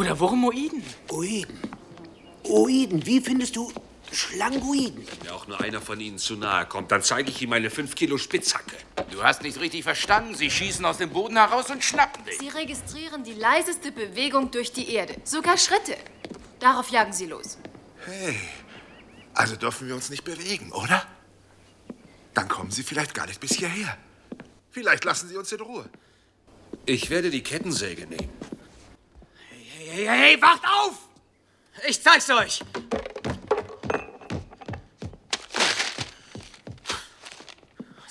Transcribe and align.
Oder 0.00 0.18
Wurmoiden. 0.18 0.82
Oiden. 1.10 1.60
Oiden, 2.44 3.04
wie 3.04 3.20
findest 3.20 3.54
du 3.54 3.70
Schlangoiden? 4.10 5.06
Wenn 5.06 5.26
mir 5.26 5.34
auch 5.34 5.46
nur 5.46 5.60
einer 5.60 5.82
von 5.82 6.00
ihnen 6.00 6.16
zu 6.16 6.36
nahe 6.36 6.64
kommt, 6.64 6.90
dann 6.90 7.02
zeige 7.02 7.28
ich 7.28 7.42
ihm 7.42 7.50
meine 7.50 7.68
5 7.68 7.94
Kilo 7.94 8.16
Spitzhacke. 8.16 8.76
Du 9.10 9.22
hast 9.22 9.42
nicht 9.42 9.60
richtig 9.60 9.82
verstanden. 9.82 10.34
Sie 10.34 10.50
schießen 10.50 10.82
aus 10.86 10.96
dem 10.96 11.10
Boden 11.10 11.36
heraus 11.36 11.70
und 11.70 11.84
schnappen 11.84 12.24
dich. 12.24 12.38
Sie 12.38 12.48
registrieren 12.48 13.24
die 13.24 13.34
leiseste 13.34 13.92
Bewegung 13.92 14.50
durch 14.50 14.72
die 14.72 14.90
Erde. 14.90 15.16
Sogar 15.24 15.58
Schritte. 15.58 15.98
Darauf 16.60 16.88
jagen 16.88 17.12
sie 17.12 17.26
los. 17.26 17.58
Also 19.34 19.56
dürfen 19.56 19.86
wir 19.86 19.94
uns 19.94 20.08
nicht 20.08 20.24
bewegen, 20.24 20.72
oder? 20.72 21.06
Dann 22.32 22.48
kommen 22.48 22.70
sie 22.70 22.84
vielleicht 22.84 23.12
gar 23.12 23.26
nicht 23.26 23.40
bis 23.40 23.52
hierher. 23.52 23.98
Vielleicht 24.70 25.04
lassen 25.04 25.28
sie 25.28 25.36
uns 25.36 25.52
in 25.52 25.60
Ruhe. 25.60 25.90
Ich 26.86 27.10
werde 27.10 27.28
die 27.28 27.42
Kettensäge 27.42 28.06
nehmen. 28.06 28.30
Hey, 29.92 30.06
hey, 30.06 30.18
hey, 30.18 30.42
wacht 30.42 30.62
auf! 30.64 30.98
Ich 31.88 32.00
zeig's 32.00 32.30
euch. 32.30 32.62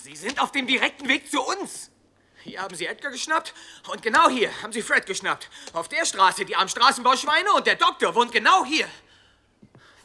Sie 0.03 0.15
sind 0.15 0.41
auf 0.41 0.51
dem 0.51 0.67
direkten 0.67 1.07
Weg 1.07 1.31
zu 1.31 1.41
uns. 1.41 1.89
Hier 2.43 2.61
haben 2.61 2.75
sie 2.75 2.85
Edgar 2.85 3.13
geschnappt 3.13 3.53
und 3.89 4.01
genau 4.01 4.27
hier 4.27 4.51
haben 4.61 4.73
sie 4.73 4.81
Fred 4.81 5.05
geschnappt. 5.05 5.49
Auf 5.71 5.87
der 5.87 6.03
Straße 6.03 6.43
die 6.43 6.57
armen 6.57 6.67
Straßenbauschweine 6.67 7.53
und 7.53 7.65
der 7.65 7.75
Doktor 7.75 8.13
wohnt 8.13 8.33
genau 8.33 8.65
hier. 8.65 8.87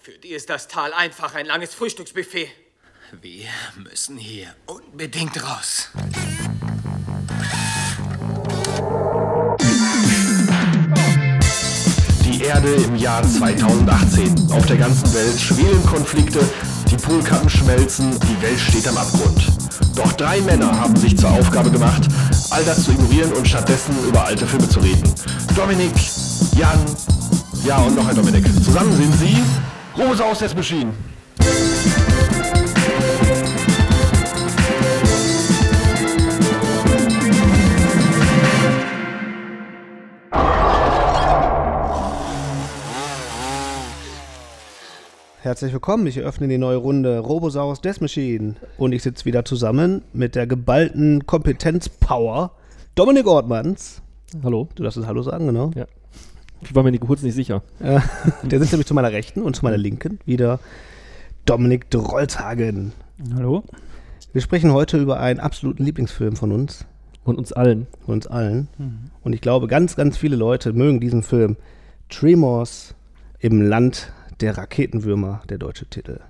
Für 0.01 0.17
die 0.17 0.31
ist 0.31 0.51
das 0.51 0.69
Tal 0.69 0.93
einfach 0.93 1.35
ein 1.35 1.47
langes 1.47 1.75
Frühstücksbuffet. 1.75 2.53
Wir 3.11 3.49
müssen 3.75 4.17
hier 4.17 4.55
unbedingt 4.67 5.43
raus. 5.43 5.91
Erde 12.45 12.75
im 12.75 12.97
Jahr 12.97 13.23
2018. 13.23 14.51
Auf 14.53 14.67
der 14.67 14.77
ganzen 14.77 15.15
Welt 15.15 15.41
schwelen 15.41 15.83
Konflikte, 15.87 16.41
die 16.91 16.97
Polkappen 16.97 17.49
schmelzen, 17.49 18.11
die 18.21 18.43
Welt 18.43 18.61
steht 18.61 18.87
am 18.87 18.99
Abgrund. 18.99 19.51
Doch 19.97 20.13
drei 20.13 20.43
Männer 20.43 20.79
haben 20.79 20.95
sich 20.97 21.17
zur 21.17 21.31
Aufgabe 21.31 21.71
gemacht, 21.71 22.03
all 22.51 22.63
das 22.65 22.85
zu 22.85 22.93
ignorieren 22.93 23.33
und 23.33 23.49
stattdessen 23.49 23.95
über 24.07 24.27
alte 24.27 24.47
Filme 24.47 24.69
zu 24.69 24.81
reden. 24.81 25.11
Dominik, 25.57 25.95
Jan, 26.57 26.79
ja 27.65 27.79
und 27.79 27.97
noch 27.97 28.07
ein 28.07 28.17
Dominik. 28.17 28.45
Zusammen 28.63 28.95
sind 28.95 29.15
sie 29.15 29.39
Rosa 29.97 30.25
aus 30.25 30.41
Death 30.41 30.55
Machine. 30.55 30.93
Herzlich 45.45 45.75
willkommen, 45.75 46.07
ich 46.07 46.17
eröffne 46.17 46.49
die 46.49 46.57
neue 46.57 46.79
Runde 46.79 47.19
Robosaurus 47.19 47.83
Death 47.83 48.01
Machine 48.01 48.55
und 48.79 48.93
ich 48.93 49.03
sitze 49.03 49.27
wieder 49.27 49.45
zusammen 49.45 50.01
mit 50.15 50.37
der 50.37 50.47
geballten 50.47 51.27
Kompetenzpower 51.27 52.53
Dominik 52.95 53.27
Ortmanns. 53.27 54.01
Hallo? 54.43 54.71
Du 54.75 54.83
darfst 54.83 54.97
es 54.97 55.07
Hallo 55.07 55.21
sagen, 55.21 55.45
genau. 55.45 55.71
Ja. 55.75 55.85
Ich 56.63 56.75
war 56.75 56.83
mir 56.83 56.93
nicht 56.93 57.03
kurz 57.07 57.21
nicht 57.21 57.35
sicher. 57.35 57.63
Der 57.79 58.59
sitzt 58.59 58.73
nämlich 58.73 58.87
zu 58.87 58.95
meiner 58.95 59.13
Rechten 59.13 59.43
und 59.43 59.55
zu 59.55 59.67
meiner 59.67 59.77
Linken 59.77 60.19
wieder 60.25 60.61
Dominik 61.45 61.91
Drolzhagen. 61.91 62.93
Hallo? 63.35 63.65
Wir 64.33 64.41
sprechen 64.41 64.73
heute 64.73 64.97
über 64.97 65.21
einen 65.21 65.41
absoluten 65.41 65.85
Lieblingsfilm 65.85 66.37
von 66.37 66.53
uns, 66.53 66.87
Und 67.23 67.37
uns 67.37 67.53
allen. 67.53 67.87
von 68.07 68.15
uns 68.15 68.27
allen. 68.27 68.69
Und 69.23 69.35
ich 69.35 69.43
glaube, 69.43 69.67
ganz, 69.67 69.95
ganz 69.95 70.17
viele 70.17 70.37
Leute 70.37 70.73
mögen 70.73 71.01
diesen 71.01 71.23
Film. 71.23 71.59
Tremors 72.09 72.95
im 73.41 73.61
Land 73.61 74.11
der 74.41 74.57
Raketenwürmer, 74.57 75.43
der 75.49 75.59
deutsche 75.59 75.87
Titel. 75.87 76.21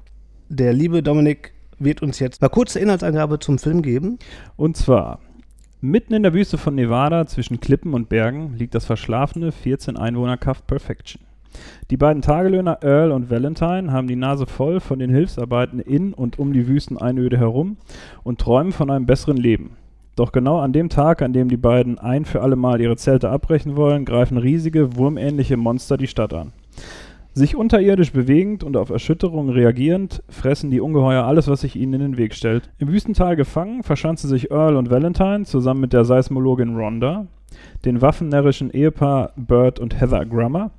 Der 0.48 0.72
liebe 0.72 1.02
Dominik 1.02 1.52
wird 1.78 2.02
uns 2.02 2.19
jetzt 2.19 2.41
mal 2.42 2.48
kurze 2.48 2.78
Inhaltsangabe 2.78 3.39
zum 3.39 3.58
Film 3.58 3.83
geben. 3.83 4.18
Und 4.56 4.77
zwar, 4.77 5.20
mitten 5.80 6.14
in 6.14 6.23
der 6.23 6.34
Wüste 6.34 6.58
von 6.58 6.74
Nevada 6.74 7.27
zwischen 7.27 7.61
Klippen 7.61 7.95
und 7.95 8.08
Bergen 8.08 8.55
liegt 8.56 8.74
das 8.74 8.84
verschlafene 8.84 9.51
14-Einwohner-Kaff 9.51 10.67
Perfection. 10.67 11.23
Die 11.90 11.96
beiden 11.96 12.23
Tagelöhner 12.23 12.79
Earl 12.83 13.12
und 13.12 13.30
Valentine 13.30 13.92
haben 13.92 14.08
die 14.08 14.17
Nase 14.17 14.46
voll 14.46 14.80
von 14.80 14.98
den 14.98 15.11
Hilfsarbeiten 15.11 15.79
in 15.79 16.12
und 16.12 16.39
um 16.39 16.52
die 16.52 16.67
Wüsteneinöde 16.67 17.39
herum 17.39 17.77
und 18.24 18.40
träumen 18.40 18.73
von 18.73 18.90
einem 18.90 19.06
besseren 19.06 19.36
Leben. 19.36 19.77
Doch 20.17 20.33
genau 20.33 20.58
an 20.61 20.73
dem 20.73 20.89
Tag, 20.89 21.23
an 21.23 21.33
dem 21.33 21.48
die 21.48 21.56
beiden 21.56 21.98
ein 21.98 22.24
für 22.24 22.42
alle 22.42 22.56
Mal 22.56 22.80
ihre 22.80 22.96
Zelte 22.96 23.30
abbrechen 23.30 23.77
wollen, 23.77 24.05
greifen 24.05 24.36
riesige, 24.36 24.96
wurmähnliche 24.96 25.56
Monster 25.56 25.96
die 25.96 26.06
Stadt 26.06 26.33
an. 26.34 26.52
Sich 27.36 27.56
unterirdisch 27.56 28.12
bewegend 28.12 28.62
und 28.62 28.77
auf 28.77 28.90
Erschütterungen 28.90 29.52
reagierend, 29.52 30.22
fressen 30.28 30.70
die 30.70 30.80
Ungeheuer 30.80 31.24
alles, 31.24 31.48
was 31.48 31.62
sich 31.62 31.74
ihnen 31.74 31.95
in 31.95 32.00
den 32.00 32.17
Weg 32.17 32.33
stellt. 32.33 32.70
Im 32.78 32.86
Wüstental 32.86 33.34
gefangen 33.34 33.83
verschanzen 33.83 34.30
sich 34.30 34.52
Earl 34.52 34.77
und 34.77 34.89
Valentine 34.89 35.44
zusammen 35.44 35.80
mit 35.80 35.92
der 35.92 36.05
Seismologin 36.05 36.77
Rhonda, 36.77 37.27
den 37.84 38.00
waffennärrischen 38.00 38.70
Ehepaar 38.70 39.33
Bert 39.34 39.80
und 39.80 40.00
Heather 40.00 40.24
Grummer 40.27 40.70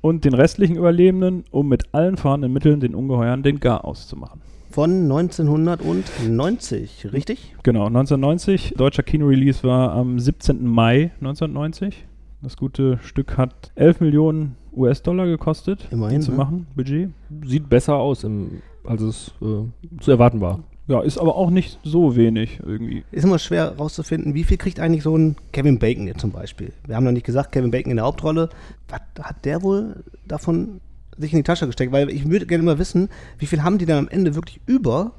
und 0.00 0.24
den 0.24 0.32
restlichen 0.32 0.76
Überlebenden, 0.76 1.44
um 1.50 1.68
mit 1.68 1.92
allen 1.92 2.16
vorhandenen 2.16 2.54
Mitteln 2.54 2.80
den 2.80 2.94
Ungeheuern 2.94 3.42
den 3.42 3.60
Garaus 3.60 4.08
zu 4.08 4.16
machen. 4.16 4.40
Von 4.70 5.02
1990, 5.02 7.12
richtig? 7.12 7.54
Genau, 7.62 7.88
1990. 7.88 8.72
Deutscher 8.78 9.02
Kinorelease 9.02 9.64
war 9.64 9.92
am 9.92 10.18
17. 10.18 10.66
Mai 10.66 11.12
1990. 11.20 12.06
Das 12.40 12.56
gute 12.56 12.98
Stück 13.02 13.36
hat 13.36 13.70
11 13.74 14.00
Millionen 14.00 14.56
US-Dollar 14.76 15.26
gekostet, 15.26 15.88
Immerhin, 15.90 16.22
zu 16.22 16.32
ne? 16.32 16.36
machen, 16.36 16.66
Budget. 16.74 17.10
Sieht 17.44 17.68
besser 17.68 17.96
aus, 17.96 18.24
im, 18.24 18.62
als 18.84 19.02
es 19.02 19.34
äh, 19.40 20.00
zu 20.00 20.10
erwarten 20.10 20.40
war. 20.40 20.60
Ja, 20.86 21.00
ist 21.00 21.16
aber 21.16 21.36
auch 21.36 21.48
nicht 21.48 21.78
so 21.82 22.14
wenig 22.14 22.60
irgendwie. 22.62 23.04
Ist 23.10 23.24
immer 23.24 23.38
schwer 23.38 23.70
herauszufinden, 23.70 24.34
wie 24.34 24.44
viel 24.44 24.58
kriegt 24.58 24.80
eigentlich 24.80 25.02
so 25.02 25.16
ein 25.16 25.36
Kevin 25.52 25.78
Bacon 25.78 26.06
jetzt 26.06 26.20
zum 26.20 26.30
Beispiel. 26.30 26.72
Wir 26.86 26.96
haben 26.96 27.04
noch 27.04 27.12
nicht 27.12 27.24
gesagt, 27.24 27.52
Kevin 27.52 27.70
Bacon 27.70 27.90
in 27.90 27.96
der 27.96 28.04
Hauptrolle. 28.04 28.50
Was 28.88 29.00
hat 29.24 29.44
der 29.46 29.62
wohl 29.62 30.04
davon 30.28 30.80
sich 31.16 31.32
in 31.32 31.38
die 31.38 31.42
Tasche 31.42 31.66
gesteckt? 31.66 31.90
Weil 31.90 32.10
ich 32.10 32.28
würde 32.28 32.44
gerne 32.44 32.64
mal 32.64 32.78
wissen, 32.78 33.08
wie 33.38 33.46
viel 33.46 33.62
haben 33.62 33.78
die 33.78 33.86
dann 33.86 33.98
am 33.98 34.08
Ende 34.08 34.34
wirklich 34.34 34.60
über, 34.66 35.12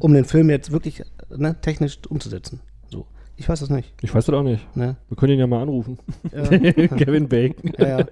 um 0.00 0.12
den 0.12 0.26
Film 0.26 0.50
jetzt 0.50 0.70
wirklich 0.70 1.02
ne, 1.34 1.56
technisch 1.62 1.98
umzusetzen? 2.10 2.60
Ich 3.38 3.48
weiß 3.48 3.60
das 3.60 3.70
nicht. 3.70 3.92
Ich 4.02 4.14
weiß 4.14 4.26
das 4.26 4.34
auch 4.34 4.42
nicht. 4.42 4.66
Ne? 4.76 4.96
Wir 5.08 5.16
können 5.16 5.34
ihn 5.34 5.38
ja 5.38 5.46
mal 5.46 5.60
anrufen. 5.62 5.98
Ja. 6.32 6.42
Kevin 6.88 7.28
Bacon. 7.28 7.72
Ja, 7.78 8.00
ja. 8.00 8.06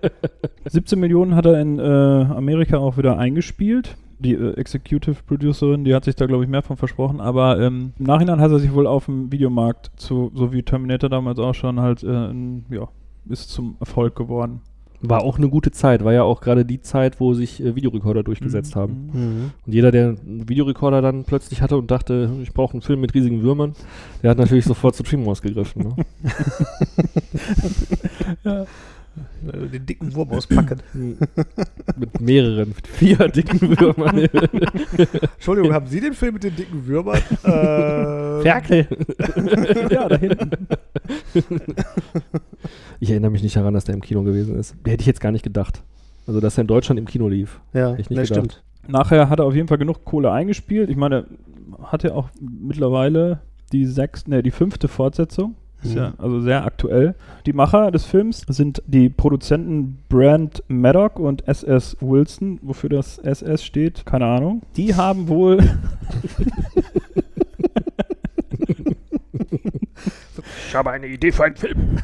17 0.66 0.98
Millionen 1.00 1.34
hat 1.34 1.46
er 1.46 1.60
in 1.60 1.78
äh, 1.78 1.82
Amerika 1.82 2.76
auch 2.78 2.98
wieder 2.98 3.18
eingespielt. 3.18 3.96
Die 4.18 4.34
äh, 4.34 4.52
Executive 4.54 5.16
Producerin, 5.26 5.84
die 5.84 5.94
hat 5.94 6.04
sich 6.04 6.14
da, 6.14 6.26
glaube 6.26 6.44
ich, 6.44 6.50
mehr 6.50 6.62
von 6.62 6.76
versprochen. 6.76 7.20
Aber 7.20 7.58
ähm, 7.58 7.92
im 7.98 8.04
Nachhinein 8.06 8.40
hat 8.40 8.50
er 8.50 8.58
sich 8.58 8.72
wohl 8.74 8.86
auf 8.86 9.06
dem 9.06 9.32
Videomarkt, 9.32 9.90
zu, 9.96 10.30
so 10.34 10.52
wie 10.52 10.62
Terminator 10.62 11.08
damals 11.10 11.38
auch 11.38 11.54
schon, 11.54 11.80
halt, 11.80 12.02
äh, 12.02 12.08
ein- 12.08 12.66
ja, 12.70 12.88
ist 13.28 13.48
zum 13.50 13.76
Erfolg 13.80 14.14
geworden. 14.16 14.60
War 15.09 15.22
auch 15.22 15.38
eine 15.38 15.48
gute 15.48 15.70
Zeit. 15.70 16.04
War 16.04 16.12
ja 16.12 16.22
auch 16.22 16.41
gerade 16.41 16.65
die 16.65 16.81
Zeit, 16.81 17.20
wo 17.20 17.34
sich 17.34 17.62
äh, 17.62 17.75
Videorekorder 17.75 18.22
durchgesetzt 18.22 18.76
haben. 18.76 19.10
Mhm. 19.12 19.50
Und 19.66 19.72
jeder, 19.72 19.91
der 19.91 20.09
einen 20.09 20.48
Videorekorder 20.48 21.03
dann 21.03 21.25
plötzlich 21.25 21.62
hatte 21.62 21.76
und 21.76 21.91
dachte, 21.91 22.31
ich 22.42 22.53
brauche 22.53 22.72
einen 22.75 22.82
Film 22.82 23.00
mit 23.00 23.15
riesigen 23.15 23.42
Würmern, 23.42 23.75
der 24.22 24.31
hat 24.31 24.38
natürlich 24.38 24.65
sofort 24.65 24.94
zu 24.94 25.03
Tremors 25.03 25.42
gegriffen. 25.42 25.94
Ne? 28.44 28.66
Den 29.42 29.86
dicken 29.86 30.14
Wurm 30.14 30.30
auspacken. 30.30 30.80
mit 31.97 32.20
mehreren, 32.20 32.70
mit 32.70 32.86
vier 32.86 33.28
dicken 33.28 33.60
Würmern. 33.60 34.19
Entschuldigung, 35.34 35.72
haben 35.72 35.86
Sie 35.86 36.00
den 36.00 36.14
Film 36.14 36.34
mit 36.34 36.44
den 36.44 36.56
dicken 36.56 36.86
Würmern? 36.86 37.16
äh, 37.44 38.42
Ferkel. 38.42 38.86
ja, 39.91 40.08
da 40.08 40.16
hinten. 40.16 40.50
Ich 43.00 43.10
erinnere 43.10 43.30
mich 43.30 43.42
nicht 43.42 43.56
daran, 43.56 43.74
dass 43.74 43.84
der 43.84 43.94
im 43.94 44.00
Kino 44.00 44.22
gewesen 44.22 44.56
ist. 44.58 44.74
Hätte 44.86 45.03
ich 45.03 45.06
jetzt 45.06 45.20
gar 45.20 45.32
nicht 45.32 45.44
gedacht. 45.44 45.83
Also, 46.27 46.41
dass 46.41 46.56
er 46.59 46.62
in 46.62 46.68
Deutschland 46.68 46.98
im 46.98 47.06
Kino 47.06 47.28
lief. 47.28 47.60
ja, 47.72 47.92
ich 47.94 48.10
nicht 48.10 48.21
das 48.21 48.28
gedacht. 48.28 48.53
stimmt. 48.53 48.65
Nachher 48.89 49.28
hat 49.28 49.39
er 49.39 49.44
auf 49.44 49.54
jeden 49.54 49.68
Fall 49.68 49.78
genug 49.78 50.04
Kohle 50.04 50.33
eingespielt. 50.33 50.91
Ich 50.91 50.97
meine, 50.97 51.27
er 51.78 51.92
hat 51.92 52.03
ja 52.03 52.12
auch 52.12 52.30
mittlerweile 52.41 53.41
die 53.72 53.86
sechste, 53.86 54.30
ne, 54.30 54.42
die 54.42 54.50
fünfte 54.50 54.89
Fortsetzung. 54.89 55.56
Ist 55.84 55.92
Mhm. 55.92 55.97
ja 55.97 56.15
also 56.19 56.41
sehr 56.41 56.65
aktuell. 56.65 57.15
Die 57.47 57.53
Macher 57.53 57.91
des 57.91 58.04
Films 58.07 58.42
sind 58.48 58.83
die 58.86 59.09
Produzenten 59.10 59.98
Brand 60.09 60.63
Maddock 60.69 61.19
und 61.19 61.47
SS 61.47 61.97
Wilson, 62.01 62.59
wofür 62.63 62.89
das 62.91 63.19
SS 63.19 63.63
steht, 63.65 64.04
keine 64.07 64.27
Ahnung. 64.27 64.63
Die 64.77 64.95
haben 64.95 65.28
wohl 65.28 65.59
Ich 70.69 70.75
habe 70.75 70.91
eine 70.91 71.07
Idee 71.07 71.31
für 71.31 71.45
einen 71.45 71.57
Film. 71.57 71.98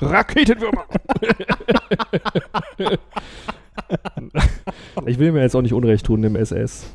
Raketenwürmer. 0.00 0.84
ich 5.06 5.18
will 5.18 5.32
mir 5.32 5.40
jetzt 5.42 5.54
auch 5.56 5.62
nicht 5.62 5.72
Unrecht 5.72 6.04
tun 6.06 6.20
dem 6.22 6.36
SS. 6.36 6.86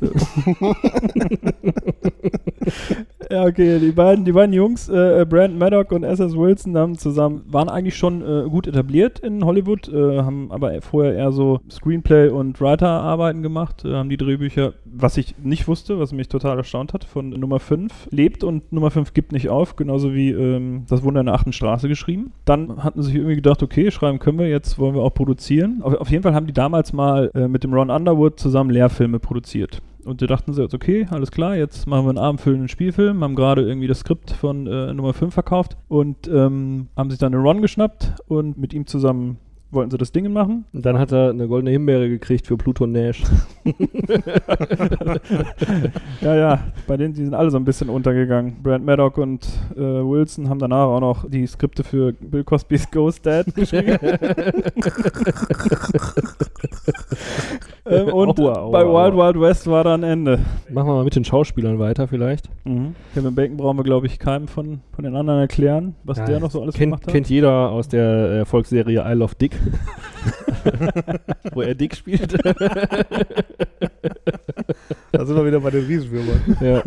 ja, 3.40 3.46
okay, 3.46 3.78
die 3.78 3.92
beiden, 3.92 4.24
die 4.24 4.32
beiden 4.32 4.52
Jungs, 4.52 4.88
äh, 4.88 5.24
Brandon 5.28 5.58
Maddock 5.58 5.92
und 5.92 6.04
S.S. 6.04 6.36
Wilson, 6.36 6.76
haben 6.76 6.98
zusammen, 6.98 7.42
waren 7.46 7.68
eigentlich 7.68 7.96
schon 7.96 8.22
äh, 8.22 8.48
gut 8.48 8.66
etabliert 8.66 9.18
in 9.20 9.44
Hollywood, 9.44 9.88
äh, 9.88 10.18
haben 10.18 10.50
aber 10.52 10.80
vorher 10.82 11.14
eher 11.14 11.32
so 11.32 11.60
Screenplay 11.70 12.28
und 12.28 12.60
Writer-Arbeiten 12.60 13.42
gemacht, 13.42 13.84
äh, 13.84 13.94
haben 13.94 14.08
die 14.08 14.16
Drehbücher, 14.16 14.74
was 14.84 15.16
ich 15.16 15.34
nicht 15.42 15.68
wusste, 15.68 15.98
was 15.98 16.12
mich 16.12 16.28
total 16.28 16.58
erstaunt 16.58 16.92
hat, 16.92 17.04
von 17.04 17.30
Nummer 17.30 17.60
5 17.60 18.08
lebt 18.10 18.44
und 18.44 18.72
Nummer 18.72 18.90
5 18.90 19.14
gibt 19.14 19.32
nicht 19.32 19.48
auf, 19.48 19.76
genauso 19.76 20.14
wie 20.14 20.30
ähm, 20.30 20.84
das 20.88 21.02
Wunder 21.02 21.20
in 21.20 21.26
der 21.26 21.34
achten 21.34 21.52
Straße 21.52 21.88
geschrieben. 21.88 22.32
Dann 22.44 22.84
hatten 22.84 23.02
sie 23.02 23.08
sich 23.08 23.16
irgendwie 23.16 23.36
gedacht, 23.36 23.62
okay, 23.62 23.90
schreiben 23.90 24.18
können 24.18 24.38
wir, 24.38 24.48
jetzt 24.48 24.78
wollen 24.78 24.94
wir 24.94 25.02
auch 25.02 25.14
produzieren. 25.14 25.80
Auf, 25.82 25.94
auf 25.94 26.10
jeden 26.10 26.22
Fall 26.22 26.34
haben 26.34 26.46
die 26.46 26.52
damals 26.52 26.92
mal 26.92 27.30
äh, 27.34 27.48
mit 27.48 27.64
dem 27.64 27.72
Ron 27.72 27.90
Underwood 27.90 28.38
zusammen 28.38 28.70
Lehrfilme 28.70 29.18
produziert. 29.18 29.82
Und 30.04 30.22
da 30.22 30.26
dachten 30.26 30.52
sie 30.52 30.62
jetzt, 30.62 30.74
okay, 30.74 31.06
alles 31.10 31.30
klar, 31.30 31.56
jetzt 31.56 31.86
machen 31.86 32.04
wir 32.04 32.10
einen 32.10 32.18
abendfüllenden 32.18 32.68
Spielfilm, 32.68 33.22
haben 33.22 33.34
gerade 33.34 33.62
irgendwie 33.62 33.86
das 33.86 34.00
Skript 34.00 34.30
von 34.30 34.66
äh, 34.66 34.92
Nummer 34.92 35.12
5 35.12 35.32
verkauft 35.32 35.76
und 35.88 36.28
ähm, 36.28 36.88
haben 36.96 37.10
sich 37.10 37.18
dann 37.18 37.32
den 37.32 37.40
Ron 37.40 37.62
geschnappt 37.62 38.14
und 38.28 38.58
mit 38.58 38.72
ihm 38.72 38.86
zusammen 38.86 39.38
wollten 39.72 39.90
sie 39.90 39.98
das 39.98 40.12
Ding 40.12 40.32
machen. 40.32 40.64
Und 40.72 40.86
dann 40.86 40.98
hat 40.98 41.12
er 41.12 41.30
eine 41.30 41.46
goldene 41.48 41.70
Himbeere 41.70 42.08
gekriegt 42.08 42.46
für 42.46 42.56
Pluton 42.56 42.92
Nash. 42.92 43.22
ja, 46.20 46.34
ja, 46.34 46.60
bei 46.86 46.96
denen, 46.96 47.14
die 47.14 47.24
sind 47.24 47.34
alle 47.34 47.50
so 47.50 47.56
ein 47.56 47.64
bisschen 47.64 47.88
untergegangen. 47.88 48.62
Brand 48.62 48.84
Maddock 48.84 49.18
und 49.18 49.46
äh, 49.76 49.80
Wilson 49.80 50.48
haben 50.48 50.58
danach 50.58 50.86
auch 50.86 51.00
noch 51.00 51.28
die 51.28 51.46
Skripte 51.46 51.84
für 51.84 52.12
Bill 52.12 52.44
Cosby's 52.44 52.90
Ghost 52.90 53.26
Dad 53.26 53.54
geschrieben. 53.54 53.98
ähm, 57.86 58.08
und 58.12 58.38
Aua, 58.40 58.58
aua, 58.58 58.70
bei 58.70 58.84
aua. 58.84 59.06
Wild 59.06 59.16
Wild 59.16 59.40
West 59.40 59.66
war 59.66 59.84
dann 59.84 60.02
Ende. 60.02 60.38
Machen 60.70 60.88
wir 60.88 60.94
mal 60.94 61.04
mit 61.04 61.14
den 61.16 61.24
Schauspielern 61.24 61.78
weiter 61.78 62.08
vielleicht. 62.08 62.48
Mhm. 62.64 62.94
Kevin 63.14 63.34
Bacon 63.34 63.56
brauchen 63.56 63.76
wir, 63.78 63.84
glaube 63.84 64.06
ich, 64.06 64.18
keinem 64.18 64.48
von, 64.48 64.80
von 64.92 65.04
den 65.04 65.14
anderen 65.16 65.40
erklären, 65.40 65.94
was 66.04 66.18
Ja, 66.18 66.24
der 66.26 66.40
noch 66.40 66.50
so 66.50 66.62
alles 66.62 66.74
kennt, 66.74 66.90
gemacht 66.92 67.06
hat. 67.06 67.12
kennt 67.12 67.28
jeder 67.30 67.70
aus 67.70 67.88
der 67.88 68.02
Erfolgsserie 68.04 69.02
I 69.06 69.12
Love 69.14 69.34
Dick. 69.40 69.58
Wo 71.54 71.62
er 71.62 71.74
Dick 71.74 71.96
spielt. 71.96 72.36
Da 75.12 75.26
sind 75.26 75.36
wir 75.36 75.44
wieder 75.44 75.60
bei 75.60 75.70
den 75.70 75.84
Riesenwürmern. 75.86 76.56
ja. 76.60 76.82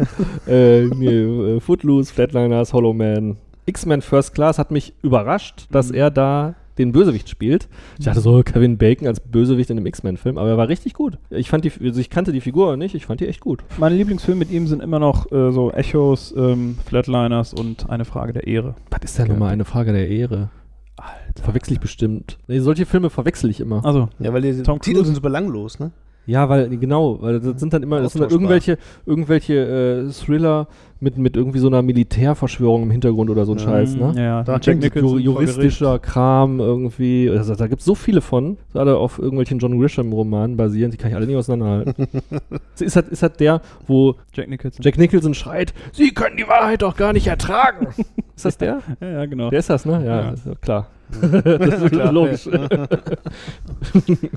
äh, 0.52 0.86
nee, 0.96 1.56
äh, 1.56 1.60
Footloose, 1.60 2.14
Flatliners, 2.14 2.72
Hollow 2.74 2.94
Man. 2.94 3.38
X-Men 3.66 4.02
First 4.02 4.34
Class 4.34 4.58
hat 4.60 4.72
mich 4.72 4.94
überrascht, 5.02 5.68
dass 5.72 5.90
Mhm. 5.90 5.96
er 5.96 6.12
da 6.12 6.56
den 6.78 6.92
Bösewicht 6.92 7.30
spielt. 7.30 7.68
Ich 8.00 8.06
dachte 8.06 8.22
so, 8.22 8.42
Kevin 8.44 8.78
Bacon 8.78 9.08
als 9.08 9.20
Bösewicht 9.20 9.70
in 9.70 9.78
einem 9.78 9.86
X-Men-Film, 9.86 10.38
aber 10.38 10.50
er 10.50 10.58
war 10.58 10.68
richtig 10.68 10.94
gut. 10.94 11.18
Ich 11.30 11.50
fand 11.50 11.66
die, 11.66 11.72
also 11.82 12.00
ich 12.00 12.10
kannte 12.10 12.32
die 12.32 12.42
Figur 12.42 12.78
nicht, 12.78 12.96
ich 12.96 13.06
fand 13.06 13.22
die 13.22 13.28
echt 13.28 13.42
gut. 13.42 13.64
Meine 13.78 13.96
Lieblingsfilme 13.96 14.40
mit 14.40 14.52
ihm 14.52 14.68
sind 14.68 14.82
immer 14.82 15.00
noch 15.00 15.32
äh, 15.32 15.52
so 15.52 15.72
Echos, 15.72 16.34
ähm, 16.36 16.78
Flatliners 16.86 17.54
und 17.54 17.90
Eine 17.90 18.06
Frage 18.06 18.34
der 18.34 18.48
Ehre. 18.48 18.76
Was 18.90 19.02
ist 19.04 19.20
denn 19.20 19.28
nochmal 19.28 19.52
eine 19.52 19.66
Frage 19.66 19.94
der 19.94 20.08
Ehre? 20.10 20.50
Alter. 20.96 21.44
Verwechsel 21.44 21.74
ich 21.74 21.80
bestimmt. 21.80 22.38
Nee, 22.48 22.60
solche 22.60 22.86
Filme 22.86 23.10
verwechsel 23.10 23.50
ich 23.50 23.60
immer. 23.60 23.84
Also, 23.84 24.10
Ja, 24.20 24.32
weil 24.34 24.42
die 24.42 24.62
Tom 24.64 24.80
Titel 24.80 25.04
sind 25.04 25.16
so 25.16 25.22
belanglos, 25.22 25.80
ne? 25.80 25.92
Ja, 26.26 26.48
weil, 26.48 26.70
genau, 26.78 27.22
weil 27.22 27.40
das 27.42 27.60
sind 27.60 27.74
dann 27.74 27.84
immer, 27.84 28.02
das 28.02 28.14
sind 28.14 28.22
dann 28.22 28.30
irgendwelche, 28.32 28.78
irgendwelche 29.06 30.06
äh, 30.08 30.12
Thriller 30.12 30.68
mit, 31.02 31.18
mit 31.18 31.36
irgendwie 31.36 31.60
so 31.60 31.68
einer 31.68 31.82
Militärverschwörung 31.82 32.84
im 32.84 32.92
Hintergrund 32.92 33.30
oder 33.30 33.44
so 33.46 33.52
ein 33.52 33.60
Scheiß, 33.60 33.96
ne? 33.98 34.14
Ja, 34.16 34.22
ja. 34.24 34.44
Da 34.44 34.58
Jack 34.62 34.80
Nicholson 34.80 35.20
juristischer 35.20 36.00
Kram 36.00 36.62
irgendwie. 36.62 37.30
Also, 37.30 37.56
da 37.56 37.68
gibt 37.68 37.82
es 37.82 37.86
so 37.86 37.94
viele 37.94 38.22
von, 38.22 38.58
alle 38.74 38.96
auf 38.96 39.20
irgendwelchen 39.20 39.60
John 39.60 39.78
Grisham-Romanen 39.78 40.56
basieren, 40.56 40.92
die 40.92 40.98
kann 40.98 41.10
ich 41.10 41.16
alle 41.18 41.28
nicht 41.28 41.36
auseinanderhalten. 41.36 42.08
ist, 42.80 42.96
halt, 42.96 43.10
ist 43.10 43.22
halt 43.22 43.42
der, 43.42 43.62
wo. 43.86 44.16
Jack 44.34 44.48
Nicholson. 44.48 44.82
Jack 44.82 44.98
Nicholson 44.98 45.34
schreit, 45.34 45.74
Sie 45.92 46.12
können 46.14 46.38
die 46.38 46.48
Wahrheit 46.48 46.84
doch 46.84 46.96
gar 46.96 47.12
nicht 47.12 47.28
ertragen. 47.28 47.88
ist 48.36 48.46
das 48.46 48.58
der? 48.58 48.80
ja, 49.02 49.10
ja, 49.10 49.26
genau. 49.26 49.50
Der 49.50 49.60
ist 49.60 49.70
das, 49.70 49.86
ne? 49.86 50.02
Ja, 50.06 50.22
Ja. 50.22 50.34
Ja 50.46 50.56
klar. 50.62 50.88
das 51.22 51.82
ist 51.84 51.92
Klar. 51.92 52.12
logisch. 52.12 52.50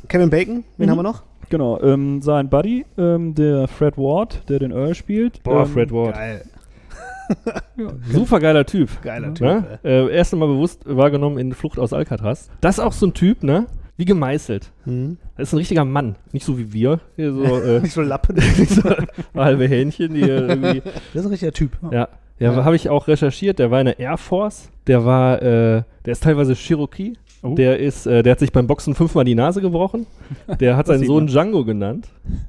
Kevin 0.08 0.30
Bacon, 0.30 0.64
wen 0.76 0.86
Mhm. 0.86 0.90
haben 0.90 0.98
wir 0.98 1.02
noch? 1.04 1.22
Genau, 1.48 1.80
ähm, 1.80 2.22
sein 2.22 2.48
Buddy, 2.48 2.84
ähm, 2.98 3.34
der 3.34 3.68
Fred 3.68 3.96
Ward, 3.96 4.48
der 4.48 4.58
den 4.58 4.72
Earl 4.72 4.94
spielt. 4.94 5.42
Boah, 5.42 5.62
ähm, 5.62 5.66
Fred 5.66 5.92
Ward. 5.92 6.14
Geil. 6.14 6.42
Super 8.10 8.40
geiler 8.40 8.64
Typ. 8.66 8.88
Geiler 9.02 9.34
Typ. 9.34 9.46
Ne? 9.46 9.78
Äh, 9.84 10.14
erst 10.14 10.32
einmal 10.32 10.48
bewusst 10.48 10.82
wahrgenommen 10.86 11.38
in 11.38 11.52
Flucht 11.54 11.78
aus 11.78 11.92
Alcatraz. 11.92 12.50
Das 12.60 12.78
ist 12.78 12.84
auch 12.84 12.92
so 12.92 13.06
ein 13.06 13.14
Typ, 13.14 13.42
ne? 13.42 13.66
Wie 13.96 14.04
gemeißelt. 14.04 14.70
Mhm. 14.84 15.16
Das 15.36 15.48
ist 15.48 15.54
ein 15.54 15.58
richtiger 15.58 15.84
Mann. 15.84 16.16
Nicht 16.32 16.44
so 16.44 16.58
wie 16.58 16.72
wir. 16.72 17.00
Hier 17.16 17.32
so, 17.32 17.42
äh, 17.44 17.80
Nicht 17.82 17.92
so 17.92 18.02
Lappen. 18.02 18.36
nicht 18.58 18.70
so 18.70 18.82
halbe 19.34 19.66
Hähnchen, 19.66 20.14
die 20.14 20.20
irgendwie. 20.20 20.80
Das 20.82 21.22
ist 21.22 21.24
ein 21.26 21.30
richtiger 21.30 21.52
Typ. 21.52 21.78
Ja. 21.90 22.08
Ja, 22.38 22.52
Ja. 22.52 22.64
habe 22.64 22.76
ich 22.76 22.90
auch 22.90 23.08
recherchiert. 23.08 23.58
Der 23.58 23.70
war 23.70 23.80
in 23.80 23.86
der 23.86 23.98
Air 23.98 24.18
Force. 24.18 24.68
Der 24.86 25.04
war, 25.04 25.40
äh, 25.42 25.82
der 26.04 26.12
ist 26.12 26.22
teilweise 26.22 26.54
Cherokee. 26.54 27.14
Oh. 27.42 27.54
Der 27.54 27.78
ist, 27.78 28.06
äh, 28.06 28.22
der 28.22 28.32
hat 28.32 28.38
sich 28.40 28.52
beim 28.52 28.66
Boxen 28.66 28.94
fünfmal 28.94 29.24
die 29.24 29.34
Nase 29.34 29.60
gebrochen. 29.60 30.06
Der 30.60 30.76
hat 30.76 30.86
seinen 30.88 31.04
Sohn. 31.04 31.26
Django 31.26 31.64
genannt. 31.64 32.08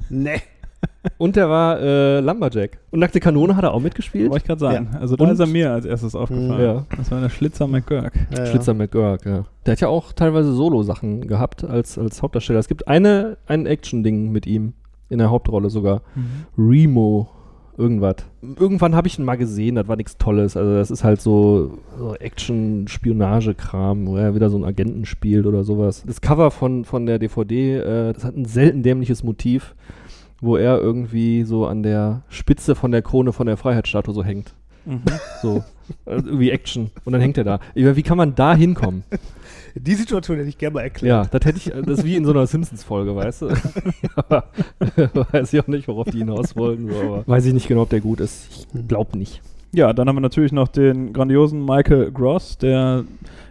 Nee. 0.10 0.42
Und 1.18 1.36
der 1.36 1.50
war 1.50 1.80
äh, 1.80 2.19
Lumberjack. 2.19 2.78
Und 2.92 3.00
Nackte 3.00 3.19
Kanone 3.19 3.56
hat 3.56 3.63
er 3.63 3.74
auch 3.74 3.80
mitgespielt. 3.80 4.30
Wollte 4.30 4.44
ich 4.44 4.48
gerade 4.48 4.60
sagen. 4.60 4.89
Also 5.00 5.16
da 5.16 5.24
Und- 5.25 5.31
ist 5.31 5.39
er 5.39 5.48
mir 5.48 5.72
als 5.72 5.86
erstes 5.86 6.16
aufgefallen. 6.16 6.62
Ja. 6.62 6.86
Das 6.95 7.10
war 7.12 7.19
der 7.22 7.30
Schlitzer 7.30 7.66
McGurk. 7.68 8.13
Ja, 8.31 8.39
ja. 8.39 8.45
Schlitzer 8.45 8.74
McGurk, 8.74 9.25
ja. 9.25 9.45
Der 9.66 9.72
hat 9.72 9.81
ja 9.81 9.88
auch 9.88 10.13
teilweise 10.13 10.54
Solo-Sachen 10.54 11.28
gehabt 11.28 11.63
als, 11.63 11.98
als 11.98 12.22
Hauptdarsteller. 12.22 12.60
Es 12.60 12.68
gibt 12.68 12.88
eine, 12.88 13.38
ein 13.48 13.66
Action-Ding 13.66 14.31
mit 14.31 14.45
ihm, 14.45 14.74
in 15.10 15.18
der 15.18 15.30
Hauptrolle 15.30 15.69
sogar. 15.69 16.01
Remo, 16.57 17.30
irgendwas. 17.77 18.15
Irgendwann 18.41 18.95
habe 18.95 19.07
ich 19.07 19.19
ihn 19.19 19.25
mal 19.25 19.38
gesehen, 19.38 19.75
das 19.75 19.88
war 19.88 19.95
nichts 19.95 20.18
Tolles. 20.18 20.57
Also 20.57 20.74
das 20.74 20.91
ist 20.91 21.03
halt 21.03 21.21
so, 21.21 21.79
so 21.97 22.15
Action-Spionage-Kram, 22.15 24.07
wo 24.07 24.18
er 24.18 24.35
wieder 24.35 24.50
so 24.50 24.57
einen 24.57 24.65
Agenten 24.65 25.06
spielt 25.06 25.45
oder 25.45 25.63
sowas. 25.63 26.03
Das 26.06 26.21
Cover 26.21 26.51
von, 26.51 26.85
von 26.85 27.06
der 27.06 27.19
DVD, 27.19 27.77
äh, 27.77 28.13
das 28.13 28.24
hat 28.24 28.35
ein 28.35 28.45
selten 28.45 28.83
dämliches 28.83 29.24
Motiv, 29.24 29.75
wo 30.41 30.57
er 30.57 30.79
irgendwie 30.79 31.44
so 31.44 31.65
an 31.65 31.83
der 31.83 32.24
Spitze 32.29 32.75
von 32.75 32.91
der 32.91 33.01
Krone 33.01 33.31
von 33.31 33.47
der 33.47 33.57
Freiheitsstatue 33.57 34.13
so 34.13 34.23
hängt. 34.23 34.53
Mhm. 34.85 35.01
So, 35.41 35.63
also 36.06 36.25
irgendwie 36.27 36.51
Action. 36.51 36.91
Und 37.06 37.13
dann 37.13 37.21
hängt 37.21 37.38
er 37.38 37.44
da. 37.44 37.59
Wie 37.75 38.03
kann 38.03 38.18
man 38.18 38.35
da 38.35 38.56
hinkommen? 38.56 39.03
Die 39.79 39.94
Situation 39.95 40.38
hätte 40.38 40.50
ich 40.50 40.57
gerne 40.57 40.74
mal 40.75 40.81
erklärt. 40.81 41.25
Ja, 41.25 41.29
das 41.39 41.45
hätte 41.45 41.57
ich, 41.57 41.65
das 41.85 42.00
ist 42.00 42.06
wie 42.06 42.15
in 42.15 42.25
so 42.25 42.31
einer 42.31 42.47
Simpsons-Folge, 42.47 43.15
weißt 43.15 43.44
du? 43.44 43.50
aber 44.15 44.45
weiß 45.31 45.53
ich 45.53 45.59
auch 45.62 45.68
nicht, 45.68 45.88
worauf 45.88 46.07
die 46.09 46.19
hinaus 46.19 46.56
wollten. 46.56 46.89
So, 46.89 46.95
aber 47.00 47.24
weiß 47.27 47.45
ich 47.45 47.53
nicht 47.53 47.68
genau, 47.68 47.81
ob 47.83 47.89
der 47.89 48.01
gut 48.01 48.19
ist. 48.19 48.68
Ich 48.74 48.88
glaube 48.88 49.18
nicht. 49.18 49.41
Ja, 49.74 49.91
dann 49.94 50.07
haben 50.07 50.15
wir 50.15 50.21
natürlich 50.21 50.51
noch 50.53 50.69
den 50.69 51.13
grandiosen 51.13 51.63
Michael 51.65 52.12
Gross, 52.12 52.57
der 52.57 53.03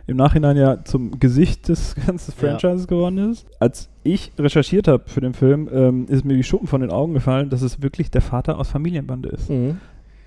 im 0.07 0.17
Nachhinein 0.17 0.57
ja 0.57 0.83
zum 0.85 1.19
Gesicht 1.19 1.69
des 1.69 1.95
ganzen 2.07 2.33
Ja. 2.41 2.49
Franchises 2.51 2.87
geworden 2.89 3.19
ist. 3.31 3.47
Als 3.61 3.89
ich 4.03 4.33
recherchiert 4.39 4.89
habe 4.89 5.05
für 5.07 5.21
den 5.21 5.35
Film, 5.35 5.69
ähm, 5.73 6.07
ist 6.09 6.25
mir 6.25 6.37
wie 6.37 6.43
Schuppen 6.43 6.69
von 6.69 6.81
den 6.81 6.91
Augen 6.91 7.13
gefallen, 7.15 7.51
dass 7.51 7.63
es 7.63 7.83
wirklich 7.83 8.11
der 8.11 8.23
Vater 8.23 8.59
aus 8.59 8.69
Familienbande 8.69 9.29
ist. 9.31 9.51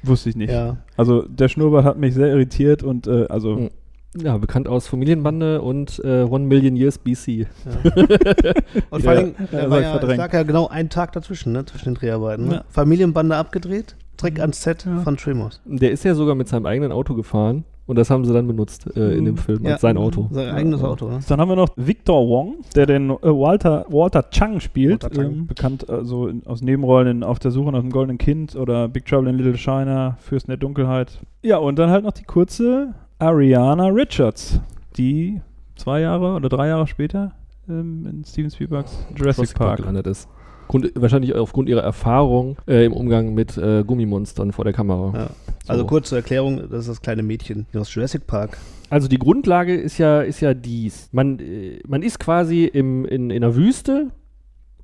Wusste 0.03 0.29
ich 0.29 0.35
nicht. 0.35 0.51
Ja. 0.51 0.77
Also 0.95 1.24
der 1.24 1.50
Schnurrbart 1.50 1.83
hat 1.85 1.97
mich 1.97 2.13
sehr 2.13 2.27
irritiert 2.27 2.83
und 2.83 3.07
äh, 3.07 3.25
also 3.29 3.55
Mhm. 3.55 3.69
Ja, 4.17 4.37
bekannt 4.37 4.67
aus 4.67 4.87
Familienbande 4.87 5.61
und 5.61 6.01
äh, 6.03 6.23
One 6.23 6.45
Million 6.45 6.75
Years 6.75 6.97
BC. 6.97 7.45
Und 8.89 9.03
vor 9.03 9.13
Ja. 9.13 9.19
allem, 9.19 9.35
Ja, 9.51 9.61
soll 9.61 9.69
war 9.69 9.77
ich 9.79 9.83
ja, 9.85 9.91
verdrängen. 9.91 10.17
lag 10.17 10.33
ja 10.33 10.43
genau 10.43 10.67
ein 10.67 10.89
Tag 10.89 11.11
dazwischen, 11.13 11.53
ne, 11.53 11.63
zwischen 11.65 11.93
den 11.93 11.95
Dreharbeiten. 11.95 12.47
Ne? 12.47 12.53
Ja. 12.55 12.63
Familienbande 12.69 13.35
abgedreht, 13.35 13.95
Trick 14.17 14.39
ans 14.39 14.63
Set 14.63 14.85
Ja. 14.85 15.01
von 15.01 15.15
Tremors. 15.15 15.61
Der 15.65 15.91
ist 15.91 16.03
ja 16.03 16.15
sogar 16.15 16.33
mit 16.33 16.47
seinem 16.47 16.65
eigenen 16.65 16.91
Auto 16.91 17.13
gefahren 17.13 17.65
und 17.85 17.97
das 17.97 18.09
haben 18.09 18.25
sie 18.25 18.33
dann 18.33 18.47
benutzt 18.47 18.87
äh, 18.97 19.15
in 19.15 19.25
dem 19.25 19.37
Film 19.37 19.63
Ja. 19.63 19.73
als 19.73 19.81
sein 19.81 19.95
Auto. 19.97 20.27
Sein 20.31 20.49
eigenes 20.55 20.81
Auto, 20.83 21.07
ne? 21.07 21.19
Dann 21.27 21.39
haben 21.39 21.49
wir 21.49 21.55
noch 21.55 21.69
Victor 21.75 22.27
Wong, 22.27 22.55
der 22.75 22.87
den 22.87 23.11
äh, 23.11 23.15
Walter, 23.21 23.85
Walter 23.89 24.27
Chang 24.31 24.59
spielt, 24.59 25.03
Walter 25.03 25.15
Chang. 25.15 25.31
Ähm, 25.31 25.47
bekannt 25.47 25.87
also 25.87 26.27
in, 26.27 26.45
aus 26.47 26.63
Nebenrollen 26.63 27.17
in 27.17 27.23
Auf 27.23 27.37
der 27.37 27.51
Suche 27.51 27.71
nach 27.71 27.81
dem 27.81 27.91
goldenen 27.91 28.17
Kind 28.17 28.55
oder 28.55 28.87
Big 28.87 29.05
Trouble 29.05 29.29
in 29.29 29.37
Little 29.37 29.55
China, 29.57 30.17
Fürsten 30.19 30.49
der 30.49 30.57
Dunkelheit. 30.57 31.19
Ja, 31.43 31.57
und 31.57 31.77
dann 31.77 31.91
halt 31.91 32.03
noch 32.03 32.11
die 32.13 32.23
kurze 32.23 32.95
Ariana 33.19 33.88
Richards, 33.88 34.61
die 34.97 35.41
zwei 35.75 35.99
Jahre 36.01 36.35
oder 36.35 36.47
drei 36.47 36.67
Jahre 36.69 36.88
später 36.88 37.33
ähm, 37.67 38.05
in 38.09 38.23
Steven 38.23 38.49
Spielbergs 38.49 38.97
Jurassic, 39.15 39.53
Park. 39.55 39.77
gelandet 39.77 40.07
ist. 40.07 40.29
Grund, 40.69 40.91
wahrscheinlich 40.95 41.33
aufgrund 41.35 41.67
ihrer 41.67 41.81
Erfahrung 41.81 42.57
äh, 42.67 42.85
im 42.85 42.93
Umgang 42.93 43.33
mit 43.33 43.57
äh, 43.57 43.83
Gummimonstern 43.83 44.51
vor 44.53 44.63
der 44.63 44.73
Kamera. 44.73 45.17
Ja. 45.17 45.29
Also 45.67 45.81
So. 45.81 45.88
kurz 45.88 46.09
zur 46.09 46.19
Erklärung, 46.19 46.57
das 46.69 46.81
ist 46.81 46.89
das 46.89 47.01
kleine 47.01 47.23
Mädchen 47.23 47.65
aus 47.75 47.93
Jurassic 47.93 48.25
Park. 48.25 48.57
Also 48.89 49.07
die 49.07 49.17
Grundlage 49.19 49.75
ist 49.75 49.97
ja, 49.97 50.21
ist 50.21 50.39
ja 50.39 50.53
dies. 50.53 51.09
Man, 51.11 51.39
äh, 51.39 51.79
man 51.88 52.01
ist 52.03 52.19
quasi 52.19 52.65
im, 52.65 53.03
in, 53.05 53.31
in 53.31 53.43
einer 53.43 53.55
Wüste 53.55 54.11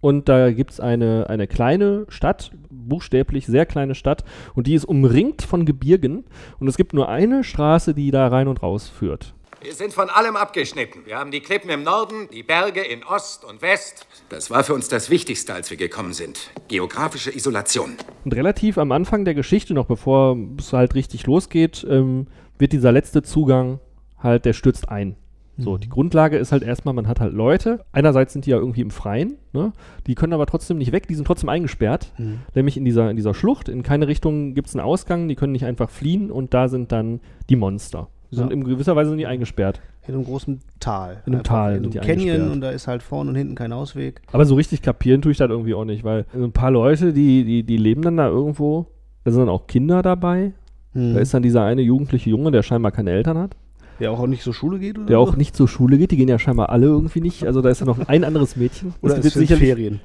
und 0.01 0.29
da 0.29 0.51
gibt 0.51 0.71
es 0.71 0.79
eine, 0.79 1.29
eine 1.29 1.47
kleine 1.47 2.05
Stadt, 2.09 2.51
buchstäblich 2.69 3.45
sehr 3.45 3.65
kleine 3.65 3.95
Stadt, 3.95 4.23
und 4.53 4.67
die 4.67 4.73
ist 4.73 4.85
umringt 4.85 5.41
von 5.41 5.65
Gebirgen 5.65 6.25
und 6.59 6.67
es 6.67 6.77
gibt 6.77 6.93
nur 6.93 7.09
eine 7.09 7.43
Straße, 7.43 7.93
die 7.93 8.11
da 8.11 8.27
rein 8.27 8.47
und 8.47 8.61
raus 8.61 8.87
führt. 8.87 9.33
Wir 9.65 9.73
sind 9.73 9.93
von 9.93 10.11
allem 10.11 10.35
abgeschnitten. 10.35 11.07
Wir 11.07 11.17
haben 11.17 11.31
die 11.31 11.39
Klippen 11.39 11.71
im 11.71 11.81
Norden, 11.81 12.29
die 12.31 12.43
Berge 12.43 12.81
in 12.81 13.03
Ost 13.03 13.43
und 13.43 13.63
West. 13.63 14.05
Das 14.29 14.51
war 14.51 14.63
für 14.63 14.75
uns 14.75 14.89
das 14.89 15.09
Wichtigste, 15.09 15.55
als 15.55 15.71
wir 15.71 15.77
gekommen 15.77 16.13
sind. 16.13 16.51
Geografische 16.67 17.35
Isolation. 17.35 17.95
Und 18.23 18.35
relativ 18.35 18.77
am 18.77 18.91
Anfang 18.91 19.25
der 19.25 19.33
Geschichte, 19.33 19.73
noch 19.73 19.87
bevor 19.87 20.37
es 20.59 20.71
halt 20.71 20.93
richtig 20.93 21.25
losgeht, 21.25 21.83
ähm, 21.89 22.27
wird 22.59 22.73
dieser 22.73 22.91
letzte 22.91 23.23
Zugang 23.23 23.79
halt, 24.19 24.45
der 24.45 24.53
stürzt 24.53 24.87
ein. 24.89 25.15
So, 25.57 25.77
die 25.77 25.87
Grundlage 25.87 26.37
ist 26.37 26.51
halt 26.51 26.63
erstmal, 26.63 26.93
man 26.93 27.07
hat 27.07 27.19
halt 27.21 27.33
Leute. 27.33 27.85
Einerseits 27.93 28.33
sind 28.33 28.45
die 28.45 28.49
ja 28.49 28.57
irgendwie 28.57 28.81
im 28.81 28.91
Freien, 28.91 29.35
ne? 29.53 29.71
Die 30.05 30.15
können 30.15 30.33
aber 30.33 30.45
trotzdem 30.45 30.77
nicht 30.77 30.91
weg, 30.91 31.07
die 31.07 31.15
sind 31.15 31.25
trotzdem 31.25 31.47
eingesperrt. 31.49 32.11
Mhm. 32.17 32.39
Nämlich 32.53 32.75
in 32.75 32.83
dieser, 32.83 33.09
in 33.09 33.15
dieser 33.15 33.33
Schlucht. 33.33 33.69
In 33.69 33.81
keine 33.83 34.07
Richtung 34.07 34.53
gibt 34.53 34.67
es 34.67 34.75
einen 34.75 34.83
Ausgang, 34.85 35.27
die 35.29 35.35
können 35.35 35.53
nicht 35.53 35.65
einfach 35.65 35.89
fliehen 35.89 36.29
und 36.29 36.53
da 36.53 36.67
sind 36.67 36.91
dann 36.91 37.21
die 37.49 37.55
Monster. 37.55 38.09
Die 38.31 38.35
sind 38.35 38.47
Ja. 38.47 38.53
in 38.53 38.63
gewisser 38.65 38.95
Weise 38.97 39.09
sind 39.11 39.19
die 39.19 39.27
eingesperrt. 39.27 39.79
In 40.07 40.13
einem 40.15 40.25
großen 40.25 40.59
Tal. 40.79 41.23
In 41.25 41.33
einem 41.33 41.43
Tal 41.43 41.77
In 41.77 41.83
einem 41.85 42.01
Canyon 42.01 42.51
und 42.51 42.61
da 42.61 42.71
ist 42.71 42.87
halt 42.87 43.01
vorne 43.01 43.29
und 43.29 43.35
hinten 43.37 43.55
kein 43.55 43.71
Ausweg. 43.71 44.21
Aber 44.31 44.45
so 44.45 44.55
richtig 44.55 44.81
kapieren 44.81 45.21
tue 45.21 45.31
ich 45.31 45.37
das 45.37 45.49
irgendwie 45.49 45.73
auch 45.73 45.85
nicht, 45.85 46.03
weil 46.03 46.25
ein 46.33 46.51
paar 46.51 46.69
Leute, 46.71 47.13
die, 47.13 47.43
die, 47.45 47.63
die 47.63 47.77
leben 47.77 48.01
dann 48.01 48.17
da 48.17 48.27
irgendwo, 48.27 48.87
da 49.23 49.31
sind 49.31 49.39
dann 49.39 49.49
auch 49.49 49.67
Kinder 49.67 50.01
dabei. 50.01 50.51
Hm. 50.93 51.13
Da 51.13 51.19
ist 51.21 51.33
dann 51.33 51.43
dieser 51.43 51.63
eine 51.63 51.81
jugendliche 51.81 52.29
Junge, 52.29 52.51
der 52.51 52.61
scheinbar 52.61 52.91
keine 52.91 53.11
Eltern 53.11 53.37
hat. 53.37 53.55
Der 53.99 54.11
auch 54.11 54.27
nicht 54.27 54.43
zur 54.43 54.53
Schule 54.53 54.79
geht 54.79 54.97
oder 54.97 55.07
Der 55.07 55.19
auch 55.19 55.35
nicht 55.35 55.55
zur 55.55 55.67
Schule 55.67 55.97
geht, 55.97 56.11
die 56.11 56.17
gehen 56.17 56.27
ja 56.27 56.37
scheinbar 56.39 56.69
alle 56.69 56.87
irgendwie 56.87 57.21
nicht. 57.21 57.45
Also 57.45 57.61
da 57.61 57.69
ist 57.69 57.79
ja 57.79 57.85
noch 57.85 57.99
ein 58.07 58.23
anderes 58.23 58.55
Mädchen. 58.55 58.93
Oder 59.01 59.15
Das 59.15 59.25
ist 59.25 59.33
sicherlich- 59.35 59.63
Ferien. 59.67 59.99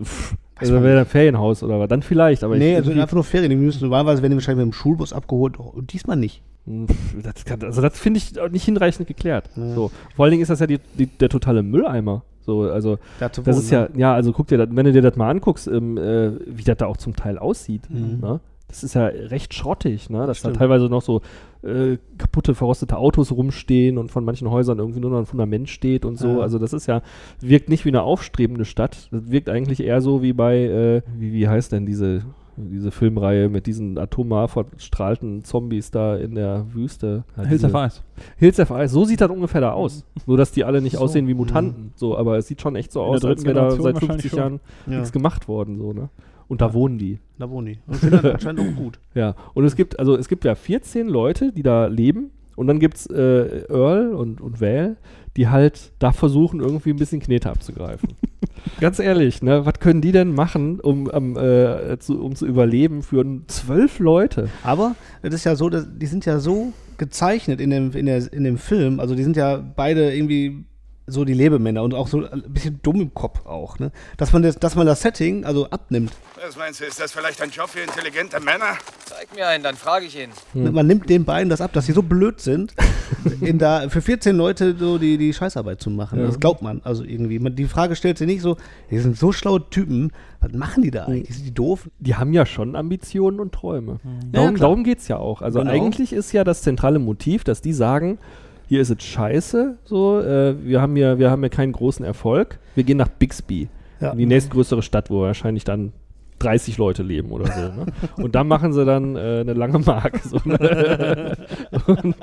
Pff, 0.00 0.34
also 0.56 0.82
wäre 0.82 1.00
ein 1.00 1.06
Ferienhaus 1.06 1.62
oder 1.62 1.80
was, 1.80 1.88
dann 1.88 2.02
vielleicht, 2.02 2.44
aber 2.44 2.56
nee, 2.56 2.76
also 2.76 2.92
einfach 2.92 3.14
nur 3.14 3.24
Ferien. 3.24 3.50
Die 3.50 3.56
müssen 3.56 3.82
normalerweise 3.82 4.22
werden 4.22 4.32
die 4.32 4.36
wahrscheinlich 4.36 4.64
mit 4.66 4.72
dem 4.72 4.76
Schulbus 4.76 5.12
abgeholt. 5.12 5.58
Und 5.58 5.92
diesmal 5.92 6.16
nicht. 6.16 6.42
Das 6.66 7.44
kann, 7.44 7.62
also 7.62 7.82
das 7.82 7.98
finde 7.98 8.18
ich 8.18 8.32
nicht 8.52 8.64
hinreichend 8.64 9.06
geklärt. 9.06 9.50
So. 9.54 9.90
Vor 10.16 10.24
allen 10.24 10.30
Dingen 10.30 10.42
ist 10.42 10.48
das 10.48 10.60
ja 10.60 10.66
die, 10.66 10.78
die, 10.98 11.06
der 11.06 11.28
totale 11.28 11.62
Mülleimer. 11.62 12.22
So, 12.40 12.62
also 12.62 12.98
das 13.20 13.38
wohnen, 13.38 13.48
ist 13.58 13.70
ja, 13.70 13.82
ne? 13.82 13.88
ja, 13.96 14.14
also 14.14 14.32
guck 14.32 14.46
dir 14.48 14.58
das, 14.58 14.68
wenn 14.70 14.84
du 14.84 14.92
dir 14.92 15.02
das 15.02 15.16
mal 15.16 15.30
anguckst, 15.30 15.66
ähm, 15.66 15.96
äh, 15.98 16.30
wie 16.46 16.62
das 16.62 16.76
da 16.76 16.86
auch 16.86 16.98
zum 16.98 17.16
Teil 17.16 17.38
aussieht, 17.38 17.82
Mhm. 17.90 18.20
ne? 18.20 18.40
Das 18.68 18.82
ist 18.82 18.94
ja 18.94 19.06
recht 19.06 19.54
schrottig, 19.54 20.10
ne? 20.10 20.18
Dass 20.26 20.38
da 20.42 20.48
Stimmt. 20.48 20.56
teilweise 20.56 20.86
noch 20.86 21.02
so 21.02 21.20
äh, 21.62 21.96
kaputte, 22.18 22.54
verrostete 22.54 22.96
Autos 22.96 23.30
rumstehen 23.30 23.98
und 23.98 24.10
von 24.10 24.24
manchen 24.24 24.50
Häusern 24.50 24.78
irgendwie 24.78 25.00
nur 25.00 25.10
noch 25.10 25.18
ein 25.18 25.26
Fundament 25.26 25.68
steht 25.68 26.04
und 26.04 26.18
so. 26.18 26.28
Ja. 26.28 26.38
Also 26.40 26.58
das 26.58 26.72
ist 26.72 26.86
ja, 26.86 27.02
wirkt 27.40 27.68
nicht 27.68 27.84
wie 27.84 27.90
eine 27.90 28.02
aufstrebende 28.02 28.64
Stadt. 28.64 29.08
Das 29.12 29.30
wirkt 29.30 29.48
eigentlich 29.48 29.80
eher 29.80 30.00
so 30.00 30.22
wie 30.22 30.32
bei, 30.32 30.56
äh, 30.64 31.02
wie, 31.16 31.32
wie 31.32 31.46
heißt 31.46 31.70
denn 31.72 31.86
diese, 31.86 32.22
diese 32.56 32.90
Filmreihe 32.90 33.48
mit 33.48 33.66
diesen 33.66 33.96
atomar 33.96 34.48
verstrahlten 34.48 35.44
Zombies 35.44 35.90
da 35.92 36.16
in 36.16 36.34
der 36.34 36.66
Wüste? 36.74 37.22
Ja, 37.36 37.44
Hills 37.44 37.64
of 37.64 37.74
Ice. 37.74 38.00
Hills 38.38 38.58
of 38.60 38.70
Ice, 38.70 38.88
so 38.92 39.04
sieht 39.04 39.20
das 39.20 39.30
ungefähr 39.30 39.60
da 39.60 39.72
aus. 39.72 40.04
Nur, 40.26 40.36
dass 40.36 40.50
die 40.52 40.64
alle 40.64 40.80
nicht 40.82 40.96
So. 40.96 41.02
aussehen 41.04 41.28
wie 41.28 41.34
Mutanten. 41.34 41.92
So, 41.94 42.18
aber 42.18 42.38
es 42.38 42.48
sieht 42.48 42.60
schon 42.60 42.74
echt 42.76 42.90
so 42.92 43.02
In 43.04 43.08
aus, 43.10 43.24
als 43.24 43.44
wäre 43.44 43.54
da 43.54 43.70
seit 43.70 43.94
wahrscheinlich 43.94 44.08
50 44.22 44.30
schon. 44.30 44.38
Jahren 44.38 44.60
Ja. 44.86 44.92
nichts 44.96 45.12
gemacht 45.12 45.46
worden. 45.48 45.78
So, 45.78 45.92
ne? 45.92 46.08
Und 46.48 46.60
da 46.60 46.72
wohnen 46.72 46.98
die. 46.98 47.18
Da 47.38 47.48
wohnen 47.50 47.66
die. 47.66 47.78
Und 47.86 47.96
finden 47.96 48.20
das 48.22 48.34
anscheinend 48.34 48.60
auch 48.60 48.76
gut. 48.76 48.98
Ja. 49.14 49.34
Und 49.54 49.64
es 49.64 49.76
gibt, 49.76 49.98
also 49.98 50.16
es 50.16 50.28
gibt 50.28 50.44
ja 50.44 50.54
14 50.54 51.08
Leute, 51.08 51.52
die 51.52 51.62
da 51.62 51.86
leben. 51.86 52.30
Und 52.56 52.68
dann 52.68 52.78
gibt 52.78 52.96
es 52.96 53.06
äh, 53.06 53.64
Earl 53.68 54.14
und, 54.14 54.40
und 54.40 54.60
Val, 54.60 54.96
die 55.36 55.48
halt 55.48 55.92
da 55.98 56.12
versuchen, 56.12 56.60
irgendwie 56.60 56.90
ein 56.90 56.96
bisschen 56.96 57.20
Knete 57.20 57.50
abzugreifen. 57.50 58.10
Ganz 58.80 58.98
ehrlich, 58.98 59.42
ne? 59.42 59.66
Was 59.66 59.80
können 59.80 60.00
die 60.00 60.12
denn 60.12 60.32
machen, 60.32 60.80
um, 60.80 61.10
ähm, 61.12 61.36
äh, 61.36 61.98
zu, 61.98 62.22
um 62.22 62.36
zu 62.36 62.46
überleben 62.46 63.02
für 63.02 63.24
zwölf 63.48 63.98
Leute? 63.98 64.48
Aber 64.62 64.94
das 65.22 65.34
ist 65.34 65.44
ja 65.44 65.56
so, 65.56 65.68
dass, 65.68 65.86
die 65.90 66.06
sind 66.06 66.24
ja 66.26 66.38
so 66.38 66.72
gezeichnet 66.96 67.60
in 67.60 67.70
dem, 67.70 67.92
in, 67.92 68.06
der, 68.06 68.32
in 68.32 68.44
dem 68.44 68.58
Film. 68.58 69.00
Also 69.00 69.14
die 69.14 69.24
sind 69.24 69.36
ja 69.36 69.56
beide 69.56 70.14
irgendwie 70.14 70.64
so 71.06 71.24
die 71.24 71.34
Lebemänner 71.34 71.82
und 71.82 71.92
auch 71.94 72.08
so 72.08 72.24
ein 72.26 72.42
bisschen 72.48 72.80
dumm 72.82 73.00
im 73.00 73.12
Kopf 73.12 73.44
auch, 73.44 73.78
ne? 73.78 73.92
Dass 74.16 74.32
man 74.32 74.42
das, 74.42 74.56
dass 74.58 74.74
man 74.74 74.86
das 74.86 75.02
Setting 75.02 75.44
also 75.44 75.68
abnimmt. 75.68 76.12
Was 76.44 76.56
meinst 76.56 76.80
du, 76.80 76.84
ist 76.84 76.98
das 76.98 77.12
vielleicht 77.12 77.42
ein 77.42 77.50
Job 77.50 77.68
für 77.68 77.80
intelligente 77.80 78.40
Männer? 78.40 78.78
Zeig 79.04 79.34
mir 79.34 79.46
einen, 79.48 79.62
dann 79.62 79.74
frage 79.76 80.06
ich 80.06 80.18
ihn. 80.18 80.30
Man 80.54 80.86
nimmt 80.86 81.08
den 81.10 81.24
beiden 81.24 81.50
das 81.50 81.60
ab, 81.60 81.72
dass 81.74 81.86
sie 81.86 81.92
so 81.92 82.02
blöd 82.02 82.40
sind, 82.40 82.74
in 83.40 83.58
da 83.58 83.88
für 83.90 84.00
14 84.00 84.34
Leute 84.34 84.74
so 84.78 84.96
die, 84.98 85.18
die 85.18 85.32
Scheißarbeit 85.34 85.80
zu 85.80 85.90
machen. 85.90 86.20
Ja. 86.20 86.26
Das 86.26 86.40
glaubt 86.40 86.62
man. 86.62 86.80
Also 86.84 87.04
irgendwie. 87.04 87.38
Man, 87.38 87.54
die 87.54 87.66
Frage 87.66 87.96
stellt 87.96 88.16
sich 88.18 88.26
nicht 88.26 88.40
so, 88.42 88.56
die 88.90 88.98
sind 88.98 89.16
so 89.18 89.30
schlaue 89.32 89.68
Typen, 89.68 90.10
was 90.40 90.52
machen 90.52 90.82
die 90.82 90.90
da 90.90 91.04
eigentlich? 91.04 91.34
Sind 91.36 91.46
die 91.46 91.54
doof? 91.54 91.88
die 91.98 92.14
haben 92.14 92.32
ja 92.32 92.44
schon 92.46 92.76
Ambitionen 92.76 93.40
und 93.40 93.52
Träume. 93.52 94.00
Ja, 94.04 94.10
Darum, 94.32 94.54
klar. 94.54 94.68
darum 94.68 94.84
geht 94.84 94.98
es 94.98 95.08
ja 95.08 95.16
auch. 95.18 95.42
Also 95.42 95.58
Genau. 95.60 95.70
eigentlich 95.70 96.12
ist 96.12 96.32
ja 96.32 96.44
das 96.44 96.62
zentrale 96.62 96.98
Motiv, 96.98 97.44
dass 97.44 97.60
die 97.62 97.72
sagen, 97.72 98.18
hier 98.66 98.80
ist 98.80 98.90
es 98.90 99.02
scheiße, 99.02 99.78
so, 99.84 100.20
äh, 100.20 100.54
wir, 100.64 100.80
haben 100.80 100.96
hier, 100.96 101.18
wir 101.18 101.30
haben 101.30 101.40
hier 101.42 101.50
keinen 101.50 101.72
großen 101.72 102.04
Erfolg, 102.04 102.58
wir 102.74 102.84
gehen 102.84 102.98
nach 102.98 103.08
Bixby, 103.08 103.68
Ja. 104.00 104.12
in 104.12 104.18
die 104.18 104.26
nächstgrößere 104.26 104.82
Stadt, 104.82 105.10
wo 105.10 105.20
wahrscheinlich 105.22 105.64
dann 105.64 105.92
30 106.40 106.76
Leute 106.78 107.02
leben 107.02 107.30
oder 107.30 107.46
so. 107.46 107.60
Ne? 107.60 107.86
Und 108.16 108.34
da 108.34 108.44
machen 108.44 108.72
sie 108.72 108.84
dann 108.84 109.16
äh, 109.16 109.40
eine 109.40 109.52
lange 109.54 109.78
Mark. 109.78 110.18
So, 110.24 110.38
ne? 110.44 111.36
Und, 111.86 112.16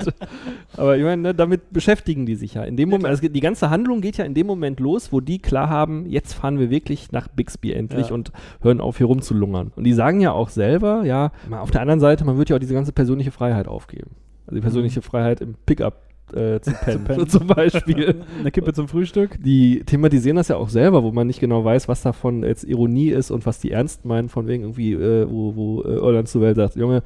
aber 0.78 0.98
ich 0.98 1.04
meine, 1.04 1.22
ne, 1.22 1.34
damit 1.34 1.72
beschäftigen 1.72 2.26
die 2.26 2.36
sich 2.36 2.54
ja. 2.56 2.64
In 2.64 2.76
dem 2.78 2.90
Moment, 2.90 3.08
also 3.08 3.28
die 3.28 3.40
ganze 3.40 3.70
Handlung 3.70 4.02
geht 4.02 4.18
ja 4.18 4.26
in 4.26 4.34
dem 4.34 4.46
Moment 4.48 4.80
los, 4.80 5.12
wo 5.12 5.22
die 5.22 5.40
klar 5.40 5.70
haben, 5.70 6.06
jetzt 6.08 6.34
fahren 6.34 6.60
wir 6.60 6.70
wirklich 6.70 7.12
nach 7.12 7.30
Bixby 7.30 7.72
endlich 7.72 8.10
Ja. 8.10 8.14
und 8.14 8.32
hören 8.62 8.82
auf, 8.82 8.98
hier 8.98 9.08
rumzulungern. 9.08 9.72
Und 9.76 9.86
die 9.86 9.94
sagen 9.94 10.20
ja 10.22 10.34
auch 10.34 10.50
selber, 10.50 11.04
ja, 11.06 11.32
auf 11.50 11.72
der 11.72 11.82
anderen 11.82 12.00
Seite, 12.02 12.26
man 12.26 12.38
wird 12.38 12.50
ja 12.50 12.58
auch 12.58 12.60
diese 12.60 12.74
ganze 12.74 12.92
persönliche 12.92 13.32
Freiheit 13.32 13.68
aufgeben. 13.68 14.12
Also 14.46 14.56
die 14.56 14.62
persönliche 14.62 15.02
Freiheit 15.02 15.40
im 15.42 15.56
Pickup 15.66 15.96
äh, 16.34 16.60
zu 16.62 16.72
pennen, 16.84 17.04
pennen. 17.04 17.28
zum 17.30 17.48
Beispiel. 17.48 18.24
Eine 18.40 18.52
Kippe 18.52 18.74
zum 18.74 18.88
Frühstück. 18.88 19.38
Die 19.44 19.84
thematisieren 19.86 20.38
das 20.38 20.48
ja 20.48 20.58
auch 20.58 20.70
selber, 20.70 21.04
wo 21.04 21.12
man 21.12 21.28
nicht 21.28 21.40
genau 21.40 21.64
weiß, 21.64 21.88
was 21.88 22.02
davon 22.02 22.44
jetzt 22.44 22.64
Ironie 22.64 23.10
ist 23.10 23.32
und 23.32 23.46
was 23.46 23.60
die 23.60 23.72
ernst 23.72 24.06
meinen, 24.06 24.30
von 24.30 24.48
wegen 24.48 24.64
irgendwie, 24.64 24.94
äh, 24.94 25.28
wo, 25.30 25.56
wo 25.56 25.82
äh, 25.84 25.96
Irland 25.96 26.28
zu 26.28 26.42
Welt 26.42 26.56
sagt, 26.56 26.76
Junge, 26.76 27.04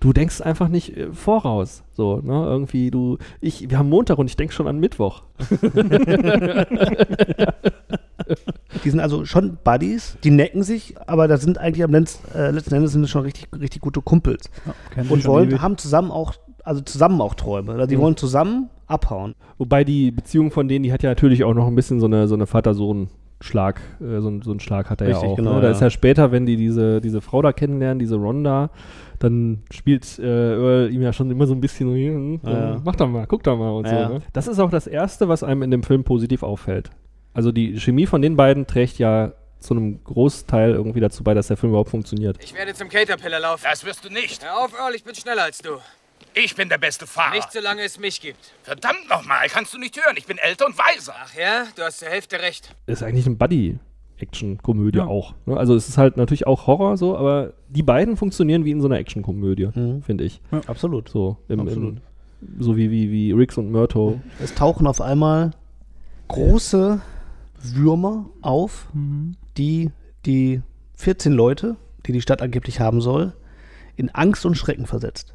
du 0.00 0.12
denkst 0.12 0.40
einfach 0.40 0.68
nicht 0.68 0.96
äh, 0.96 1.12
voraus. 1.12 1.82
So, 1.92 2.20
ne? 2.20 2.32
Irgendwie, 2.32 2.90
du, 2.90 3.18
ich, 3.40 3.70
wir 3.70 3.78
haben 3.78 3.88
Montag 3.88 4.18
und 4.18 4.26
ich 4.26 4.36
denke 4.36 4.52
schon 4.52 4.66
an 4.66 4.78
Mittwoch. 4.80 5.22
Die 8.84 8.90
sind 8.90 9.00
also 9.00 9.24
schon 9.24 9.58
Buddies, 9.62 10.16
die 10.24 10.30
necken 10.30 10.62
sich, 10.62 10.94
aber 11.06 11.28
da 11.28 11.36
sind 11.36 11.58
eigentlich 11.58 11.84
am 11.84 11.92
Letz, 11.92 12.20
äh, 12.34 12.50
letzten 12.50 12.74
Endes 12.74 12.92
sind 12.92 13.04
es 13.04 13.10
schon 13.10 13.22
richtig, 13.22 13.48
richtig 13.52 13.82
gute 13.82 14.00
Kumpels. 14.00 14.50
sich 14.96 15.10
und 15.10 15.26
wollen, 15.26 15.60
haben 15.60 15.76
zusammen 15.76 16.10
auch, 16.10 16.34
also 16.64 16.80
zusammen 16.82 17.20
auch 17.20 17.34
Träume. 17.34 17.72
Also 17.72 17.86
die 17.86 17.96
Mhm. 17.96 18.00
wollen 18.00 18.16
zusammen 18.16 18.70
abhauen. 18.86 19.34
Wobei 19.58 19.84
die 19.84 20.10
Beziehung 20.10 20.50
von 20.50 20.68
denen, 20.68 20.82
die 20.82 20.92
hat 20.92 21.02
ja 21.02 21.10
natürlich 21.10 21.44
auch 21.44 21.54
noch 21.54 21.66
ein 21.66 21.74
bisschen 21.74 22.00
so 22.00 22.06
eine, 22.06 22.26
so 22.28 22.34
eine 22.34 22.46
Vater-Sohn-Schlag, 22.46 23.80
äh, 24.00 24.20
so, 24.20 24.28
ein- 24.28 24.42
so 24.42 24.50
einen 24.50 24.60
Schlag 24.60 24.90
hat 24.90 25.00
er 25.00 25.08
Richtig, 25.08 25.22
ja 25.22 25.28
auch. 25.30 25.36
genau, 25.36 25.54
ne? 25.54 25.60
Da 25.60 25.66
ja. 25.68 25.72
ist 25.72 25.80
ja 25.80 25.90
später, 25.90 26.32
wenn 26.32 26.46
die 26.46 26.56
diese, 26.56 27.00
diese 27.00 27.20
Frau 27.20 27.42
da 27.42 27.52
kennenlernen, 27.52 27.98
diese 27.98 28.16
Ronda, 28.16 28.70
dann 29.18 29.62
spielt 29.70 30.18
äh, 30.18 30.22
Earl 30.54 30.90
ihm 30.92 31.02
ja 31.02 31.12
schon 31.12 31.30
immer 31.30 31.46
so 31.46 31.54
ein 31.54 31.60
bisschen, 31.60 31.92
hm, 31.94 32.40
so, 32.42 32.50
Ja. 32.50 32.80
mach 32.84 32.96
doch 32.96 33.08
mal, 33.08 33.26
guck 33.26 33.42
doch 33.42 33.56
mal 33.56 33.70
und 33.70 33.86
Ja. 33.86 34.08
so. 34.08 34.14
Ne? 34.14 34.22
Das 34.32 34.48
ist 34.48 34.58
auch 34.58 34.70
das 34.70 34.86
Erste, 34.86 35.28
was 35.28 35.42
einem 35.42 35.62
in 35.62 35.70
dem 35.70 35.82
Film 35.82 36.04
positiv 36.04 36.42
auffällt. 36.42 36.90
Also 37.34 37.52
die 37.52 37.78
Chemie 37.78 38.06
von 38.06 38.22
den 38.22 38.36
beiden 38.36 38.66
trägt 38.66 38.98
ja 38.98 39.32
zu 39.60 39.74
einem 39.74 40.02
Großteil 40.04 40.70
irgendwie 40.72 41.00
dazu 41.00 41.22
bei, 41.22 41.34
dass 41.34 41.48
der 41.48 41.58
Film 41.58 41.70
überhaupt 41.72 41.90
funktioniert. 41.90 42.38
Ich 42.42 42.54
werde 42.54 42.72
zum 42.72 42.88
Caterpillar 42.88 43.40
laufen. 43.40 43.66
Das 43.70 43.84
wirst 43.84 44.02
du 44.04 44.08
nicht. 44.12 44.42
Hör 44.42 44.64
auf, 44.64 44.72
Earl, 44.72 44.94
ich 44.94 45.04
bin 45.04 45.14
schneller 45.14 45.42
als 45.42 45.58
du. 45.58 45.68
Ich 46.34 46.54
bin 46.54 46.68
der 46.68 46.78
beste 46.78 47.06
Fahrer. 47.06 47.34
Nicht 47.34 47.52
solange 47.52 47.82
es 47.82 47.98
mich 47.98 48.20
gibt. 48.20 48.52
Verdammt 48.62 49.08
nochmal, 49.08 49.48
kannst 49.48 49.74
du 49.74 49.78
nicht 49.78 49.96
hören. 49.96 50.14
Ich 50.16 50.26
bin 50.26 50.38
älter 50.38 50.66
und 50.66 50.78
weiser. 50.78 51.14
Ach 51.22 51.34
ja, 51.34 51.64
du 51.74 51.82
hast 51.82 51.98
zur 51.98 52.08
Hälfte 52.08 52.40
recht. 52.40 52.74
ist 52.86 53.02
eigentlich 53.02 53.26
eine 53.26 53.34
Buddy-Action-Komödie 53.36 54.98
Ja. 54.98 55.06
auch. 55.06 55.34
Ne? 55.46 55.56
Also 55.56 55.74
es 55.74 55.88
ist 55.88 55.98
halt 55.98 56.16
natürlich 56.16 56.46
auch 56.46 56.66
Horror 56.66 56.96
so, 56.96 57.16
aber 57.16 57.52
die 57.68 57.82
beiden 57.82 58.16
funktionieren 58.16 58.64
wie 58.64 58.70
in 58.70 58.80
so 58.80 58.86
einer 58.86 58.98
Action-Komödie, 58.98 59.70
Mhm. 59.74 60.02
finde 60.02 60.24
ich. 60.24 60.40
Absolut. 60.66 61.08
So, 61.08 61.36
im, 61.48 61.60
Absolut. 61.60 61.96
Im, 61.96 62.62
so 62.62 62.76
wie, 62.76 62.90
wie, 62.90 63.10
wie 63.10 63.32
Riggs 63.32 63.58
und 63.58 63.70
Murto. 63.72 64.20
Es 64.42 64.54
tauchen 64.54 64.86
auf 64.86 65.00
einmal 65.00 65.50
große 66.28 67.00
Würmer 67.62 68.26
auf, 68.40 68.86
die 69.56 69.90
die 70.26 70.62
14 70.96 71.32
Leute, 71.32 71.76
die 72.06 72.12
die 72.12 72.20
Stadt 72.22 72.40
angeblich 72.40 72.78
haben 72.80 73.00
soll, 73.00 73.32
in 73.96 74.08
Angst 74.10 74.46
und 74.46 74.54
Schrecken 74.54 74.86
versetzt. 74.86 75.34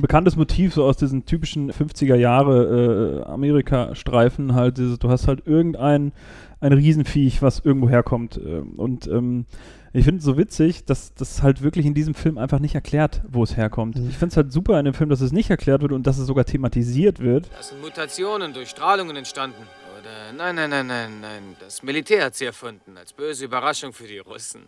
Bekanntes 0.00 0.36
Motiv 0.36 0.74
so 0.74 0.84
aus 0.84 0.96
diesen 0.96 1.24
typischen 1.26 1.72
50er 1.72 2.16
Jahre 2.16 3.22
äh, 3.24 3.30
Amerika-Streifen 3.30 4.54
halt, 4.54 4.78
dieses, 4.78 4.98
du 4.98 5.08
hast 5.08 5.28
halt 5.28 5.46
irgendein 5.46 6.12
ein 6.60 6.72
Riesenviech, 6.72 7.42
was 7.42 7.60
irgendwo 7.60 7.88
herkommt. 7.88 8.38
ähm, 8.38 8.74
und 8.76 9.06
ähm, 9.08 9.46
ich 9.94 10.04
finde 10.04 10.20
es 10.20 10.24
so 10.24 10.38
witzig, 10.38 10.86
dass 10.86 11.12
das 11.14 11.42
halt 11.42 11.62
wirklich 11.62 11.84
in 11.84 11.92
diesem 11.92 12.14
Film 12.14 12.38
einfach 12.38 12.60
nicht 12.60 12.74
erklärt, 12.74 13.20
wo 13.28 13.42
es 13.42 13.56
herkommt. 13.56 13.96
Ich 13.96 14.16
finde 14.16 14.32
es 14.32 14.36
halt 14.36 14.52
super 14.52 14.78
in 14.78 14.86
dem 14.86 14.94
Film, 14.94 15.10
dass 15.10 15.20
es 15.20 15.32
nicht 15.32 15.50
erklärt 15.50 15.82
wird 15.82 15.92
und 15.92 16.06
dass 16.06 16.18
es 16.18 16.26
sogar 16.26 16.46
thematisiert 16.46 17.20
wird. 17.20 17.50
Das 17.56 17.68
sind 17.68 17.82
Mutationen 17.82 18.54
durch 18.54 18.70
Strahlungen 18.70 19.16
entstanden. 19.16 19.62
Oder 20.00 20.32
nein, 20.32 20.54
nein, 20.54 20.70
nein, 20.70 20.86
nein, 20.86 21.20
nein. 21.20 21.56
Das 21.60 21.82
Militär 21.82 22.24
hat 22.24 22.34
sie 22.34 22.46
erfunden, 22.46 22.96
als 22.96 23.12
böse 23.12 23.44
Überraschung 23.44 23.92
für 23.92 24.06
die 24.06 24.18
Russen. 24.18 24.62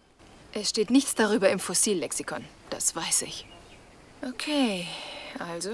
Es 0.56 0.70
steht 0.70 0.90
nichts 0.90 1.16
darüber 1.16 1.50
im 1.50 1.58
Fossillexikon. 1.58 2.44
Das 2.70 2.94
weiß 2.94 3.22
ich. 3.22 3.46
Okay, 4.22 4.86
also, 5.38 5.70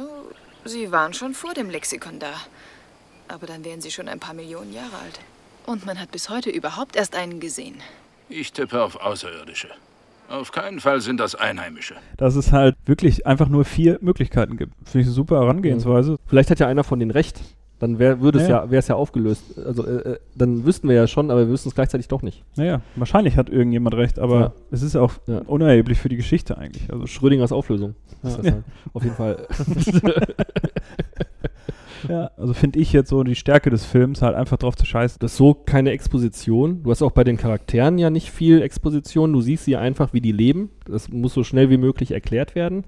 Sie 0.65 0.91
waren 0.91 1.13
schon 1.13 1.35
vor 1.35 1.53
dem 1.53 1.69
Lexikon 1.69 2.19
da. 2.19 2.33
Aber 3.29 3.47
dann 3.47 3.65
wären 3.65 3.83
Sie 3.83 3.91
schon 3.91 4.09
ein 4.09 4.19
paar 4.19 4.35
Millionen 4.35 4.73
Jahre 4.73 4.97
alt. 5.05 5.21
Und 5.67 5.85
man 5.85 6.01
hat 6.01 6.11
bis 6.11 6.31
heute 6.31 6.49
überhaupt 6.49 6.97
erst 6.97 7.15
einen 7.15 7.41
gesehen. 7.41 7.77
Ich 8.31 8.53
tippe 8.53 8.83
auf 8.83 8.97
Außerirdische. 8.97 9.69
Auf 10.31 10.51
keinen 10.51 10.81
Fall 10.81 11.01
sind 11.01 11.21
das 11.21 11.35
Einheimische. 11.35 11.97
Dass 12.17 12.35
es 12.37 12.51
halt 12.51 12.77
wirklich 12.87 13.27
einfach 13.27 13.49
nur 13.49 13.65
vier 13.67 13.99
Möglichkeiten 14.01 14.57
gibt. 14.57 14.73
Finde 14.85 15.01
ich 15.01 15.07
eine 15.07 15.15
super 15.15 15.41
Herangehensweise. 15.41 16.17
Vielleicht 16.27 16.51
hat 16.51 16.61
ja 16.61 16.69
einer 16.69 16.85
von 16.85 16.99
denen 17.01 17.11
recht. 17.11 17.41
Dann 17.81 17.99
wär, 17.99 18.21
würde 18.21 18.39
es 18.39 18.47
Ja. 18.49 18.65
ja, 18.65 18.71
wäre 18.71 18.79
es 18.79 18.89
ja 18.89 18.95
aufgelöst. 18.95 19.59
Also 19.67 19.85
äh, 19.87 19.91
äh, 20.13 20.19
dann 20.37 20.65
wüssten 20.65 20.87
wir 20.89 20.95
ja 20.95 21.07
schon, 21.09 21.31
aber 21.31 21.41
wir 21.41 21.49
wüssten 21.49 21.71
es 21.71 21.75
gleichzeitig 21.75 22.07
doch 22.09 22.23
nicht. 22.23 22.45
Naja, 22.57 22.83
wahrscheinlich 22.95 23.37
hat 23.37 23.49
irgendjemand 23.51 23.97
recht, 23.97 24.19
aber 24.19 24.41
Ja. 24.41 24.53
es 24.71 24.83
ist 24.83 24.95
auch 24.97 25.15
Ja. 25.27 25.39
unerheblich 25.47 25.99
für 25.99 26.09
die 26.11 26.17
Geschichte 26.17 26.57
eigentlich. 26.59 26.93
Also 26.93 27.07
Schrödingers 27.07 27.51
Auflösung. 27.53 27.95
Ist 28.23 28.39
das 28.39 28.45
halt. 28.53 28.65
Auf 28.93 29.03
jeden 29.03 29.17
Fall. 29.17 29.47
Ja, 32.09 32.31
also 32.39 32.55
finde 32.55 32.79
ich 32.79 32.95
jetzt 32.95 33.11
so 33.11 33.23
die 33.25 33.35
Stärke 33.35 33.69
des 33.69 33.85
Films 33.85 34.23
halt 34.23 34.35
einfach 34.35 34.57
drauf 34.57 34.75
zu 34.75 34.87
scheißen. 34.87 35.19
Das 35.21 35.33
ist 35.33 35.37
so 35.37 35.53
keine 35.53 35.91
Exposition. 35.91 36.83
Du 36.83 36.91
hast 36.91 37.03
auch 37.03 37.11
bei 37.13 37.25
den 37.25 37.37
Charakteren 37.37 37.99
ja 37.99 38.09
nicht 38.09 38.31
viel 38.31 38.63
Exposition. 38.63 39.33
Du 39.35 39.43
siehst 39.43 39.67
sie 39.67 39.77
einfach, 39.77 40.15
wie 40.15 40.23
die 40.23 40.33
leben. 40.33 40.71
Das 40.87 41.11
muss 41.11 41.35
so 41.35 41.45
schnell 41.45 41.69
wie 41.69 41.77
möglich 41.77 42.13
erklärt 42.13 42.55
werden. 42.55 42.85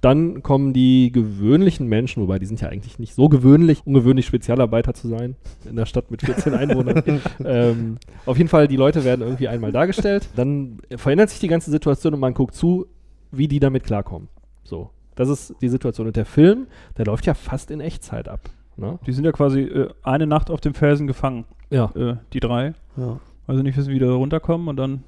Dann 0.00 0.42
kommen 0.42 0.72
die 0.72 1.10
gewöhnlichen 1.10 1.88
Menschen, 1.88 2.22
wobei 2.22 2.38
die 2.38 2.46
sind 2.46 2.60
ja 2.60 2.68
eigentlich 2.68 3.00
nicht 3.00 3.14
so 3.14 3.28
gewöhnlich, 3.28 3.82
ungewöhnlich 3.84 4.26
Spezialarbeiter 4.26 4.94
zu 4.94 5.08
sein 5.08 5.34
in 5.68 5.74
der 5.74 5.86
Stadt 5.86 6.10
mit 6.10 6.22
14 6.22 6.54
Einwohnern. 6.54 7.02
ähm, 7.44 7.98
auf 8.24 8.38
jeden 8.38 8.48
Fall, 8.48 8.68
die 8.68 8.76
Leute 8.76 9.04
werden 9.04 9.22
irgendwie 9.22 9.48
einmal 9.48 9.72
dargestellt. 9.72 10.28
Dann 10.36 10.78
verändert 10.96 11.30
sich 11.30 11.40
die 11.40 11.48
ganze 11.48 11.72
Situation 11.72 12.14
und 12.14 12.20
man 12.20 12.34
guckt 12.34 12.54
zu, 12.54 12.86
wie 13.32 13.48
die 13.48 13.58
damit 13.58 13.84
klarkommen. 13.84 14.28
So, 14.62 14.90
das 15.16 15.28
ist 15.28 15.54
die 15.60 15.68
Situation. 15.68 16.06
Und 16.06 16.16
der 16.16 16.26
Film, 16.26 16.68
der 16.96 17.06
läuft 17.06 17.26
ja 17.26 17.34
fast 17.34 17.72
in 17.72 17.80
Echtzeit 17.80 18.28
ab. 18.28 18.48
Ne? 18.76 19.00
Die 19.04 19.12
sind 19.12 19.24
ja 19.24 19.32
quasi 19.32 19.62
äh, 19.62 19.88
eine 20.04 20.28
Nacht 20.28 20.50
auf 20.50 20.60
dem 20.60 20.74
Felsen 20.74 21.08
gefangen. 21.08 21.44
Ja. 21.70 21.90
Äh, 21.96 22.16
die 22.32 22.40
drei. 22.40 22.74
Ja. 22.96 23.18
Also 23.48 23.62
nicht 23.62 23.76
wissen, 23.76 23.90
wie 23.90 23.98
die 23.98 24.04
da 24.04 24.12
runterkommen 24.12 24.68
und 24.68 24.76
dann 24.76 25.02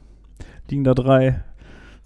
liegen 0.68 0.82
da 0.82 0.94
drei 0.94 1.44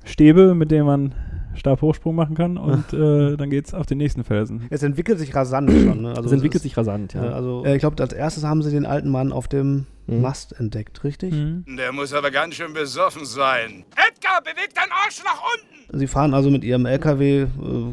Stäbe, 0.05 0.55
mit 0.55 0.71
denen 0.71 0.87
man 0.87 1.15
Stabhochsprung 1.55 2.15
machen 2.15 2.35
kann 2.35 2.57
und 2.59 2.93
äh, 2.93 3.37
dann 3.37 3.51
geht's 3.51 3.75
auf 3.75 3.87
den 3.87 3.99
nächsten 3.99 4.25
Felsen. 4.25 4.67
Es 4.71 4.83
entwickelt 4.83 5.19
sich 5.19 5.35
rasant 5.35 5.71
schon. 5.71 6.03
Ne? 6.03 6.13
Es 6.13 6.33
entwickelt 6.33 6.57
ist- 6.57 6.63
sich 6.63 6.77
rasant, 6.77 7.15
ja. 7.15 7.25
äh, 7.25 7.29
Also, 7.33 7.65
äh, 7.65 7.75
ich 7.75 7.81
glaube, 7.81 8.03
als 8.03 8.13
erstes 8.13 8.45
haben 8.45 8.63
sie 8.63 8.71
den 8.71 8.87
alten 8.87 9.09
Mann 9.11 9.33
auf 9.33 9.49
dem 9.49 9.87
Mast 10.07 10.59
entdeckt, 10.61 11.03
richtig? 11.03 11.33
Der 11.67 11.91
muss 11.93 12.13
aber 12.13 12.31
ganz 12.31 12.57
schön 12.57 12.75
besoffen 12.75 13.25
sein. 13.25 13.85
Edgar, 13.97 14.43
beweg 14.43 14.69
dein 14.75 14.91
Arsch 15.05 15.23
nach 15.25 15.41
unten! 15.55 15.99
Sie 15.99 16.07
fahren 16.07 16.35
also 16.35 16.51
mit 16.51 16.63
ihrem 16.63 16.85
LKW, 16.85 17.43
äh, 17.43 17.47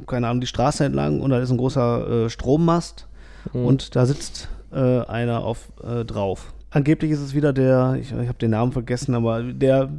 keine 0.08 0.28
Ahnung, 0.28 0.42
die 0.42 0.48
Straße 0.48 0.84
entlang 0.84 1.22
und 1.22 1.30
da 1.30 1.40
ist 1.40 1.52
ein 1.52 1.58
großer 1.58 2.26
äh, 2.26 2.30
Strommast 2.30 3.08
Mhm. 3.54 3.66
und 3.66 3.96
da 3.96 4.06
sitzt 4.06 4.50
äh, 4.72 5.00
einer 5.06 5.44
auf 5.44 5.70
äh, 5.84 6.06
drauf. 6.06 6.54
Angeblich 6.70 7.10
ist 7.12 7.22
es 7.22 7.34
wieder 7.34 7.54
der, 7.54 7.98
ich, 8.00 8.12
ich 8.12 8.28
habe 8.28 8.38
den 8.38 8.52
Namen 8.52 8.72
vergessen, 8.72 9.16
aber 9.16 9.42
der 9.42 9.90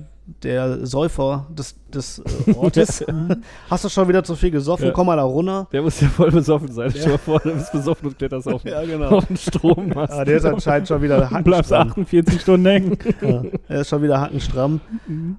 der 0.43 0.87
Säufer 0.87 1.47
des, 1.51 1.75
des 1.93 2.21
äh, 2.47 2.55
Ortes. 2.55 3.05
Hast 3.71 3.85
du 3.85 3.89
schon 3.89 4.09
wieder 4.09 4.23
zu 4.25 4.37
viel 4.37 4.51
gesoffen? 4.51 4.87
Ja. 4.87 4.93
Komm 4.93 5.09
mal 5.09 5.17
da 5.17 5.25
runter. 5.25 5.67
Der 5.73 5.83
muss 5.83 6.01
ja 6.01 6.09
voll 6.09 6.31
besoffen 6.31 6.71
sein. 6.73 6.91
Stell 6.91 7.03
Ja. 7.05 7.09
mal 7.11 7.19
vor, 7.19 7.41
du 7.41 7.53
bist 7.55 7.73
besoffen 7.73 8.09
und 8.09 8.19
kletterst 8.19 8.47
auf, 8.49 8.65
Ja, 8.65 8.83
genau. 8.85 9.11
auf 9.19 9.27
den 9.27 9.37
Strommast. 9.37 10.13
Ah, 10.13 10.25
der 10.25 10.37
ist 10.37 10.45
anscheinend 10.45 10.89
schon 10.89 11.03
wieder 11.03 11.27
Du 11.29 11.43
bleibst 11.43 11.73
hackenstramm. 11.73 12.05
48 12.05 12.41
Stunden 12.41 12.67
hängen. 12.67 12.99
Ja, 13.21 13.43
er 13.69 13.81
ist 13.81 13.89
schon 13.89 14.03
wieder 14.03 14.21
hackenstramm. 14.21 14.81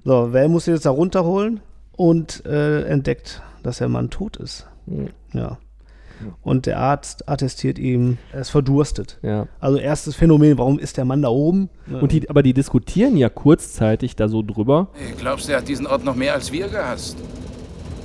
So, 0.04 0.28
wer 0.32 0.48
muss 0.48 0.66
ihn 0.68 0.74
jetzt 0.74 0.86
da 0.86 0.90
runterholen 0.90 1.60
und 1.96 2.44
äh, 2.46 2.82
entdeckt, 2.84 3.42
dass 3.62 3.78
der 3.78 3.88
Mann 3.88 4.10
tot 4.10 4.36
ist. 4.36 4.66
Ja. 5.32 5.58
Und 6.42 6.66
der 6.66 6.78
Arzt 6.78 7.28
attestiert 7.28 7.78
ihm, 7.78 8.18
er 8.32 8.40
ist 8.40 8.50
verdurstet. 8.50 9.18
Ja. 9.22 9.46
Also 9.60 9.78
erstes 9.78 10.14
Phänomen, 10.14 10.58
warum 10.58 10.78
ist 10.78 10.96
der 10.96 11.04
Mann 11.04 11.22
da 11.22 11.28
oben? 11.28 11.70
Und 11.90 12.12
die, 12.12 12.28
aber 12.30 12.42
die 12.42 12.54
diskutieren 12.54 13.16
ja 13.16 13.28
kurzzeitig 13.28 14.16
da 14.16 14.28
so 14.28 14.42
drüber. 14.42 14.88
Ich 15.10 15.16
glaubst, 15.18 15.48
er 15.48 15.58
hat 15.58 15.68
diesen 15.68 15.86
Ort 15.86 16.04
noch 16.04 16.14
mehr 16.14 16.34
als 16.34 16.52
wir 16.52 16.68
gehasst. 16.68 17.16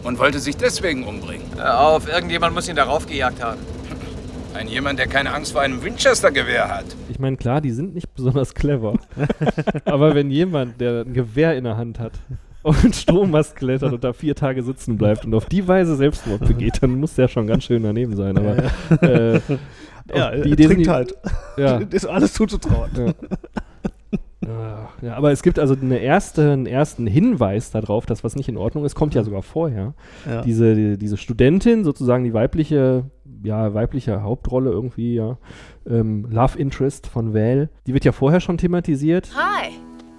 Und 0.04 0.18
wollte 0.18 0.40
sich 0.40 0.56
deswegen 0.56 1.04
umbringen. 1.04 1.46
Hör 1.58 1.82
auf, 1.82 2.08
irgendjemand 2.08 2.54
muss 2.54 2.70
ihn 2.70 2.76
darauf 2.76 3.06
gejagt 3.06 3.44
haben. 3.44 3.60
Ein 4.54 4.68
jemand, 4.68 4.98
der 4.98 5.08
keine 5.08 5.34
Angst 5.34 5.52
vor 5.52 5.62
einem 5.62 5.84
Winchester-Gewehr 5.84 6.68
hat. 6.68 6.86
Ich 7.10 7.20
meine, 7.20 7.38
klar, 7.38 7.62
die 7.62 7.72
sind 7.72 7.94
nicht 7.94 8.14
besonders 8.16 8.56
clever. 8.56 8.96
aber 9.86 10.16
wenn 10.16 10.32
jemand, 10.32 10.82
der 10.82 11.06
ein 11.06 11.14
Gewehr 11.14 11.56
in 11.56 11.66
der 11.66 11.78
Hand 11.78 12.00
hat, 12.00 12.14
auf 12.64 12.82
den 12.82 12.94
Strommast 12.94 13.56
klettert 13.56 13.94
und 13.94 14.04
da 14.04 14.14
vier 14.14 14.36
Tage 14.36 14.64
sitzen 14.64 14.98
bleibt 14.98 15.26
und 15.26 15.34
auf 15.34 15.46
die 15.46 15.68
Weise 15.68 15.96
Selbstmord 15.96 16.46
begeht, 16.48 16.82
dann 16.82 17.00
muss 17.00 17.16
der 17.16 17.28
schon 17.28 17.48
ganz 17.48 17.64
schön 17.64 17.84
daneben 17.84 18.16
sein. 18.16 18.38
Aber 18.38 18.58
äh, 19.04 19.40
Ja, 20.14 20.30
er 20.30 20.42
die 20.42 20.52
Idee 20.52 20.68
trinkt 20.68 20.88
halt. 20.88 21.16
Ja. 21.58 21.78
Ist 21.92 22.06
alles 22.06 22.34
zuzutrauen. 22.34 22.90
Ja. 22.98 23.14
Ah, 24.48 24.90
Ja, 25.02 25.16
aber 25.16 25.32
es 25.32 25.44
gibt 25.44 25.60
also 25.60 25.76
eine 25.80 26.00
erste, 26.00 26.52
einen 26.52 26.66
ersten 26.66 27.06
Hinweis 27.06 27.72
darauf, 27.72 28.06
dass 28.06 28.24
was 28.24 28.36
nicht 28.36 28.50
in 28.50 28.58
Ordnung 28.58 28.86
ist, 28.86 28.96
kommt 28.96 29.14
ja 29.14 29.24
sogar 29.24 29.44
vorher. 29.44 29.94
Ja. 30.28 30.42
Diese, 30.42 30.76
die, 30.76 30.98
diese 30.98 31.18
Studentin, 31.18 31.84
sozusagen 31.84 32.24
die 32.24 32.34
weibliche, 32.34 33.04
ja, 33.44 33.74
weibliche 33.74 34.24
Hauptrolle 34.24 34.72
irgendwie, 34.72 35.16
ja, 35.16 35.38
ähm, 35.88 36.26
Love 36.30 36.58
Interest 36.58 37.06
von 37.08 37.34
Val, 37.34 37.70
die 37.86 37.94
wird 37.94 38.06
ja 38.06 38.12
vorher 38.12 38.40
schon 38.40 38.58
thematisiert. 38.58 39.30
Hi, 39.36 39.70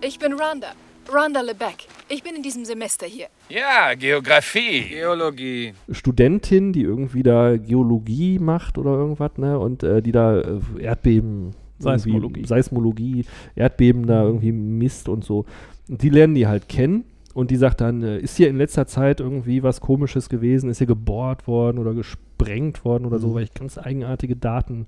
ich 0.03 0.19
bin 0.19 0.33
Rhonda. 0.35 0.69
Rhonda 1.09 1.41
LeBeck. 1.41 1.87
Ich 2.09 2.23
bin 2.23 2.35
in 2.35 2.43
diesem 2.43 2.65
Semester 2.65 3.07
hier. 3.07 3.27
Ja, 3.49 3.95
Geografie. 3.95 4.89
Geologie. 4.89 5.75
Studentin, 5.91 6.73
die 6.73 6.83
irgendwie 6.83 7.23
da 7.23 7.57
Geologie 7.57 8.39
macht 8.39 8.79
oder 8.79 8.91
irgendwas, 8.91 9.37
ne, 9.37 9.59
und 9.59 9.83
äh, 9.83 10.03
die 10.03 10.13
da 10.13 10.41
äh, 10.41 10.61
Erdbeben, 10.81 11.55
Seismologie. 11.79 12.47
Seismologie, 12.47 13.25
Erdbeben 13.55 14.07
da 14.07 14.23
irgendwie 14.23 14.53
misst 14.53 15.09
und 15.09 15.25
so. 15.25 15.47
Und 15.89 16.03
die 16.03 16.11
lernen 16.11 16.35
die 16.35 16.47
halt 16.47 16.69
kennen. 16.69 17.05
Und 17.33 17.53
die 17.53 17.57
sagt 17.57 17.81
dann, 17.81 18.03
äh, 18.03 18.19
ist 18.19 18.37
hier 18.37 18.49
in 18.49 18.57
letzter 18.57 18.87
Zeit 18.87 19.21
irgendwie 19.21 19.63
was 19.63 19.81
Komisches 19.81 20.29
gewesen? 20.29 20.69
Ist 20.69 20.79
hier 20.79 20.87
gebohrt 20.87 21.47
worden 21.47 21.79
oder 21.79 21.95
gesprengt 21.95 22.85
worden 22.85 23.07
oder 23.07 23.19
so, 23.19 23.35
weil 23.35 23.45
ich 23.45 23.55
ganz 23.55 23.79
eigenartige 23.79 24.37
Daten 24.37 24.87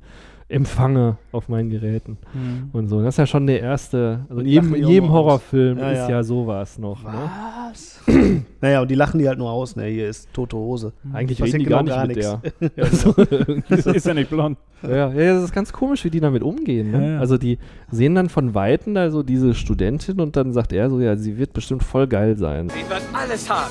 empfange 0.52 1.16
auf 1.32 1.48
meinen 1.48 1.70
Geräten. 1.70 2.18
Mhm. 2.34 2.70
Und 2.72 2.88
so. 2.88 3.00
Das 3.02 3.14
ist 3.14 3.18
ja 3.18 3.26
schon 3.26 3.46
der 3.46 3.60
erste, 3.60 4.20
also 4.28 4.40
in 4.42 4.46
jedem, 4.48 4.74
in 4.74 4.86
jedem. 4.88 5.10
Horrorfilm 5.10 5.78
Ja, 5.78 5.90
ist 5.90 5.98
ja. 5.98 6.10
ja 6.10 6.22
sowas 6.22 6.78
noch. 6.78 7.02
Ne? 7.02 7.30
Was? 7.70 8.00
naja, 8.60 8.82
und 8.82 8.90
die 8.90 8.94
lachen 8.94 9.18
die 9.18 9.28
halt 9.28 9.38
nur 9.38 9.50
aus, 9.50 9.76
ne? 9.76 9.84
Hier 9.86 10.08
ist 10.08 10.32
tote 10.32 10.56
Hose. 10.56 10.92
Eigentlich 11.12 11.38
Passiert 11.38 11.54
reden 11.60 11.64
die 11.64 11.70
gar 11.70 11.82
genau 11.84 12.06
nicht 12.06 12.16
mit 12.16 12.16
nix. 12.18 12.70
der. 12.76 12.84
Also, 12.84 13.12
Das 13.68 13.86
ist 13.86 14.06
ja 14.06 14.14
nicht 14.14 14.30
blond. 14.30 14.58
Ja, 14.82 15.12
ja, 15.12 15.34
das 15.34 15.44
ist 15.44 15.52
ganz 15.52 15.72
komisch, 15.72 16.04
wie 16.04 16.10
die 16.10 16.20
damit 16.20 16.42
umgehen. 16.42 16.90
Ne? 16.90 17.02
Ja, 17.02 17.12
ja. 17.14 17.18
Also 17.20 17.38
die 17.38 17.58
sehen 17.90 18.14
dann 18.14 18.28
von 18.28 18.54
Weitem 18.54 18.94
da 18.94 19.10
so 19.10 19.22
diese 19.22 19.54
Studentin 19.54 20.20
und 20.20 20.36
dann 20.36 20.52
sagt 20.52 20.72
er 20.72 20.90
so, 20.90 21.00
ja, 21.00 21.16
sie 21.16 21.38
wird 21.38 21.52
bestimmt 21.52 21.82
voll 21.82 22.06
geil 22.06 22.36
sein. 22.36 22.68
Sie 22.68 22.88
wird 22.90 23.02
alles 23.12 23.48
haben. 23.48 23.70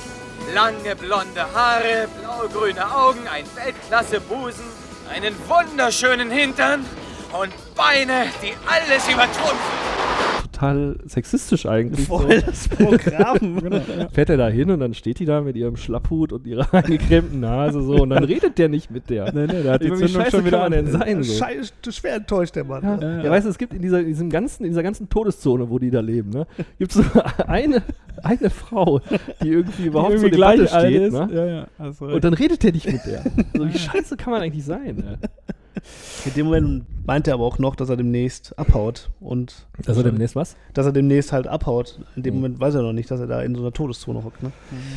Lange 0.55 0.95
blonde 0.97 1.41
Haare, 1.53 2.07
blau-grüne 2.19 2.83
Augen, 2.85 3.19
ein 3.31 3.45
Weltklasse-Busen, 3.55 4.65
einen 5.11 5.35
wunderschönen 5.49 6.31
Hintern 6.31 6.85
und 7.33 7.53
Beine, 7.75 8.27
die 8.41 8.53
alles 8.65 9.07
übertrumpfen. 9.07 9.90
Total 10.61 10.95
sexistisch 11.05 11.65
eigentlich. 11.65 12.07
Voll 12.07 12.39
das 12.39 12.67
Programm. 12.67 13.59
so. 13.61 14.09
Fährt 14.11 14.29
er 14.29 14.37
da 14.37 14.47
hin 14.47 14.69
und 14.69 14.79
dann 14.79 14.93
steht 14.93 15.17
die 15.17 15.25
da 15.25 15.41
mit 15.41 15.55
ihrem 15.55 15.75
Schlapphut 15.75 16.31
und 16.31 16.45
ihrer 16.45 16.71
angekrempten 16.73 17.39
Nase 17.39 17.81
so 17.81 17.95
und 18.03 18.11
dann 18.11 18.23
redet 18.23 18.59
der 18.59 18.69
nicht 18.69 18.91
mit 18.91 19.09
der. 19.09 19.33
Nee, 19.33 19.47
nee, 19.47 19.63
der 19.63 19.73
hat 19.73 19.81
die 19.81 19.87
Zündung 19.87 20.07
scheiße 20.09 20.31
schon 20.31 20.45
wieder 20.45 20.59
kann 20.59 20.69
man 20.71 20.79
an. 20.79 20.85
denn 20.85 20.99
sein? 20.99 21.23
So? 21.23 21.33
Scheiße, 21.33 21.73
schwer 21.89 22.15
enttäuscht 22.15 22.55
der 22.55 22.63
Mann. 22.63 22.83
Ja, 22.83 23.23
ja. 23.23 23.31
weißt 23.31 23.47
du, 23.47 23.49
es 23.49 23.57
gibt 23.57 23.73
in 23.73 23.81
dieser, 23.81 24.03
diesem 24.03 24.29
ganzen, 24.29 24.63
in 24.63 24.69
dieser 24.69 24.83
ganzen 24.83 25.09
Todeszone, 25.09 25.67
wo 25.67 25.79
die 25.79 25.89
da 25.89 25.99
leben, 25.99 26.29
ne, 26.29 26.45
gibt 26.77 26.95
es 26.95 26.97
so 26.97 27.21
eine, 27.47 27.81
eine 28.21 28.49
Frau, 28.51 29.01
die 29.41 29.49
irgendwie 29.49 29.87
überhaupt 29.87 30.11
irgendwie 30.11 30.29
zur 30.29 30.37
Debatte 30.37 30.67
steht. 30.67 31.01
ist. 31.01 31.13
Ne? 31.13 31.29
Ja, 31.33 31.45
ja, 31.45 31.67
recht. 31.79 32.01
Und 32.01 32.23
dann 32.23 32.33
redet 32.35 32.61
der 32.61 32.71
nicht 32.71 32.85
mit 32.85 33.03
der. 33.07 33.23
So, 33.55 33.67
wie 33.67 33.77
scheiße 33.79 34.15
kann 34.15 34.31
man 34.31 34.43
eigentlich 34.43 34.65
sein? 34.65 34.95
Ne? 34.97 35.17
In 36.25 36.33
dem 36.35 36.45
Moment 36.47 36.85
meint 37.05 37.27
er 37.27 37.33
aber 37.35 37.45
auch 37.45 37.57
noch, 37.59 37.75
dass 37.75 37.89
er 37.89 37.97
demnächst 37.97 38.57
abhaut. 38.59 39.09
Und 39.19 39.67
Dass 39.85 39.97
er 39.97 40.03
demnächst 40.03 40.35
was? 40.35 40.55
Dass 40.73 40.85
er 40.85 40.91
demnächst 40.91 41.31
halt 41.31 41.47
abhaut. 41.47 41.97
In 41.99 42.15
Hm. 42.17 42.23
dem 42.23 42.33
Moment 42.35 42.59
weiß 42.59 42.75
er 42.75 42.81
noch 42.83 42.93
nicht, 42.93 43.09
dass 43.09 43.19
er 43.19 43.27
da 43.27 43.41
in 43.41 43.55
so 43.55 43.61
einer 43.61 43.71
Todeszone 43.71 44.23
hockt. 44.23 44.43
Ne? 44.43 44.51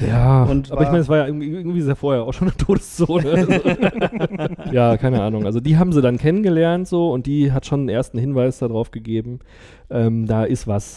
Ja, 0.09 0.45
Und 0.45 0.71
aber 0.73 0.83
ich 0.83 0.89
meine, 0.89 1.01
es 1.01 1.09
war 1.09 1.19
ja 1.19 1.27
irgendwie, 1.27 1.51
irgendwie 1.51 1.79
ist 1.81 1.87
ja 1.89 1.95
vorher 1.95 2.23
auch 2.25 2.33
schon 2.35 2.49
eine 2.49 2.57
Todeszone. 2.57 4.59
ja, 4.73 4.97
keine 4.97 5.23
Ahnung. 5.23 5.47
Also 5.47 5.61
die 5.61 5.77
haben 5.77 5.93
sie 5.93 6.03
dann 6.03 6.19
kennengelernt 6.19 6.89
so 6.89 7.13
und 7.13 7.27
die 7.27 7.53
hat 7.53 7.67
schon 7.67 7.81
einen 7.81 7.89
ersten 7.89 8.19
Hinweis 8.19 8.59
darauf 8.59 8.91
gegeben, 8.91 9.41
ähm, 9.91 10.27
da 10.27 10.45
ist 10.45 10.67
was. 10.67 10.97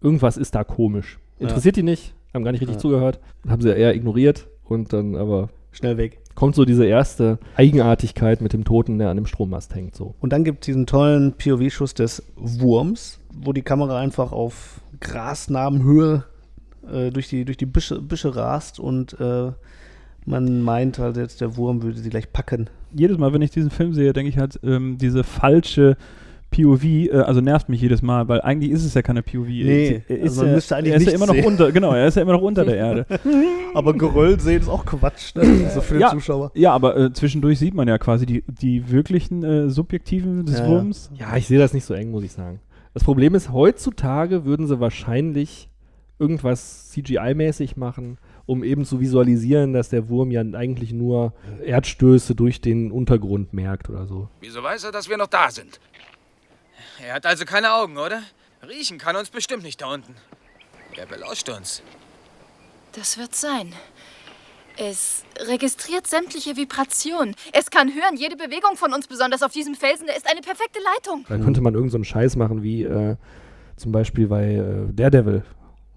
Irgendwas 0.00 0.36
ist 0.36 0.54
da 0.54 0.62
komisch. 0.64 1.18
Interessiert 1.38 1.76
die 1.76 1.82
nicht, 1.82 2.14
haben 2.32 2.44
gar 2.44 2.52
nicht 2.52 2.60
richtig 2.60 2.76
Ja. 2.76 2.80
zugehört, 2.80 3.20
haben 3.48 3.60
sie 3.62 3.70
eher 3.76 3.94
ignoriert 3.94 4.46
und 4.64 4.92
dann 4.92 5.16
aber 5.16 5.48
schnell 5.72 5.96
weg. 5.96 6.20
Kommt 6.36 6.54
so 6.54 6.64
diese 6.64 6.86
erste 6.86 7.38
Eigenartigkeit 7.56 8.40
mit 8.40 8.52
dem 8.52 8.64
Toten, 8.64 8.98
der 8.98 9.08
an 9.08 9.16
dem 9.16 9.26
Strommast 9.26 9.74
hängt. 9.74 9.96
So. 9.96 10.14
Und 10.20 10.32
dann 10.32 10.44
gibt 10.44 10.62
es 10.62 10.66
diesen 10.66 10.86
tollen 10.86 11.32
POV-Schuss 11.32 11.94
des 11.94 12.22
Wurms, 12.36 13.18
wo 13.34 13.52
die 13.52 13.62
Kamera 13.62 13.98
einfach 13.98 14.30
auf 14.30 14.80
Grasnarbenhöhe 15.00 16.24
äh, 16.92 17.10
durch 17.10 17.28
die, 17.28 17.44
durch 17.44 17.56
die 17.56 17.66
Büsche, 17.66 18.00
Büsche 18.00 18.36
rast 18.36 18.78
und 18.78 19.18
äh, 19.18 19.50
man 20.26 20.62
meint 20.62 20.98
halt 20.98 21.16
jetzt, 21.16 21.40
der 21.40 21.56
Wurm 21.56 21.82
würde 21.82 21.98
sie 21.98 22.10
gleich 22.10 22.32
packen. 22.32 22.68
Jedes 22.92 23.18
Mal, 23.18 23.32
wenn 23.32 23.42
ich 23.42 23.50
diesen 23.50 23.70
Film 23.70 23.94
sehe, 23.94 24.12
denke 24.12 24.28
ich 24.28 24.38
halt, 24.38 24.60
ähm, 24.62 24.98
diese 24.98 25.24
falsche 25.24 25.96
POV, 26.50 26.84
äh, 26.84 27.10
also 27.12 27.40
nervt 27.40 27.68
mich 27.68 27.80
jedes 27.80 28.02
Mal, 28.02 28.28
weil 28.28 28.40
eigentlich 28.40 28.70
ist 28.70 28.84
es 28.84 28.94
ja 28.94 29.02
keine 29.02 29.22
POV. 29.22 29.46
Nee, 29.46 30.02
er 30.08 30.22
also 30.22 30.26
ist, 30.26 30.36
man 30.36 30.46
ja, 30.46 30.54
müsste 30.54 30.76
eigentlich 30.76 30.92
er 30.92 30.96
ist 30.98 31.06
ja 31.06 31.12
immer 31.12 31.26
noch 31.26 31.34
sehen. 31.34 31.44
unter, 31.44 31.72
genau, 31.72 31.92
er 31.92 32.06
ist 32.06 32.14
ja 32.16 32.22
immer 32.22 32.32
noch 32.32 32.42
unter 32.42 32.64
der 32.64 32.76
Erde. 32.76 33.06
Aber 33.74 33.94
Geröll 33.94 34.40
sehen 34.40 34.62
ist 34.62 34.68
auch 34.68 34.84
Quatsch, 34.86 35.34
ne? 35.34 35.70
so 35.74 35.80
für 35.80 35.94
den 35.94 36.00
ja, 36.00 36.10
Zuschauer. 36.10 36.50
Ja, 36.54 36.72
aber 36.72 36.96
äh, 36.96 37.12
zwischendurch 37.12 37.58
sieht 37.58 37.74
man 37.74 37.88
ja 37.88 37.98
quasi 37.98 38.24
die, 38.24 38.42
die 38.46 38.90
wirklichen 38.90 39.44
äh, 39.44 39.68
Subjektiven 39.68 40.46
des 40.46 40.60
ja. 40.60 40.66
Wurms. 40.66 41.10
Ja, 41.18 41.36
ich 41.36 41.46
sehe 41.46 41.58
das 41.58 41.74
nicht 41.74 41.84
so 41.84 41.92
eng, 41.92 42.10
muss 42.10 42.24
ich 42.24 42.32
sagen. 42.32 42.60
Das 42.94 43.04
Problem 43.04 43.34
ist, 43.34 43.52
heutzutage 43.52 44.46
würden 44.46 44.66
sie 44.66 44.80
wahrscheinlich 44.80 45.68
irgendwas 46.18 46.90
CGI-mäßig 46.92 47.76
machen, 47.76 48.16
um 48.46 48.64
eben 48.64 48.84
zu 48.84 49.00
visualisieren, 49.00 49.74
dass 49.74 49.90
der 49.90 50.08
Wurm 50.08 50.30
ja 50.30 50.40
eigentlich 50.40 50.92
nur 50.92 51.34
Erdstöße 51.62 52.34
durch 52.34 52.60
den 52.60 52.90
Untergrund 52.90 53.52
merkt 53.52 53.90
oder 53.90 54.06
so. 54.06 54.28
Wieso 54.40 54.62
weiß 54.62 54.84
er, 54.84 54.92
dass 54.92 55.10
wir 55.10 55.18
noch 55.18 55.26
da 55.26 55.50
sind? 55.50 55.80
Er 57.04 57.14
hat 57.14 57.26
also 57.26 57.44
keine 57.44 57.72
Augen, 57.74 57.98
oder? 57.98 58.22
Riechen 58.66 58.98
kann 58.98 59.16
uns 59.16 59.30
bestimmt 59.30 59.62
nicht 59.62 59.80
da 59.82 59.92
unten. 59.92 60.14
Er 60.96 61.06
belauscht 61.06 61.48
uns. 61.48 61.82
Das 62.92 63.18
wird 63.18 63.34
sein. 63.34 63.72
Es 64.78 65.24
registriert 65.38 66.06
sämtliche 66.06 66.56
Vibrationen. 66.56 67.34
Es 67.52 67.70
kann 67.70 67.88
hören, 67.94 68.16
jede 68.16 68.36
Bewegung 68.36 68.76
von 68.76 68.92
uns, 68.92 69.06
besonders 69.06 69.42
auf 69.42 69.52
diesem 69.52 69.74
Felsen, 69.74 70.06
ist 70.08 70.28
eine 70.30 70.40
perfekte 70.40 70.80
Leitung. 70.80 71.24
Dann 71.28 71.42
könnte 71.44 71.60
man 71.60 71.74
irgendeinen 71.74 71.90
so 71.90 71.96
einen 71.98 72.04
Scheiß 72.04 72.36
machen, 72.36 72.62
wie 72.62 72.82
äh, 72.84 73.16
zum 73.76 73.92
Beispiel 73.92 74.26
bei 74.26 74.54
äh, 74.54 74.92
Daredevil. 74.92 75.42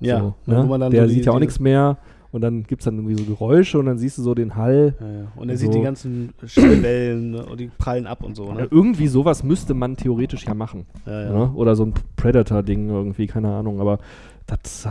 Ja, 0.01 0.19
so, 0.19 0.35
ne, 0.45 0.57
wo 0.63 0.63
man 0.63 0.79
dann 0.79 0.91
der 0.91 1.03
so 1.03 1.09
die- 1.09 1.15
sieht 1.15 1.25
ja 1.25 1.33
auch 1.33 1.39
nichts 1.39 1.59
mehr 1.59 1.97
und 2.32 2.42
dann 2.42 2.63
gibt 2.63 2.82
es 2.82 2.86
dann 2.86 2.96
irgendwie 2.96 3.15
so 3.15 3.24
Geräusche 3.26 3.80
und 3.80 3.86
dann 3.88 3.98
siehst 3.98 4.18
du 4.18 4.22
so 4.22 4.36
den 4.36 4.56
Hall. 4.56 4.96
Und 5.36 5.50
er 5.50 5.58
so. 5.58 5.65
sieht 5.65 5.74
die 5.74 5.82
ganzen 5.82 6.34
Schallwellen 6.46 7.32
ne, 7.32 7.46
und 7.46 7.60
die 7.60 7.68
prallen 7.78 8.06
ab 8.08 8.24
und 8.24 8.36
so. 8.36 8.48
Ja, 8.50 8.54
Ne? 8.56 8.68
irgendwie 8.70 9.08
sowas 9.08 9.44
müsste 9.44 9.74
man 9.74 9.96
theoretisch 9.98 10.46
ja 10.46 10.54
machen. 10.54 10.86
Ja, 11.06 11.24
ja. 11.24 11.30
Ne? 11.32 11.52
Oder 11.56 11.76
so 11.76 11.86
ein 11.86 11.94
Predator-Ding 12.18 12.89
irgendwie, 12.89 13.28
keine 13.28 13.54
Ahnung. 13.54 13.80
Aber 13.82 14.00
das, 14.48 14.88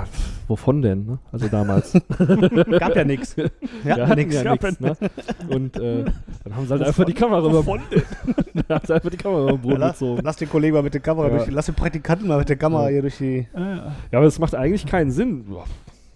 wovon 0.47 0.83
denn? 0.83 1.05
Ne? 1.05 1.19
Also 1.33 1.49
damals. 1.49 1.93
Gab 2.79 2.95
ja 2.95 3.05
nix. 3.05 3.37
Wir 3.37 3.51
hatten 3.85 4.07
hatten 4.09 4.21
nix. 4.21 4.35
ja 4.37 4.43
Gab 4.45 4.63
nix, 4.63 4.79
ja 4.81 4.91
ne? 4.91 5.11
Und 5.55 5.77
äh, 5.77 6.05
dann 6.45 6.57
haben 6.57 6.65
sie 6.67 6.71
halt 6.71 6.81
Wovon? 6.81 6.87
einfach 6.87 7.05
die 7.05 7.13
Kamera 7.13 7.39
über 7.41 7.53
Wovon 7.67 7.81
dann 8.55 8.77
haben 8.79 8.87
sie 8.87 8.95
einfach 8.95 9.11
die 9.11 9.17
Kamera 9.17 9.43
über 9.43 9.53
den 9.53 9.61
Boden 9.63 9.81
lass, 9.81 9.99
gezogen. 9.99 10.21
lass 10.23 10.37
den 10.37 10.49
Kollegen 10.49 10.75
mal 10.75 10.83
mit 10.85 10.95
der 10.95 11.01
Kamera 11.01 11.29
Ja. 11.29 11.37
durch, 11.39 11.51
lass 11.51 11.67
den 11.67 11.75
Praktikanten 11.75 12.29
mal 12.29 12.39
mit 12.39 12.49
der 12.49 12.57
Kamera 12.57 12.85
Ja. 12.85 12.89
hier 12.91 13.03
durch 13.03 13.19
die. 13.19 13.49
Ja, 13.57 13.93
aber 14.13 14.25
das 14.27 14.39
macht 14.39 14.55
eigentlich 14.55 14.87
keinen 14.87 15.11
Sinn. 15.11 15.45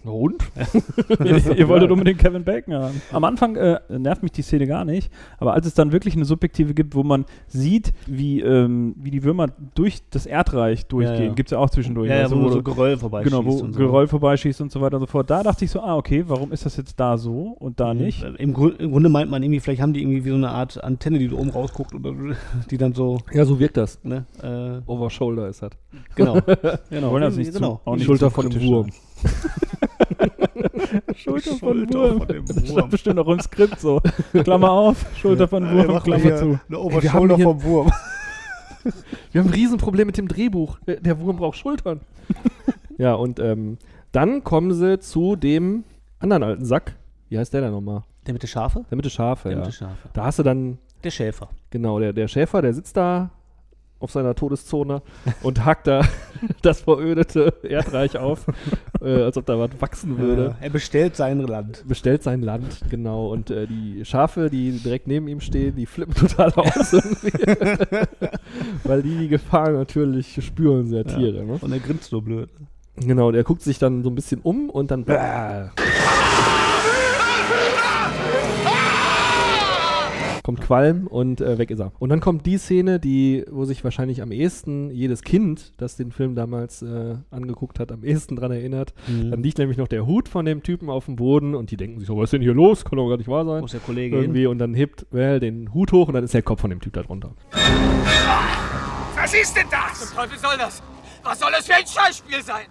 Und? 0.04 0.42
ihr, 1.24 1.56
ihr 1.58 1.68
wolltet 1.68 1.90
unbedingt 1.90 2.18
Kevin 2.18 2.44
Bacon 2.44 2.74
haben. 2.74 3.02
Am 3.12 3.24
Anfang 3.24 3.56
äh, 3.56 3.78
nervt 3.88 4.22
mich 4.22 4.32
die 4.32 4.42
Szene 4.42 4.66
gar 4.66 4.84
nicht, 4.84 5.10
aber 5.38 5.52
als 5.54 5.66
es 5.66 5.74
dann 5.74 5.92
wirklich 5.92 6.16
eine 6.16 6.24
Subjektive 6.24 6.74
gibt, 6.74 6.94
wo 6.94 7.02
man 7.02 7.24
sieht, 7.46 7.92
wie, 8.06 8.40
ähm, 8.40 8.94
wie 8.98 9.10
die 9.10 9.22
Würmer 9.22 9.46
durch 9.74 10.00
das 10.10 10.26
Erdreich 10.26 10.86
durchgehen, 10.86 11.16
Ja, 11.18 11.24
ja. 11.28 11.34
gibt 11.34 11.48
es 11.48 11.52
ja 11.52 11.58
auch 11.58 11.70
zwischendurch. 11.70 12.08
Ja, 12.10 12.16
ja, 12.16 12.22
also 12.24 12.36
wo 12.40 12.46
du- 12.46 12.52
so 12.54 12.62
Geröll 12.62 12.96
vorbeischießt 12.96 13.30
Genau, 13.36 13.44
wo 13.44 13.58
und 13.58 13.72
so. 13.74 13.78
Geröll 13.78 14.06
vorbeischießt 14.08 14.60
und 14.60 14.72
so 14.72 14.80
weiter 14.80 14.96
und 14.96 15.02
so 15.02 15.06
fort. 15.06 15.30
Da 15.30 15.42
dachte 15.42 15.64
ich 15.64 15.70
so, 15.70 15.80
ah, 15.80 15.96
okay, 15.96 16.24
warum 16.26 16.52
ist 16.52 16.66
das 16.66 16.76
jetzt 16.76 16.98
da 16.98 17.16
so 17.16 17.56
und 17.58 17.78
da 17.78 17.94
nicht? 17.94 18.22
Äh, 18.24 18.30
Im, 18.38 18.52
Grund, 18.54 18.80
Im 18.80 18.90
Grunde 18.90 19.08
meint 19.08 19.30
man 19.30 19.42
irgendwie, 19.42 19.60
vielleicht 19.60 19.80
haben 19.82 19.92
die 19.92 20.00
irgendwie 20.02 20.24
wie 20.24 20.30
so 20.30 20.34
eine 20.34 20.50
Art 20.50 20.82
Antenne, 20.82 21.18
die 21.18 21.28
da 21.28 21.36
oben 21.36 21.50
rausguckt 21.50 21.94
oder 21.94 22.12
die 22.70 22.76
dann 22.78 22.92
so. 22.94 23.18
Ja, 23.32 23.44
so 23.44 23.58
wirkt 23.60 23.76
das. 23.76 24.02
Ne, 24.04 24.26
äh, 24.42 24.90
Over 24.90 25.10
Shoulder 25.10 25.48
ist 25.48 25.62
das. 25.62 25.70
Genau. 26.16 26.38
Genau, 26.90 27.10
wollen 27.10 27.22
das 27.22 27.36
nicht 27.36 27.52
genau. 27.54 27.80
zu, 27.84 27.90
auch 27.90 27.94
nicht 27.96 28.04
Schulter 28.04 28.28
zu 28.28 28.34
von 28.34 28.50
dem 28.50 28.62
Wurm. 28.62 28.86
Schulter 31.16 31.56
von 31.56 31.78
Schulter 31.78 31.98
Wurm. 31.98 32.18
von 32.18 32.28
dem 32.28 32.46
Das 32.46 32.56
Wurm. 32.56 32.66
stand 32.66 32.90
bestimmt 32.90 33.18
auch 33.18 33.28
im 33.28 33.40
Skript 33.40 33.80
so. 33.80 34.00
Klammer 34.32 34.70
auf, 34.70 35.04
Schulter 35.20 35.48
von 35.48 35.64
Wir 35.64 35.84
Wurm, 35.84 35.94
machen 35.94 36.04
Klammer 36.04 36.36
zu. 36.36 36.60
Eine 36.68 37.36
hier- 37.36 37.44
vom 37.44 37.62
Wurm. 37.62 37.90
Wir 39.32 39.40
haben 39.40 39.48
ein 39.48 39.54
Riesenproblem 39.54 40.06
mit 40.06 40.18
dem 40.18 40.26
Drehbuch. 40.28 40.78
Der, 40.86 40.96
der 40.96 41.18
Wurm 41.20 41.36
braucht 41.36 41.56
Schultern. 41.56 42.00
ja, 42.98 43.14
und 43.14 43.38
ähm, 43.38 43.78
dann 44.10 44.42
kommen 44.44 44.74
sie 44.74 44.98
zu 44.98 45.36
dem 45.36 45.84
anderen 46.18 46.42
alten 46.42 46.64
Sack. 46.64 46.96
Wie 47.28 47.38
heißt 47.38 47.54
der 47.54 47.60
denn 47.62 47.70
nochmal? 47.70 48.02
Der 48.26 48.32
mit 48.34 48.42
der 48.42 48.48
Schafe? 48.48 48.84
Der 48.90 48.96
mit 48.96 49.04
der 49.04 49.10
Schafe, 49.10 49.48
Der 49.48 49.52
ja. 49.52 49.64
mit 49.64 49.66
der 49.68 49.72
Schafe. 49.72 50.08
Da 50.12 50.24
hast 50.24 50.38
du 50.38 50.42
dann, 50.42 50.78
Der 51.04 51.10
Schäfer. 51.10 51.48
genau, 51.70 51.98
der, 52.00 52.12
der 52.12 52.28
Schäfer, 52.28 52.60
der 52.60 52.74
sitzt 52.74 52.96
da 52.96 53.30
auf 54.02 54.10
seiner 54.10 54.34
Todeszone 54.34 55.02
und 55.42 55.64
hackt 55.64 55.86
da 55.86 56.02
das 56.62 56.82
verödete 56.82 57.54
Erdreich 57.62 58.18
auf, 58.18 58.46
äh, 59.00 59.22
als 59.22 59.36
ob 59.36 59.46
da 59.46 59.58
was 59.58 59.70
wachsen 59.80 60.18
würde. 60.18 60.44
Ja, 60.44 60.56
er 60.60 60.70
bestellt 60.70 61.16
sein 61.16 61.40
Land. 61.40 61.84
bestellt 61.86 62.22
sein 62.22 62.42
Land, 62.42 62.80
genau. 62.90 63.28
Und 63.28 63.50
äh, 63.50 63.66
die 63.66 64.04
Schafe, 64.04 64.50
die 64.50 64.72
direkt 64.72 65.06
neben 65.06 65.28
ihm 65.28 65.40
stehen, 65.40 65.76
die 65.76 65.86
flippen 65.86 66.14
total 66.28 66.52
aus. 66.54 66.92
Weil 68.84 69.02
die 69.02 69.16
die 69.16 69.28
Gefahr 69.28 69.70
natürlich 69.70 70.44
spüren, 70.44 70.86
sehr 70.86 71.04
Tiere. 71.04 71.44
Ne? 71.44 71.58
Und 71.60 71.72
er 71.72 71.78
grinst 71.78 72.12
nur 72.12 72.22
blöd. 72.22 72.50
Genau, 72.96 73.30
der 73.30 73.44
guckt 73.44 73.62
sich 73.62 73.78
dann 73.78 74.02
so 74.02 74.10
ein 74.10 74.14
bisschen 74.14 74.40
um 74.42 74.68
und 74.68 74.90
dann. 74.90 75.04
Bäh. 75.04 75.70
Kommt 80.42 80.60
Qualm 80.60 81.06
und 81.06 81.40
äh, 81.40 81.58
weg 81.58 81.70
ist 81.70 81.78
er. 81.80 81.92
Und 82.00 82.08
dann 82.08 82.20
kommt 82.20 82.46
die 82.46 82.58
Szene, 82.58 82.98
die, 82.98 83.44
wo 83.50 83.64
sich 83.64 83.84
wahrscheinlich 83.84 84.22
am 84.22 84.32
ehesten 84.32 84.90
jedes 84.90 85.22
Kind, 85.22 85.72
das 85.76 85.96
den 85.96 86.10
Film 86.10 86.34
damals 86.34 86.82
äh, 86.82 87.16
angeguckt 87.30 87.78
hat, 87.78 87.92
am 87.92 88.02
ehesten 88.02 88.34
dran 88.34 88.50
erinnert. 88.50 88.92
Mhm. 89.06 89.30
Dann 89.30 89.42
liegt 89.42 89.58
nämlich 89.58 89.78
noch 89.78 89.86
der 89.86 90.04
Hut 90.06 90.28
von 90.28 90.44
dem 90.44 90.62
Typen 90.62 90.90
auf 90.90 91.04
dem 91.04 91.16
Boden 91.16 91.54
und 91.54 91.70
die 91.70 91.76
denken 91.76 92.00
sich 92.00 92.08
so, 92.08 92.16
was 92.16 92.24
ist 92.24 92.32
denn 92.32 92.42
hier 92.42 92.54
los? 92.54 92.84
Kann 92.84 92.96
doch 92.96 93.08
gar 93.08 93.18
nicht 93.18 93.28
wahr 93.28 93.44
sein. 93.44 93.62
Wo 93.62 93.66
ist 93.66 93.74
der 93.74 93.80
Kollege 93.80 94.16
Irgendwie 94.16 94.46
und 94.46 94.58
dann 94.58 94.74
hebt 94.74 95.06
Well 95.12 95.38
den 95.38 95.72
Hut 95.72 95.92
hoch 95.92 96.08
und 96.08 96.14
dann 96.14 96.24
ist 96.24 96.34
der 96.34 96.42
Kopf 96.42 96.60
von 96.60 96.70
dem 96.70 96.80
Typ 96.80 96.92
da 96.94 97.02
drunter. 97.02 97.32
Was 99.14 99.34
ist 99.34 99.56
denn 99.56 99.66
das? 99.70 100.08
Zum 100.08 100.16
Teufel 100.16 100.38
soll 100.38 100.58
das? 100.58 100.82
Was 101.22 101.38
soll 101.38 101.50
das 101.52 101.66
für 101.66 101.74
ein 101.74 101.86
Scheißspiel 101.86 102.42
sein? 102.42 102.66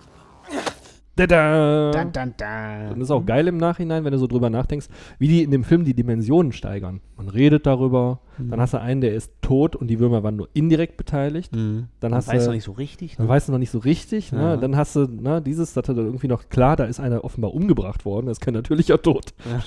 Tada! 1.27 1.91
Dun, 1.91 2.11
dun, 2.11 2.33
dun. 2.37 2.89
Und 2.93 2.99
das 2.99 3.07
ist 3.07 3.11
auch 3.11 3.25
geil 3.25 3.47
im 3.47 3.57
Nachhinein, 3.57 4.03
wenn 4.03 4.11
du 4.11 4.17
so 4.17 4.27
drüber 4.27 4.49
nachdenkst, 4.49 4.87
wie 5.19 5.27
die 5.27 5.43
in 5.43 5.51
dem 5.51 5.63
Film 5.63 5.85
die 5.85 5.93
Dimensionen 5.93 6.51
steigern. 6.51 7.01
Man 7.17 7.29
redet 7.29 7.65
darüber, 7.65 8.19
Mhm. 8.37 8.49
dann 8.51 8.61
hast 8.61 8.73
du 8.73 8.79
einen, 8.81 9.01
der 9.01 9.13
ist 9.13 9.31
tot 9.41 9.75
und 9.75 9.87
die 9.87 9.99
Würmer 9.99 10.23
waren 10.23 10.35
nur 10.35 10.49
indirekt 10.53 10.97
beteiligt. 10.97 11.55
Mhm. 11.55 11.87
Dann 11.99 12.11
Man 12.11 12.17
hast 12.17 12.27
weiß 12.27 12.43
du, 12.43 12.49
noch 12.49 12.55
nicht 12.55 12.63
so 12.63 12.71
richtig. 12.71 13.17
Dann 13.17 13.25
Ne? 13.27 13.31
weißt 13.31 13.47
du 13.47 13.51
noch 13.51 13.59
nicht 13.59 13.71
so 13.71 13.79
richtig. 13.79 14.31
Ja. 14.31 14.55
Ne? 14.55 14.57
Dann 14.57 14.75
hast 14.75 14.95
du 14.95 15.05
ne, 15.07 15.41
dieses, 15.41 15.73
das 15.73 15.87
hat 15.89 15.97
dann 15.97 16.05
irgendwie 16.05 16.27
noch 16.27 16.49
klar, 16.49 16.75
da 16.75 16.85
ist 16.85 16.99
einer 16.99 17.23
offenbar 17.23 17.53
umgebracht 17.53 18.05
worden. 18.05 18.25
Das 18.27 18.37
ist 18.37 18.41
kein 18.41 18.53
natürlicher 18.53 19.01
Tod. 19.01 19.33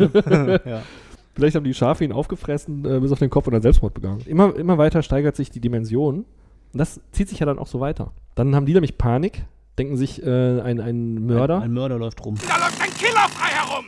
ja. 0.66 0.82
Vielleicht 1.34 1.56
haben 1.56 1.64
die 1.64 1.74
Schafe 1.74 2.04
ihn 2.04 2.12
aufgefressen 2.12 2.84
äh, 2.84 3.00
bis 3.00 3.10
auf 3.10 3.18
den 3.18 3.30
Kopf 3.30 3.46
und 3.48 3.54
dann 3.54 3.62
Selbstmord 3.62 3.92
begangen. 3.94 4.20
Immer, 4.26 4.54
immer 4.56 4.78
weiter 4.78 5.02
steigert 5.02 5.34
sich 5.36 5.50
die 5.50 5.60
Dimension. 5.60 6.18
Und 6.72 6.78
das 6.78 7.00
zieht 7.12 7.28
sich 7.28 7.40
ja 7.40 7.46
dann 7.46 7.58
auch 7.58 7.66
so 7.66 7.80
weiter. 7.80 8.12
Dann 8.36 8.54
haben 8.54 8.66
die 8.66 8.72
nämlich 8.72 8.98
Panik, 8.98 9.44
denken 9.78 9.96
sich, 9.96 10.22
äh, 10.24 10.60
ein, 10.60 10.80
ein 10.80 11.26
Mörder. 11.26 11.56
Ein, 11.56 11.62
ein 11.64 11.72
Mörder 11.72 11.98
läuft 11.98 12.24
rum. 12.24 12.36
Da 12.46 12.56
läuft 12.58 12.80
ein 12.82 12.90
Killer 12.94 13.28
frei 13.30 13.50
herum. 13.50 13.84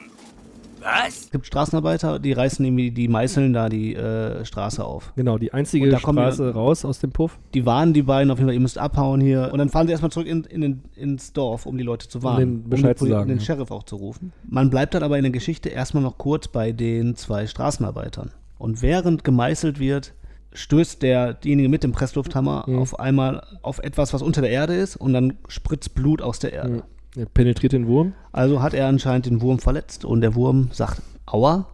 Was? 0.81 1.23
Es 1.25 1.31
gibt 1.33 1.47
Straßenarbeiter, 1.47 2.21
die 2.21 2.33
reißen 2.33 2.65
irgendwie, 2.65 2.93
die 2.93 3.09
meißeln 3.09 3.53
da 3.53 3.69
die 3.69 3.97
äh, 3.97 4.45
Straße 4.45 4.85
auf. 4.85 5.13
Genau, 5.17 5.37
die 5.37 5.53
einzige 5.53 5.89
da 5.91 5.99
kommen 5.99 6.19
Straße 6.19 6.45
die- 6.45 6.51
raus 6.57 6.85
aus 6.85 7.01
dem 7.01 7.11
Puff. 7.11 7.39
Die 7.55 7.67
warnen 7.67 7.93
die 7.93 8.03
beiden 8.03 8.31
auf 8.31 8.39
jeden 8.39 8.49
Fall, 8.49 8.55
ihr 8.55 8.61
müsst 8.61 8.79
abhauen 8.79 9.21
hier. 9.21 9.51
Und 9.53 9.59
dann 9.59 9.69
fahren 9.69 9.89
sie 9.89 9.91
erstmal 9.93 10.13
zurück 10.13 10.29
in, 10.29 10.45
in 10.45 10.61
den, 10.61 10.83
ins 10.95 11.33
Dorf, 11.33 11.67
um 11.67 11.77
die 11.77 11.83
Leute 11.83 12.07
zu 12.09 12.23
warnen. 12.23 12.63
den 12.63 12.71
Bescheid 12.71 12.93
um 12.93 12.99
zu 12.99 13.05
den, 13.07 13.13
sagen, 13.15 13.29
den. 13.31 13.41
Sheriff 13.41 13.73
auch 13.73 13.83
zu 13.83 13.97
rufen. 13.97 14.33
Man 14.49 14.71
bleibt 14.71 14.95
dann 14.95 15.03
aber 15.03 15.17
in 15.17 15.25
der 15.25 15.33
Geschichte 15.33 15.71
erstmal 15.71 16.05
noch 16.05 16.19
kurz 16.19 16.47
bei 16.47 16.71
den 16.71 17.17
zwei 17.17 17.49
Straßenarbeitern. 17.49 18.31
Und 18.59 18.81
während 18.81 19.25
gemeißelt 19.25 19.81
wird, 19.81 20.15
stößt 20.57 21.03
der, 21.03 21.35
derjenige 21.35 21.69
mit 21.69 21.83
dem 21.85 21.93
Presslufthammer 21.93 22.65
Mhm. 22.67 22.79
auf 22.79 22.99
einmal 22.99 23.47
auf 23.63 23.79
etwas, 23.79 24.13
was 24.13 24.23
unter 24.23 24.41
der 24.41 24.51
Erde 24.51 24.75
ist 24.75 24.97
und 24.97 25.13
dann 25.13 25.35
spritzt 25.49 25.95
Blut 25.95 26.23
aus 26.23 26.39
der 26.39 26.53
Erde. 26.53 26.83
Er 27.17 27.27
penetriert 27.27 27.73
den 27.73 27.87
Wurm. 27.87 28.15
Also 28.33 28.61
hat 28.63 28.75
er 28.75 28.89
anscheinend 28.89 29.27
den 29.27 29.41
Wurm 29.41 29.59
verletzt 29.59 30.05
und 30.05 30.21
der 30.21 30.35
Wurm 30.35 30.69
sagt 30.73 31.01
Aua. 31.27 31.67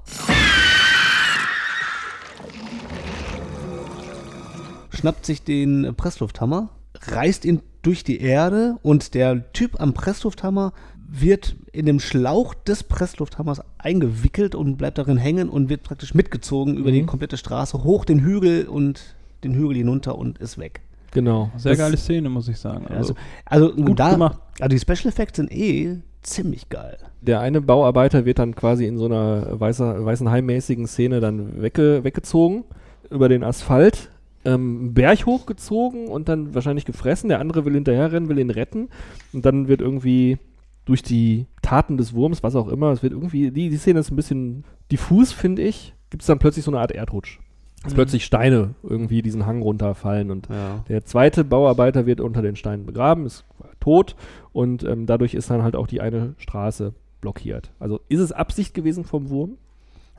Schnappt 4.91 5.27
sich 5.27 5.43
den 5.43 5.95
Presslufthammer, 5.97 6.69
reißt 7.01 7.45
ihn 7.45 7.61
durch 7.83 8.05
die 8.05 8.21
Erde 8.21 8.77
und 8.83 9.15
der 9.15 9.53
Typ 9.53 9.81
am 9.81 9.95
Presslufthammer 9.95 10.73
wird 11.15 11.55
in 11.73 11.85
dem 11.87 12.01
Schlauch 12.01 12.55
des 12.55 12.83
Presslufthammers 12.85 13.61
eingewickelt 13.79 14.55
und 14.55 14.77
bleibt 14.77 14.97
darin 14.99 15.19
hängen 15.19 15.49
und 15.51 15.69
wird 15.69 15.83
praktisch 15.83 16.15
mitgezogen 16.15 16.77
über 16.77 16.91
die 16.91 17.03
Mhm. 17.03 17.07
komplette 17.07 17.37
Straße 17.37 17.85
hoch 17.85 18.05
den 18.05 18.21
Hügel 18.21 18.67
und 18.67 19.15
den 19.45 19.55
Hügel 19.55 19.77
hinunter 19.77 20.17
und 20.17 20.39
ist 20.39 20.57
weg. 20.59 20.81
Genau. 21.11 21.51
Sehr 21.59 21.73
Das- 21.73 21.79
geile 21.79 21.97
Szene, 21.99 22.31
muss 22.31 22.49
ich 22.49 22.57
sagen. 22.59 22.87
Also, 22.87 23.15
also 23.45 23.73
gut 23.75 23.99
da, 24.01 24.13
gemacht. 24.13 24.39
Also 24.59 24.69
die 24.75 24.79
Special 24.81 25.09
Effects 25.13 25.37
sind 25.37 25.53
eh 25.53 25.99
ziemlich 26.23 26.71
geil. 26.71 26.97
Der 27.21 27.41
eine 27.41 27.61
Bauarbeiter 27.61 28.25
wird 28.25 28.39
dann 28.39 28.55
quasi 28.55 28.87
in 28.87 28.97
so 28.97 29.05
einer 29.07 29.61
weißer, 29.61 30.03
weißen 30.05 30.31
Hai-mäßigen 30.31 30.87
Szene 30.87 31.21
dann 31.21 31.61
wegge, 31.61 32.05
weggezogen 32.05 32.65
über 33.11 33.29
den 33.29 33.45
Asphalt, 33.45 34.09
ähm, 34.47 34.79
einen 34.81 34.95
Berg 34.95 35.27
hochgezogen 35.27 36.07
und 36.09 36.29
dann 36.31 36.55
wahrscheinlich 36.55 36.87
gefressen. 36.87 37.29
Der 37.29 37.41
andere 37.41 37.67
will 37.67 37.75
hinterherrennen, 37.75 38.29
will 38.31 38.39
ihn 38.39 38.51
retten 38.51 38.89
und 39.35 39.45
dann 39.45 39.69
wird 39.69 39.83
irgendwie 39.83 40.39
durch 40.85 41.03
die 41.03 41.47
Taten 41.63 41.97
des 41.97 42.13
Wurms, 42.15 42.43
was 42.43 42.57
auch 42.57 42.69
immer, 42.69 42.91
es 42.91 43.03
wird 43.03 43.13
irgendwie, 43.13 43.51
die, 43.51 43.69
die 43.71 43.77
Szene 43.77 44.01
ist 44.01 44.11
ein 44.11 44.17
bisschen 44.17 44.65
diffus, 44.91 45.33
finde 45.33 45.63
ich, 45.63 45.95
gibt 46.11 46.23
es 46.23 46.27
dann 46.27 46.39
plötzlich 46.39 46.65
so 46.65 46.71
eine 46.71 46.81
Art 46.81 46.93
Erdrutsch. 46.93 47.39
Dass 47.83 47.93
Mhm. 47.93 47.97
plötzlich 47.97 48.25
Steine 48.25 48.75
irgendwie 48.83 49.23
diesen 49.23 49.45
Hang 49.47 49.61
runterfallen 49.63 50.31
und 50.31 50.49
Ja. 50.49 50.85
der 50.89 51.05
zweite 51.05 51.45
Bauarbeiter 51.45 52.07
wird 52.07 52.21
unter 52.21 52.41
den 52.43 52.57
Steinen 52.57 52.87
begraben, 52.87 53.27
ist 53.27 53.45
tot 53.81 54.15
und 54.53 54.85
ähm, 54.85 55.07
dadurch 55.07 55.35
ist 55.35 55.51
dann 55.51 55.63
halt 55.63 55.75
auch 55.77 55.87
die 55.89 56.01
eine 56.01 56.35
Straße 56.39 56.95
blockiert. 57.21 57.73
Also 57.81 58.01
ist 58.09 58.21
es 58.21 58.31
Absicht 58.33 58.75
gewesen 58.75 59.05
vom 59.05 59.31
Wurm? 59.31 59.57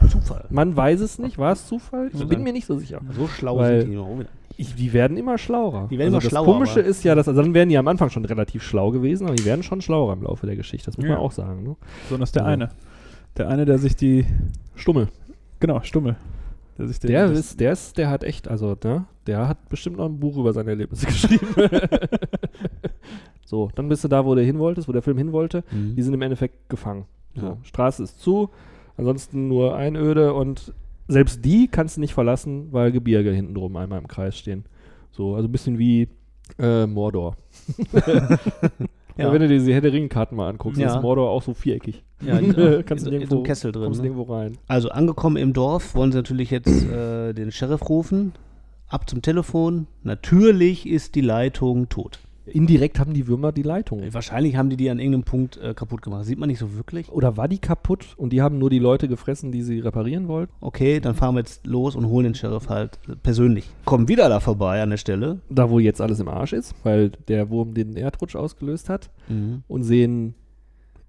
Zufall. 0.09 0.45
Man 0.49 0.75
weiß 0.75 1.01
es 1.01 1.19
nicht. 1.19 1.37
War 1.37 1.53
es 1.53 1.67
Zufall? 1.67 2.09
Ich 2.13 2.19
bin 2.19 2.29
dann- 2.29 2.43
mir 2.43 2.53
nicht 2.53 2.65
so 2.65 2.77
sicher. 2.77 3.01
So 3.15 3.27
schlau 3.27 3.57
Weil 3.57 3.81
sind 3.81 3.91
die 3.91 3.95
noch 3.97 4.19
wieder. 4.19 4.29
Ich, 4.55 4.75
die 4.75 4.93
werden 4.93 5.17
immer 5.17 5.37
schlauer. 5.39 5.87
Die 5.89 5.97
werden 5.97 6.13
also 6.13 6.17
immer 6.17 6.21
das 6.21 6.29
schlauer, 6.29 6.45
Komische 6.45 6.79
aber- 6.81 6.83
ist 6.89 7.03
ja, 7.03 7.15
dass 7.15 7.27
also 7.27 7.41
dann 7.41 7.53
werden 7.55 7.69
die 7.69 7.77
am 7.77 7.87
Anfang 7.87 8.09
schon 8.11 8.23
relativ 8.25 8.61
schlau 8.63 8.91
gewesen, 8.91 9.25
aber 9.25 9.35
die 9.35 9.45
werden 9.45 9.63
schon 9.63 9.81
schlauer 9.81 10.13
im 10.13 10.23
Laufe 10.23 10.45
der 10.45 10.55
Geschichte. 10.55 10.85
Das 10.87 10.97
muss 10.97 11.05
Ja. 11.05 11.13
man 11.13 11.19
auch 11.19 11.31
sagen. 11.31 11.63
Ne? 11.63 11.75
Besonders 12.03 12.31
der 12.31 12.43
Ja. 12.43 12.47
eine. 12.49 12.69
Der 13.37 13.49
eine, 13.49 13.65
der 13.65 13.79
sich 13.79 13.95
die. 13.95 14.25
Stummel. 14.75 15.07
Genau, 15.59 15.81
Stummel. 15.81 16.15
Der 16.77 16.87
sich 16.87 16.99
Der 16.99 17.27
das- 17.29 17.39
ist, 17.39 17.59
der 17.59 17.71
ist, 17.73 17.97
der 17.97 18.09
hat 18.09 18.23
echt, 18.23 18.47
also, 18.47 18.75
ne, 18.83 19.05
der 19.27 19.47
hat 19.47 19.69
bestimmt 19.69 19.97
noch 19.97 20.05
ein 20.05 20.19
Buch 20.19 20.37
über 20.37 20.53
seine 20.53 20.71
Erlebnisse 20.71 21.05
geschrieben. 21.07 21.47
so, 23.45 23.69
dann 23.75 23.89
bist 23.89 24.03
du 24.03 24.07
da, 24.07 24.25
wo 24.25 24.35
du 24.35 24.41
hin 24.43 24.59
wolltest, 24.59 24.87
wo 24.87 24.91
der 24.91 25.01
Film 25.01 25.17
hin 25.17 25.31
wollte. 25.31 25.63
Mhm. 25.71 25.95
Die 25.95 26.01
sind 26.01 26.13
im 26.13 26.21
Endeffekt 26.21 26.69
gefangen. 26.69 27.05
So, 27.35 27.45
Ja. 27.45 27.57
Straße 27.63 28.03
ist 28.03 28.19
zu, 28.21 28.49
ansonsten 28.97 29.47
nur 29.47 29.75
Einöde 29.75 30.33
und 30.33 30.73
selbst 31.07 31.43
die 31.43 31.67
kannst 31.67 31.97
du 31.97 32.01
nicht 32.01 32.13
verlassen, 32.13 32.67
weil 32.71 32.91
Gebirge 32.91 33.31
hinten 33.31 33.55
drum 33.55 33.75
einmal 33.75 33.99
im 33.99 34.07
Kreis 34.07 34.37
stehen. 34.37 34.65
So, 35.11 35.35
also 35.35 35.47
ein 35.47 35.51
bisschen 35.51 35.77
wie 35.77 36.07
äh, 36.59 36.85
Mordor. 36.87 37.35
Ja. 39.17 39.31
Wenn 39.31 39.41
du 39.41 39.47
dir 39.47 39.59
diese 39.59 39.71
Herr 39.73 39.83
Ring-Karten 39.83 40.35
mal 40.35 40.49
anguckst, 40.49 40.79
Ja. 40.79 40.95
ist 40.95 41.01
Mordor 41.01 41.29
auch 41.29 41.43
so 41.43 41.53
viereckig. 41.53 42.03
Ja, 42.21 42.39
kannst 42.85 43.05
du 43.05 43.11
einem 43.11 43.43
Kessel 43.43 43.71
drin, 43.71 43.83
kommst 43.83 44.01
ne? 44.01 44.09
nirgendwo 44.09 44.33
rein. 44.33 44.57
Also 44.67 44.89
angekommen 44.89 45.37
im 45.37 45.53
Dorf 45.53 45.93
wollen 45.93 46.11
sie 46.11 46.17
natürlich 46.17 46.49
jetzt 46.49 46.67
äh, 46.89 47.33
den 47.33 47.51
Sheriff 47.51 47.87
rufen. 47.89 48.33
Ab 48.87 49.09
zum 49.09 49.21
Telefon. 49.21 49.87
Natürlich 50.03 50.87
ist 50.87 51.15
die 51.15 51.21
Leitung 51.21 51.89
tot. 51.89 52.19
Indirekt 52.45 52.99
haben 52.99 53.13
die 53.13 53.27
Würmer 53.27 53.51
die 53.51 53.61
Leitung. 53.61 54.01
Wahrscheinlich 54.11 54.55
haben 54.57 54.69
die 54.69 54.75
die 54.77 54.89
an 54.89 54.99
irgendeinem 54.99 55.23
Punkt 55.23 55.57
äh, 55.57 55.73
kaputt 55.73 56.01
gemacht. 56.01 56.25
Sieht 56.25 56.37
man 56.39 56.49
nicht 56.49 56.59
so 56.59 56.75
wirklich. 56.75 57.09
Oder 57.09 57.37
war 57.37 57.47
die 57.47 57.57
kaputt 57.59 58.15
und 58.17 58.31
die 58.33 58.41
haben 58.41 58.57
nur 58.57 58.69
die 58.69 58.79
Leute 58.79 59.07
gefressen, 59.07 59.51
die 59.51 59.61
sie 59.61 59.79
reparieren 59.79 60.27
wollten? 60.27 60.51
Okay, 60.59 60.99
dann 60.99 61.15
fahren 61.15 61.35
wir 61.35 61.39
jetzt 61.39 61.65
los 61.65 61.95
und 61.95 62.05
holen 62.07 62.25
den 62.25 62.35
Sheriff 62.35 62.67
halt 62.69 62.99
persönlich. 63.23 63.69
Kommen 63.85 64.07
wieder 64.09 64.27
da 64.29 64.39
vorbei 64.41 64.81
an 64.83 64.89
der 64.89 64.97
Stelle. 64.97 65.39
Da, 65.49 65.69
wo 65.69 65.79
jetzt 65.79 66.01
alles 66.01 66.19
im 66.19 66.27
Arsch 66.27 66.53
ist, 66.53 66.75
weil 66.83 67.11
der 67.27 67.49
Wurm 67.49 67.73
den 67.73 67.95
Erdrutsch 67.95 68.35
ausgelöst 68.35 68.89
hat 68.89 69.09
Mhm. 69.29 69.63
und 69.69 69.83
sehen 69.83 70.35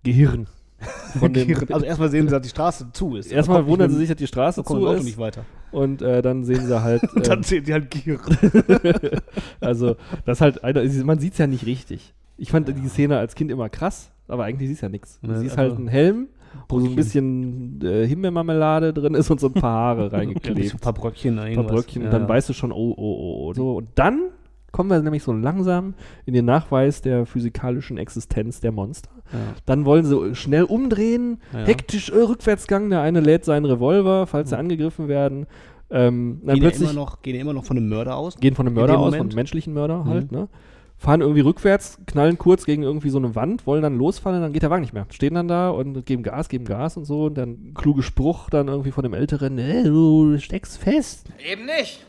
Gehirn. 0.05 0.47
Von 1.19 1.33
dem, 1.33 1.49
also 1.73 1.87
erstmal 1.87 2.11
sehen 2.11 2.27
sie, 2.29 2.33
dass 2.33 2.43
die 2.43 2.49
Straße 2.51 2.89
zu 2.93 3.17
ist. 3.17 3.33
Erstmal 3.33 3.63
nicht 3.63 3.71
wundern 3.71 3.91
sie 3.91 3.97
sich, 3.97 4.09
dass 4.09 4.17
die 4.19 4.27
Straße 4.27 4.63
zu 4.65 4.87
ist. 4.89 5.05
nicht 5.05 5.19
weiter. 5.19 5.45
Und 5.75 6.03
äh, 6.03 6.23
dann 6.23 6.45
sehen 6.45 6.67
sie 6.67 6.83
halt. 6.83 7.03
Und 7.15 7.27
dann 7.29 7.39
ähm, 7.39 7.43
sehen 7.43 7.65
die 7.65 7.73
halt 7.73 7.91
Gehirn. 7.91 8.21
also, 9.61 9.97
das 10.25 10.41
ist 10.41 10.63
halt, 10.63 11.05
man 11.05 11.19
sieht 11.19 11.33
es 11.33 11.39
ja 11.39 11.47
nicht 11.47 11.67
richtig. 11.67 12.15
Ich 12.37 12.51
fand 12.51 12.69
die 12.69 12.89
Szene 12.89 13.19
als 13.19 13.35
Kind 13.35 13.51
immer 13.51 13.69
krass, 13.69 14.11
aber 14.29 14.45
eigentlich 14.45 14.69
siehst 14.69 14.83
du 14.83 14.87
ja 14.87 14.91
nichts. 14.91 15.19
Du 15.21 15.31
Ne, 15.31 15.39
siehst 15.39 15.59
also 15.59 15.71
halt 15.71 15.79
einen 15.79 15.89
Helm, 15.89 16.29
wo 16.69 16.81
so 16.81 16.87
ein 16.87 16.95
bisschen 16.97 17.81
äh, 17.83 18.07
Himbeermarmelade 18.07 18.93
drin 18.93 19.15
ist 19.15 19.31
und 19.31 19.41
so 19.41 19.49
ein 19.49 19.55
paar 19.55 19.73
Haare 19.73 20.13
reingeklebt. 20.13 20.69
So 20.69 20.77
ein 20.77 20.81
paar 20.81 20.93
Bröckchen. 20.93 21.39
ein 21.39 21.55
paar 21.55 21.65
Bröckchen 21.65 22.05
und 22.05 22.13
dann 22.13 22.29
weißt 22.29 22.49
du 22.49 22.53
schon, 22.53 22.73
oh, 22.73 22.95
oh, 22.97 22.97
oh, 22.97 23.49
oh. 23.49 23.55
So, 23.55 23.77
und 23.77 23.89
dann 23.97 24.31
kommen 24.75 24.91
wir 24.91 25.01
nämlich 25.01 25.23
so 25.23 25.33
langsam 25.33 25.95
in 26.27 26.35
den 26.35 26.45
Nachweis 26.45 27.01
der 27.01 27.27
physikalischen 27.27 27.97
Existenz 27.97 28.61
der 28.61 28.73
Monster. 28.73 29.09
Ja. 29.33 29.39
Dann 29.67 29.85
wollen 29.85 30.05
sie 30.05 30.35
schnell 30.35 30.65
umdrehen, 30.65 31.41
Ja. 31.53 31.61
hektisch 31.61 32.11
äh, 32.11 32.17
Rückwärtsgang, 32.19 32.91
der 32.91 33.01
eine 33.01 33.21
lädt 33.21 33.45
seinen 33.45 33.65
Revolver, 33.67 34.27
falls 34.27 34.51
sie 34.51 34.59
angegriffen 34.59 35.07
werden. 35.09 35.47
Ähm, 35.91 36.41
dann 36.45 36.55
Gehen 36.57 36.63
ja, 36.65 36.69
plötzlich 36.71 36.91
immer 36.91 37.01
noch, 37.01 37.23
gehen 37.23 37.37
ja 37.37 37.41
immer 37.43 37.53
noch 37.53 37.65
von 37.65 37.77
einem 37.77 37.89
Mörder 37.89 38.17
aus. 38.17 38.37
gehen 38.37 38.55
von 38.57 38.67
einem 38.67 38.75
in 38.75 38.81
Mörder 38.81 38.95
aus, 38.99 39.05
von 39.05 39.11
Moment. 39.13 39.31
einem 39.33 39.37
menschlichen 39.37 39.73
Mörder 39.75 40.05
halt, 40.07 40.33
Mhm. 40.33 40.39
ne? 40.39 40.49
Fahren 40.97 41.21
irgendwie 41.21 41.41
rückwärts, 41.41 41.99
knallen 42.07 42.39
kurz 42.39 42.65
gegen 42.65 42.83
irgendwie 42.83 43.11
so 43.11 43.19
eine 43.19 43.35
Wand, 43.35 43.67
wollen 43.67 43.83
dann 43.83 43.97
losfallen, 43.99 44.41
dann 44.41 44.53
geht 44.53 44.63
der 44.63 44.71
Wagen 44.71 44.83
nicht 44.83 44.93
mehr. 44.95 45.07
Stehen 45.11 45.35
dann 45.35 45.49
da 45.49 45.71
und 45.71 46.05
geben 46.07 46.23
Gas, 46.23 46.49
geben 46.49 46.65
Gas 46.65 46.97
und 46.97 47.05
so 47.05 47.25
und 47.27 47.35
dann 47.39 47.73
kluge 47.75 48.03
Spruch 48.03 48.49
dann 48.51 48.69
irgendwie 48.69 48.91
von 48.93 49.03
dem 49.05 49.15
Älteren, 49.15 49.59
äh, 49.59 49.85
du 49.85 50.37
steckst 50.39 50.79
fest. 50.79 51.29
Eben 51.51 51.67
nicht. 51.67 52.05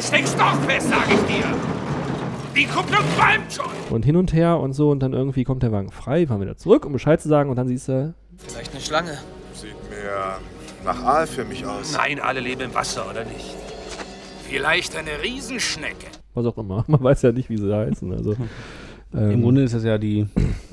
Steckst 0.00 0.38
doch 0.38 0.54
fest, 0.62 0.88
sag 0.90 1.08
ich 1.08 1.20
dir. 1.34 1.44
Die 2.56 2.64
Kupplung 2.66 3.04
qualmt 3.16 3.52
schon. 3.52 3.66
Und 3.90 4.04
hin 4.04 4.16
und 4.16 4.32
her 4.32 4.58
und 4.58 4.72
so 4.72 4.90
und 4.90 5.00
dann 5.00 5.12
irgendwie 5.12 5.44
kommt 5.44 5.62
der 5.62 5.72
Wagen 5.72 5.90
frei, 5.90 6.26
fahren 6.26 6.40
wieder 6.40 6.56
zurück, 6.56 6.84
um 6.84 6.92
Bescheid 6.92 7.20
zu 7.20 7.28
sagen 7.28 7.50
und 7.50 7.56
dann 7.56 7.68
siehst 7.68 7.88
du, 7.88 8.14
Vielleicht 8.36 8.72
eine 8.72 8.80
Schlange. 8.80 9.18
Sieht 9.52 9.74
mir 9.90 10.36
nach 10.84 11.02
Aal 11.02 11.26
für 11.26 11.44
mich 11.44 11.66
aus. 11.66 11.92
Nein, 11.96 12.20
alle 12.20 12.40
leben 12.40 12.60
im 12.62 12.74
Wasser, 12.74 13.04
oder 13.10 13.24
nicht? 13.24 13.54
Vielleicht 14.48 14.96
eine 14.96 15.10
Riesenschnecke. 15.22 16.06
was 16.34 16.46
auch 16.46 16.56
immer. 16.58 16.84
Man 16.86 17.02
weiß 17.02 17.22
ja 17.22 17.32
nicht, 17.32 17.50
wie 17.50 17.58
sie 17.58 17.74
heißen. 17.74 18.12
Also, 18.12 18.32
Im 19.12 19.30
ähm, 19.30 19.42
Grunde 19.42 19.62
ist 19.62 19.74
das 19.74 19.84
ja 19.84 19.96
die 19.98 20.26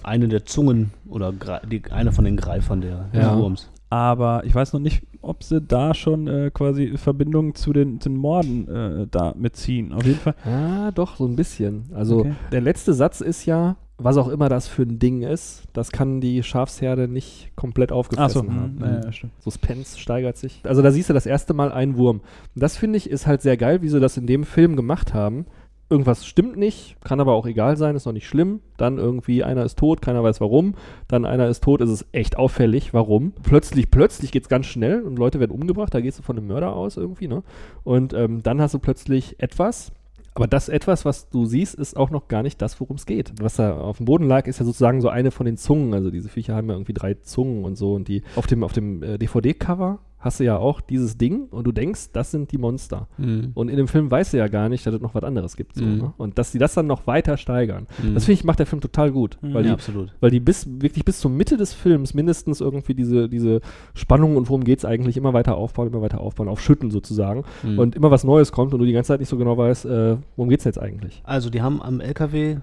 eine 0.03 0.27
der 0.27 0.45
Zungen 0.45 0.91
oder 1.09 1.31
die, 1.69 1.81
eine 1.91 2.11
von 2.11 2.25
den 2.25 2.35
Greifern 2.37 2.81
der, 2.81 3.05
des 3.13 3.23
Ja. 3.23 3.37
Wurms. 3.37 3.69
Aber 3.89 4.43
ich 4.45 4.53
weiß 4.53 4.73
noch 4.73 4.79
nicht, 4.81 5.03
ob 5.25 5.43
sie 5.43 5.61
da 5.61 5.93
schon 5.93 6.27
äh, 6.27 6.51
quasi 6.53 6.97
Verbindungen 6.97 7.55
zu 7.55 7.73
den, 7.73 7.99
den 7.99 8.15
Morden 8.15 8.67
äh, 8.67 9.07
da 9.09 9.33
mitziehen. 9.37 9.91
Auf 9.93 10.05
jeden 10.05 10.19
Fall. 10.19 10.35
Ja, 10.45 10.91
doch, 10.91 11.15
so 11.17 11.25
ein 11.25 11.35
bisschen. 11.35 11.85
Also 11.93 12.19
Okay. 12.19 12.33
der 12.51 12.61
letzte 12.61 12.93
Satz 12.93 13.21
ist 13.21 13.45
ja, 13.45 13.75
was 13.97 14.17
auch 14.17 14.27
immer 14.27 14.49
das 14.49 14.67
für 14.67 14.83
ein 14.83 14.99
Ding 14.99 15.21
ist, 15.21 15.63
das 15.73 15.91
kann 15.91 16.19
die 16.19 16.43
Schafsherde 16.43 17.07
nicht 17.07 17.51
komplett 17.55 17.91
aufgefressen 17.93 18.47
so, 18.47 18.53
haben. 18.53 18.77
hm, 18.79 18.85
ja, 18.85 19.01
ja, 19.05 19.11
stimmt. 19.11 19.33
Suspense 19.39 19.97
steigert 19.99 20.37
sich. 20.37 20.61
Also 20.63 20.81
da 20.81 20.91
siehst 20.91 21.09
du 21.09 21.13
das 21.13 21.25
erste 21.25 21.53
Mal 21.53 21.71
einen 21.71 21.95
Wurm. 21.97 22.17
Und 22.55 22.61
das 22.61 22.75
finde 22.77 22.97
ich 22.97 23.09
ist 23.09 23.25
halt 23.25 23.41
sehr 23.41 23.55
geil, 23.57 23.81
wie 23.81 23.89
sie 23.89 23.99
das 23.99 24.17
in 24.17 24.27
dem 24.27 24.43
Film 24.43 24.75
gemacht 24.75 25.13
haben. 25.13 25.45
Irgendwas 25.87 26.25
stimmt 26.25 26.57
nicht, 26.57 26.95
kann 27.03 27.19
aber 27.19 27.33
auch 27.33 27.45
egal 27.45 27.77
sein, 27.77 27.95
ist 27.95 28.05
noch 28.05 28.13
nicht 28.13 28.27
schlimm. 28.27 28.61
Dann 28.77 28.97
irgendwie 28.97 29.43
einer 29.43 29.63
ist 29.63 29.77
tot, 29.77 30.01
keiner 30.01 30.23
weiß 30.23 30.41
warum. 30.41 30.73
Dann 31.07 31.25
einer 31.25 31.47
ist 31.47 31.63
tot, 31.63 31.79
ist 31.81 31.91
es 31.91 32.05
echt 32.11 32.37
auffällig, 32.37 32.93
warum. 32.93 33.33
Plötzlich, 33.43 33.91
plötzlich 33.91 34.31
geht 34.31 34.43
es 34.43 34.49
ganz 34.49 34.65
schnell 34.65 35.03
und 35.03 35.19
Leute 35.19 35.39
werden 35.39 35.51
umgebracht, 35.51 35.93
da 35.93 36.01
gehst 36.01 36.17
du 36.17 36.23
von 36.23 36.37
einem 36.37 36.47
Mörder 36.47 36.75
aus 36.75 36.97
irgendwie, 36.97 37.27
ne? 37.27 37.43
Und 37.83 38.13
ähm, 38.13 38.41
dann 38.41 38.59
hast 38.61 38.73
du 38.73 38.79
plötzlich 38.79 39.39
etwas, 39.39 39.91
aber 40.35 40.47
das 40.47 40.67
etwas, 40.67 41.05
was 41.05 41.29
du 41.29 41.45
siehst, 41.45 41.75
ist 41.75 41.95
auch 41.95 42.09
noch 42.09 42.27
gar 42.27 42.43
nicht 42.43 42.61
das, 42.61 42.77
worum 42.81 42.97
es 42.97 43.05
geht. 43.05 43.31
Was 43.39 43.55
da 43.55 43.77
auf 43.79 43.97
dem 43.97 44.05
Boden 44.05 44.27
lag, 44.27 44.47
ist 44.47 44.59
ja 44.59 44.65
sozusagen 44.65 44.99
so 44.99 45.07
eine 45.07 45.31
von 45.31 45.45
den 45.45 45.55
Zungen. 45.55 45.93
Also 45.93 46.11
diese 46.11 46.27
Viecher 46.27 46.55
haben 46.55 46.67
ja 46.67 46.75
irgendwie 46.75 46.93
drei 46.93 47.13
Zungen 47.13 47.63
und 47.63 47.77
so. 47.77 47.93
Und 47.93 48.09
die 48.09 48.21
auf 48.35 48.45
dem, 48.45 48.61
auf 48.65 48.73
dem 48.73 49.01
äh, 49.01 49.17
DVD-Cover 49.17 49.99
hast 50.25 50.39
du 50.39 50.43
ja 50.43 50.57
auch 50.57 50.81
dieses 50.81 51.17
Ding 51.17 51.45
und 51.51 51.65
du 51.65 51.71
denkst, 51.71 52.09
das 52.11 52.31
sind 52.31 52.51
die 52.51 52.57
Monster. 52.57 53.07
Mhm. 53.17 53.51
Und 53.53 53.69
in 53.69 53.77
dem 53.77 53.87
Film 53.87 54.11
weißt 54.11 54.33
du 54.33 54.37
ja 54.37 54.47
gar 54.49 54.67
nicht, 54.67 54.85
dass 54.85 54.93
es 54.93 54.99
noch 55.01 55.15
was 55.15 55.23
anderes 55.23 55.55
gibt. 55.55 55.75
So, 55.75 55.85
Mhm. 55.85 55.97
ne? 55.99 56.13
Und 56.17 56.37
dass 56.37 56.51
die 56.51 56.57
das 56.57 56.73
dann 56.73 56.87
noch 56.87 57.07
weiter 57.07 57.37
steigern. 57.37 57.87
Mhm. 58.03 58.15
Das 58.15 58.25
finde 58.25 58.39
ich, 58.39 58.43
macht 58.43 58.59
der 58.59 58.65
Film 58.65 58.81
total 58.81 59.11
gut. 59.11 59.37
Mhm. 59.41 59.53
Weil, 59.53 59.61
Ja, 59.63 59.69
die, 59.69 59.73
absolut. 59.73 60.13
weil 60.19 60.31
die 60.31 60.39
bis, 60.41 60.67
wirklich 60.81 61.05
bis 61.05 61.19
zur 61.21 61.31
Mitte 61.31 61.55
des 61.55 61.73
Films 61.73 62.13
mindestens 62.13 62.59
irgendwie 62.59 62.93
diese, 62.95 63.29
diese 63.29 63.61
Spannung 63.93 64.35
und 64.35 64.49
worum 64.49 64.63
geht 64.65 64.79
es 64.79 64.85
eigentlich 64.85 65.15
immer 65.15 65.33
weiter 65.33 65.55
aufbauen, 65.55 65.87
immer 65.87 66.01
weiter 66.01 66.19
aufbauen, 66.19 66.49
auf 66.49 66.59
Schütten 66.59 66.91
sozusagen. 66.91 67.43
Mhm. 67.63 67.79
Und 67.79 67.95
immer 67.95 68.11
was 68.11 68.23
Neues 68.23 68.51
kommt 68.51 68.73
und 68.73 68.79
du 68.79 68.85
die 68.85 68.93
ganze 68.93 69.09
Zeit 69.09 69.19
nicht 69.19 69.29
so 69.29 69.37
genau 69.37 69.57
weißt, 69.57 69.85
äh, 69.85 70.17
worum 70.35 70.49
geht 70.49 70.59
es 70.59 70.65
jetzt 70.65 70.79
eigentlich. 70.81 71.21
Also 71.23 71.49
die 71.49 71.61
haben 71.61 71.81
am 71.81 72.01
LKW 72.01 72.57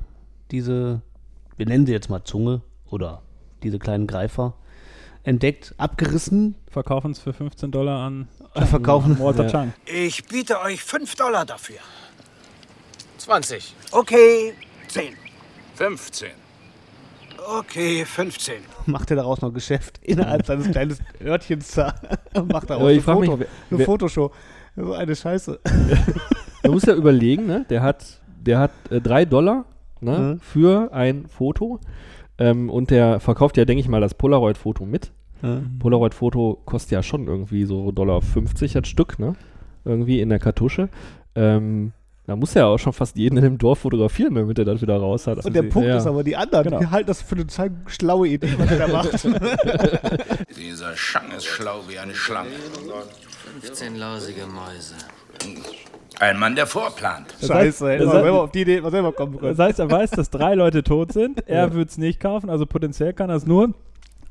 diese, 0.50 1.00
wir 1.56 1.66
nennen 1.66 1.86
sie 1.86 1.92
jetzt 1.92 2.10
mal 2.10 2.24
Zunge 2.24 2.60
oder 2.90 3.22
diese 3.62 3.78
kleinen 3.78 4.06
Greifer 4.08 4.54
entdeckt, 5.24 5.74
abgerissen, 5.78 6.56
Verkaufen 6.72 7.10
es 7.10 7.18
für 7.18 7.34
15 7.34 7.70
Dollar 7.70 8.00
an 8.06 8.28
äh, 8.54 8.64
verkaufen. 8.64 9.18
Walter 9.18 9.44
Ja. 9.44 9.50
Chang. 9.50 9.72
Ich 9.84 10.24
biete 10.24 10.58
euch 10.60 10.82
5 10.82 11.14
Dollar 11.16 11.44
dafür. 11.44 11.76
20. 13.18 13.74
Okay, 13.92 14.54
10. 14.88 15.14
15. 15.74 16.30
Okay, 17.58 18.04
15. 18.06 18.54
Macht 18.86 19.10
er 19.10 19.16
daraus 19.16 19.40
noch 19.42 19.52
Geschäft 19.52 19.98
innerhalb 20.02 20.46
seines 20.46 20.70
kleinen 20.70 20.96
Örtchens 21.22 21.72
da. 21.72 21.94
Macht 22.50 22.70
daraus 22.70 22.84
eine, 22.86 22.94
mich, 22.94 23.04
Foto, 23.04 23.38
wer- 23.40 23.46
eine 23.70 23.78
wer- 23.78 23.86
Fotoshow. 23.86 24.30
So 24.76 24.94
eine 24.94 25.14
Scheiße. 25.14 25.60
Man 26.62 26.72
muss 26.72 26.84
ja 26.84 26.94
überlegen, 26.94 27.46
ne? 27.46 27.66
Der 27.68 27.82
hat, 27.82 28.04
der 28.40 28.58
hat 28.60 28.70
äh, 28.90 29.00
drei 29.00 29.24
Dollar 29.26 29.66
ne? 30.00 30.18
Mhm. 30.18 30.40
für 30.40 30.92
ein 30.92 31.26
Foto. 31.26 31.80
Ähm, 32.38 32.70
und 32.70 32.90
der 32.90 33.20
verkauft 33.20 33.56
ja, 33.58 33.64
denke 33.66 33.80
ich 33.82 33.88
mal, 33.88 34.00
das 34.00 34.14
Polaroid-Foto 34.14 34.86
mit. 34.86 35.12
Polaroid-Foto 35.80 36.60
kostet 36.64 36.92
ja 36.92 37.02
schon 37.02 37.26
irgendwie 37.26 37.64
so 37.64 37.90
Dollar 37.92 38.22
50 38.22 38.72
das 38.72 38.88
Stück, 38.88 39.18
ne? 39.18 39.34
Irgendwie 39.84 40.20
in 40.20 40.28
der 40.28 40.38
Kartusche. 40.38 40.88
Ähm, 41.34 41.92
Da 42.26 42.36
muss 42.36 42.54
er 42.54 42.62
ja 42.62 42.68
auch 42.68 42.78
schon 42.78 42.92
fast 42.92 43.16
jeden 43.16 43.36
in 43.38 43.42
dem 43.42 43.58
Dorf 43.58 43.80
fotografieren, 43.80 44.36
damit 44.36 44.56
er 44.56 44.64
das 44.64 44.80
wieder 44.80 44.96
raus 44.96 45.26
hat. 45.26 45.44
Und 45.44 45.54
der 45.56 45.64
Punkt 45.64 45.88
ja. 45.88 45.96
ist 45.96 46.06
aber, 46.06 46.22
die 46.22 46.36
anderen, 46.36 46.62
Genau. 46.64 46.78
die 46.78 46.86
halten 46.86 47.08
das 47.08 47.20
für 47.20 47.34
eine 47.34 47.46
total 47.48 47.72
schlaue 47.86 48.28
Idee, 48.28 48.54
was 48.58 48.70
er 48.70 48.78
da 48.78 48.86
macht. 48.88 49.12
Dieser 50.56 50.96
Schang 50.96 51.30
ist 51.36 51.46
schlau 51.46 51.80
wie 51.88 51.98
eine 51.98 52.14
Schlange. 52.14 52.50
15 53.60 53.96
lausige 53.96 54.42
Mäuse. 54.46 54.94
Ein 56.20 56.38
Mann, 56.38 56.54
der 56.54 56.66
vorplant. 56.68 57.34
Scheiße, 57.44 57.98
das 57.98 58.06
man 58.06 58.14
heißt- 58.16 58.22
selber 58.22 58.42
auf 58.42 58.52
die 58.52 58.60
Idee 58.60 58.80
mal 58.80 58.90
selber 58.92 59.12
kommen 59.12 59.38
können. 59.38 59.56
Das 59.56 59.66
heißt, 59.66 59.80
er 59.80 59.90
weiß, 59.90 60.10
dass 60.12 60.30
drei 60.30 60.54
Leute 60.54 60.84
tot 60.84 61.12
sind. 61.12 61.48
Er 61.48 61.66
Ja. 61.68 61.74
wird 61.74 61.90
es 61.90 61.98
nicht 61.98 62.20
kaufen, 62.20 62.48
also 62.50 62.66
potenziell 62.66 63.12
kann 63.12 63.30
er 63.30 63.36
es 63.36 63.46
nur 63.46 63.74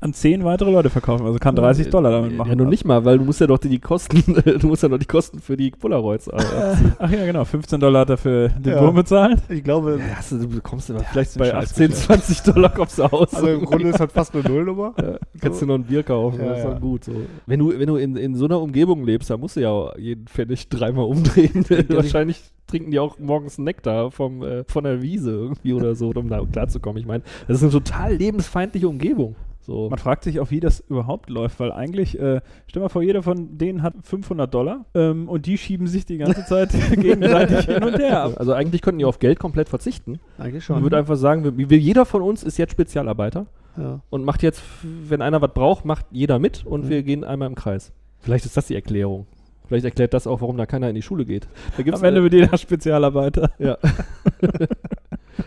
an 0.02 0.12
zehn 0.12 0.44
weitere 0.44 0.70
Leute 0.70 0.90
verkaufen. 0.90 1.24
Also 1.26 1.38
kann 1.38 1.54
30 1.56 1.88
Dollar 1.90 2.10
damit 2.10 2.36
machen. 2.36 2.50
Ja, 2.50 2.56
nur 2.56 2.66
nicht 2.66 2.84
mal, 2.84 3.04
weil 3.04 3.18
du 3.18 3.24
musst 3.24 3.40
ja 3.40 3.46
doch 3.46 3.58
die, 3.58 3.68
die 3.68 3.78
Kosten, 3.78 4.22
du 4.60 4.66
musst 4.66 4.82
ja 4.82 4.88
noch 4.88 4.98
die 4.98 5.06
Kosten 5.06 5.40
für 5.40 5.56
die 5.56 5.70
Polaroids 5.70 6.26
äh, 6.28 6.32
abziehen. 6.36 6.92
Ach 6.98 7.10
ja, 7.10 7.24
genau. 7.24 7.44
15 7.44 7.80
Dollar 7.80 8.00
hat 8.02 8.10
er 8.10 8.16
für 8.16 8.48
den 8.48 8.72
Ja. 8.72 8.82
Wurm 8.82 8.94
bezahlt. 8.96 9.40
Ich 9.48 9.62
glaube, 9.64 9.98
Ja, 9.98 10.16
hast 10.16 10.32
du, 10.32 10.48
bekommst 10.48 10.88
du 10.88 10.98
vielleicht 10.98 11.38
bei 11.38 11.50
Scheiß 11.50 11.70
18, 11.72 11.88
bescheuert. 11.90 12.24
20 12.24 12.40
Dollar 12.52 12.68
kommst 12.74 12.98
du 12.98 13.02
aus. 13.04 13.34
also 13.34 13.46
im 13.48 13.64
Grunde 13.64 13.88
ist 13.88 14.00
das 14.00 14.12
fast 14.12 14.34
eine 14.34 14.44
Nullnummer. 14.48 14.94
Ja, 15.02 15.18
kannst 15.40 15.62
du 15.62 15.66
noch 15.66 15.74
ein 15.76 15.84
Bier 15.84 16.02
kaufen, 16.02 16.40
Ja, 16.40 16.48
das 16.50 16.58
ist 16.58 16.64
ja. 16.64 16.70
dann 16.72 16.80
gut. 16.80 17.04
So. 17.04 17.12
Wenn 17.46 17.58
du, 17.60 17.78
wenn 17.78 17.86
du 17.86 17.96
in, 17.96 18.16
in 18.16 18.34
so 18.34 18.44
einer 18.44 18.60
Umgebung 18.60 19.04
lebst, 19.04 19.30
dann 19.30 19.40
musst 19.40 19.56
du 19.56 19.60
ja 19.60 19.70
auch 19.70 19.96
jeden 19.96 20.26
Pfennig 20.26 20.68
dreimal 20.68 21.04
umdrehen. 21.06 21.64
Wahrscheinlich 21.88 22.40
trinken 22.66 22.90
die 22.90 22.98
auch 22.98 23.18
morgens 23.18 23.58
Nektar 23.58 24.10
vom, 24.10 24.42
äh, 24.42 24.64
von 24.66 24.84
der 24.84 25.02
Wiese 25.02 25.30
irgendwie 25.30 25.72
oder 25.74 25.94
so, 25.94 26.10
um 26.14 26.28
da 26.28 26.40
klarzukommen. 26.50 27.00
Ich 27.00 27.06
meine, 27.06 27.22
das 27.48 27.58
ist 27.58 27.62
eine 27.62 27.72
total 27.72 28.14
lebensfeindliche 28.14 28.88
Umgebung. 28.88 29.34
So. 29.64 29.88
Man 29.88 29.98
fragt 29.98 30.24
sich 30.24 30.40
auch, 30.40 30.50
wie 30.50 30.58
das 30.58 30.80
überhaupt 30.80 31.30
läuft, 31.30 31.60
weil 31.60 31.70
eigentlich, 31.70 32.18
äh, 32.18 32.40
stell 32.66 32.82
mal 32.82 32.88
vor, 32.88 33.02
jeder 33.02 33.22
von 33.22 33.56
denen 33.58 33.82
hat 33.82 33.94
500 34.02 34.52
Dollar 34.52 34.86
ähm, 34.94 35.28
und 35.28 35.46
die 35.46 35.56
schieben 35.56 35.86
sich 35.86 36.04
die 36.04 36.18
ganze 36.18 36.44
Zeit 36.44 36.70
gegenseitig 37.00 37.66
hin 37.66 37.84
und 37.84 37.96
her 37.96 38.24
ab. 38.24 38.32
Also 38.38 38.52
eigentlich 38.54 38.82
könnten 38.82 38.98
die 38.98 39.04
auf 39.04 39.20
Geld 39.20 39.38
komplett 39.38 39.68
verzichten. 39.68 40.18
Eigentlich 40.36 40.68
Man 40.68 40.78
schon. 40.78 40.82
würde 40.82 40.96
einfach 40.98 41.16
sagen, 41.16 41.44
wir, 41.44 41.70
wir, 41.70 41.78
jeder 41.78 42.04
von 42.06 42.22
uns 42.22 42.42
ist 42.42 42.58
jetzt 42.58 42.72
Spezialarbeiter 42.72 43.46
Ja. 43.78 44.00
und 44.10 44.24
macht 44.24 44.42
jetzt, 44.42 44.62
wenn 44.82 45.22
einer 45.22 45.40
was 45.40 45.52
braucht, 45.54 45.84
macht 45.84 46.06
jeder 46.10 46.40
mit 46.40 46.66
und 46.66 46.86
Mhm. 46.86 46.88
wir 46.88 47.02
gehen 47.04 47.22
einmal 47.24 47.46
im 47.48 47.54
Kreis. 47.54 47.92
Vielleicht 48.18 48.44
ist 48.44 48.56
das 48.56 48.66
die 48.66 48.74
Erklärung. 48.74 49.26
Vielleicht 49.68 49.84
erklärt 49.84 50.12
das 50.12 50.26
auch, 50.26 50.40
warum 50.42 50.56
da 50.58 50.66
keiner 50.66 50.88
in 50.88 50.94
die 50.96 51.02
Schule 51.02 51.24
geht. 51.24 51.46
Da 51.76 51.82
gibt's 51.84 52.00
Am 52.00 52.06
Ende 52.06 52.22
wird 52.22 52.32
jeder 52.34 52.58
Spezialarbeiter. 52.58 53.52
Ja. 53.60 53.78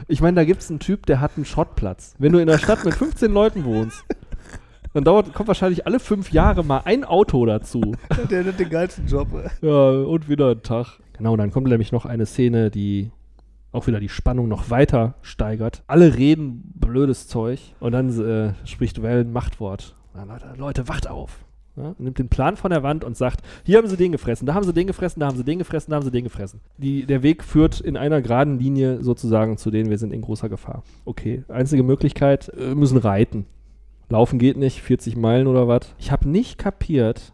ich 0.07 0.21
meine, 0.21 0.35
da 0.35 0.45
gibt 0.45 0.61
es 0.61 0.69
einen 0.69 0.79
Typ, 0.79 1.05
der 1.05 1.19
hat 1.19 1.31
einen 1.35 1.45
Schrottplatz. 1.45 2.15
Wenn 2.19 2.31
du 2.31 2.39
in 2.39 2.47
der 2.47 2.57
Stadt 2.57 2.85
mit 2.85 2.93
15 2.93 3.31
Leuten 3.31 3.65
wohnst, 3.65 4.03
dann 4.93 5.03
dauert, 5.03 5.33
kommt 5.33 5.47
wahrscheinlich 5.47 5.85
alle 5.85 5.99
fünf 5.99 6.31
Jahre 6.31 6.63
mal 6.63 6.81
ein 6.85 7.03
Auto 7.03 7.45
dazu. 7.45 7.81
Der 8.29 8.45
hat 8.45 8.59
den 8.59 8.69
geilsten 8.69 9.07
Job. 9.07 9.27
Ja, 9.61 9.89
und 9.89 10.29
wieder 10.29 10.51
ein 10.51 10.63
Tag. 10.63 10.99
Genau, 11.17 11.35
dann 11.35 11.51
kommt 11.51 11.67
nämlich 11.67 11.91
noch 11.91 12.05
eine 12.05 12.25
Szene, 12.25 12.71
die 12.71 13.11
auch 13.73 13.87
wieder 13.87 13.99
die 13.99 14.09
Spannung 14.09 14.47
noch 14.47 14.69
weiter 14.69 15.15
steigert. 15.21 15.83
Alle 15.87 16.15
reden 16.15 16.71
blödes 16.75 17.27
Zeug 17.27 17.59
und 17.81 17.91
dann 17.91 18.09
äh, 18.25 18.53
spricht 18.65 19.01
Well 19.01 19.21
ein 19.21 19.33
Machtwort. 19.33 19.95
Leute, 20.13 20.53
Leute, 20.57 20.87
wacht 20.87 21.09
auf. 21.09 21.44
Ja, 21.77 21.93
nimmt 21.97 22.19
den 22.19 22.29
Plan 22.29 22.55
von 22.55 22.71
der 22.71 22.83
Wand 22.83 23.03
und 23.03 23.17
sagt, 23.17 23.41
hier 23.65 23.77
haben 23.77 23.87
sie 23.87 23.97
den 23.97 24.13
gefressen, 24.13 24.45
da 24.45 24.53
haben 24.53 24.63
sie 24.63 24.73
den 24.73 24.87
gefressen, 24.87 25.19
da 25.19 25.27
haben 25.27 25.35
sie 25.35 25.43
den 25.43 25.59
gefressen, 25.59 25.91
da 25.91 25.97
haben 25.97 26.05
sie 26.05 26.11
den 26.11 26.23
gefressen. 26.23 26.61
Die, 26.77 27.05
der 27.05 27.21
Weg 27.21 27.43
führt 27.43 27.81
in 27.81 27.97
einer 27.97 28.21
geraden 28.21 28.59
Linie 28.59 29.03
sozusagen 29.03 29.57
zu 29.57 29.71
denen, 29.71 29.89
wir 29.89 29.97
sind 29.97 30.13
in 30.13 30.21
großer 30.21 30.47
Gefahr. 30.47 30.83
Okay, 31.03 31.43
einzige 31.49 31.83
Möglichkeit, 31.83 32.49
äh, 32.57 32.73
müssen 32.75 32.97
reiten. 32.97 33.45
Laufen 34.07 34.39
geht 34.39 34.55
nicht, 34.55 34.81
40 34.81 35.17
Meilen 35.17 35.47
oder 35.47 35.67
was. 35.67 35.93
Ich 35.97 36.11
habe 36.11 36.29
nicht 36.29 36.57
kapiert, 36.57 37.33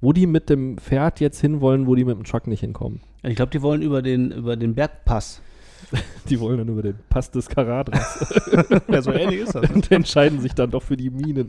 wo 0.00 0.12
die 0.12 0.26
mit 0.26 0.50
dem 0.50 0.78
Pferd 0.78 1.18
jetzt 1.18 1.40
hinwollen, 1.40 1.86
wo 1.86 1.94
die 1.94 2.04
mit 2.04 2.16
dem 2.16 2.24
Truck 2.24 2.46
nicht 2.46 2.60
hinkommen. 2.60 3.00
Ich 3.22 3.36
glaube, 3.36 3.50
die 3.50 3.62
wollen 3.62 3.82
über 3.82 4.02
den, 4.02 4.30
über 4.30 4.56
den 4.56 4.74
Bergpass. 4.74 5.40
Die 6.28 6.40
wollen 6.40 6.58
dann 6.58 6.68
über 6.68 6.82
den 6.82 6.98
Pass 7.08 7.30
des 7.30 7.48
Karadras. 7.48 8.34
Ja, 8.88 9.02
so 9.02 9.12
ähnlich 9.12 9.40
ist 9.40 9.54
das. 9.54 9.70
Und 9.70 9.90
entscheiden 9.90 10.40
sich 10.40 10.54
dann 10.54 10.70
doch 10.70 10.82
für 10.82 10.96
die 10.96 11.10
Minen. 11.10 11.48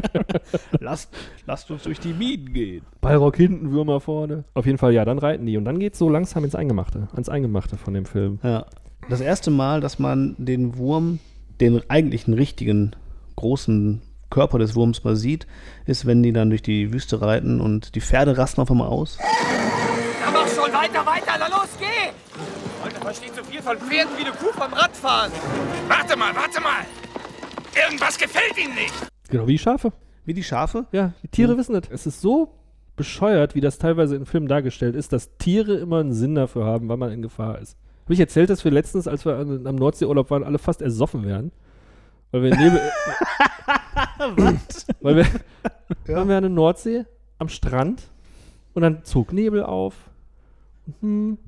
lasst, 0.80 1.14
lasst 1.46 1.70
uns 1.70 1.82
durch 1.82 2.00
die 2.00 2.12
Minen 2.12 2.52
gehen. 2.52 2.82
Ballrock 3.00 3.36
hinten, 3.36 3.72
Würmer 3.72 4.00
vorne. 4.00 4.44
Auf 4.54 4.66
jeden 4.66 4.78
Fall, 4.78 4.92
ja, 4.92 5.04
dann 5.04 5.18
reiten 5.18 5.46
die. 5.46 5.56
Und 5.56 5.64
dann 5.64 5.78
geht's 5.78 5.98
so 5.98 6.08
langsam 6.08 6.44
ins 6.44 6.54
Eingemachte. 6.54 7.08
Ans 7.12 7.28
Eingemachte 7.28 7.76
von 7.76 7.94
dem 7.94 8.04
Film. 8.06 8.38
Ja. 8.42 8.66
Das 9.08 9.20
erste 9.20 9.50
Mal, 9.50 9.80
dass 9.80 9.98
man 9.98 10.36
den 10.38 10.76
Wurm, 10.78 11.18
den 11.60 11.80
eigentlichen 11.90 12.34
richtigen 12.34 12.94
großen 13.36 14.02
Körper 14.30 14.58
des 14.58 14.74
Wurms 14.74 15.04
mal 15.04 15.16
sieht, 15.16 15.46
ist, 15.86 16.06
wenn 16.06 16.22
die 16.22 16.32
dann 16.32 16.50
durch 16.50 16.62
die 16.62 16.92
Wüste 16.92 17.20
reiten 17.20 17.60
und 17.60 17.94
die 17.94 18.00
Pferde 18.00 18.38
rasten 18.38 18.60
auf 18.62 18.70
einmal 18.70 18.88
aus. 18.88 19.18
Na 19.20 20.30
mach 20.30 20.48
schon 20.48 20.72
weiter, 20.72 21.04
weiter, 21.06 21.32
na 21.38 21.48
los, 21.48 21.68
geh! 21.78 22.12
Versteht 23.02 23.34
so 23.34 23.42
viel 23.42 23.60
von 23.60 23.76
Pferden 23.78 24.16
wie 24.16 24.22
eine 24.24 24.30
Kuh 24.30 24.52
vom 24.52 24.72
Radfahren. 24.72 25.32
Warte 25.88 26.16
mal, 26.16 26.34
warte 26.34 26.60
mal. 26.60 26.86
Irgendwas 27.74 28.16
gefällt 28.16 28.56
Ihnen 28.56 28.74
nicht. 28.74 28.94
Genau 29.28 29.46
wie 29.46 29.52
die 29.52 29.58
Schafe. 29.58 29.92
Wie 30.24 30.34
die 30.34 30.44
Schafe? 30.44 30.86
Ja, 30.92 31.12
die 31.22 31.28
Tiere 31.28 31.56
wissen 31.56 31.72
das. 31.72 31.90
Es 31.90 32.06
ist 32.06 32.20
so 32.20 32.54
bescheuert, 32.94 33.54
wie 33.54 33.60
das 33.60 33.78
teilweise 33.78 34.14
in 34.14 34.26
Filmen 34.26 34.46
dargestellt 34.46 34.94
ist, 34.94 35.12
dass 35.12 35.36
Tiere 35.38 35.74
immer 35.74 35.98
einen 35.98 36.12
Sinn 36.12 36.34
dafür 36.36 36.64
haben, 36.64 36.88
wann 36.88 36.98
man 36.98 37.10
in 37.10 37.22
Gefahr 37.22 37.58
ist. 37.58 37.76
Habe 38.04 38.14
ich 38.14 38.20
erzählt, 38.20 38.50
dass 38.50 38.64
wir 38.64 38.70
letztens, 38.70 39.08
als 39.08 39.24
wir 39.24 39.36
an, 39.36 39.66
am 39.66 39.76
Nordseeurlaub 39.76 40.30
waren, 40.30 40.44
alle 40.44 40.58
fast 40.58 40.82
ersoffen 40.82 41.24
wären? 41.24 41.50
Weil 42.30 42.42
wir 42.42 42.56
neben. 42.56 42.78
Was? 44.36 44.86
Weil 45.00 45.16
wir, 45.16 45.26
waren 46.14 46.28
wir 46.28 46.36
an 46.36 46.42
der 46.42 46.50
Nordsee 46.50 47.04
am 47.38 47.48
Strand 47.48 48.02
und 48.74 48.82
dann 48.82 49.04
zog 49.04 49.32
Nebel 49.32 49.62
auf. 49.62 49.94
Hm, 51.00 51.38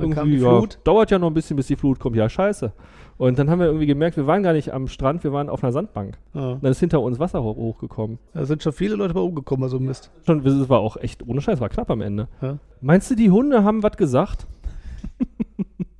irgendwie, 0.00 0.38
ja, 0.38 0.62
dauert 0.84 1.10
ja 1.10 1.18
noch 1.18 1.28
ein 1.28 1.34
bisschen, 1.34 1.56
bis 1.56 1.66
die 1.66 1.76
Flut 1.76 1.98
kommt. 1.98 2.16
Ja, 2.16 2.28
scheiße. 2.28 2.72
Und 3.18 3.38
dann 3.38 3.50
haben 3.50 3.58
wir 3.58 3.66
irgendwie 3.66 3.86
gemerkt, 3.86 4.16
wir 4.16 4.28
waren 4.28 4.44
gar 4.44 4.52
nicht 4.52 4.72
am 4.72 4.86
Strand, 4.86 5.24
wir 5.24 5.32
waren 5.32 5.48
auf 5.48 5.64
einer 5.64 5.72
Sandbank. 5.72 6.18
Ja. 6.34 6.52
Und 6.52 6.62
dann 6.62 6.70
ist 6.70 6.78
hinter 6.78 7.00
uns 7.00 7.18
Wasser 7.18 7.42
hoch, 7.42 7.56
hochgekommen. 7.56 8.18
Da 8.32 8.44
sind 8.44 8.62
schon 8.62 8.72
viele 8.72 8.94
Leute 8.94 9.12
bei 9.12 9.20
umgekommen, 9.20 9.64
also 9.64 9.80
Mist. 9.80 10.12
Schon, 10.24 10.46
es 10.46 10.68
war 10.68 10.78
auch 10.78 10.96
echt, 10.96 11.26
ohne 11.26 11.40
Scheiß, 11.40 11.60
war 11.60 11.68
knapp 11.68 11.90
am 11.90 12.00
Ende. 12.00 12.28
Ja. 12.40 12.58
Meinst 12.80 13.10
du, 13.10 13.16
die 13.16 13.30
Hunde 13.30 13.64
haben 13.64 13.82
was 13.82 13.96
gesagt? 13.96 14.46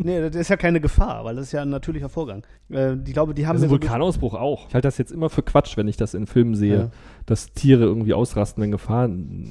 Nee, 0.01 0.21
das 0.21 0.37
ist 0.37 0.49
ja 0.49 0.57
keine 0.57 0.81
Gefahr, 0.81 1.25
weil 1.25 1.35
das 1.35 1.47
ist 1.47 1.53
ja 1.53 1.63
ein 1.63 1.71
natürlicher 1.71 2.09
Vorgang. 2.09 2.45
Äh, 2.71 2.95
ich 3.05 3.13
glaube, 3.13 3.35
die 3.35 3.47
haben 3.47 3.57
Also 3.57 3.67
ein 3.67 3.71
mir 3.71 3.77
so 3.77 3.81
Vulkanausbruch 3.83 4.35
auch. 4.35 4.69
Ich 4.69 4.75
halte 4.75 4.87
das 4.87 4.97
jetzt 4.99 5.11
immer 5.11 5.29
für 5.29 5.43
Quatsch, 5.43 5.77
wenn 5.77 5.89
ich 5.89 5.97
das 5.97 6.15
in 6.15 6.27
Filmen 6.29 6.55
sehe, 6.55 6.77
Ja. 6.77 6.91
dass 7.27 7.53
Tiere 7.53 7.83
irgendwie 7.85 8.15
ausrasten, 8.15 8.63
wenn 8.63 8.71
Gefahr 8.71 9.11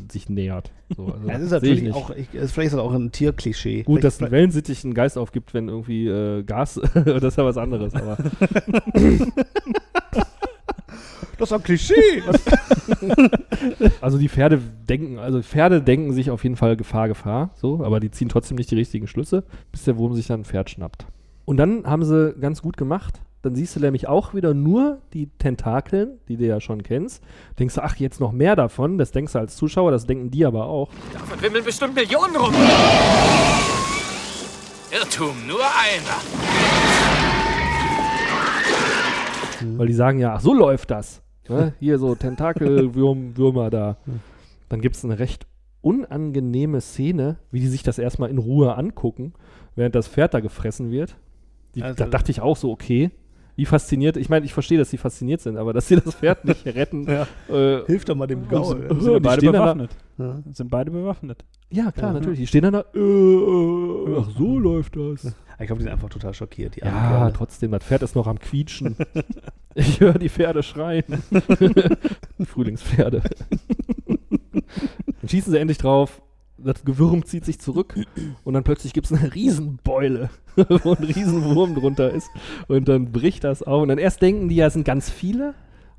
sich 0.09 0.29
nähert. 0.29 0.71
So, 0.95 1.07
also, 1.07 1.27
Ja, 1.27 1.33
das 1.33 1.41
ist 1.41 1.47
ich 1.47 1.51
natürlich 1.51 1.81
nicht. 1.83 1.95
auch, 1.95 2.09
ich, 2.11 2.27
vielleicht 2.29 2.57
ist 2.57 2.73
das 2.73 2.79
auch 2.79 2.93
ein 2.93 3.11
Tierklischee. 3.11 3.83
Gut, 3.83 4.03
dass 4.05 4.17
vielleicht, 4.17 4.31
ein 4.31 4.37
Wellensittich 4.37 4.85
einen 4.85 4.93
Geist 4.93 5.17
aufgibt, 5.17 5.53
wenn 5.53 5.67
irgendwie 5.67 6.07
äh, 6.07 6.43
Gas, 6.43 6.75
das 6.93 7.23
ist 7.23 7.37
ja 7.37 7.43
was 7.45 7.57
anderes, 7.57 7.93
aber 7.93 8.17
Das 11.37 11.51
ist 11.51 11.53
ein 11.53 11.63
Klischee. 11.63 12.23
also 14.01 14.17
die 14.17 14.29
Pferde 14.29 14.59
denken, 14.89 15.19
also 15.19 15.41
Pferde 15.41 15.81
denken 15.81 16.13
sich 16.13 16.31
auf 16.31 16.43
jeden 16.43 16.55
Fall 16.55 16.75
Gefahr, 16.77 17.07
Gefahr, 17.07 17.51
so, 17.55 17.83
aber 17.83 17.99
die 17.99 18.09
ziehen 18.11 18.29
trotzdem 18.29 18.57
nicht 18.57 18.71
die 18.71 18.75
richtigen 18.75 19.07
Schlüsse, 19.07 19.43
bis 19.71 19.83
der 19.83 19.97
Wurm 19.97 20.13
sich 20.13 20.27
dann 20.27 20.41
ein 20.41 20.45
Pferd 20.45 20.69
schnappt. 20.69 21.05
Und 21.45 21.57
dann 21.57 21.85
haben 21.85 22.03
sie 22.03 22.33
ganz 22.39 22.61
gut 22.61 22.75
gemacht. 22.75 23.21
Dann 23.43 23.55
siehst 23.55 23.75
du 23.75 23.79
nämlich 23.79 24.07
auch 24.07 24.33
wieder 24.33 24.53
nur 24.53 24.99
die 25.13 25.29
Tentakeln, 25.37 26.17
die 26.27 26.37
du 26.37 26.45
ja 26.45 26.59
schon 26.59 26.81
kennst. 26.83 27.23
Denkst 27.59 27.75
du, 27.75 27.83
ach, 27.83 27.95
jetzt 27.95 28.19
noch 28.19 28.31
mehr 28.31 28.55
davon. 28.55 28.97
Das 28.97 29.11
denkst 29.11 29.33
du 29.33 29.39
als 29.39 29.55
Zuschauer, 29.55 29.91
das 29.91 30.05
denken 30.05 30.31
die 30.31 30.45
aber 30.45 30.65
auch. 30.65 30.89
Davon 31.13 31.41
wimmeln 31.41 31.63
bestimmt 31.63 31.95
Millionen 31.95 32.35
rum. 32.35 32.53
Irrtum, 34.91 35.47
nur 35.47 35.59
einer. 35.59 36.17
Weil 39.77 39.87
die 39.87 39.93
sagen 39.93 40.19
ja, 40.19 40.33
ach, 40.35 40.41
so 40.41 40.53
läuft 40.53 40.91
das. 40.91 41.21
Ne? 41.49 41.73
Hier 41.79 41.97
so 41.99 42.15
Tentakelwürmer 42.15 43.69
da. 43.69 43.97
Dann 44.69 44.81
gibt 44.81 44.95
es 44.95 45.05
eine 45.05 45.19
recht 45.19 45.45
unangenehme 45.81 46.81
Szene, 46.81 47.37
wie 47.51 47.59
die 47.59 47.67
sich 47.67 47.83
das 47.83 47.97
erstmal 47.99 48.29
in 48.29 48.37
Ruhe 48.37 48.75
angucken, 48.75 49.33
während 49.75 49.95
das 49.95 50.07
Pferd 50.07 50.33
da 50.33 50.39
gefressen 50.39 50.91
wird. 50.91 51.15
Die, 51.75 51.83
Also- 51.83 52.03
da 52.03 52.09
dachte 52.09 52.31
ich 52.31 52.41
auch 52.41 52.57
so, 52.57 52.71
okay. 52.71 53.11
Wie 53.55 53.65
fasziniert, 53.65 54.17
ich 54.17 54.29
meine, 54.29 54.45
ich 54.45 54.53
verstehe, 54.53 54.77
dass 54.77 54.91
sie 54.91 54.97
fasziniert 54.97 55.41
sind, 55.41 55.57
aber 55.57 55.73
dass 55.73 55.87
sie 55.87 55.95
das 55.95 56.13
Pferd 56.15 56.45
nicht 56.45 56.63
retten. 56.65 57.07
Ja. 57.09 57.27
äh, 57.49 57.83
Hilft 57.87 58.07
doch 58.09 58.15
mal 58.15 58.27
dem 58.27 58.47
Gaul. 58.47 58.75
und- 58.89 58.91
ja. 58.91 58.99
Sind 59.01 59.13
ja 59.13 59.19
beide 59.19 59.51
bewaffnet. 59.51 59.97
Ja. 60.19 60.39
Sind 60.51 60.69
beide 60.69 60.91
bewaffnet. 60.91 61.43
Ja, 61.69 61.91
klar, 61.91 62.13
Ja. 62.13 62.19
natürlich. 62.19 62.39
Die 62.39 62.47
stehen 62.47 62.61
dann 62.63 62.73
da, 62.73 62.85
äh, 62.93 62.99
äh, 62.99 64.17
ach, 64.19 64.29
so 64.37 64.57
läuft 64.59 64.95
das. 64.95 65.25
Ich 65.59 65.65
glaube, 65.67 65.79
die 65.79 65.83
sind 65.83 65.91
einfach 65.91 66.09
total 66.09 66.33
schockiert. 66.33 66.75
Die 66.75 66.81
Ja, 66.81 66.91
Kerle. 66.91 67.33
trotzdem, 67.33 67.71
das 67.71 67.83
Pferd 67.83 68.03
ist 68.03 68.15
noch 68.15 68.27
am 68.27 68.39
Quietschen. 68.39 68.95
ich 69.75 69.99
höre 69.99 70.17
die 70.19 70.29
Pferde 70.29 70.63
schreien. 70.63 71.03
Frühlingspferde. 72.45 73.21
dann 74.05 75.29
schießen 75.29 75.51
sie 75.51 75.59
endlich 75.59 75.77
drauf. 75.77 76.21
Das 76.59 76.83
Gewürm 76.83 77.23
zieht 77.23 77.45
sich 77.45 77.59
zurück 77.59 77.93
und 78.43 78.53
dann 78.55 78.63
plötzlich 78.63 78.91
gibt 78.93 79.05
es 79.05 79.13
eine 79.13 79.33
Riesenbeule, 79.35 80.31
wo 80.55 80.93
ein 80.95 81.03
Riesenwurm 81.03 81.75
drunter 81.75 82.09
ist. 82.11 82.29
Und 82.67 82.87
dann 82.87 83.11
bricht 83.11 83.43
das 83.43 83.61
auf. 83.61 83.83
Und 83.83 83.89
dann 83.89 83.99
erst 83.99 84.21
denken 84.23 84.49
die, 84.49 84.55
ja, 84.55 84.65
es 84.67 84.73
sind 84.73 84.83
ganz 84.85 85.09
viele. 85.09 85.53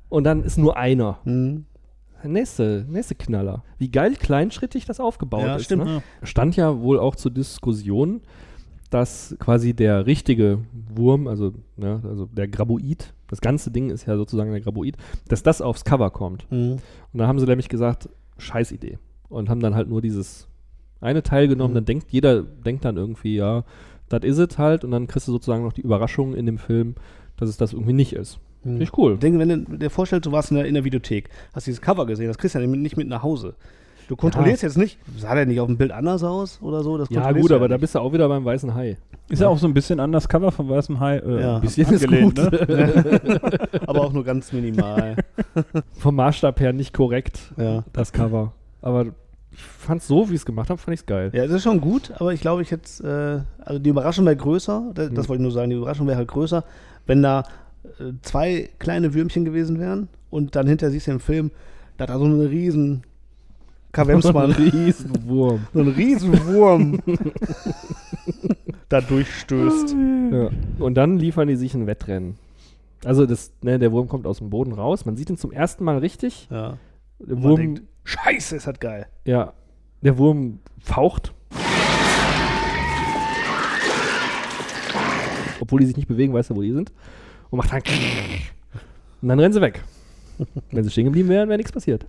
Und 0.09 0.23
dann 0.25 0.43
ist 0.43 0.57
nur 0.57 0.75
einer. 0.75 1.19
Mhm. 1.23 1.65
Nächste, 2.23 2.85
nächste 2.89 3.15
Knaller. 3.15 3.63
Wie 3.77 3.89
geil 3.89 4.15
kleinschrittig 4.15 4.85
das 4.85 4.99
aufgebaut 4.99 5.41
Ja, 5.43 5.55
ist. 5.55 5.65
stimmt. 5.65 5.85
Ne? 5.85 6.03
Stand 6.23 6.55
ja 6.55 6.79
wohl 6.81 6.99
auch 6.99 7.15
zur 7.15 7.31
Diskussion, 7.31 8.21
dass 8.89 9.35
quasi 9.39 9.73
der 9.73 10.05
richtige 10.05 10.59
Wurm, 10.95 11.27
also, 11.27 11.53
ne, 11.77 12.01
also 12.03 12.25
der 12.25 12.47
Graboid, 12.47 13.13
das 13.27 13.39
ganze 13.41 13.69
Ding 13.71 13.89
ist 13.91 14.05
ja 14.07 14.17
sozusagen 14.17 14.51
der 14.51 14.61
Graboid, 14.61 14.97
dass 15.27 15.43
das 15.43 15.61
aufs 15.61 15.85
Cover 15.85 16.09
kommt. 16.09 16.49
Mhm. 16.51 16.77
Und 17.13 17.19
da 17.19 17.27
haben 17.27 17.39
sie 17.39 17.45
nämlich 17.45 17.69
gesagt, 17.69 18.09
scheiß 18.37 18.71
Idee. 18.71 18.97
Und 19.29 19.47
haben 19.49 19.59
dann 19.59 19.75
halt 19.75 19.87
nur 19.89 20.01
dieses 20.01 20.47
eine 21.01 21.21
Teil 21.23 21.47
genommen, 21.47 21.71
Mhm. 21.73 21.75
dann 21.75 21.85
denkt 21.85 22.11
jeder, 22.11 22.41
denkt 22.41 22.83
dann 22.83 22.97
irgendwie, 22.97 23.35
ja, 23.35 23.63
das 24.09 24.23
is 24.23 24.39
it 24.39 24.57
halt, 24.57 24.83
und 24.83 24.89
dann 24.91 25.05
kriegst 25.07 25.27
du 25.27 25.31
sozusagen 25.31 25.63
noch 25.63 25.73
die 25.73 25.81
Überraschung 25.81 26.33
in 26.33 26.47
dem 26.47 26.57
Film, 26.57 26.95
dass 27.37 27.47
es 27.47 27.57
das 27.57 27.73
irgendwie 27.73 27.93
nicht 27.93 28.13
ist. 28.13 28.39
Finde 28.63 28.83
ich 28.83 28.97
cool. 28.97 29.13
Ich 29.13 29.19
denke, 29.19 29.39
wenn 29.39 29.65
du 29.65 29.77
dir 29.77 29.89
vorstellst, 29.89 30.25
du 30.25 30.31
warst 30.31 30.51
in 30.51 30.57
der, 30.57 30.65
in 30.65 30.73
der 30.73 30.83
Videothek, 30.83 31.29
hast 31.53 31.67
dieses 31.67 31.81
Cover 31.81 32.05
gesehen, 32.05 32.27
das 32.27 32.37
kriegst 32.37 32.55
du 32.55 32.59
ja 32.59 32.67
nicht 32.67 32.97
mit 32.97 33.07
nach 33.07 33.23
Hause. 33.23 33.55
Du 34.09 34.15
kontrollierst 34.15 34.63
jetzt 34.63 34.77
nicht, 34.77 34.97
sah 35.17 35.35
der 35.35 35.45
nicht 35.45 35.59
auf 35.59 35.67
dem 35.67 35.77
Bild 35.77 35.91
anders 35.91 36.23
aus 36.23 36.59
oder 36.63 36.81
so? 36.83 36.97
Das 36.97 37.09
Ja, 37.11 37.31
gut, 37.31 37.51
du 37.51 37.55
aber 37.55 37.67
da 37.67 37.75
nicht. 37.75 37.81
bist 37.81 37.93
du 37.95 37.99
auch 37.99 38.11
wieder 38.11 38.27
beim 38.27 38.43
weißen 38.43 38.73
Hai. 38.73 38.97
Ist 39.29 39.39
ja 39.41 39.47
auch 39.47 39.59
so 39.59 39.67
ein 39.67 39.73
bisschen 39.75 39.99
an 39.99 40.11
das 40.11 40.27
Cover 40.27 40.51
von 40.51 40.67
Weißem 40.67 40.99
Hai 40.99 41.17
äh, 41.17 41.41
Ja. 41.41 41.55
ein 41.57 41.61
bisschen 41.61 41.85
Bisschen 41.87 41.95
ist 41.95 42.03
angelehnt, 42.05 42.35
gut. 42.35 42.67
ne? 42.69 43.39
aber 43.87 44.01
auch 44.01 44.11
nur 44.11 44.23
ganz 44.23 44.51
minimal. 44.51 45.15
Vom 45.99 46.15
Maßstab 46.15 46.59
her 46.59 46.73
nicht 46.73 46.91
korrekt, 46.93 47.39
Ja. 47.55 47.83
das 47.93 48.11
Cover. 48.11 48.53
Aber 48.81 49.05
ich 49.51 49.61
fand's 49.61 50.07
so, 50.07 50.27
wie 50.29 50.33
ich 50.33 50.39
es 50.41 50.45
gemacht 50.45 50.71
habe, 50.71 50.79
fand 50.81 50.95
ich's 50.95 51.05
geil. 51.05 51.29
Ja, 51.33 51.43
es 51.43 51.51
ist 51.51 51.61
schon 51.63 51.79
gut, 51.79 52.11
aber 52.17 52.33
ich 52.33 52.41
glaube, 52.41 52.63
ich 52.63 52.71
jetzt, 52.71 53.01
äh, 53.03 53.41
also 53.59 53.77
die 53.79 53.89
Überraschung 53.91 54.25
wäre 54.25 54.35
größer, 54.37 54.91
das, 54.95 55.09
das 55.13 55.25
Mhm. 55.25 55.29
wollte 55.29 55.33
ich 55.35 55.43
nur 55.43 55.51
sagen, 55.51 55.69
die 55.69 55.75
Überraschung 55.75 56.07
wäre 56.07 56.17
halt 56.17 56.27
größer, 56.29 56.63
wenn 57.05 57.21
da 57.21 57.43
zwei 58.21 58.69
kleine 58.79 59.13
Würmchen 59.13 59.45
gewesen 59.45 59.79
wären 59.79 60.07
und 60.29 60.55
dann 60.55 60.67
hinterher 60.67 60.91
siehst 60.91 61.07
du 61.07 61.11
im 61.11 61.19
Film, 61.19 61.51
da 61.97 62.03
hat 62.03 62.09
da 62.09 62.17
so 62.19 62.25
einen 62.25 62.41
riesen 62.41 63.03
Kavemsmann, 63.91 64.51
So 64.53 64.61
ein 64.61 64.69
Riesenwurm. 64.69 65.67
so 65.73 65.79
ein 65.79 65.87
riesen 65.87 66.45
Wurm 66.45 66.99
da 68.89 69.01
durchstößt. 69.01 69.95
Ja. 70.31 70.49
Und 70.77 70.95
dann 70.95 71.17
liefern 71.17 71.47
die 71.47 71.55
sich 71.55 71.73
ein 71.73 71.87
Wettrennen. 71.87 72.35
Also 73.05 73.25
das, 73.25 73.51
ne, 73.61 73.79
der 73.79 73.91
Wurm 73.91 74.07
kommt 74.07 74.27
aus 74.27 74.39
dem 74.39 74.49
Boden 74.49 74.73
raus. 74.73 75.05
Man 75.05 75.15
sieht 75.17 75.29
ihn 75.29 75.37
zum 75.37 75.51
ersten 75.51 75.83
Mal 75.83 75.97
richtig. 75.99 76.47
Ja. 76.51 76.77
Der 77.19 77.35
Und 77.37 77.43
Wurm, 77.43 77.55
denkt, 77.55 77.81
scheiße, 78.03 78.57
ist 78.57 78.67
das 78.67 78.79
geil. 78.79 79.07
ja, 79.25 79.53
der 80.01 80.17
Wurm 80.17 80.59
faucht. 80.81 81.33
Obwohl 85.61 85.81
die 85.81 85.85
sich 85.87 85.97
nicht 85.97 86.07
bewegen, 86.07 86.33
weißt 86.33 86.49
du, 86.51 86.55
wo 86.55 86.61
die 86.61 86.71
sind. 86.71 86.91
Und 87.49 87.57
macht 87.57 87.71
dann. 87.71 87.81
Und 89.21 89.27
dann 89.29 89.39
rennen 89.39 89.53
sie 89.53 89.61
weg. 89.61 89.83
Wenn 90.71 90.83
sie 90.83 90.91
stehen 90.91 91.05
geblieben 91.05 91.29
wären, 91.29 91.49
wäre 91.49 91.57
nichts 91.57 91.71
passiert. 91.71 92.05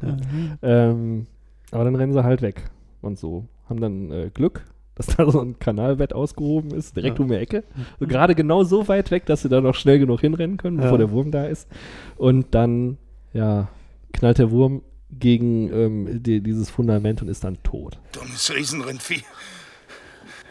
Ähm, 0.62 1.26
aber 1.70 1.84
dann 1.84 1.94
rennen 1.96 2.12
sie 2.12 2.22
halt 2.24 2.42
weg. 2.42 2.62
Und 3.00 3.18
so. 3.18 3.46
Haben 3.68 3.80
dann 3.80 4.10
äh, 4.12 4.30
Glück, 4.34 4.64
dass 4.94 5.06
da 5.06 5.30
so 5.30 5.40
ein 5.40 5.58
Kanalbett 5.58 6.12
ausgehoben 6.12 6.72
ist, 6.72 6.96
direkt 6.96 7.18
Ja. 7.18 7.24
um 7.24 7.30
die 7.30 7.36
Ecke. 7.36 7.64
So 7.98 8.06
gerade 8.06 8.34
genau 8.34 8.64
so 8.64 8.86
weit 8.88 9.10
weg, 9.10 9.26
dass 9.26 9.42
sie 9.42 9.48
da 9.48 9.60
noch 9.60 9.74
schnell 9.74 9.98
genug 9.98 10.20
hinrennen 10.20 10.56
können, 10.56 10.76
bevor 10.76 10.92
Ja. 10.92 10.98
der 10.98 11.10
Wurm 11.10 11.30
da 11.30 11.44
ist. 11.46 11.68
Und 12.16 12.54
dann, 12.54 12.98
ja, 13.32 13.68
knallt 14.12 14.38
der 14.38 14.50
Wurm 14.50 14.82
gegen 15.10 15.72
ähm, 15.72 16.22
die, 16.22 16.40
dieses 16.40 16.68
Fundament 16.70 17.22
und 17.22 17.28
ist 17.28 17.42
dann 17.44 17.60
tot. 17.62 17.98
Dummes 18.12 18.52
Riesenrindvieh. 18.54 19.22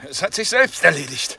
Es 0.09 0.23
hat 0.23 0.33
sich 0.33 0.49
selbst 0.49 0.83
erledigt. 0.83 1.37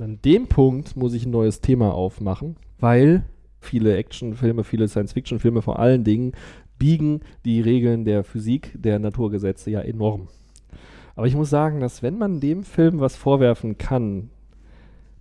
Und 0.00 0.04
an 0.04 0.18
dem 0.24 0.46
Punkt 0.46 0.96
muss 0.96 1.12
ich 1.12 1.26
ein 1.26 1.30
neues 1.30 1.60
Thema 1.60 1.92
aufmachen, 1.92 2.56
weil 2.78 3.24
viele 3.60 3.98
Actionfilme, 3.98 4.64
viele 4.64 4.88
Science-Fiction-Filme 4.88 5.60
vor 5.60 5.78
allen 5.78 6.04
Dingen 6.04 6.32
biegen 6.78 7.20
die 7.44 7.60
Regeln 7.60 8.06
der 8.06 8.24
Physik, 8.24 8.72
der 8.74 8.98
Naturgesetze 8.98 9.70
ja 9.70 9.80
enorm. 9.82 10.28
Aber 11.16 11.26
ich 11.26 11.36
muss 11.36 11.50
sagen, 11.50 11.80
dass 11.80 12.02
wenn 12.02 12.16
man 12.16 12.40
dem 12.40 12.62
Film 12.62 13.00
was 13.00 13.14
vorwerfen 13.14 13.76
kann, 13.76 14.30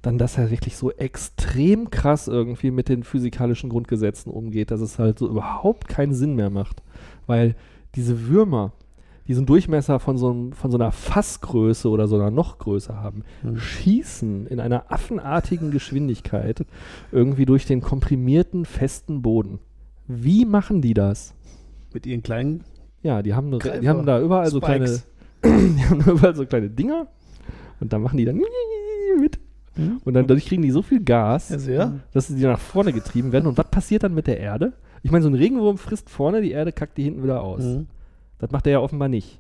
dann, 0.01 0.17
dass 0.17 0.37
er 0.37 0.49
wirklich 0.49 0.77
so 0.77 0.91
extrem 0.91 1.89
krass 1.89 2.29
irgendwie 2.29 2.71
mit 2.71 2.87
den 2.87 3.03
physikalischen 3.03 3.69
Grundgesetzen 3.69 4.31
umgeht, 4.31 4.71
dass 4.71 4.79
es 4.79 4.97
halt 4.97 5.19
so 5.19 5.27
überhaupt 5.27 5.89
keinen 5.89 6.13
Sinn 6.13 6.35
mehr 6.35 6.49
macht. 6.49 6.81
Weil 7.27 7.57
diese 7.95 8.29
Würmer, 8.29 8.71
diesen 9.29 9.45
Durchmesser 9.45 9.99
von 9.99 10.17
so, 10.17 10.31
einem, 10.31 10.53
von 10.53 10.71
so 10.71 10.77
einer 10.77 10.91
Fassgröße 10.91 11.87
oder 11.87 12.07
so 12.07 12.15
einer 12.15 12.31
noch 12.31 12.57
größer 12.57 12.95
haben, 12.95 13.23
schießen 13.55 14.47
in 14.47 14.59
einer 14.59 14.91
affenartigen 14.91 15.69
Geschwindigkeit 15.69 16.65
irgendwie 17.11 17.45
durch 17.45 17.67
den 17.67 17.79
komprimierten, 17.79 18.65
festen 18.65 19.21
Boden. 19.21 19.59
Wie 20.07 20.45
machen 20.45 20.81
die 20.81 20.95
das? 20.95 21.35
Mit 21.93 22.07
ihren 22.07 22.23
kleinen 22.23 22.63
Ja, 23.03 23.21
die 23.21 23.35
haben, 23.35 23.53
eine, 23.53 23.79
die 23.79 23.87
haben 23.87 24.03
da 24.07 24.19
überall 24.19 24.49
so 24.49 24.59
kleine, 24.59 24.99
die 25.45 25.85
haben 25.85 26.03
da 26.03 26.11
überall 26.11 26.35
so 26.35 26.47
kleine 26.47 26.71
Dinger 26.71 27.05
und 27.79 27.93
dann 27.93 28.01
machen 28.01 28.17
die 28.17 28.25
dann 28.25 28.41
mit. 29.21 29.39
Und 30.03 30.15
dann 30.15 30.25
dadurch 30.25 30.47
kriegen 30.47 30.63
die 30.63 30.71
so 30.71 30.81
viel 30.81 31.03
Gas, 31.03 31.51
Ja, 31.67 31.99
dass 32.13 32.27
sie 32.27 32.43
nach 32.43 32.59
vorne 32.59 32.93
getrieben 32.93 33.31
werden. 33.31 33.45
Und 33.45 33.59
was 33.59 33.69
passiert 33.69 34.01
dann 34.01 34.15
mit 34.15 34.25
der 34.25 34.39
Erde? 34.39 34.73
Ich 35.03 35.11
meine, 35.11 35.21
so 35.21 35.29
ein 35.29 35.35
Regenwurm 35.35 35.77
frisst 35.77 36.09
vorne 36.09 36.41
die 36.41 36.51
Erde, 36.51 36.71
kackt 36.71 36.97
die 36.97 37.03
hinten 37.03 37.23
wieder 37.23 37.43
aus. 37.43 37.63
Mhm. 37.63 37.87
Das 38.39 38.51
macht 38.51 38.65
er 38.67 38.73
ja 38.73 38.79
offenbar 38.79 39.07
nicht. 39.09 39.39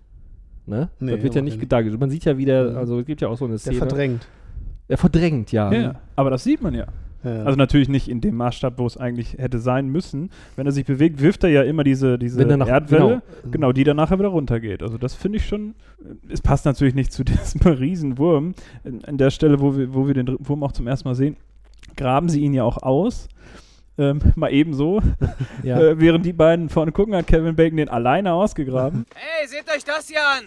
Ne? 0.65 0.89
Nee, 0.99 1.13
das 1.13 1.23
wird 1.23 1.35
ja 1.35 1.41
nicht 1.41 1.59
er 1.59 1.65
dargestellt. 1.67 1.99
Man 1.99 2.09
sieht 2.11 2.25
ja 2.25 2.37
wieder, 2.37 2.71
Mhm. 2.71 2.77
also 2.77 2.99
es 2.99 3.05
gibt 3.05 3.21
ja 3.21 3.27
auch 3.27 3.37
so 3.37 3.45
eine 3.45 3.53
Der 3.55 3.59
Szene. 3.59 3.77
verdrängt. 3.77 4.27
Er 4.87 4.97
verdrängt, 4.97 5.51
ja. 5.51 5.71
Ja, 5.71 5.95
aber 6.15 6.29
das 6.29 6.43
sieht 6.43 6.61
man 6.61 6.73
ja. 6.73 6.85
Ja. 7.23 7.43
Also 7.43 7.57
natürlich 7.57 7.89
nicht 7.89 8.07
in 8.07 8.21
dem 8.21 8.35
Maßstab, 8.37 8.77
wo 8.77 8.85
es 8.87 8.95
eigentlich 8.95 9.33
hätte 9.37 9.59
sein 9.59 9.89
müssen. 9.89 10.29
Wenn 10.55 10.65
er 10.65 10.71
sich 10.71 10.85
bewegt, 10.85 11.21
wirft 11.21 11.43
er 11.43 11.49
ja 11.49 11.63
immer 11.63 11.83
diese, 11.83 12.17
diese 12.17 12.39
Wenn 12.39 12.49
er 12.49 12.55
nach- 12.57 12.67
Erdwelle, 12.69 13.21
genau. 13.41 13.51
genau. 13.51 13.71
die 13.73 13.83
dann 13.83 13.97
nachher 13.97 14.19
wieder 14.19 14.29
runtergeht. 14.29 14.81
Also 14.83 14.97
das 14.97 15.15
finde 15.15 15.37
ich 15.37 15.45
schon, 15.45 15.75
es 16.29 16.39
passt 16.41 16.63
natürlich 16.65 16.95
nicht 16.95 17.11
zu 17.11 17.23
diesem 17.25 17.59
Riesenwurm. 17.61 18.53
An 18.85 19.01
an 19.05 19.17
der 19.17 19.31
Stelle, 19.31 19.59
wo 19.59 19.75
wir, 19.75 19.93
wo 19.93 20.07
wir 20.07 20.13
den 20.13 20.33
Wurm 20.39 20.63
auch 20.63 20.71
zum 20.71 20.87
ersten 20.87 21.09
Mal 21.09 21.15
sehen, 21.15 21.35
graben 21.97 22.29
sie 22.29 22.39
ihn 22.41 22.53
ja 22.53 22.63
auch 22.63 22.77
aus. 22.77 23.27
Ähm, 23.99 24.19
mal 24.35 24.51
ebenso. 24.51 25.01
Ja. 25.61 25.79
Äh, 25.79 25.99
während 25.99 26.25
die 26.25 26.33
beiden 26.33 26.69
vorne 26.69 26.93
gucken, 26.93 27.15
hat 27.15 27.27
Kevin 27.27 27.55
Bacon 27.55 27.77
den 27.77 27.89
alleine 27.89 28.33
ausgegraben. 28.33 29.05
Hey, 29.13 29.47
seht 29.47 29.69
euch 29.69 29.83
das 29.83 30.07
hier 30.07 30.25
an! 30.25 30.45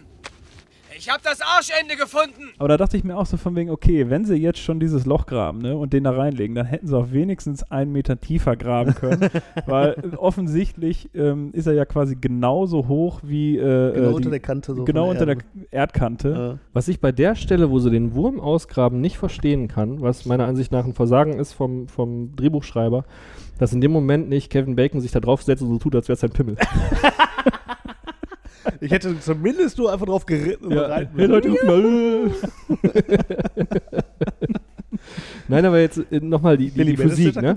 Ich 1.03 1.11
hab 1.11 1.21
das 1.21 1.41
Arschende 1.41 1.97
gefunden! 1.97 2.53
Aber 2.59 2.69
da 2.69 2.77
dachte 2.77 2.97
ich 2.97 3.03
mir 3.03 3.17
auch 3.17 3.27
so 3.27 3.37
von 3.37 3.57
wegen, 3.57 3.71
okay, 3.71 4.09
wenn 4.09 4.25
sie 4.25 4.37
jetzt 4.37 4.61
schon 4.61 4.79
dieses 4.79 5.05
Loch 5.05 5.27
graben 5.27 5.59
ne, 5.59 5.77
und 5.77 5.93
den 5.93 6.05
da 6.05 6.13
reinlegen, 6.13 6.55
dann 6.55 6.67
hätten 6.67 6.87
sie 6.87 6.97
auch 6.97 7.11
wenigstens 7.11 7.69
einen 7.73 7.91
Meter 7.91 8.21
tiefer 8.21 8.55
graben 8.55 8.95
können. 8.95 9.29
weil 9.67 9.95
äh, 9.95 10.17
offensichtlich 10.17 11.11
ähm, 11.13 11.51
ist 11.55 11.67
er 11.67 11.73
ja 11.73 11.87
quasi 11.87 12.15
genauso 12.15 12.87
hoch 12.87 13.19
wie. 13.25 13.57
Äh, 13.57 13.95
Genau 13.95 14.11
äh, 14.11 14.13
unter 14.13 14.31
der 14.31 14.39
Kante 14.39 14.77
so 14.77 14.85
Genau 14.85 15.11
unter 15.11 15.27
der 15.27 15.35
der 15.35 15.45
Erdkante. 15.73 16.29
Ja. 16.31 16.59
Was 16.73 16.87
ich 16.87 17.01
bei 17.01 17.11
der 17.11 17.35
Stelle, 17.35 17.69
wo 17.73 17.81
sie 17.81 17.91
den 17.91 18.15
Wurm 18.15 18.39
ausgraben, 18.39 19.01
nicht 19.01 19.19
verstehen 19.19 19.67
kann, 19.67 20.03
was 20.03 20.25
meiner 20.25 20.47
Ansicht 20.47 20.71
nach 20.71 20.85
ein 20.85 20.95
Versagen 20.95 21.33
ist 21.33 21.53
vom, 21.53 21.89
vom 21.89 22.37
Drehbuchschreiber, 22.37 23.05
dass 23.59 23.73
in 23.73 23.81
dem 23.81 23.91
Moment 23.91 24.29
nicht 24.29 24.51
Kevin 24.51 24.77
Bacon 24.77 25.01
sich 25.01 25.11
da 25.11 25.19
draufsetzt 25.19 25.65
und 25.65 25.69
so 25.69 25.79
tut, 25.79 25.97
als 25.97 26.07
wäre 26.07 26.15
es 26.15 26.21
sein 26.21 26.31
Pimmel. 26.31 26.57
Ich 28.81 28.91
hätte 28.91 29.19
zumindest 29.21 29.79
nur 29.79 29.93
einfach 29.93 30.07
drauf 30.07 30.27
geritten. 30.27 30.67
und 30.67 30.79
reiten 30.79 31.17
Hey 31.19 31.27
Leute, 31.27 31.51
guck 31.51 31.65
mal. 31.65 32.31
Nein, 35.49 35.65
aber 35.67 35.81
jetzt 35.81 35.99
äh, 36.13 36.21
nochmal 36.21 36.57
die, 36.57 36.71
die, 36.71 36.85
die 36.85 36.97
Physik, 36.97 37.37
ne? 37.41 37.57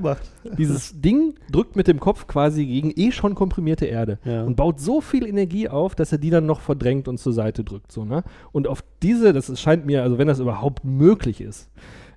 Dieses 0.57 0.99
Ding 0.99 1.35
drückt 1.51 1.75
mit 1.75 1.87
dem 1.87 1.99
Kopf 1.99 2.27
quasi 2.27 2.65
gegen 2.65 2.91
eh 2.95 3.11
schon 3.11 3.35
komprimierte 3.35 3.85
Erde 3.85 4.19
Ja. 4.25 4.43
und 4.43 4.55
baut 4.55 4.79
so 4.79 5.01
viel 5.01 5.25
Energie 5.27 5.69
auf, 5.69 5.95
dass 5.95 6.11
er 6.11 6.17
die 6.17 6.29
dann 6.29 6.45
noch 6.45 6.61
verdrängt 6.61 7.07
und 7.07 7.17
zur 7.19 7.33
Seite 7.33 7.63
drückt. 7.63 7.91
So, 7.91 8.03
ne? 8.05 8.23
Und 8.51 8.67
auf 8.67 8.83
diese, 9.03 9.33
das 9.33 9.59
scheint 9.59 9.85
mir, 9.85 10.03
also 10.03 10.17
wenn 10.17 10.27
das 10.27 10.39
überhaupt 10.39 10.83
möglich 10.85 11.41
ist, 11.41 11.69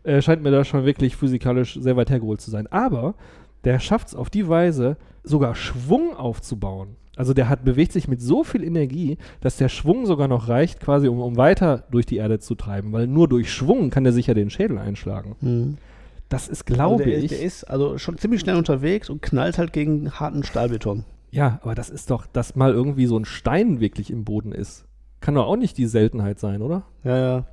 äh, 0.05 0.23
scheint 0.23 0.43
mir 0.43 0.51
das 0.51 0.67
schon 0.69 0.85
wirklich 0.85 1.17
physikalisch 1.17 1.79
sehr 1.81 1.97
weit 1.97 2.11
hergeholt 2.11 2.41
zu 2.41 2.51
sein. 2.51 2.67
Aber 2.69 3.15
der 3.65 3.79
schafft 3.81 4.09
es 4.09 4.15
auf 4.15 4.31
die 4.31 4.49
Weise, 4.49 4.97
sogar 5.25 5.55
Schwung 5.55 6.17
aufzubauen. 6.17 6.97
Also 7.19 7.35
der 7.35 7.49
hat, 7.49 7.65
bewegt 7.65 7.93
sich 7.93 8.09
mit 8.09 8.23
so 8.23 8.45
viel 8.45 8.63
Energie, 8.65 9.19
dass 9.41 9.57
der 9.57 9.69
Schwung 9.69 10.07
sogar 10.07 10.29
noch 10.29 10.49
reicht, 10.49 10.81
quasi 10.81 11.09
um, 11.09 11.21
um 11.21 11.37
weiter 11.37 11.85
durch 11.91 12.07
die 12.07 12.17
Erde 12.17 12.39
zu 12.39 12.55
treiben. 12.55 12.93
Weil 12.93 13.07
nur 13.09 13.29
durch 13.29 13.53
Schwung 13.53 13.91
kann 13.91 14.05
der 14.05 14.13
sich 14.13 14.29
ja 14.29 14.35
den 14.35 14.51
Schädel 14.51 14.79
einschlagen. 14.79 15.37
Mhm. 15.41 15.77
Das 16.29 16.49
ist, 16.49 16.63
Also 16.69 16.75
glaube 16.75 17.05
der, 17.05 17.19
ich. 17.19 17.25
Ist, 17.25 17.31
der 17.33 17.43
ist 17.43 17.65
also 17.65 17.99
schon 17.99 18.19
ziemlich 18.19 18.41
schnell 18.41 18.57
unterwegs 18.57 19.11
und 19.11 19.21
knallt 19.21 19.59
halt 19.59 19.73
gegen 19.73 20.13
harten 20.13 20.45
Stahlbeton. 20.45 21.05
Ja, 21.31 21.59
aber 21.63 21.75
das 21.75 21.91
ist 21.91 22.11
doch, 22.11 22.27
dass 22.27 22.55
mal 22.57 22.73
irgendwie 22.73 23.07
so 23.07 23.19
ein 23.19 23.25
Stein 23.25 23.81
wirklich 23.81 24.11
im 24.11 24.25
Boden 24.25 24.53
ist. 24.53 24.85
Kann 25.21 25.35
doch 25.35 25.47
auch 25.47 25.57
nicht 25.57 25.77
die 25.77 25.87
Seltenheit 25.87 26.39
sein, 26.39 26.63
oder? 26.63 26.85
Ja, 27.05 27.19
ja. 27.19 27.45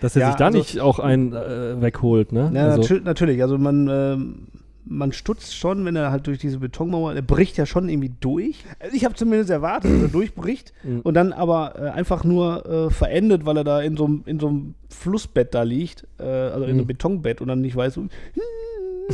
Dass 0.00 0.14
er 0.16 0.22
Ja, 0.22 0.26
sich 0.28 0.36
da 0.36 0.46
also- 0.46 0.58
nicht 0.58 0.80
auch 0.80 0.98
einen 0.98 1.32
äh, 1.32 1.80
wegholt, 1.80 2.32
ne? 2.32 2.50
Ja, 2.54 2.64
also, 2.66 2.80
natür 2.82 3.00
natürlich. 3.00 3.42
Also 3.42 3.58
man, 3.58 3.88
ähm, 3.90 4.48
man 4.84 5.12
stutzt 5.12 5.56
schon, 5.56 5.84
wenn 5.84 5.94
er 5.96 6.10
halt 6.10 6.26
durch 6.26 6.38
diese 6.38 6.58
Betonmauer, 6.58 7.14
er 7.14 7.22
bricht 7.22 7.56
ja 7.56 7.66
schon 7.66 7.88
irgendwie 7.88 8.12
durch. 8.20 8.64
Also 8.80 8.96
ich 8.96 9.04
habe 9.04 9.14
zumindest 9.14 9.50
erwartet, 9.50 9.92
dass 9.94 10.02
er 10.02 10.08
durchbricht 10.18 10.72
Mhm. 10.84 11.00
und 11.00 11.14
dann 11.14 11.32
aber 11.32 11.74
äh, 11.78 11.88
einfach 11.90 12.24
nur 12.24 12.66
äh, 12.66 12.90
verendet, 12.90 13.46
weil 13.46 13.56
er 13.58 13.64
da 13.64 13.80
in 13.80 13.96
so 13.96 14.06
einem 14.26 14.74
Flussbett 14.90 15.54
da 15.54 15.62
liegt, 15.62 16.06
äh, 16.18 16.24
also 16.24 16.64
in 16.64 16.72
Mhm. 16.72 16.78
einem 16.78 16.86
Betonbett 16.86 17.40
und 17.40 17.48
dann 17.48 17.60
nicht 17.60 17.76
weiß, 17.76 17.94
so, 17.94 18.06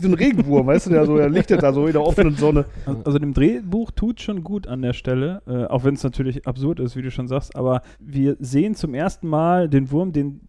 so 0.00 0.08
ein 0.08 0.14
Regenwurm, 0.14 0.66
weißt 0.66 0.86
du, 0.86 0.90
der 0.90 1.06
so, 1.06 1.16
der 1.16 1.28
lichtet 1.30 1.62
da 1.62 1.72
so 1.72 1.86
in 1.86 1.92
der 1.92 2.02
offenen 2.02 2.36
Sonne. 2.36 2.64
Also 3.04 3.18
dem 3.18 3.34
Drehbuch 3.34 3.90
tut 3.92 4.20
schon 4.20 4.42
gut 4.42 4.66
an 4.66 4.82
der 4.82 4.92
Stelle, 4.92 5.42
äh, 5.46 5.64
auch 5.66 5.84
wenn 5.84 5.94
es 5.94 6.02
natürlich 6.02 6.46
absurd 6.46 6.80
ist, 6.80 6.96
wie 6.96 7.02
du 7.02 7.10
schon 7.10 7.28
sagst, 7.28 7.54
aber 7.56 7.82
wir 8.00 8.36
sehen 8.40 8.74
zum 8.74 8.94
ersten 8.94 9.28
Mal 9.28 9.68
den 9.68 9.90
Wurm, 9.90 10.12
den, 10.12 10.40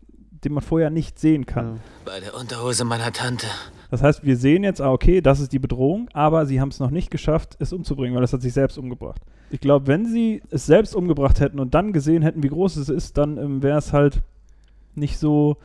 den 0.45 0.53
man 0.53 0.63
vorher 0.63 0.89
nicht 0.89 1.19
sehen 1.19 1.45
kann. 1.45 1.81
Bei 2.05 2.19
der 2.19 2.35
Unterhose 2.35 2.85
meiner 2.85 3.11
Tante. 3.11 3.47
Das 3.91 4.01
heißt, 4.01 4.23
wir 4.23 4.37
sehen 4.37 4.63
jetzt, 4.63 4.81
ah, 4.81 4.91
okay, 4.91 5.21
das 5.21 5.39
ist 5.39 5.51
die 5.51 5.59
Bedrohung, 5.59 6.09
aber 6.13 6.45
sie 6.45 6.61
haben 6.61 6.69
es 6.69 6.79
noch 6.79 6.91
nicht 6.91 7.11
geschafft, 7.11 7.55
es 7.59 7.73
umzubringen, 7.73 8.15
weil 8.15 8.23
es 8.23 8.33
hat 8.33 8.41
sich 8.41 8.53
selbst 8.53 8.77
umgebracht. 8.77 9.21
Ich 9.49 9.59
glaube, 9.59 9.87
wenn 9.87 10.05
sie 10.05 10.41
es 10.49 10.65
selbst 10.65 10.95
umgebracht 10.95 11.39
hätten 11.39 11.59
und 11.59 11.73
dann 11.73 11.93
gesehen 11.93 12.21
hätten, 12.23 12.43
wie 12.43 12.49
groß 12.49 12.77
es 12.77 12.89
ist, 12.89 13.17
dann 13.17 13.37
ähm, 13.37 13.63
wäre 13.63 13.77
es 13.77 13.93
halt 13.93 14.21
nicht 14.95 15.17
so, 15.17 15.57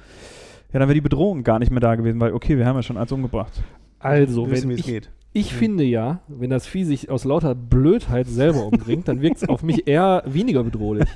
ja, 0.72 0.78
dann 0.78 0.88
wäre 0.88 0.94
die 0.94 1.00
Bedrohung 1.00 1.44
gar 1.44 1.58
nicht 1.58 1.70
mehr 1.70 1.80
da 1.80 1.94
gewesen, 1.94 2.20
weil, 2.20 2.32
okay, 2.32 2.58
wir 2.58 2.66
haben 2.66 2.76
ja 2.76 2.82
schon 2.82 2.96
eins 2.96 3.12
umgebracht. 3.12 3.62
Also, 3.98 4.50
wissen, 4.50 4.62
wenn 4.62 4.70
wie 4.70 4.74
es 4.74 4.80
ich, 4.80 4.86
geht. 4.86 5.10
Ich 5.32 5.54
finde 5.54 5.84
ja, 5.84 6.20
wenn 6.26 6.50
das 6.50 6.66
Vieh 6.66 6.84
sich 6.84 7.08
aus 7.08 7.24
lauter 7.24 7.54
Blödheit 7.54 8.26
selber 8.26 8.66
umbringt, 8.66 9.06
dann 9.06 9.20
wirkt 9.20 9.36
es 9.36 9.48
auf 9.48 9.62
mich 9.62 9.86
eher 9.86 10.24
weniger 10.26 10.64
bedrohlich. 10.64 11.08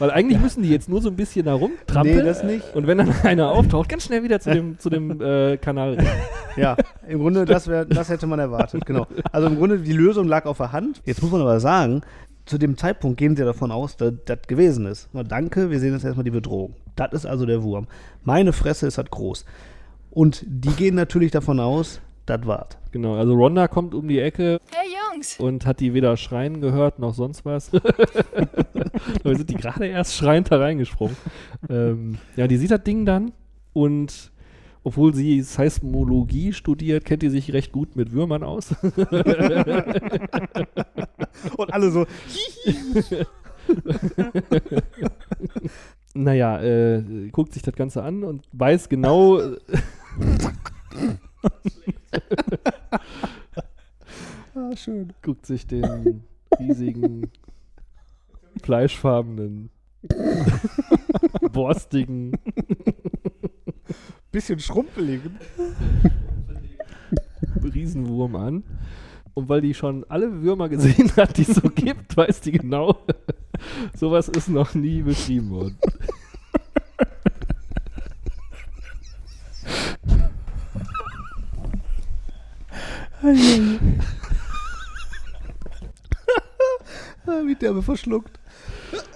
Weil 0.00 0.10
eigentlich 0.10 0.40
müssen 0.40 0.64
die 0.64 0.70
jetzt 0.70 0.88
nur 0.88 1.00
so 1.00 1.10
ein 1.10 1.16
bisschen 1.16 1.44
da 1.44 1.54
rumtrampeln. 1.54 2.16
Nee, 2.16 2.22
das 2.24 2.42
nicht. 2.42 2.74
Und 2.74 2.88
wenn 2.88 2.98
dann 2.98 3.12
einer 3.22 3.52
auftaucht, 3.52 3.88
ganz 3.88 4.04
schnell 4.04 4.24
wieder 4.24 4.40
zu 4.40 4.50
dem, 4.54 4.78
zu 4.78 4.90
dem 4.90 5.20
äh, 5.20 5.58
Kanal 5.58 5.94
rennen. 5.94 6.08
Ja, 6.56 6.76
im 7.06 7.20
Grunde, 7.20 7.44
das, 7.44 7.68
wär, 7.68 7.84
das 7.84 8.08
hätte 8.08 8.26
man 8.26 8.40
erwartet, 8.40 8.84
genau. 8.84 9.06
Also 9.30 9.46
im 9.46 9.56
Grunde, 9.56 9.78
die 9.78 9.92
Lösung 9.92 10.26
lag 10.26 10.44
auf 10.46 10.56
der 10.56 10.72
Hand. 10.72 11.00
Jetzt 11.04 11.22
muss 11.22 11.30
man 11.30 11.40
aber 11.40 11.60
sagen, 11.60 12.00
zu 12.46 12.58
dem 12.58 12.76
Zeitpunkt 12.76 13.16
gehen 13.16 13.36
sie 13.36 13.44
davon 13.44 13.70
aus, 13.70 13.96
dass 13.96 14.12
das 14.24 14.38
gewesen 14.48 14.86
ist. 14.86 15.08
Na, 15.12 15.22
danke, 15.22 15.70
wir 15.70 15.78
sehen 15.78 15.92
jetzt 15.92 16.04
erstmal 16.04 16.24
die 16.24 16.32
Bedrohung. 16.32 16.74
Das 16.96 17.12
ist 17.12 17.26
also 17.26 17.46
der 17.46 17.62
Wurm. 17.62 17.86
Meine 18.24 18.52
Fresse 18.52 18.88
ist 18.88 18.98
halt 18.98 19.12
groß. 19.12 19.44
Und 20.10 20.44
die 20.46 20.70
gehen 20.70 20.96
natürlich 20.96 21.30
davon 21.30 21.60
aus, 21.60 22.00
das 22.26 22.46
war's. 22.46 22.78
Genau, 22.92 23.14
also 23.14 23.34
Ronda 23.34 23.68
kommt 23.68 23.94
um 23.94 24.06
die 24.08 24.20
Ecke 24.20 24.60
Hey 24.70 24.88
Jungs! 25.12 25.38
und 25.38 25.66
hat 25.66 25.80
die 25.80 25.94
weder 25.94 26.16
schreien 26.16 26.60
gehört 26.60 26.98
noch 26.98 27.14
sonst 27.14 27.44
was. 27.44 27.70
Dabei 29.22 29.34
sind 29.34 29.50
die 29.50 29.54
gerade 29.54 29.86
erst 29.86 30.14
schreiend 30.14 30.50
da 30.50 30.58
reingesprungen. 30.58 31.16
ähm, 31.68 32.18
ja, 32.36 32.46
die 32.46 32.56
sieht 32.56 32.70
das 32.70 32.82
Ding 32.84 33.06
dann 33.06 33.32
und 33.72 34.32
obwohl 34.84 35.14
sie 35.14 35.42
Seismologie 35.42 36.52
studiert, 36.52 37.04
kennt 37.04 37.22
die 37.22 37.30
sich 37.30 37.52
recht 37.52 37.70
gut 37.72 37.94
mit 37.94 38.10
Würmern 38.12 38.42
aus. 38.42 38.74
Und 41.56 41.72
alle 41.72 41.90
so. 41.90 42.04
naja, 46.14 46.60
äh, 46.62 47.28
guckt 47.30 47.52
sich 47.52 47.62
das 47.62 47.74
Ganze 47.74 48.02
an 48.02 48.24
und 48.24 48.44
weiß 48.52 48.88
genau. 48.88 49.40
Ah, 54.54 54.76
schön. 54.76 55.14
Guckt 55.22 55.46
sich 55.46 55.66
den 55.66 56.24
riesigen, 56.58 57.30
fleischfarbenen, 58.62 59.70
borstigen, 61.52 62.32
bisschen 64.30 64.60
schrumpeligen 64.60 65.38
Riesenwurm 67.62 68.36
an. 68.36 68.62
Und 69.34 69.48
weil 69.48 69.62
die 69.62 69.72
schon 69.72 70.04
alle 70.10 70.42
Würmer 70.42 70.68
gesehen 70.68 71.10
hat, 71.16 71.38
die 71.38 71.42
es 71.42 71.54
so 71.54 71.68
gibt, 71.74 72.16
weiß 72.16 72.42
die 72.42 72.52
genau, 72.52 72.98
sowas 73.96 74.28
ist 74.28 74.48
noch 74.48 74.74
nie 74.74 75.02
beschrieben 75.02 75.50
worden. 75.50 75.78
Wie 87.46 87.54
derbe 87.54 87.82
verschluckt. 87.82 88.40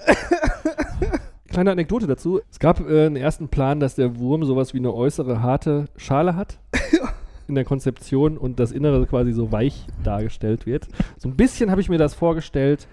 Kleine 1.49 1.73
Anekdote 1.73 2.07
dazu. 2.07 2.41
Es 2.51 2.61
gab 2.61 2.89
äh, 2.89 3.07
einen 3.07 3.17
ersten 3.17 3.49
Plan, 3.49 3.81
dass 3.81 3.97
der 3.97 4.17
Wurm 4.19 4.45
sowas 4.45 4.75
wie 4.75 4.79
eine 4.79 4.95
äußere 4.95 5.43
harte 5.43 5.87
Schale 5.97 6.37
hat. 6.37 6.61
In 7.49 7.57
der 7.57 7.65
Konzeption 7.65 8.39
und 8.39 8.61
das 8.61 8.71
Innere 8.71 9.07
quasi 9.07 9.33
so 9.33 9.51
weich 9.51 9.87
dargestellt 10.05 10.67
wird. 10.67 10.87
So 11.19 11.29
ein 11.29 11.35
bisschen 11.37 11.73
habe 11.73 11.81
ich 11.81 11.89
mir 11.89 11.99
das 11.99 12.15
vorgestellt, 12.15 12.87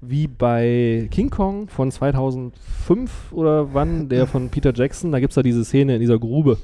wie 0.00 0.28
bei 0.28 1.08
King 1.10 1.28
Kong 1.30 1.68
von 1.68 1.90
2005 1.90 3.32
oder 3.32 3.74
wann, 3.74 4.08
der 4.08 4.26
von 4.26 4.48
Peter 4.48 4.72
Jackson. 4.74 5.12
Da 5.12 5.20
gibt 5.20 5.32
es 5.32 5.34
da 5.34 5.42
diese 5.42 5.62
Szene 5.64 5.94
in 5.94 6.00
dieser 6.00 6.18
Grube. 6.18 6.56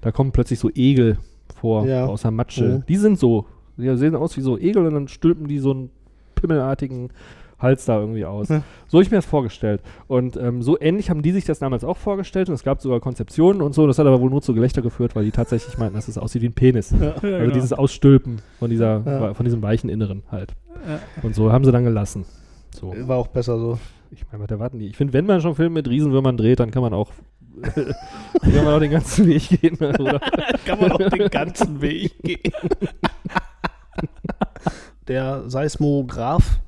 Da 0.00 0.12
kommen 0.12 0.32
plötzlich 0.32 0.58
so 0.58 0.70
Egel 0.70 1.18
vor 1.54 1.86
Ja. 1.86 2.06
aus 2.06 2.22
der 2.22 2.30
Matsche. 2.30 2.64
Mhm. 2.78 2.86
Die 2.86 2.96
sind 2.96 3.18
so. 3.18 3.46
Die 3.76 3.96
sehen 3.96 4.14
aus 4.14 4.36
wie 4.36 4.42
so 4.42 4.58
Egel 4.58 4.86
und 4.86 4.94
dann 4.94 5.08
stülpen 5.08 5.48
die 5.48 5.58
so 5.58 5.70
einen 5.72 5.90
pimmelartigen 6.34 7.10
Hals 7.58 7.84
da 7.84 8.00
irgendwie 8.00 8.24
aus. 8.24 8.48
Ja. 8.48 8.62
So 8.88 8.98
habe 8.98 9.04
ich 9.04 9.10
mir 9.10 9.18
das 9.18 9.24
vorgestellt. 9.26 9.80
Und 10.08 10.36
ähm, 10.36 10.62
so 10.62 10.78
ähnlich 10.80 11.10
haben 11.10 11.22
die 11.22 11.30
sich 11.30 11.44
das 11.44 11.60
damals 11.60 11.84
auch 11.84 11.96
vorgestellt 11.96 12.48
und 12.48 12.54
es 12.56 12.64
gab 12.64 12.80
sogar 12.82 12.98
Konzeptionen 12.98 13.62
und 13.62 13.72
so. 13.72 13.86
Das 13.86 13.98
hat 14.00 14.06
aber 14.06 14.20
wohl 14.20 14.30
nur 14.30 14.42
zu 14.42 14.52
Gelächter 14.52 14.82
geführt, 14.82 15.14
weil 15.14 15.24
die 15.24 15.30
tatsächlich 15.30 15.78
meinten, 15.78 15.94
dass 15.94 16.08
es 16.08 16.18
aussieht 16.18 16.42
wie 16.42 16.46
ein 16.48 16.54
Penis. 16.54 16.90
Ja. 16.90 17.12
also 17.12 17.20
genau. 17.20 17.50
dieses 17.54 17.72
Ausstülpen 17.72 18.42
von, 18.58 18.68
dieser, 18.68 19.02
Ja. 19.06 19.34
von 19.34 19.44
diesem 19.44 19.62
weichen 19.62 19.88
Inneren 19.88 20.24
halt. 20.30 20.54
Ja. 20.88 20.98
Und 21.22 21.34
so 21.36 21.52
haben 21.52 21.64
sie 21.64 21.70
dann 21.72 21.84
gelassen. 21.84 22.24
So. 22.74 22.92
War 23.06 23.16
auch 23.16 23.28
besser 23.28 23.56
so. 23.58 23.78
Ich 24.10 24.24
meine, 24.30 24.42
was 24.44 24.50
erwarten 24.50 24.78
die? 24.80 24.88
Ich 24.88 24.96
finde, 24.96 25.12
wenn 25.12 25.24
man 25.26 25.40
schon 25.40 25.54
Filme 25.54 25.74
mit 25.74 25.88
Riesenwürmern 25.88 26.36
dreht, 26.36 26.58
dann 26.60 26.70
kann 26.72 26.82
man 26.82 26.92
auch, 26.92 27.12
kann 27.62 28.64
man 28.64 28.74
auch 28.74 28.80
den 28.80 28.90
ganzen 28.90 29.26
Weg 29.26 29.48
gehen. 29.60 29.76
Oder? 29.76 30.20
Kann 30.66 30.80
man 30.80 30.92
auch 30.92 31.08
den 31.10 31.28
ganzen 31.28 31.80
Weg 31.80 32.12
gehen. 32.22 32.52
Der 35.08 35.48
Seismograph 35.48 36.60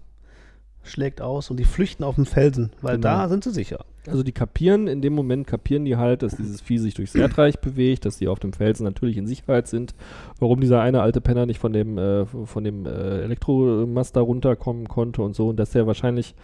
schlägt 0.83 1.21
aus 1.23 1.51
und 1.51 1.57
die 1.59 1.65
flüchten 1.65 2.05
auf 2.05 2.17
den 2.17 2.27
Felsen, 2.27 2.71
weil 2.83 2.97
Genau. 2.97 3.09
da 3.09 3.29
sind 3.29 3.45
sie 3.45 3.51
sicher. 3.53 3.85
Also 4.07 4.23
die 4.23 4.33
kapieren, 4.33 4.87
in 4.87 5.01
dem 5.01 5.15
Moment 5.15 5.47
kapieren 5.47 5.87
die 5.87 5.97
halt, 5.97 6.23
dass 6.23 6.37
dieses 6.37 6.61
Vieh 6.61 6.77
sich 6.77 6.93
durchs 6.93 7.15
Erdreich 7.15 7.59
bewegt, 7.61 8.05
dass 8.05 8.19
die 8.19 8.29
auf 8.29 8.39
dem 8.39 8.53
Felsen 8.53 8.85
natürlich 8.85 9.17
in 9.17 9.27
Sicherheit 9.27 9.67
sind. 9.67 9.95
Warum 10.39 10.61
dieser 10.61 10.83
eine 10.83 11.01
alte 11.01 11.23
Penner 11.23 11.47
nicht 11.47 11.59
von 11.59 11.73
dem, 11.73 11.97
äh, 11.97 12.27
von 12.27 12.65
dem 12.65 12.85
äh, 12.85 13.23
Elektromast 13.23 14.15
da 14.15 14.21
runterkommen 14.21 14.89
konnte 14.89 15.23
und 15.23 15.35
so. 15.35 15.49
Und 15.49 15.57
dass 15.57 15.75
er 15.75 15.87
wahrscheinlich 15.87 16.35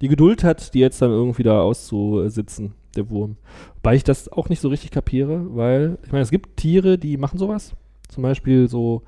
die 0.00 0.08
Geduld 0.08 0.44
hat, 0.44 0.74
die 0.74 0.78
jetzt 0.80 1.00
dann 1.02 1.10
irgendwie 1.10 1.42
da 1.42 1.60
auszusitzen, 1.62 2.74
der 2.96 3.10
Wurm. 3.10 3.36
Wobei 3.76 3.94
ich 3.96 4.04
das 4.04 4.28
auch 4.30 4.48
nicht 4.48 4.60
so 4.60 4.68
richtig 4.68 4.90
kapiere, 4.90 5.44
weil, 5.54 5.98
ich 6.04 6.12
meine, 6.12 6.22
es 6.22 6.30
gibt 6.30 6.56
Tiere, 6.56 6.98
die 6.98 7.16
machen 7.16 7.38
sowas. 7.38 7.74
Zum 8.08 8.22
Beispiel 8.22 8.68
so 8.68 9.02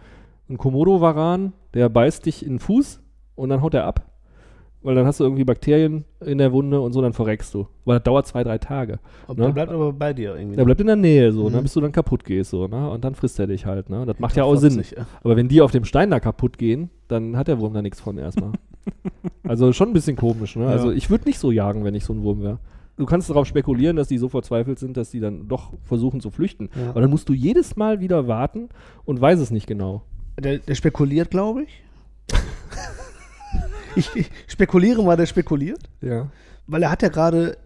ein 0.49 0.59
Komodo-Varan, 0.59 1.53
der 1.75 1.89
beißt 1.89 2.27
dich 2.27 2.45
in 2.45 2.55
den 2.55 2.59
Fuß 2.59 3.01
und 3.35 3.49
dann 3.49 3.63
haut 3.63 3.75
er 3.75 3.85
ab. 3.87 4.07
Weil 4.85 4.97
dann 4.97 5.07
hast 5.07 5.21
du 5.21 5.25
irgendwie 5.25 5.45
Bakterien 5.45 6.05
in 6.27 6.39
der 6.39 6.51
Wunde 6.53 6.81
und 6.81 6.93
so, 6.93 7.01
dann 7.01 7.13
verreckst 7.13 7.55
du. 7.55 7.69
Weil 7.85 7.99
das 7.99 8.03
dauert 8.05 8.27
zwei, 8.27 8.43
drei 8.43 8.59
Tage. 8.59 8.99
Ne? 9.29 9.35
Der 9.37 9.49
bleibt 9.51 9.71
aber 9.71 9.93
bei 9.93 10.13
dir 10.13 10.35
irgendwie. 10.35 10.57
Der 10.57 10.65
bleibt 10.65 10.81
in 10.81 10.89
der 10.89 10.97
Nähe 10.97 11.33
so, 11.33 11.49
ne, 11.49 11.59
Mhm. 11.59 11.63
bis 11.63 11.75
du 11.75 11.81
dann 11.81 11.93
kaputt 11.93 12.25
gehst 12.25 12.51
so, 12.51 12.67
ne? 12.67 12.91
Und 12.91 13.05
dann 13.05 13.15
frisst 13.15 13.39
er 13.39 13.47
dich 13.47 13.65
halt, 13.65 13.91
ne? 13.91 14.05
Das 14.07 14.19
macht 14.19 14.37
ja 14.37 14.43
auch 14.43 14.57
Sinn. 14.57 14.73
40, 14.73 14.99
ja. 14.99 15.07
Aber 15.23 15.37
wenn 15.37 15.47
die 15.47 15.61
auf 15.61 15.71
dem 15.71 15.85
Stein 15.85 16.11
da 16.11 16.19
kaputt 16.19 16.59
gehen, 16.59 16.91
dann 17.07 17.37
hat 17.37 17.47
der 17.47 17.61
Wurm 17.61 17.75
da 17.75 17.81
nichts 17.81 18.01
von 18.01 18.19
erstmal. 18.19 18.51
also 19.45 19.73
schon 19.73 19.89
ein 19.91 19.93
bisschen 19.93 20.17
komisch, 20.17 20.57
ne? 20.57 20.67
Also 20.67 20.91
Ja. 20.91 20.97
ich 20.97 21.11
würde 21.11 21.25
nicht 21.27 21.39
so 21.39 21.51
jagen, 21.51 21.85
wenn 21.85 21.95
ich 21.95 22.05
so 22.05 22.13
ein 22.13 22.23
Wurm 22.23 22.43
wäre. 22.43 22.59
Du 22.97 23.07
kannst 23.07 23.31
darauf 23.31 23.47
spekulieren, 23.47 23.97
dass 23.97 24.09
die 24.09 24.19
so 24.19 24.29
verzweifelt 24.29 24.79
sind, 24.79 24.97
dass 24.97 25.11
die 25.11 25.21
dann 25.21 25.49
doch 25.49 25.73
versuchen 25.83 26.21
zu 26.21 26.31
flüchten. 26.31 26.69
Ja. 26.77 26.91
Aber 26.91 27.01
dann 27.01 27.11
musst 27.11 27.29
du 27.29 27.33
jedes 27.33 27.77
Mal 27.77 28.01
wieder 28.01 28.29
warten 28.29 28.69
und 29.05 29.21
weiß 29.21 29.39
es 29.41 29.51
nicht 29.51 29.67
genau. 29.67 30.03
Der, 30.39 30.59
der 30.59 30.75
spekuliert, 30.75 31.31
glaube 31.31 31.63
ich. 31.65 31.83
ich. 33.97 34.17
Ich 34.17 34.31
spekuliere 34.47 35.03
mal, 35.03 35.17
der 35.17 35.27
spekuliert. 35.27 35.81
Ja. 36.01 36.29
Weil 36.67 36.83
er 36.83 36.91
hat 36.91 37.03
ja 37.03 37.09
gerade 37.09 37.57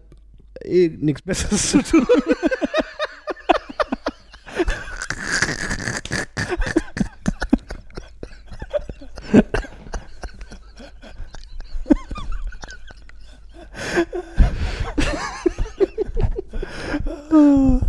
eh 0.63 0.89
nichts 0.97 1.21
Besseres 1.21 1.71
zu 1.71 1.81
tun. 1.83 2.05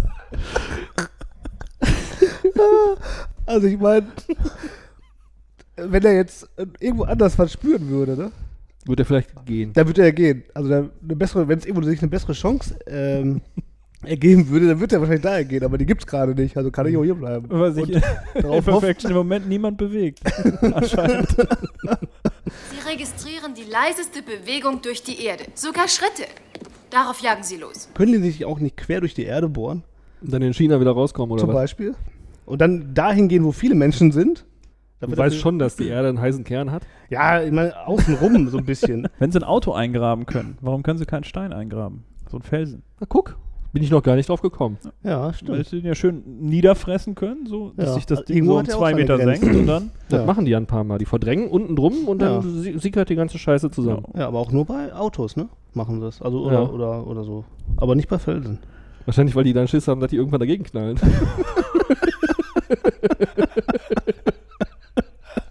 Also 3.47 3.67
ich 3.67 3.79
meine, 3.79 4.07
wenn 5.77 6.05
er 6.05 6.15
jetzt 6.15 6.49
äh, 6.57 6.67
irgendwo 6.81 7.05
anders 7.05 7.39
was 7.39 7.53
spüren 7.53 7.89
würde, 7.89 8.17
ne? 8.17 8.31
Würde 8.85 9.03
er 9.03 9.07
vielleicht 9.07 9.47
gehen. 9.47 9.73
Da 9.73 9.87
würde 9.87 10.03
er 10.03 10.13
gehen. 10.13 10.45
Also 10.53 10.69
da, 10.69 10.77
eine 11.03 11.17
bessere, 11.17 11.49
wenn 11.49 11.59
es 11.59 11.65
irgendwo 11.65 11.87
sich 11.87 12.01
eine 12.01 12.11
bessere 12.11 12.33
Chance 12.33 12.79
ähm, 12.87 13.41
ergeben 14.05 14.49
würde, 14.49 14.69
dann 14.69 14.81
würde 14.81 14.97
er 14.97 15.01
wahrscheinlich 15.01 15.23
dahin 15.23 15.49
gehen, 15.49 15.65
aber 15.65 15.79
die 15.79 15.87
gibt 15.87 16.03
es 16.03 16.07
gerade 16.07 16.35
nicht. 16.35 16.57
Also 16.57 16.71
kann 16.71 16.87
ich 16.87 16.97
auch 16.97 17.05
hier 17.05 17.15
bleiben. 17.15 17.49
Sich 17.73 17.85
Und 17.85 17.91
in 18.35 18.65
Perfection 18.65 19.11
im 19.11 19.17
Moment 19.17 19.49
niemand 19.49 19.79
bewegt. 19.79 20.21
Anscheinend. 20.63 21.31
Sie 21.31 22.89
registrieren 22.89 23.55
die 23.55 23.71
leiseste 23.71 24.23
Bewegung 24.23 24.83
durch 24.83 25.03
die 25.03 25.25
Erde. 25.25 25.45
Sogar 25.55 25.89
Schritte. 25.89 26.25
Darauf 26.91 27.21
jagen 27.21 27.43
sie 27.43 27.57
los. 27.57 27.89
Können 27.95 28.13
die 28.13 28.19
sich 28.31 28.45
auch 28.45 28.61
nicht 28.61 28.77
quer 28.77 29.01
durch 29.01 29.15
die 29.15 29.25
Erde 29.25 29.49
bohren? 29.49 29.85
Und 30.21 30.33
dann 30.33 30.43
in 30.43 30.53
China 30.55 30.81
wieder 30.81 30.93
rauskommen 30.93 31.33
oder 31.33 31.41
Zum 31.41 31.51
was? 31.51 31.57
Beispiel? 31.57 31.95
und 32.49 32.61
dann 32.63 32.95
dahin 32.95 33.29
gehen, 33.29 33.45
wo 33.45 33.53
viele 33.53 33.75
Menschen 33.75 34.11
sind. 34.11 34.47
Du 35.01 35.17
weißt 35.17 35.37
schon, 35.37 35.59
dass 35.59 35.77
die 35.77 35.89
Erde 35.89 36.09
einen 36.09 36.21
heißen 36.21 36.43
Kern 36.45 36.73
hat? 36.73 36.83
Ja, 37.11 37.43
ich 37.43 37.53
meine, 37.53 37.87
außenrum 37.87 38.49
so 38.49 38.59
ein 38.59 38.65
bisschen. 38.65 39.07
Wenn 39.19 39.31
sie 39.31 39.39
ein 39.39 39.45
Auto 39.45 39.73
eingraben 39.73 40.27
können, 40.27 40.57
warum 40.61 40.83
können 40.83 40.99
sie 40.99 41.05
keinen 41.07 41.25
Stein 41.25 41.53
eingraben? 41.53 42.05
So 42.31 42.39
ein 42.39 42.43
Felsen. 42.43 42.83
Na 42.99 43.07
guck, 43.09 43.39
bin 43.73 43.83
ich 43.83 43.91
noch 43.91 44.03
gar 44.03 44.17
nicht 44.17 44.29
drauf 44.29 44.41
gekommen. 44.43 44.79
Ja, 45.05 45.27
Weil 45.27 45.35
stimmt. 45.35 45.67
sie 45.67 45.77
den 45.81 45.87
ja 45.87 45.95
schön 45.95 46.23
niederfressen 46.41 47.15
können, 47.15 47.47
so 47.47 47.73
dass 47.77 47.89
Ja. 47.89 47.95
sich 47.95 48.07
das 48.07 48.19
Also 48.21 48.27
Ding 48.27 48.37
irgendwo 48.39 48.55
so 48.55 48.59
um 48.61 48.65
zwei 48.67 48.95
Meter 48.95 49.17
Grenzen. 49.19 49.45
senkt 49.45 49.57
und 49.61 49.67
dann. 49.67 49.91
Das 50.09 50.21
Ja. 50.21 50.27
machen 50.27 50.45
die 50.47 50.51
ja 50.53 50.57
ein 50.59 50.67
paar 50.67 50.85
Mal. 50.85 50.99
Die 50.99 51.05
verdrängen 51.05 51.49
unten 51.49 51.77
drum 51.77 52.07
und 52.09 52.21
dann 52.23 52.63
Ja. 52.65 52.79
sickert 52.79 53.09
die 53.11 53.15
ganze 53.17 53.39
Scheiße 53.39 53.71
zusammen. 53.71 54.05
Ja, 54.17 54.27
aber 54.29 54.39
auch 54.39 54.51
nur 54.53 54.65
bei 54.65 54.95
Autos, 54.95 55.37
ne? 55.37 55.49
Machen 55.75 55.97
sie 55.97 56.07
das. 56.07 56.23
Also, 56.23 56.41
oder, 56.45 56.63
Ja. 56.63 56.69
oder, 56.71 57.07
oder 57.07 57.25
so. 57.25 57.45
Aber 57.77 57.95
nicht 57.95 58.09
bei 58.09 58.19
Felsen. 58.19 58.59
Wahrscheinlich, 59.05 59.37
weil 59.37 59.45
die 59.45 59.53
dann 59.53 59.69
Schiss 59.69 59.87
haben, 59.89 60.01
dass 60.01 60.11
die 60.11 60.17
irgendwann 60.17 60.41
dagegen 60.41 60.65
knallen. 60.65 60.99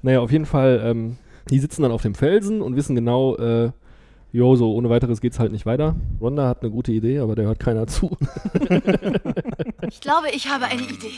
naja, 0.01 0.19
auf 0.19 0.31
jeden 0.31 0.45
Fall, 0.45 0.81
ähm, 0.83 1.17
die 1.49 1.59
sitzen 1.59 1.81
dann 1.83 1.91
auf 1.91 2.01
dem 2.01 2.15
Felsen 2.15 2.61
und 2.61 2.75
wissen 2.75 2.95
genau, 2.95 3.35
äh, 3.37 3.71
jo, 4.31 4.55
so 4.55 4.73
ohne 4.73 4.89
weiteres 4.89 5.21
geht's 5.21 5.39
halt 5.39 5.51
nicht 5.51 5.65
weiter. 5.65 5.95
Ronda 6.19 6.47
hat 6.47 6.61
eine 6.61 6.71
gute 6.71 6.91
Idee, 6.91 7.19
aber 7.19 7.35
der 7.35 7.45
hört 7.45 7.59
keiner 7.59 7.87
zu. 7.87 8.15
Ich 9.89 10.01
glaube, 10.01 10.27
ich 10.33 10.49
habe 10.49 10.65
eine 10.65 10.81
Idee. 10.81 11.13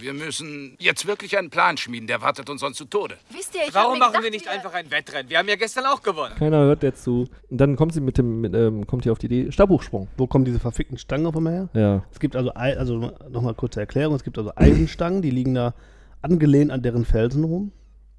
Wir 0.00 0.12
müssen 0.12 0.76
jetzt 0.78 1.06
wirklich 1.06 1.36
einen 1.36 1.50
Plan 1.50 1.76
schmieden, 1.76 2.06
der 2.06 2.22
wartet 2.22 2.48
uns 2.50 2.60
sonst 2.60 2.76
zu 2.76 2.84
Tode. 2.84 3.16
Wisst 3.30 3.54
ihr, 3.54 3.62
ich 3.66 3.74
Warum 3.74 3.98
machen 3.98 4.12
gedacht, 4.12 4.24
wir 4.24 4.30
nicht 4.30 4.48
einfach 4.48 4.72
ein 4.74 4.90
Wettrennen? 4.90 5.28
Wir 5.28 5.38
haben 5.38 5.48
ja 5.48 5.56
gestern 5.56 5.86
auch 5.86 6.02
gewonnen. 6.02 6.34
keiner 6.38 6.58
hört 6.58 6.82
der 6.82 6.94
zu. 6.94 7.26
Und 7.50 7.58
dann 7.58 7.76
kommt 7.76 7.92
sie 7.94 8.00
mit 8.00 8.16
dem, 8.18 8.40
mit, 8.40 8.54
ähm, 8.54 8.86
kommt 8.86 9.04
hier 9.04 9.12
auf 9.12 9.18
die 9.18 9.26
Idee, 9.26 9.50
Stabhochsprung. 9.50 10.08
Wo 10.16 10.26
kommen 10.26 10.44
diese 10.44 10.60
verfickten 10.60 10.98
Stangen 10.98 11.26
auf 11.26 11.36
einmal 11.36 11.52
her? 11.52 11.68
Ja. 11.74 12.04
Es 12.12 12.20
gibt 12.20 12.36
also, 12.36 12.50
also 12.52 13.12
nochmal 13.28 13.54
kurze 13.54 13.80
Erklärung, 13.80 14.14
es 14.14 14.24
gibt 14.24 14.38
also 14.38 14.52
Eisenstangen, 14.54 15.20
die 15.22 15.30
liegen 15.30 15.54
da 15.54 15.74
angelehnt 16.22 16.70
an 16.70 16.82
deren 16.82 17.04
Felsen 17.04 17.44
rum. 17.44 17.72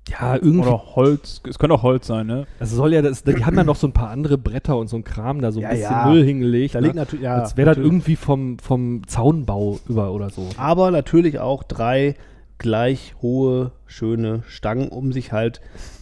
Ja, 0.10 0.36
irgendwie. 0.36 0.68
Oder 0.68 0.96
Holz. 0.96 1.42
Es 1.48 1.60
könnte 1.60 1.76
auch 1.76 1.84
Holz 1.84 2.08
sein, 2.08 2.28
ne? 2.28 2.48
Das 2.60 2.72
soll 2.72 2.94
ja, 2.94 3.02
das, 3.02 3.24
die 3.24 3.44
haben 3.46 3.56
ja 3.58 3.64
noch 3.64 3.76
so 3.76 3.88
ein 3.88 3.94
paar 3.94 4.10
andere 4.10 4.38
Bretter 4.38 4.78
und 4.78 4.88
so 4.88 4.98
ein 4.98 5.04
Kram 5.04 5.42
da 5.42 5.52
so 5.52 5.60
ein 5.60 5.64
Ja, 5.64 5.70
bisschen 5.70 5.92
ja. 5.92 6.06
Müll 6.08 6.24
hingelegt. 6.24 6.76
Da 6.76 6.82
ne? 6.82 6.88
liegt 6.88 6.96
natürlich- 6.96 7.26
ja, 7.26 7.36
Als 7.36 7.58
wäre 7.58 7.70
das 7.76 7.78
irgendwie 7.78 8.16
vom, 8.16 8.58
vom 8.60 9.08
Zaunbau 9.08 9.80
über 9.88 10.12
oder 10.12 10.30
so. 10.30 10.48
Aber 10.58 10.92
natürlich 10.92 11.40
auch 11.40 11.64
drei 11.64 12.16
gleich 12.58 13.16
hohe, 13.22 13.72
schöne 13.86 14.44
Stangen, 14.48 14.90
um 14.90 15.12
sich 15.14 15.32
halt 15.32 15.62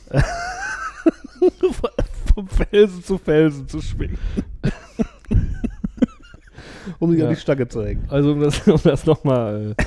vom 2.34 2.47
Felsen 2.47 3.03
zu 3.03 3.18
Felsen 3.18 3.68
zu 3.68 3.82
schwingen. 3.82 4.18
um 6.99 7.12
sich 7.12 7.20
Ja. 7.20 7.28
an 7.28 7.34
die 7.34 7.39
Stange 7.39 7.68
zu 7.68 7.86
hängen. 7.86 8.05
Also 8.10 8.32
um 8.32 8.39
das, 8.41 8.68
um 8.68 8.80
das 8.84 9.05
nochmal 9.05 9.76
äh, 9.78 9.84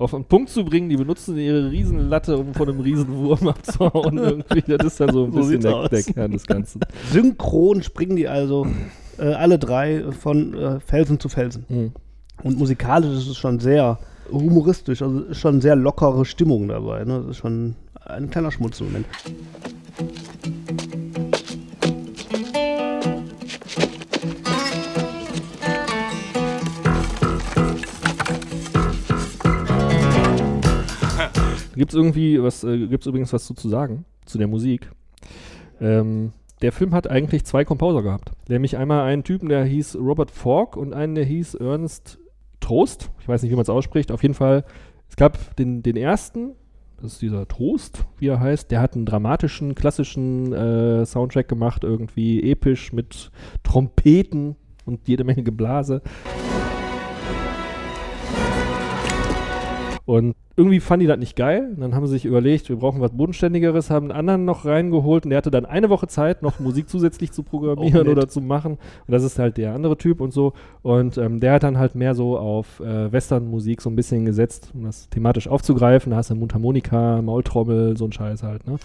auf 0.00 0.14
einen 0.14 0.24
Punkt 0.24 0.48
zu 0.48 0.64
bringen, 0.64 0.88
die 0.88 0.96
benutzen 0.96 1.36
ihre 1.36 1.70
Riesenlatte, 1.70 2.36
um 2.38 2.54
von 2.54 2.68
einem 2.68 2.80
Riesenwurm 2.80 3.48
abzuhauen. 3.48 4.16
Irgendwie. 4.18 4.62
Das 4.62 4.86
ist 4.86 5.00
dann 5.00 5.12
so 5.12 5.24
ein 5.24 5.32
So 5.32 5.40
bisschen 5.40 5.60
der, 5.60 5.88
der 5.88 6.02
Kern 6.02 6.30
des 6.32 6.46
Ganzen. 6.46 6.80
Synchron 7.12 7.82
springen 7.82 8.16
die 8.16 8.26
also 8.26 8.66
äh, 9.18 9.32
alle 9.34 9.58
drei 9.58 10.10
von 10.12 10.54
äh, 10.54 10.80
Felsen 10.80 11.20
zu 11.20 11.28
Felsen. 11.28 11.66
Mhm. 11.68 11.92
Und 12.42 12.58
musikalisch 12.58 13.14
ist 13.14 13.28
es 13.28 13.36
schon 13.36 13.60
sehr 13.60 13.98
humoristisch, 14.32 15.02
also 15.02 15.20
ist 15.20 15.38
schon 15.38 15.60
sehr 15.60 15.76
lockere 15.76 16.24
Stimmung 16.24 16.68
dabei. 16.68 17.04
Ne? 17.04 17.20
Das 17.20 17.32
ist 17.32 17.36
schon 17.36 17.76
ein 18.06 18.30
kleiner 18.30 18.50
Schmunzelmoment. 18.50 19.04
Gibt 20.42 20.89
es 31.88 31.94
irgendwie 31.94 32.42
was, 32.42 32.62
äh, 32.62 32.86
gibt's 32.86 33.06
übrigens 33.06 33.32
was 33.32 33.46
zu, 33.46 33.54
zu 33.54 33.68
sagen 33.68 34.04
zu 34.26 34.38
der 34.38 34.48
Musik? 34.48 34.90
Ähm, 35.80 36.32
der 36.62 36.72
Film 36.72 36.92
hat 36.92 37.08
eigentlich 37.08 37.44
zwei 37.44 37.64
Composer 37.64 38.02
gehabt. 38.02 38.32
Nämlich 38.48 38.76
einmal 38.76 39.06
einen 39.06 39.24
Typen, 39.24 39.48
der 39.48 39.64
hieß 39.64 39.96
Robert 39.96 40.30
Falk 40.30 40.76
und 40.76 40.92
einen, 40.92 41.14
der 41.14 41.24
hieß 41.24 41.54
Ernst 41.54 42.18
Trost. 42.60 43.10
Ich 43.20 43.28
weiß 43.28 43.42
nicht, 43.42 43.50
wie 43.50 43.56
man 43.56 43.62
es 43.62 43.70
ausspricht. 43.70 44.12
Auf 44.12 44.22
jeden 44.22 44.34
Fall, 44.34 44.64
es 45.08 45.16
gab 45.16 45.56
den, 45.56 45.82
den 45.82 45.96
ersten, 45.96 46.52
das 47.00 47.14
ist 47.14 47.22
dieser 47.22 47.48
Trost, 47.48 48.04
wie 48.18 48.28
er 48.28 48.40
heißt. 48.40 48.70
Der 48.70 48.80
hat 48.80 48.94
einen 48.94 49.06
dramatischen, 49.06 49.74
klassischen 49.74 50.52
äh, 50.52 51.06
Soundtrack 51.06 51.48
gemacht, 51.48 51.82
irgendwie 51.82 52.50
episch 52.50 52.92
mit 52.92 53.30
Trompeten 53.62 54.56
und 54.84 55.08
jede 55.08 55.24
Menge 55.24 55.42
Geblase. 55.42 56.02
Und 60.04 60.36
irgendwie 60.60 60.80
fanden 60.80 61.00
die 61.00 61.06
das 61.06 61.18
nicht 61.18 61.36
geil. 61.36 61.70
Und 61.74 61.80
dann 61.80 61.94
haben 61.94 62.06
sie 62.06 62.12
sich 62.12 62.26
überlegt, 62.26 62.68
wir 62.68 62.76
brauchen 62.76 63.00
was 63.00 63.12
Bodenständigeres, 63.12 63.88
haben 63.88 64.10
einen 64.10 64.18
anderen 64.18 64.44
noch 64.44 64.66
reingeholt 64.66 65.24
und 65.24 65.30
der 65.30 65.38
hatte 65.38 65.50
dann 65.50 65.64
eine 65.64 65.88
Woche 65.88 66.06
Zeit, 66.06 66.42
noch 66.42 66.60
Musik 66.60 66.88
zusätzlich 66.90 67.32
zu 67.32 67.42
programmieren 67.42 68.06
Oh, 68.06 68.10
oder 68.10 68.28
zu 68.28 68.42
machen. 68.42 68.72
Und 68.72 69.12
das 69.12 69.24
ist 69.24 69.38
halt 69.38 69.56
der 69.56 69.74
andere 69.74 69.96
Typ 69.96 70.20
und 70.20 70.34
so. 70.34 70.52
Und 70.82 71.16
ähm, 71.16 71.40
der 71.40 71.54
hat 71.54 71.62
dann 71.62 71.78
halt 71.78 71.94
mehr 71.94 72.14
so 72.14 72.36
auf 72.38 72.80
äh, 72.80 73.10
Western-Musik 73.10 73.80
so 73.80 73.88
ein 73.88 73.96
bisschen 73.96 74.26
gesetzt, 74.26 74.72
um 74.74 74.84
das 74.84 75.08
thematisch 75.08 75.48
aufzugreifen. 75.48 76.10
Da 76.10 76.18
hast 76.18 76.30
du 76.30 76.34
Mundharmonika, 76.34 77.22
Maultrommel, 77.22 77.96
so 77.96 78.04
ein 78.04 78.12
Scheiß 78.12 78.42
halt, 78.42 78.66
ne? 78.66 78.76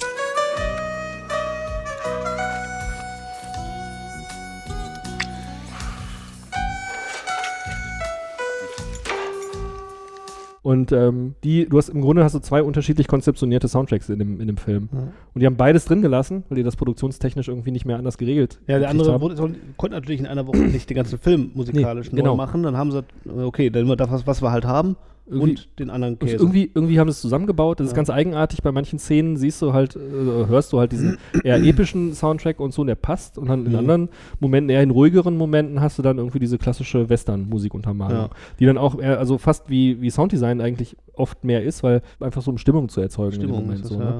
Und 10.66 10.91
ähm, 10.91 11.36
die, 11.43 11.70
du 11.70 11.78
hast 11.78 11.89
im 11.89 12.01
Grunde 12.01 12.24
hast 12.24 12.34
du 12.34 12.39
zwei 12.39 12.63
unterschiedlich 12.63 13.07
konzeptionierte 13.07 13.68
Soundtracks 13.68 14.09
in 14.09 14.18
dem, 14.18 14.41
in 14.41 14.47
dem 14.47 14.57
Film. 14.57 14.89
Ja. 14.91 14.99
Und 15.36 15.41
die 15.41 15.45
haben 15.45 15.57
beides 15.57 15.86
drin 15.86 16.01
gelassen, 16.01 16.43
weil 16.49 16.55
die 16.55 16.63
das 16.63 16.76
produktionstechnisch 16.76 17.49
irgendwie 17.49 17.70
nicht 17.70 17.86
mehr 17.86 17.97
anders 17.99 18.18
geregelt 18.18 18.59
Ja, 18.66 18.80
der 18.80 18.89
andere 18.89 19.13
haben. 19.13 19.22
wurde, 19.22 19.36
konnte 19.78 19.95
natürlich 19.95 20.20
in 20.22 20.26
einer 20.26 20.47
Woche 20.47 20.57
nicht 20.57 20.89
den 20.89 20.95
ganzen 20.95 21.20
Film 21.20 21.51
musikalisch 21.53 22.11
Nee, 22.11 22.18
genau. 22.18 22.32
neu 22.32 22.38
machen. 22.38 22.63
Dann 22.63 22.76
haben 22.78 22.91
sie, 22.91 23.03
okay, 23.43 23.70
dann 23.70 23.84
nehmen 23.84 23.91
wir 23.91 23.95
das, 23.95 24.09
was, 24.09 24.26
was 24.26 24.41
wir 24.41 24.51
halt 24.51 24.66
haben 24.66 24.95
Irgendwie- 25.28 25.49
und 25.51 25.80
den 25.80 25.89
anderen 25.89 26.19
Käse. 26.19 26.36
irgendwie, 26.36 26.69
irgendwie 26.73 26.99
haben 26.99 27.07
sie 27.07 27.13
es 27.13 27.21
zusammengebaut. 27.21 27.80
Das 27.80 27.88
ist 27.88 27.93
Ja. 27.93 27.95
ganz 27.95 28.09
eigenartig. 28.11 28.61
Bei 28.61 28.71
manchen 28.71 28.99
Szenen 28.99 29.38
siehst 29.38 29.59
du 29.61 29.73
halt, 29.73 29.95
äh, 29.95 29.99
hörst 29.99 30.71
du 30.71 30.80
halt 30.80 30.91
diesen 30.91 31.17
eher 31.43 31.55
epischen 31.63 32.13
Soundtrack 32.13 32.59
und 32.59 32.73
so, 32.73 32.82
und 32.82 32.88
der 32.88 32.95
passt. 32.95 33.38
Und 33.39 33.47
dann 33.49 33.65
in 33.65 33.71
Mhm. 33.71 33.78
anderen 33.80 34.09
Momenten, 34.39 34.69
eher 34.69 34.84
in 34.84 34.91
ruhigeren 34.91 35.36
Momenten, 35.36 35.82
hast 35.82 35.97
du 35.97 36.03
dann 36.03 36.19
irgendwie 36.19 36.38
diese 36.39 36.57
klassische 36.59 37.09
Western-Musikuntermalung. 37.09 38.17
Ja. 38.17 38.30
Die 38.59 38.65
dann 38.67 38.78
auch 38.78 38.99
eher, 38.99 39.17
also 39.17 39.38
fast 39.39 39.67
wie, 39.69 39.99
wie 39.99 40.11
Sounddesign 40.11 40.61
eigentlich 40.61 40.95
oft 41.13 41.43
mehr 41.43 41.63
ist, 41.63 41.82
weil 41.82 42.03
einfach 42.19 42.43
so 42.43 42.51
um 42.51 42.57
Stimmung 42.59 42.89
zu 42.89 43.01
erzeugen 43.01 43.34
Stimmung 43.34 43.55
in 43.57 43.61
dem 43.61 43.65
Moment. 43.67 43.84
ist 43.84 43.89
So, 43.89 43.97
das, 43.99 44.07
ne? 44.15 44.19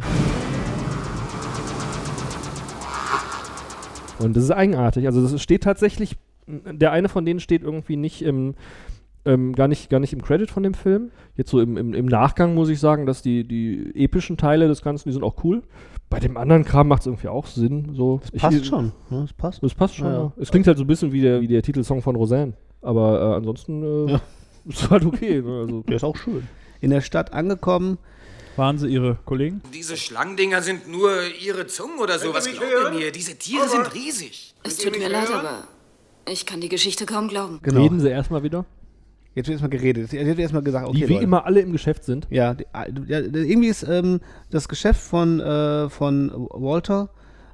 Und 4.20 4.36
das 4.36 4.44
ist 4.46 4.52
eigenartig. 4.52 5.06
Also 5.08 5.22
das 5.22 5.42
steht 5.42 5.64
tatsächlich, 5.64 6.16
der 6.48 6.92
eine 6.92 7.10
von 7.10 7.26
denen 7.26 7.40
steht 7.40 7.64
irgendwie 7.64 7.98
nicht 7.98 8.22
im, 8.22 8.56
ähm, 9.26 9.54
gar, 9.54 9.68
nicht, 9.68 9.90
gar 9.90 10.00
nicht 10.00 10.14
im 10.14 10.22
Credit 10.22 10.50
von 10.50 10.64
dem 10.64 10.74
Film. 10.74 11.12
Jetzt 11.36 11.50
so 11.52 11.60
im, 11.60 11.78
im, 11.78 11.94
im 11.94 12.06
Nachgang 12.06 12.54
muss 12.56 12.70
ich 12.70 12.80
sagen, 12.80 13.06
dass 13.06 13.22
die, 13.22 13.48
die 13.48 13.92
epischen 13.96 14.38
Teile 14.38 14.68
des 14.68 14.82
Ganzen, 14.82 15.10
die 15.10 15.14
sind 15.14 15.24
auch 15.24 15.44
cool. 15.44 15.64
Bei 16.10 16.20
dem 16.20 16.38
anderen 16.38 16.64
Kram 16.64 16.88
macht 16.88 17.02
es 17.02 17.08
irgendwie 17.08 17.28
auch 17.28 17.48
Sinn. 17.48 17.94
So. 17.96 18.22
Das 18.22 18.42
passt 18.42 18.66
schon. 18.66 18.92
Ne? 19.10 19.22
Das 19.22 19.34
passt. 19.34 19.64
Das 19.64 19.74
passt 19.74 19.96
schon, 19.96 20.08
Ja, 20.08 20.14
ja. 20.14 20.20
ja. 20.20 20.34
Es 20.38 20.52
klingt 20.52 20.68
halt 20.68 20.78
so 20.78 20.84
ein 20.84 20.88
bisschen 20.88 21.12
wie 21.12 21.22
der, 21.22 21.42
wie 21.42 21.48
der 21.48 21.62
Titelsong 21.62 22.02
von 22.02 22.16
Roseanne. 22.16 22.54
Aber 22.82 23.20
äh, 23.20 23.36
ansonsten 23.36 24.08
äh, 24.08 24.12
Ja. 24.14 24.22
ist 24.66 24.90
halt 24.90 25.06
okay. 25.06 25.42
Ne? 25.42 25.60
Also, 25.62 25.82
Der 25.82 25.96
ist 25.96 26.04
auch 26.04 26.16
schön. 26.16 26.48
In 26.82 26.92
der 26.92 27.02
Stadt 27.02 27.34
angekommen. 27.34 27.98
Waren 28.58 28.78
sie 28.78 28.88
ihre 28.88 29.18
Kollegen? 29.26 29.62
Diese 29.74 29.98
Schlangendinger 29.98 30.62
sind 30.62 30.88
nur 30.90 31.12
ihre 31.44 31.68
Zungen 31.68 32.00
oder 32.00 32.18
so. 32.20 32.34
Was 32.34 32.46
glaubt 32.48 32.64
ihr 32.86 32.92
mir? 32.92 33.12
Diese 33.12 33.36
Tiere 33.36 33.68
sind 33.68 33.94
riesig. 33.94 34.56
Es 34.64 34.78
tut 34.78 34.98
mir 34.98 35.10
leid, 35.10 35.30
aber 35.34 35.66
ich 36.32 36.46
kann 36.46 36.62
die 36.62 36.70
Geschichte 36.70 37.06
kaum 37.06 37.28
glauben. 37.28 37.60
Genau. 37.64 37.82
Reden 37.82 38.00
sie 38.00 38.10
erstmal 38.10 38.44
wieder. 38.44 38.66
Jetzt 39.36 39.48
wird 39.48 39.56
erstmal 39.56 39.70
geredet. 39.70 40.12
Jetzt 40.12 40.26
wird 40.26 40.40
erstmal 40.40 40.64
gesagt, 40.64 40.88
okay. 40.88 40.98
die 40.98 41.10
wie 41.10 41.14
Leute. 41.14 41.24
immer 41.26 41.46
alle 41.46 41.60
im 41.60 41.74
Geschäft 41.74 42.06
sind. 42.06 42.26
Ja, 42.30 42.54
die, 42.54 42.66
ja 43.08 43.20
irgendwie 43.20 43.68
ist 43.68 43.84
ähm, 43.84 44.22
das 44.50 44.70
Geschäft 44.70 45.02
von, 45.02 45.42
äh, 45.42 45.90
von 45.90 46.32
Walter 46.34 47.10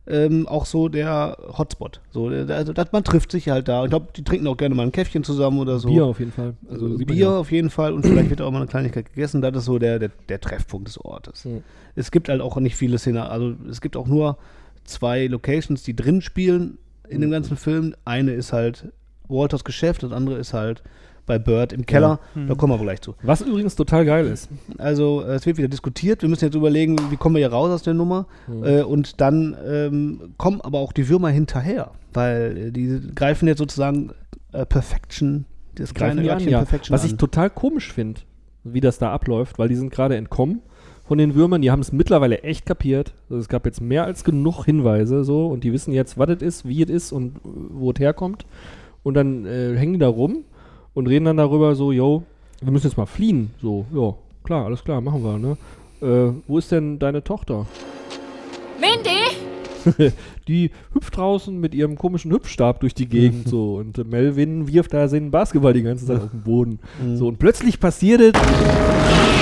ähm, 0.07 0.47
auch 0.47 0.65
so 0.65 0.89
der 0.89 1.37
Hotspot. 1.57 2.01
So, 2.11 2.29
der, 2.29 2.49
also, 2.55 2.73
das, 2.73 2.91
man 2.91 3.03
trifft 3.03 3.31
sich 3.31 3.49
halt 3.49 3.67
da. 3.67 3.83
Ich 3.83 3.89
glaube, 3.89 4.07
die 4.15 4.23
trinken 4.23 4.47
auch 4.47 4.57
gerne 4.57 4.73
mal 4.75 4.83
ein 4.83 4.91
Käffchen 4.91 5.23
zusammen 5.23 5.59
oder 5.59 5.79
so. 5.79 5.89
Bier 5.89 6.05
auf 6.05 6.19
jeden 6.19 6.31
Fall. 6.31 6.55
Also 6.69 6.85
Also 6.85 6.97
Bier 6.97 7.15
ja. 7.15 7.37
auf 7.37 7.51
jeden 7.51 7.69
Fall 7.69 7.93
und 7.93 8.05
vielleicht 8.05 8.29
wird 8.29 8.41
auch 8.41 8.51
mal 8.51 8.57
eine 8.57 8.67
Kleinigkeit 8.67 9.07
gegessen. 9.07 9.41
Das 9.41 9.55
ist 9.55 9.65
so 9.65 9.79
der, 9.79 9.99
der, 9.99 10.11
der 10.29 10.41
Treffpunkt 10.41 10.87
des 10.87 10.99
Ortes. 10.99 11.45
Mhm. 11.45 11.63
Es 11.95 12.11
gibt 12.11 12.29
halt 12.29 12.41
auch 12.41 12.57
nicht 12.57 12.75
viele 12.75 12.97
Szenen. 12.97 13.19
Also 13.19 13.53
es 13.69 13.79
gibt 13.79 13.95
auch 13.95 14.07
nur 14.07 14.37
zwei 14.83 15.27
Locations, 15.27 15.81
die 15.83 15.95
drin 15.95 16.21
spielen 16.21 16.77
in 17.07 17.21
dem 17.21 17.31
ganzen 17.31 17.57
Film. 17.57 17.95
Eine 18.05 18.33
ist 18.33 18.53
halt 18.53 18.91
Walters 19.27 19.63
Geschäft, 19.63 20.03
das 20.03 20.11
andere 20.11 20.37
ist 20.37 20.53
halt 20.53 20.83
bei 21.31 21.39
Bird 21.39 21.71
im 21.71 21.85
Keller. 21.85 22.19
Ja. 22.35 22.45
Da 22.47 22.55
kommen 22.55 22.73
wir 22.73 22.83
gleich 22.83 22.99
zu. 22.99 23.15
Was 23.23 23.39
übrigens 23.39 23.77
total 23.77 24.03
geil 24.03 24.25
ist. 24.25 24.49
Also 24.77 25.21
äh, 25.21 25.35
es 25.35 25.45
wird 25.45 25.57
wieder 25.57 25.69
diskutiert. 25.69 26.21
Wir 26.23 26.27
müssen 26.27 26.43
jetzt 26.43 26.55
überlegen, 26.55 26.97
wie 27.09 27.15
kommen 27.15 27.35
wir 27.35 27.39
hier 27.39 27.53
raus 27.53 27.71
aus 27.71 27.83
der 27.83 27.93
Nummer. 27.93 28.25
Mhm. 28.47 28.63
Äh, 28.65 28.81
und 28.81 29.21
dann 29.21 29.55
ähm, 29.65 30.33
kommen 30.35 30.59
aber 30.59 30.79
auch 30.79 30.91
die 30.91 31.07
Würmer 31.07 31.29
hinterher, 31.29 31.91
weil 32.11 32.57
äh, 32.57 32.71
die 32.71 32.99
greifen 33.15 33.47
jetzt 33.47 33.59
sozusagen 33.59 34.11
äh, 34.51 34.65
Perfection, 34.65 35.45
das 35.75 35.93
Greifen 35.93 36.17
kleine 36.17 36.33
Örtchen 36.33 36.51
ja. 36.51 36.57
Perfection 36.57 36.93
Was 36.93 37.03
an. 37.03 37.11
ich 37.11 37.15
total 37.15 37.49
komisch 37.49 37.93
finde. 37.93 38.19
wie 38.65 38.81
das 38.81 38.97
da 38.97 39.13
abläuft, 39.13 39.57
weil 39.57 39.69
die 39.69 39.77
sind 39.77 39.89
gerade 39.89 40.17
entkommen 40.17 40.61
von 41.05 41.17
den 41.17 41.33
Würmern. 41.33 41.61
Die 41.61 41.71
haben 41.71 41.79
es 41.79 41.93
mittlerweile 41.93 42.43
echt 42.43 42.65
kapiert. 42.65 43.13
Also 43.29 43.39
es 43.39 43.47
gab 43.47 43.65
jetzt 43.65 43.79
mehr 43.79 44.03
als 44.03 44.25
genug 44.25 44.65
Hinweise 44.65 45.23
so 45.23 45.47
und 45.47 45.63
die 45.63 45.71
wissen 45.71 45.93
jetzt, 45.93 46.17
was 46.17 46.29
es 46.29 46.41
ist, 46.41 46.67
wie 46.67 46.83
es 46.83 46.89
ist 46.89 47.13
und 47.13 47.37
äh, 47.37 47.39
wo 47.43 47.91
es 47.91 47.99
herkommt. 48.01 48.45
Und 49.01 49.13
dann 49.13 49.45
äh, 49.45 49.77
hängen 49.77 49.93
die 49.93 49.99
da 49.99 50.09
rum 50.09 50.43
und 50.93 51.07
reden 51.07 51.25
dann 51.25 51.37
darüber 51.37 51.75
so, 51.75 51.91
yo, 51.91 52.23
wir 52.61 52.71
müssen 52.71 52.87
jetzt 52.87 52.97
mal 52.97 53.05
fliehen. 53.05 53.51
So, 53.61 53.85
ja, 53.93 54.13
klar, 54.43 54.65
alles 54.65 54.83
klar, 54.83 55.01
machen 55.01 55.23
wir, 55.23 55.37
ne? 55.37 55.57
Äh, 56.01 56.33
wo 56.47 56.57
ist 56.57 56.71
denn 56.71 56.99
deine 56.99 57.23
Tochter? 57.23 57.65
Mindy? 58.79 60.11
die 60.47 60.71
hüpft 60.93 61.17
draußen 61.17 61.59
mit 61.59 61.73
ihrem 61.73 61.97
komischen 61.97 62.31
Hüpfstab 62.31 62.81
durch 62.81 62.93
die 62.93 63.07
Gegend 63.07 63.47
so 63.47 63.75
und 63.75 63.97
äh, 63.97 64.03
Melvin 64.03 64.67
wirft 64.67 64.93
da 64.93 65.07
seinen 65.07 65.31
Basketball 65.31 65.73
die 65.73 65.83
ganze 65.83 66.05
Zeit 66.05 66.21
auf 66.23 66.31
den 66.31 66.41
Boden. 66.41 66.79
So 67.15 67.27
und 67.27 67.39
plötzlich 67.39 67.79
passiert 67.79 68.21
es. 68.21 69.40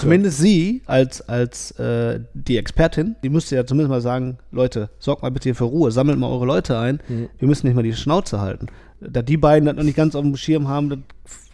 Zumindest 0.00 0.38
sie 0.38 0.82
als, 0.86 1.20
als 1.28 1.72
äh, 1.72 2.20
die 2.34 2.56
Expertin, 2.56 3.16
die 3.22 3.28
müsste 3.28 3.56
ja 3.56 3.66
zumindest 3.66 3.90
mal 3.90 4.00
sagen, 4.00 4.38
Leute, 4.50 4.90
sorgt 4.98 5.22
mal 5.22 5.30
bitte 5.30 5.44
hier 5.44 5.54
für 5.54 5.64
Ruhe, 5.64 5.90
sammelt 5.90 6.18
mal 6.18 6.30
eure 6.30 6.46
Leute 6.46 6.78
ein. 6.78 7.00
Mhm. 7.08 7.28
Wir 7.38 7.48
müssen 7.48 7.66
nicht 7.66 7.76
mal 7.76 7.82
die 7.82 7.92
Schnauze 7.92 8.40
halten. 8.40 8.66
Da 9.00 9.22
die 9.22 9.36
beiden 9.36 9.66
das 9.66 9.76
noch 9.76 9.82
nicht 9.82 9.96
ganz 9.96 10.14
auf 10.14 10.22
dem 10.22 10.36
Schirm 10.36 10.68
haben, 10.68 10.90
das 10.90 10.98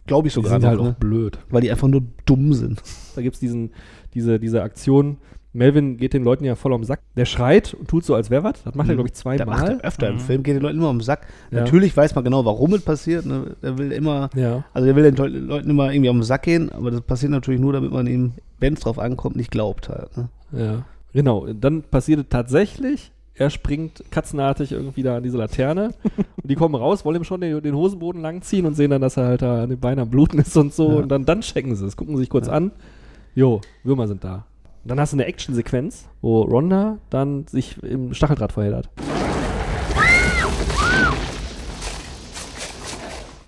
glaube 0.07 0.29
ich 0.29 0.35
Die 0.35 0.37
sogar 0.37 0.53
sind 0.53 0.63
noch, 0.63 0.69
halt 0.69 0.81
ne? 0.81 0.89
auch 0.91 0.95
blöd. 0.95 1.39
Weil 1.51 1.63
die 1.63 1.71
einfach 1.71 1.89
nur 1.89 2.03
dumm 2.25 2.53
sind. 2.53 2.83
Da 3.15 3.23
gibt 3.23 3.35
es 3.35 3.41
diesen, 3.41 3.71
diese, 4.15 4.39
diese 4.39 4.63
Aktion. 4.63 5.19
Melvin 5.57 5.97
geht 5.97 6.13
den 6.15 6.23
Leuten 6.25 6.45
ja 6.45 6.55
voll 6.55 6.73
am 6.75 6.85
Sack. 6.85 7.01
Der 7.17 7.25
schreit 7.25 7.75
und 7.75 7.89
tut 7.89 8.05
so, 8.05 8.15
als 8.15 8.31
wäre 8.31 8.45
was. 8.45 8.63
Das 8.63 8.75
macht 8.75 8.89
er, 8.89 8.95
glaube 8.95 9.09
ich, 9.09 9.15
zweimal. 9.15 9.37
Der 9.39 9.47
macht 9.47 9.69
er 9.69 9.81
öfter 9.85 10.09
im 10.09 10.21
Film, 10.21 10.43
geht 10.43 10.55
den 10.57 10.63
Leuten 10.63 10.79
immer 10.79 10.89
am 10.89 11.01
Sack. 11.01 11.27
Ja. 11.51 11.61
Natürlich 11.61 11.97
weiß 11.97 12.15
man 12.15 12.25
genau, 12.25 12.45
warum 12.45 12.75
es 12.75 12.83
passiert. 12.83 13.27
Ne? 13.27 13.57
Er 13.63 13.77
will 13.79 13.93
immer, 13.93 14.31
Ja. 14.35 14.65
also 14.75 14.87
er 14.89 14.95
will 14.97 15.03
den 15.05 15.17
Leu- 15.17 15.29
Leuten 15.29 15.71
immer 15.71 15.93
irgendwie 15.93 16.11
am 16.11 16.23
Sack 16.23 16.43
gehen, 16.43 16.71
aber 16.71 16.91
das 16.91 17.01
passiert 17.01 17.33
natürlich 17.33 17.61
nur, 17.61 17.73
damit 17.73 17.91
man 17.93 18.07
ihm, 18.07 18.33
wenn 18.61 18.75
es 18.75 18.81
drauf 18.81 18.99
ankommt, 18.99 19.37
nicht 19.37 19.51
glaubt 19.51 19.89
halt. 19.89 20.17
Ne? 20.17 20.29
Ja, 20.53 20.85
genau. 21.13 21.47
Dann 21.53 21.83
passiert 21.83 22.21
es 22.21 22.27
tatsächlich. 22.29 23.13
Er 23.39 23.51
springt 23.51 24.03
katzenartig 24.11 24.73
irgendwie 24.73 25.03
da 25.03 25.19
an 25.19 25.23
diese 25.23 25.37
Laterne. 25.37 25.93
und 26.43 26.51
die 26.51 26.55
kommen 26.55 26.75
raus, 26.75 27.05
wollen 27.05 27.17
ihm 27.17 27.25
schon 27.25 27.41
den, 27.43 27.61
den 27.63 27.75
Hosenboden 27.75 28.23
langziehen 28.23 28.65
und 28.65 28.75
sehen 28.75 28.91
dann, 28.91 29.03
dass 29.03 29.19
er 29.19 29.27
halt 29.27 29.43
da 29.43 29.65
an 29.65 29.69
den 29.71 29.79
Beinen 29.79 29.99
am 30.01 30.09
Bluten 30.11 30.39
ist 30.39 30.57
und 30.57 30.73
so. 30.73 30.91
Ja. 30.91 30.97
Und 31.03 31.09
dann, 31.11 31.25
dann 31.27 31.43
checken 31.43 31.77
sie 31.77 31.85
es, 31.87 31.97
gucken 31.97 32.17
sich 32.17 32.31
kurz 32.31 32.49
an. 32.49 32.73
Jo, 33.35 33.61
Würmer 33.85 34.09
sind 34.09 34.25
da. 34.25 34.47
Und 34.87 34.91
dann 34.91 35.01
hast 35.01 35.13
du 35.13 35.17
eine 35.17 35.25
Action-Sequenz, 35.25 36.09
wo 36.21 36.43
Ronda 36.43 36.99
dann 37.11 37.45
sich 37.49 37.83
im 37.83 38.15
Stacheldraht 38.15 38.53
verheddert. 38.53 38.89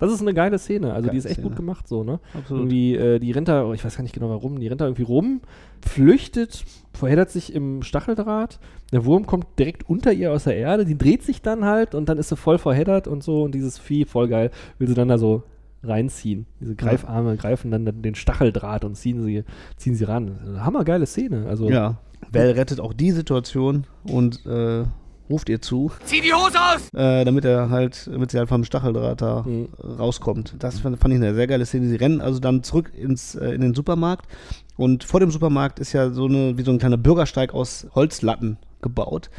Das 0.01 0.11
ist 0.11 0.19
eine 0.19 0.33
geile 0.33 0.59
Szene. 0.59 0.93
Also 0.93 1.09
die 1.09 1.15
ist 1.15 1.23
echt 1.23 1.35
Szene. 1.35 1.47
gut 1.47 1.55
gemacht 1.55 1.87
so, 1.87 2.03
ne? 2.03 2.19
Absolut. 2.33 2.63
Irgendwie, 2.63 2.95
äh, 2.97 3.19
die 3.19 3.31
rennt 3.31 3.47
da, 3.47 3.63
oh, 3.63 3.71
ich 3.71 3.85
weiß 3.85 3.95
gar 3.95 4.03
nicht 4.03 4.11
genau 4.11 4.29
warum, 4.29 4.59
die 4.59 4.67
rennt 4.67 4.81
da 4.81 4.85
irgendwie 4.85 5.03
rum, 5.03 5.39
flüchtet, 5.79 6.65
verheddert 6.91 7.31
sich 7.31 7.55
im 7.55 7.83
Stacheldraht. 7.83 8.59
Der 8.91 9.05
Wurm 9.05 9.25
kommt 9.25 9.47
direkt 9.57 9.89
unter 9.89 10.11
ihr 10.11 10.33
aus 10.33 10.43
der 10.43 10.57
Erde, 10.57 10.83
die 10.83 10.97
dreht 10.97 11.23
sich 11.23 11.41
dann 11.41 11.63
halt 11.63 11.95
und 11.95 12.09
dann 12.09 12.17
ist 12.17 12.27
sie 12.27 12.35
voll 12.35 12.57
verheddert 12.57 13.07
und 13.07 13.23
so 13.23 13.43
und 13.43 13.55
dieses 13.55 13.79
Vieh, 13.79 14.03
voll 14.03 14.27
geil, 14.27 14.51
will 14.77 14.89
sie 14.89 14.93
dann 14.93 15.07
da 15.07 15.17
so 15.17 15.43
reinziehen. 15.83 16.45
Diese 16.59 16.75
Greifarme 16.75 17.37
greifen 17.37 17.71
dann 17.71 18.01
den 18.01 18.15
Stacheldraht 18.15 18.83
und 18.85 18.95
ziehen 18.95 19.23
sie, 19.23 19.43
ziehen 19.77 19.95
sie 19.95 20.03
ran. 20.03 20.57
Hammergeile 20.59 21.05
Szene. 21.05 21.45
Also, 21.47 21.69
Ja. 21.69 21.97
Val 22.31 22.51
rettet 22.51 22.79
auch 22.81 22.91
die 22.93 23.11
Situation 23.11 23.85
und 24.03 24.45
äh, 24.45 24.83
ruft 25.29 25.47
ihr 25.47 25.61
zu, 25.61 25.91
Zieh 26.03 26.19
die 26.21 26.33
Hose 26.33 26.57
aus! 26.59 26.89
äh, 26.93 27.23
damit 27.23 27.45
er 27.45 27.69
halt, 27.69 28.09
damit 28.11 28.31
sie 28.31 28.37
halt 28.39 28.49
vom 28.49 28.65
Stacheldraht 28.65 29.21
da 29.21 29.43
Mhm. 29.43 29.69
rauskommt. 29.97 30.55
Das 30.59 30.79
fand, 30.79 30.99
fand 30.99 31.13
ich 31.13 31.19
eine 31.21 31.33
sehr 31.33 31.47
geile 31.47 31.65
Szene. 31.65 31.87
Sie 31.87 31.95
rennen 31.95 32.19
also 32.19 32.39
dann 32.39 32.61
zurück 32.63 32.91
ins, 32.93 33.35
äh, 33.35 33.51
in 33.51 33.61
den 33.61 33.73
Supermarkt 33.73 34.27
und 34.75 35.05
vor 35.05 35.21
dem 35.21 35.31
Supermarkt 35.31 35.79
ist 35.79 35.93
ja 35.93 36.09
so 36.09 36.25
eine, 36.25 36.57
wie 36.57 36.63
so 36.63 36.71
ein 36.71 36.77
kleiner 36.79 36.97
Bürgersteig 36.97 37.53
aus 37.53 37.87
Holzlatten 37.95 38.57
gebaut. 38.81 39.29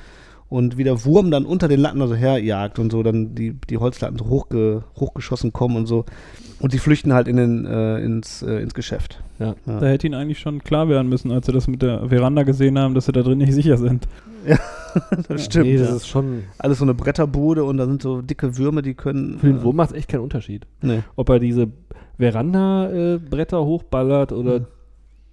Und 0.50 0.76
wie 0.76 0.84
der 0.84 1.04
Wurm 1.04 1.30
dann 1.30 1.46
unter 1.46 1.68
den 1.68 1.78
Latten 1.78 2.02
also 2.02 2.16
herjagt 2.16 2.80
und 2.80 2.90
so, 2.90 3.04
dann 3.04 3.36
die, 3.36 3.54
die 3.70 3.78
Holzlatten 3.78 4.18
so 4.18 4.26
hochge, 4.26 4.82
hochgeschossen 4.96 5.52
kommen 5.52 5.76
und 5.76 5.86
so. 5.86 6.04
Und 6.58 6.72
die 6.72 6.78
flüchten 6.78 7.14
halt 7.14 7.28
in 7.28 7.36
den, 7.36 7.66
äh, 7.66 8.00
ins, 8.00 8.42
äh, 8.42 8.60
ins 8.60 8.74
Geschäft. 8.74 9.22
Ja. 9.38 9.54
Da 9.64 9.86
hätte 9.86 10.08
ihnen 10.08 10.16
eigentlich 10.16 10.40
schon 10.40 10.62
klar 10.62 10.88
werden 10.88 11.08
müssen, 11.08 11.30
als 11.30 11.46
sie 11.46 11.52
das 11.52 11.68
mit 11.68 11.82
der 11.82 12.08
Veranda 12.08 12.42
gesehen 12.42 12.78
haben, 12.78 12.94
dass 12.94 13.06
sie 13.06 13.12
da 13.12 13.22
drin 13.22 13.38
nicht 13.38 13.54
sicher 13.54 13.78
sind. 13.78 14.06
Ja, 14.46 14.58
das 15.28 15.44
stimmt. 15.44 15.66
Nee, 15.66 15.76
das 15.76 15.90
ja. 15.90 15.96
ist 15.96 16.08
schon. 16.08 16.44
Alles 16.56 16.78
so 16.78 16.84
eine 16.86 16.94
Bretterbude 16.94 17.62
und 17.62 17.76
da 17.76 17.84
sind 17.84 18.00
so 18.00 18.22
dicke 18.22 18.56
Würmer, 18.56 18.80
die 18.80 18.94
können. 18.94 19.38
Für 19.38 19.48
den 19.48 19.58
äh, 19.58 19.62
Wurm 19.62 19.76
macht 19.76 19.90
es 19.90 19.96
echt 19.96 20.08
keinen 20.08 20.22
Unterschied. 20.22 20.66
Nee. 20.80 21.00
Ob 21.14 21.28
er 21.28 21.38
diese 21.40 21.68
Veranda-Bretter 22.18 23.62
hochballert 23.62 24.32
oder 24.32 24.66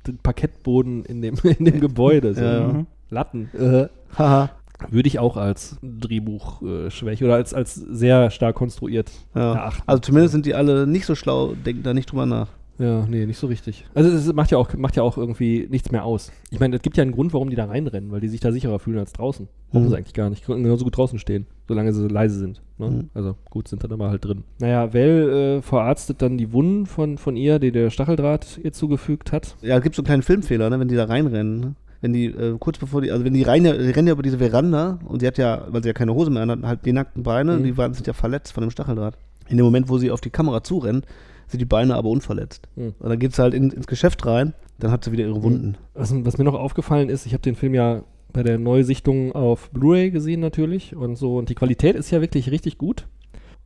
den 0.05 0.17
Parkettboden 0.17 1.05
in 1.05 1.21
dem, 1.21 1.35
in 1.43 1.63
dem 1.63 1.79
Gebäude. 1.79 2.33
So. 2.33 2.41
Ja, 2.41 2.59
ja. 2.59 2.67
Mhm. 2.67 2.87
Latten. 3.09 3.49
Äh. 3.57 3.87
Haha. 4.17 4.49
Würde 4.89 5.07
ich 5.07 5.19
auch 5.19 5.37
als 5.37 5.77
Drehbuchschwäche 5.81 7.25
oder 7.25 7.35
als, 7.35 7.53
als 7.53 7.75
sehr 7.75 8.29
stark 8.31 8.55
konstruiert 8.55 9.11
Ja. 9.35 9.53
erachten. 9.53 9.83
Also 9.85 10.01
zumindest 10.01 10.33
sind 10.33 10.45
die 10.45 10.53
alle 10.55 10.85
nicht 10.87 11.05
so 11.05 11.15
schlau, 11.15 11.53
denken 11.65 11.83
da 11.83 11.93
nicht 11.93 12.11
drüber 12.11 12.25
nach. 12.25 12.49
Ja, 12.79 13.07
nee, 13.09 13.25
nicht 13.25 13.39
so 13.39 13.47
richtig. 13.47 13.85
Also 13.95 14.11
es 14.11 14.31
macht 14.33 14.51
ja 14.51 14.59
auch, 14.59 14.71
macht 14.75 14.95
ja 14.95 15.01
auch 15.01 15.17
irgendwie 15.17 15.65
nichts 15.71 15.91
mehr 15.91 16.05
aus. 16.05 16.31
Ich 16.51 16.59
meine, 16.59 16.75
es 16.75 16.83
gibt 16.83 16.95
ja 16.95 17.01
einen 17.01 17.11
Grund, 17.11 17.33
warum 17.33 17.49
die 17.49 17.55
da 17.55 17.65
reinrennen, 17.65 18.11
weil 18.11 18.19
die 18.21 18.27
sich 18.27 18.39
da 18.39 18.51
sicherer 18.51 18.77
fühlen 18.77 18.99
als 18.99 19.13
draußen. 19.13 19.47
Brauchen 19.71 19.85
Mhm. 19.85 19.89
sie 19.89 19.97
eigentlich 19.97 20.13
gar 20.13 20.29
nicht. 20.29 20.45
Können 20.45 20.61
genauso 20.63 20.83
gut 20.85 20.95
draußen 20.95 21.17
stehen, 21.17 21.47
solange 21.67 21.91
sie 21.91 22.07
leise 22.07 22.37
sind. 22.37 22.61
Ne? 22.77 22.87
Mhm. 22.91 23.09
Also 23.15 23.35
gut, 23.49 23.67
sind 23.67 23.83
dann 23.83 23.91
aber 23.93 24.11
halt 24.11 24.23
drin. 24.23 24.43
Naja, 24.59 24.93
Val 24.93 24.99
äh, 24.99 25.61
verarztet 25.63 26.21
dann 26.21 26.37
die 26.37 26.53
Wunden 26.53 26.85
von, 26.85 27.17
von 27.17 27.35
ihr, 27.35 27.57
die 27.57 27.71
der 27.71 27.89
Stacheldraht 27.89 28.59
ihr 28.63 28.73
zugefügt 28.73 29.31
hat. 29.31 29.55
Ja, 29.63 29.77
es 29.77 29.81
gibt 29.83 29.95
so 29.95 30.01
einen 30.03 30.05
kleinen 30.05 30.21
Filmfehler, 30.21 30.69
ne, 30.69 30.79
wenn 30.79 30.87
die 30.87 30.95
da 30.95 31.05
reinrennen. 31.05 31.59
Ne? 31.59 31.75
Wenn 32.01 32.13
die, 32.13 32.25
äh, 32.25 32.55
kurz 32.59 32.77
bevor 32.77 33.01
die, 33.01 33.11
also 33.11 33.25
wenn 33.25 33.33
die 33.33 33.43
rein, 33.43 33.63
die 33.63 33.69
rennen 33.69 34.07
ja 34.07 34.13
über 34.13 34.23
diese 34.23 34.37
Veranda 34.37 34.99
und 35.05 35.21
die 35.21 35.27
hat 35.27 35.37
ja, 35.37 35.65
weil 35.69 35.81
sie 35.83 35.89
ja 35.89 35.93
keine 35.93 36.13
Hose 36.13 36.29
mehr 36.29 36.43
anhat, 36.43 36.63
halt 36.63 36.85
die 36.85 36.93
nackten 36.93 37.23
Beine, 37.23 37.57
Mhm. 37.57 37.63
die 37.63 37.77
waren, 37.77 37.93
sind 37.93 38.05
ja 38.07 38.13
verletzt 38.13 38.53
von 38.53 38.61
dem 38.61 38.69
Stacheldraht. 38.71 39.17
In 39.49 39.57
dem 39.57 39.65
Moment, 39.65 39.89
wo 39.89 39.97
sie 39.97 40.11
auf 40.11 40.21
die 40.21 40.29
Kamera 40.29 40.61
zurennt, 40.63 41.05
sind 41.47 41.59
die 41.59 41.65
Beine 41.65 41.95
aber 41.95 42.09
unverletzt. 42.09 42.67
Mhm. 42.75 42.93
Und 42.99 43.09
dann 43.09 43.17
geht 43.19 43.33
sie 43.33 43.41
halt 43.41 43.53
in, 43.53 43.71
ins 43.71 43.87
Geschäft 43.87 44.25
rein, 44.25 44.53
dann 44.79 44.91
hat 44.91 45.03
sie 45.05 45.11
wieder 45.11 45.23
ihre 45.25 45.41
Wunden. 45.41 45.77
Was, 45.93 46.13
was 46.25 46.37
mir 46.37 46.43
noch 46.43 46.53
aufgefallen 46.53 47.09
ist, 47.09 47.25
ich 47.25 47.33
habe 47.33 47.41
den 47.41 47.55
Film 47.55 47.73
ja 47.73 48.03
bei 48.33 48.43
der 48.43 48.59
Neusichtung 48.59 49.31
auf 49.31 49.69
Blu-ray 49.71 50.11
gesehen 50.11 50.41
natürlich 50.41 50.95
und 50.95 51.15
so 51.15 51.37
und 51.37 51.49
die 51.49 51.55
Qualität 51.55 51.95
ist 51.95 52.11
ja 52.11 52.21
wirklich 52.21 52.51
richtig 52.51 52.77
gut. 52.77 53.07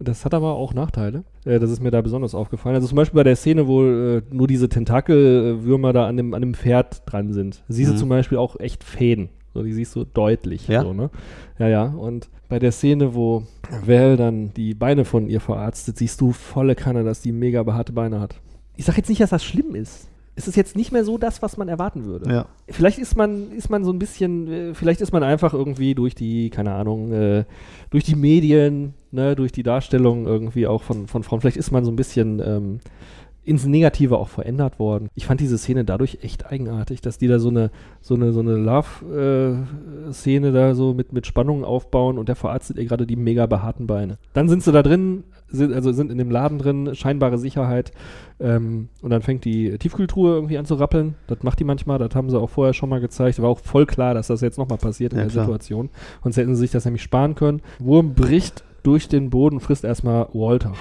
Das 0.04 0.26
hat 0.26 0.34
aber 0.34 0.54
auch 0.56 0.74
Nachteile. 0.74 1.24
Äh, 1.46 1.60
das 1.60 1.70
ist 1.72 1.82
mir 1.82 1.92
da 1.92 2.02
besonders 2.02 2.34
aufgefallen. 2.36 2.76
Also 2.76 2.88
zum 2.88 2.96
Beispiel 2.96 3.18
bei 3.18 3.24
der 3.24 3.36
Szene, 3.36 3.68
wo 3.68 3.84
äh, 3.84 4.22
nur 4.32 4.48
diese 4.48 4.68
Tentakelwürmer 4.68 5.94
da 5.94 6.08
an 6.08 6.18
dem, 6.18 6.34
an 6.34 6.42
dem 6.42 6.54
Pferd 6.54 7.04
dran 7.06 7.34
sind. 7.34 7.64
Siehst 7.68 7.90
du 7.92 7.94
Mhm. 7.96 8.00
zum 8.00 8.10
Beispiel 8.10 8.38
auch 8.38 8.60
echt 8.60 8.84
Fäden. 8.84 9.30
So, 9.54 9.64
die 9.64 9.74
siehst 9.74 9.96
du 9.96 10.06
deutlich. 10.06 10.68
Ja? 10.68 10.82
So, 10.82 10.94
ne? 10.94 11.10
Ja, 11.60 11.68
ja. 11.68 11.84
Und 11.86 12.30
bei 12.48 12.58
der 12.58 12.72
Szene, 12.72 13.14
wo 13.16 13.44
Val 13.86 14.16
dann 14.18 14.54
die 14.54 14.74
Beine 14.74 15.04
von 15.06 15.28
ihr 15.28 15.42
verarztet, 15.42 15.98
siehst 15.98 16.22
du 16.22 16.32
volle 16.32 16.74
Kanne, 16.76 17.04
dass 17.04 17.22
die 17.22 17.32
mega 17.34 17.62
behaarte 17.64 17.92
Beine 17.92 18.20
hat. 18.22 18.36
Ich 18.78 18.86
sage 18.86 18.98
jetzt 19.00 19.10
nicht, 19.10 19.20
dass 19.22 19.30
das 19.32 19.44
schlimm 19.44 19.76
ist. 19.76 20.08
Es 20.36 20.48
ist 20.48 20.56
jetzt 20.56 20.78
nicht 20.78 20.94
mehr 20.94 21.04
so 21.04 21.18
das, 21.18 21.42
was 21.42 21.58
man 21.58 21.68
erwarten 21.68 22.06
würde. 22.06 22.32
Ja. 22.34 22.46
Vielleicht 22.70 22.98
ist 22.98 23.18
man, 23.18 23.52
ist 23.52 23.70
man 23.70 23.84
so 23.84 23.92
ein 23.92 24.00
bisschen, 24.00 24.48
äh, 24.48 24.74
vielleicht 24.74 25.02
ist 25.02 25.12
man 25.12 25.24
einfach 25.24 25.54
irgendwie 25.54 25.94
durch 25.94 26.16
die, 26.16 26.50
keine 26.50 26.72
Ahnung, 26.74 27.12
äh, 27.12 27.44
durch 27.90 28.06
die 28.06 28.16
Medien, 28.16 28.94
ne, 29.12 29.36
durch 29.36 29.52
die 29.52 29.64
Darstellung 29.64 30.26
irgendwie 30.26 30.68
auch 30.68 30.84
von, 30.84 31.08
von 31.08 31.24
Frauen, 31.24 31.42
vielleicht 31.42 31.58
ist 31.58 31.72
man 31.72 31.86
so 31.86 31.92
ein 31.92 31.96
bisschen 31.96 32.42
ähm, 32.46 32.80
ins 33.44 33.66
Negative 33.66 34.18
auch 34.18 34.30
verändert 34.30 34.78
worden. 34.78 35.10
Ich 35.16 35.26
fand 35.26 35.42
diese 35.42 35.58
Szene 35.58 35.84
dadurch 35.84 36.20
echt 36.22 36.46
eigenartig, 36.46 37.02
dass 37.02 37.18
die 37.18 37.28
da 37.28 37.40
so 37.40 37.50
eine, 37.50 37.72
so 38.00 38.14
eine, 38.14 38.34
so 38.34 38.40
eine 38.40 38.56
Love-Szene 38.56 40.52
da 40.52 40.76
so 40.76 40.94
mit, 40.94 41.12
mit 41.12 41.26
Spannungen 41.26 41.64
aufbauen 41.66 42.20
und 42.20 42.30
der 42.30 42.36
verarztet 42.36 42.78
ihr 42.78 42.86
gerade 42.86 43.08
die 43.08 43.16
mega 43.16 43.48
behaarten 43.48 43.88
Beine. 43.88 44.18
Dann 44.34 44.48
sind 44.48 44.62
sie 44.64 44.72
da 44.72 44.84
drin, 44.84 45.24
sind, 45.48 45.74
also 45.74 45.92
sind 45.92 46.12
in 46.12 46.20
dem 46.20 46.30
Laden 46.30 46.60
drin, 46.60 46.94
scheinbare 46.94 47.40
Sicherheit. 47.40 47.92
Ähm, 48.40 48.90
und 49.02 49.10
dann 49.10 49.24
fängt 49.24 49.44
die 49.44 49.76
Tiefkühltruhe 49.78 50.36
irgendwie 50.36 50.60
an 50.60 50.66
zu 50.66 50.76
rappeln. 50.76 51.16
Das 51.26 51.42
macht 51.42 51.60
die 51.60 51.64
manchmal, 51.64 51.98
das 51.98 52.14
haben 52.14 52.30
sie 52.30 52.40
auch 52.40 52.50
vorher 52.50 52.74
schon 52.74 52.90
mal 52.90 53.02
gezeigt. 53.02 53.42
War 53.42 53.50
auch 53.50 53.60
voll 53.60 53.88
klar, 53.88 54.14
dass 54.14 54.28
das 54.28 54.42
jetzt 54.42 54.60
nochmal 54.60 54.78
passiert 54.78 55.14
in 55.14 55.20
Ja, 55.20 55.26
der 55.26 55.32
klar. 55.32 55.46
Situation. 55.46 55.90
Sonst 56.24 56.38
hätten 56.38 56.56
sie 56.56 56.62
sich 56.62 56.72
das 56.72 56.86
nämlich 56.86 57.02
sparen 57.02 57.34
können. 57.34 57.62
Wurm 57.80 58.14
bricht 58.14 58.64
durch 58.84 59.08
den 59.08 59.30
Boden, 59.30 59.60
frisst 59.60 59.84
erstmal 59.84 60.28
Walter. 60.34 60.74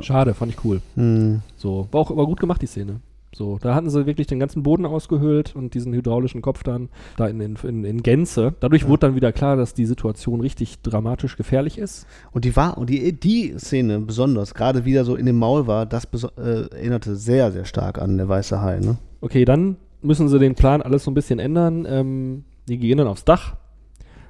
Schade, 0.00 0.34
fand 0.34 0.52
ich 0.52 0.64
cool. 0.64 0.80
Hm. 0.94 1.40
So, 1.56 1.88
war 1.90 2.00
auch 2.00 2.16
war 2.16 2.26
gut 2.26 2.40
gemacht, 2.40 2.62
die 2.62 2.66
Szene. 2.66 3.00
So, 3.34 3.58
da 3.60 3.74
hatten 3.74 3.90
sie 3.90 4.06
wirklich 4.06 4.26
den 4.26 4.40
ganzen 4.40 4.62
Boden 4.62 4.86
ausgehöhlt 4.86 5.54
und 5.54 5.74
diesen 5.74 5.92
hydraulischen 5.92 6.40
Kopf 6.40 6.62
dann 6.62 6.88
da 7.16 7.26
in, 7.26 7.40
in, 7.40 7.56
in, 7.62 7.84
in 7.84 8.02
Gänze. 8.02 8.54
Dadurch 8.60 8.88
wurde 8.88 9.06
dann 9.06 9.16
wieder 9.16 9.32
klar, 9.32 9.56
dass 9.56 9.74
die 9.74 9.86
Situation 9.86 10.40
richtig 10.40 10.80
dramatisch 10.80 11.36
gefährlich 11.36 11.78
ist. 11.78 12.06
Und 12.32 12.44
die 12.44 12.56
war, 12.56 12.78
und 12.78 12.88
die, 12.90 13.12
die 13.12 13.54
Szene 13.58 14.00
besonders, 14.00 14.54
gerade 14.54 14.84
wieder 14.84 15.04
so 15.04 15.14
in 15.14 15.26
dem 15.26 15.36
Maul 15.36 15.66
war, 15.66 15.84
das 15.84 16.08
äh, 16.36 16.68
erinnerte 16.70 17.16
sehr, 17.16 17.52
sehr 17.52 17.64
stark 17.64 17.98
an 18.00 18.16
der 18.16 18.28
weiße 18.28 18.60
Hai, 18.62 18.80
ne? 18.80 18.96
Okay, 19.20 19.44
dann 19.44 19.76
müssen 20.00 20.28
sie 20.28 20.38
den 20.38 20.54
Plan 20.54 20.80
alles 20.80 21.04
so 21.04 21.10
ein 21.10 21.14
bisschen 21.14 21.38
ändern. 21.38 21.86
Ähm, 21.88 22.44
die 22.68 22.78
gehen 22.78 22.98
dann 22.98 23.08
aufs 23.08 23.24
Dach, 23.24 23.56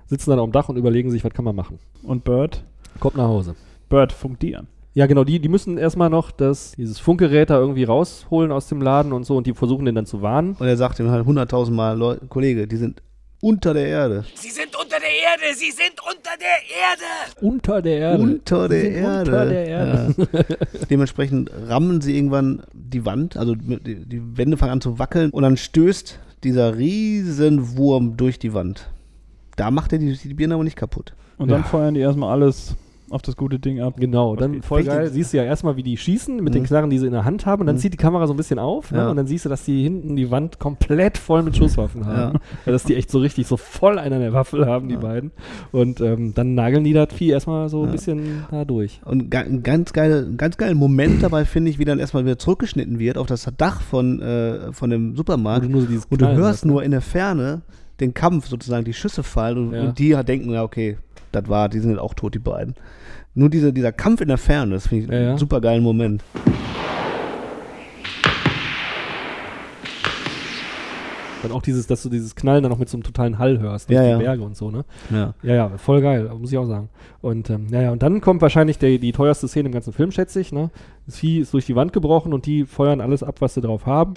sitzen 0.09 0.31
dann 0.31 0.39
auf 0.39 0.49
dem 0.49 0.53
Dach 0.53 0.69
und 0.69 0.77
überlegen 0.77 1.11
sich, 1.11 1.25
was 1.25 1.33
kann 1.33 1.45
man 1.45 1.55
machen. 1.55 1.79
Und 2.03 2.25
Bird? 2.25 2.65
Kommt 2.99 3.17
nach 3.17 3.29
Hause. 3.29 3.55
Bird 3.89 4.13
funkt 4.13 4.43
die 4.43 4.57
an. 4.57 4.67
Ja, 4.95 5.07
genau, 5.07 5.23
die, 5.23 5.39
die 5.39 5.49
müssen 5.49 5.79
erstmal 5.79 6.11
noch 6.11 6.31
das, 6.33 6.73
dieses 6.73 6.99
Funkgerät 6.99 7.51
da 7.51 7.59
irgendwie 7.59 7.85
rausholen 7.85 8.51
aus 8.51 8.69
dem 8.69 8.83
Laden 8.83 9.13
und 9.13 9.25
so 9.25 9.37
und 9.37 9.47
die 9.47 9.55
versuchen 9.55 9.85
den 9.85 9.95
dann 9.95 10.07
zu 10.07 10.23
warnen. 10.23 10.57
Und 10.59 10.67
er 10.67 10.77
sagt 10.77 10.99
ihm 10.99 11.11
halt 11.11 11.25
hunderttausend 11.25 11.77
Mal, 11.77 11.97
Leute, 11.97 12.27
Kollege, 12.27 12.67
die 12.67 12.77
sind 12.77 13.01
unter 13.41 13.73
der 13.73 13.87
Erde. 13.87 14.25
Sie 14.35 14.51
sind 14.51 14.75
unter 14.75 14.97
der 14.99 15.11
Erde! 15.11 15.55
Sie 15.55 15.71
sind 15.71 15.95
unter 16.03 16.31
der 16.41 16.59
Erde! 16.83 17.47
Unter 17.47 17.83
der 17.83 17.99
Erde. 17.99 18.23
Unter 18.23 18.69
der 18.69 18.91
Erde. 18.91 19.19
Unter 19.31 19.47
der 19.47 19.67
Erde. 19.69 20.15
Ja. 20.19 20.57
Dementsprechend 20.91 21.51
rammen 21.69 22.01
sie 22.01 22.17
irgendwann 22.17 22.65
die 22.73 23.05
Wand, 23.05 23.37
also 23.37 23.55
die, 23.55 24.05
die 24.05 24.37
Wände 24.37 24.57
fangen 24.57 24.73
an 24.73 24.81
zu 24.81 24.99
wackeln 24.99 25.31
und 25.31 25.45
dann 25.45 25.57
stößt 25.57 26.19
dieser 26.43 26.77
Riesenwurm 26.77 28.17
durch 28.17 28.41
die 28.41 28.55
Wand. 28.55 28.89
Da 29.59 29.71
macht 29.71 29.93
er 29.93 29.99
die, 29.99 30.17
die 30.17 30.35
Birne 30.35 30.55
aber 30.55 30.65
nicht 30.65 30.77
kaputt. 30.77 31.13
Und 31.37 31.51
dann 31.51 31.65
feuern 31.65 31.95
die 31.95 32.01
erstmal 32.01 32.31
alles 32.33 32.75
auf 33.11 33.23
das 33.23 33.37
gute 33.37 33.59
Ding 33.59 33.81
ab. 33.81 33.95
Genau, 33.97 34.37
dann 34.37 34.61
voll 34.61 34.83
geil. 34.85 35.09
Siehst 35.09 35.33
du 35.33 35.39
ja 35.39 35.43
erstmal, 35.45 35.77
wie 35.77 35.83
die 35.83 35.97
schießen 35.97 36.45
mit 36.45 36.53
den 36.55 36.61
Mhm. 36.63 36.67
Knarren, 36.67 36.91
die 36.91 36.99
sie 36.99 37.07
in 37.07 37.13
der 37.13 37.25
Hand 37.25 37.47
haben. 37.47 37.61
Und 37.61 37.67
dann 37.67 37.77
Mhm. 37.77 37.81
zieht 37.81 37.95
die 37.95 37.97
Kamera 37.97 38.27
so 38.27 38.35
ein 38.35 38.37
bisschen 38.37 38.59
auf. 38.59 38.93
Ne? 38.93 38.99
Ja. 38.99 39.09
Und 39.11 39.17
dann 39.17 39.27
siehst 39.27 39.47
du, 39.47 39.49
dass 39.49 39.65
die 39.65 39.83
hinten 39.83 40.15
die 40.15 40.31
Wand 40.31 40.59
komplett 40.59 41.17
voll 41.17 41.43
mit 41.43 41.57
Schusswaffen 41.57 42.05
haben. 42.05 42.35
Ja. 42.35 42.41
Ja. 42.67 42.73
Dass 42.73 42.85
die 42.85 42.97
echt 42.97 43.11
so 43.11 43.19
richtig 43.21 43.47
so 43.47 43.57
voll 43.57 43.99
einer 43.99 44.19
der 44.19 44.35
Waffel 44.35 44.67
haben, 44.67 44.89
die 44.91 44.97
beiden. 44.99 45.31
Und 45.73 46.03
ähm, 46.03 46.35
dann 46.35 46.55
nageln 46.55 46.85
die 46.85 46.93
das 46.93 47.09
Vieh 47.15 47.31
erstmal 47.31 47.71
so 47.71 47.81
ein 47.81 47.87
Ja. 47.87 47.93
bisschen 47.93 48.45
da 48.51 48.67
durch. 48.67 49.01
Und 49.07 49.31
ga, 49.31 49.41
ein 49.41 49.63
ganz 49.63 49.95
geile, 49.95 50.27
ein 50.27 50.37
ganz 50.37 50.59
geilen 50.59 50.77
Moment 50.77 51.23
dabei 51.23 51.47
finde 51.47 51.71
ich, 51.71 51.79
wie 51.79 51.87
dann 51.87 52.01
erstmal 52.01 52.27
wieder 52.27 52.39
zurückgeschnitten 52.39 52.99
wird 52.99 53.17
auf 53.17 53.27
das 53.27 53.49
Dach 53.57 53.81
von, 53.81 54.21
äh, 54.21 54.73
von 54.75 54.91
dem 54.91 55.17
Supermarkt. 55.17 55.65
Wo 55.65 55.69
du 55.69 55.73
nur 55.79 55.87
so 55.89 56.07
und 56.11 56.21
du 56.21 56.27
hörst 56.27 56.39
hörst, 56.39 56.65
ne? 56.67 56.73
nur 56.73 56.83
in 56.83 56.91
der 56.91 57.01
Ferne 57.01 57.63
den 58.01 58.15
Kampf 58.15 58.49
sozusagen, 58.49 58.85
die 58.85 58.93
Schüsse 58.95 59.23
fallen 59.23 59.59
und, 59.69 59.75
Ja. 59.75 59.83
und 59.83 59.99
die 59.99 60.15
denken, 60.25 60.51
ja, 60.51 60.63
okay, 60.63 60.99
das 61.33 61.49
war, 61.49 61.69
die 61.69 61.81
sind 61.81 61.91
jetzt 61.91 62.01
auch 62.01 62.15
tot, 62.15 62.35
die 62.35 62.39
beiden. 62.39 62.75
Nur 63.35 63.51
diese, 63.51 63.73
dieser 63.73 63.93
Kampf 63.93 64.21
in 64.21 64.29
der 64.29 64.39
Ferne, 64.39 64.75
das 64.75 64.89
finde 64.89 65.05
ich 65.05 65.11
Ja, 65.11 65.19
ja. 65.21 65.29
einen 65.31 65.39
super 65.39 65.61
geilen 65.61 65.83
Moment. 65.83 66.23
Dann 71.43 71.53
auch 71.53 71.63
dieses, 71.63 71.87
dass 71.87 72.03
du 72.03 72.09
dieses 72.09 72.35
Knallen 72.35 72.65
dann 72.65 72.73
noch 72.73 72.81
mit 72.81 72.89
so 72.89 72.97
einem 72.97 73.05
totalen 73.05 73.39
Hall 73.39 73.61
hörst. 73.61 73.89
Ja, 73.91 74.01
durch 74.01 74.11
ja. 74.11 74.19
die 74.19 74.25
Berge 74.25 74.43
und 74.43 74.57
so, 74.57 74.73
ne? 74.73 74.85
Ja. 75.11 75.35
Ja, 75.45 75.55
ja, 75.55 75.71
voll 75.79 76.01
geil, 76.01 76.29
muss 76.37 76.51
ich 76.51 76.59
auch 76.59 76.67
sagen. 76.67 76.89
Und 77.21 77.49
ähm, 77.49 77.69
ja, 77.71 77.83
ja, 77.83 77.91
und 77.93 78.03
dann 78.03 78.21
kommt 78.21 78.43
wahrscheinlich 78.43 78.79
der, 78.79 78.99
die 78.99 79.13
teuerste 79.13 79.47
Szene 79.47 79.69
im 79.69 79.73
ganzen 79.73 79.93
Film, 79.93 80.11
schätze 80.11 80.41
ich, 80.41 80.51
ne? 80.53 80.71
Das 81.07 81.17
Vieh 81.19 81.39
ist 81.39 81.53
durch 81.55 81.65
die 81.65 81.77
Wand 81.77 81.93
gebrochen 81.93 82.33
und 82.33 82.45
die 82.47 82.65
feuern 82.65 83.01
alles 83.01 83.23
ab, 83.23 83.37
was 83.39 83.55
sie 83.55 83.61
drauf 83.61 83.87
haben. 83.87 84.15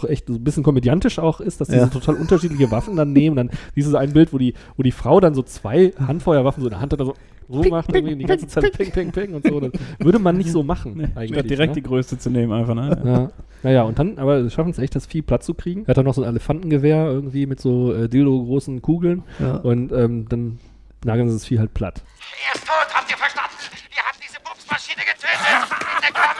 Auch 0.00 0.08
echt 0.08 0.26
so 0.28 0.34
ein 0.34 0.44
bisschen 0.44 0.62
komödiantisch 0.62 1.18
auch 1.18 1.40
ist, 1.40 1.60
dass 1.60 1.68
diese 1.68 1.80
Ja. 1.80 1.86
total 1.88 2.16
unterschiedliche 2.16 2.70
Waffen 2.70 2.96
dann 2.96 3.12
nehmen. 3.12 3.36
Dann 3.36 3.50
dieses 3.76 3.94
ein 3.94 4.12
Bild, 4.12 4.32
wo 4.32 4.38
die, 4.38 4.54
wo 4.76 4.82
die 4.82 4.92
Frau 4.92 5.20
dann 5.20 5.34
so 5.34 5.42
zwei 5.42 5.92
Handfeuerwaffen 5.98 6.62
so 6.62 6.68
in 6.68 6.72
der 6.72 6.80
Hand 6.80 6.92
hat, 6.92 7.00
so, 7.00 7.14
so 7.48 7.62
macht 7.68 7.94
irgendwie 7.94 8.16
die 8.16 8.24
ganze 8.24 8.46
Zeit 8.46 8.72
ping, 8.76 8.90
ping, 8.90 9.12
ping 9.12 9.34
und 9.34 9.46
so. 9.46 9.60
Das 9.60 9.72
würde 9.98 10.18
man 10.18 10.36
nicht 10.36 10.50
so 10.50 10.62
machen 10.62 11.00
eigentlich. 11.14 11.30
Statt 11.38 11.50
direkt 11.50 11.74
ne? 11.76 11.82
die 11.82 11.86
größte 11.88 12.18
zu 12.18 12.30
nehmen, 12.30 12.52
einfach, 12.52 12.74
ne? 12.74 13.00
Ja. 13.04 13.30
Naja, 13.62 13.82
und 13.82 13.98
dann, 13.98 14.18
aber 14.18 14.42
sie 14.42 14.50
schaffen 14.50 14.70
es 14.70 14.78
echt, 14.78 14.94
das 14.96 15.06
Vieh 15.06 15.20
platt 15.22 15.42
zu 15.42 15.52
kriegen. 15.54 15.82
Er 15.84 15.88
hat 15.88 15.96
dann 15.98 16.06
noch 16.06 16.14
so 16.14 16.22
ein 16.22 16.28
Elefantengewehr 16.28 17.04
irgendwie 17.06 17.44
mit 17.46 17.60
so 17.60 17.92
äh, 17.92 18.08
Dildo-großen 18.08 18.80
Kugeln. 18.80 19.22
Ja. 19.38 19.56
Und 19.56 19.92
ähm, 19.92 20.26
dann 20.28 20.58
nageln 21.04 21.28
sie 21.28 21.34
das 21.34 21.44
Vieh 21.44 21.58
halt 21.58 21.74
platt. 21.74 22.02
Er 22.48 22.54
ist 22.54 22.66
tot, 22.66 22.94
habt 22.94 23.10
ihr 23.10 23.16
verstanden? 23.18 23.50
Ihr 23.94 24.02
habt 24.02 24.18
diese 24.22 24.38
Bumsmaschine 24.42 25.02
getötet! 25.02 25.68
Bitte 26.00 26.12
kommen! 26.14 26.30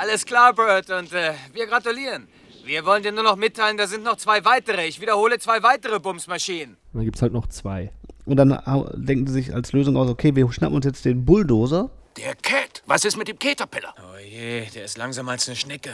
Alles 0.00 0.24
klar, 0.24 0.54
Bert, 0.54 0.88
und 0.90 1.12
äh, 1.12 1.32
wir 1.52 1.66
gratulieren. 1.66 2.26
Wir 2.64 2.86
wollen 2.86 3.02
dir 3.02 3.12
nur 3.12 3.24
noch 3.24 3.36
mitteilen, 3.36 3.76
da 3.76 3.86
sind 3.86 4.02
noch 4.04 4.16
zwei 4.16 4.44
weitere. 4.44 4.86
Ich 4.86 5.00
wiederhole, 5.00 5.38
zwei 5.38 5.62
weitere 5.62 5.98
Bumsmaschinen. 6.00 6.76
Und 6.92 6.98
dann 6.98 7.04
gibt 7.04 7.16
es 7.16 7.22
halt 7.22 7.32
noch 7.32 7.46
zwei. 7.48 7.90
Und 8.24 8.36
dann 8.36 8.56
hau- 8.66 8.88
denken 8.94 9.26
sie 9.26 9.32
sich 9.34 9.54
als 9.54 9.72
Lösung 9.72 9.96
aus, 9.96 10.08
okay, 10.08 10.34
wir 10.34 10.50
schnappen 10.52 10.76
uns 10.76 10.86
jetzt 10.86 11.04
den 11.04 11.24
Bulldozer. 11.24 11.90
Der 12.16 12.34
Cat. 12.34 12.82
Was 12.86 13.04
ist 13.04 13.16
mit 13.18 13.28
dem 13.28 13.38
Caterpillar? 13.38 13.94
Oh 13.98 14.18
je, 14.18 14.62
der 14.74 14.84
ist 14.84 14.96
langsam 14.96 15.28
als 15.28 15.46
eine 15.48 15.56
Schnecke. 15.56 15.90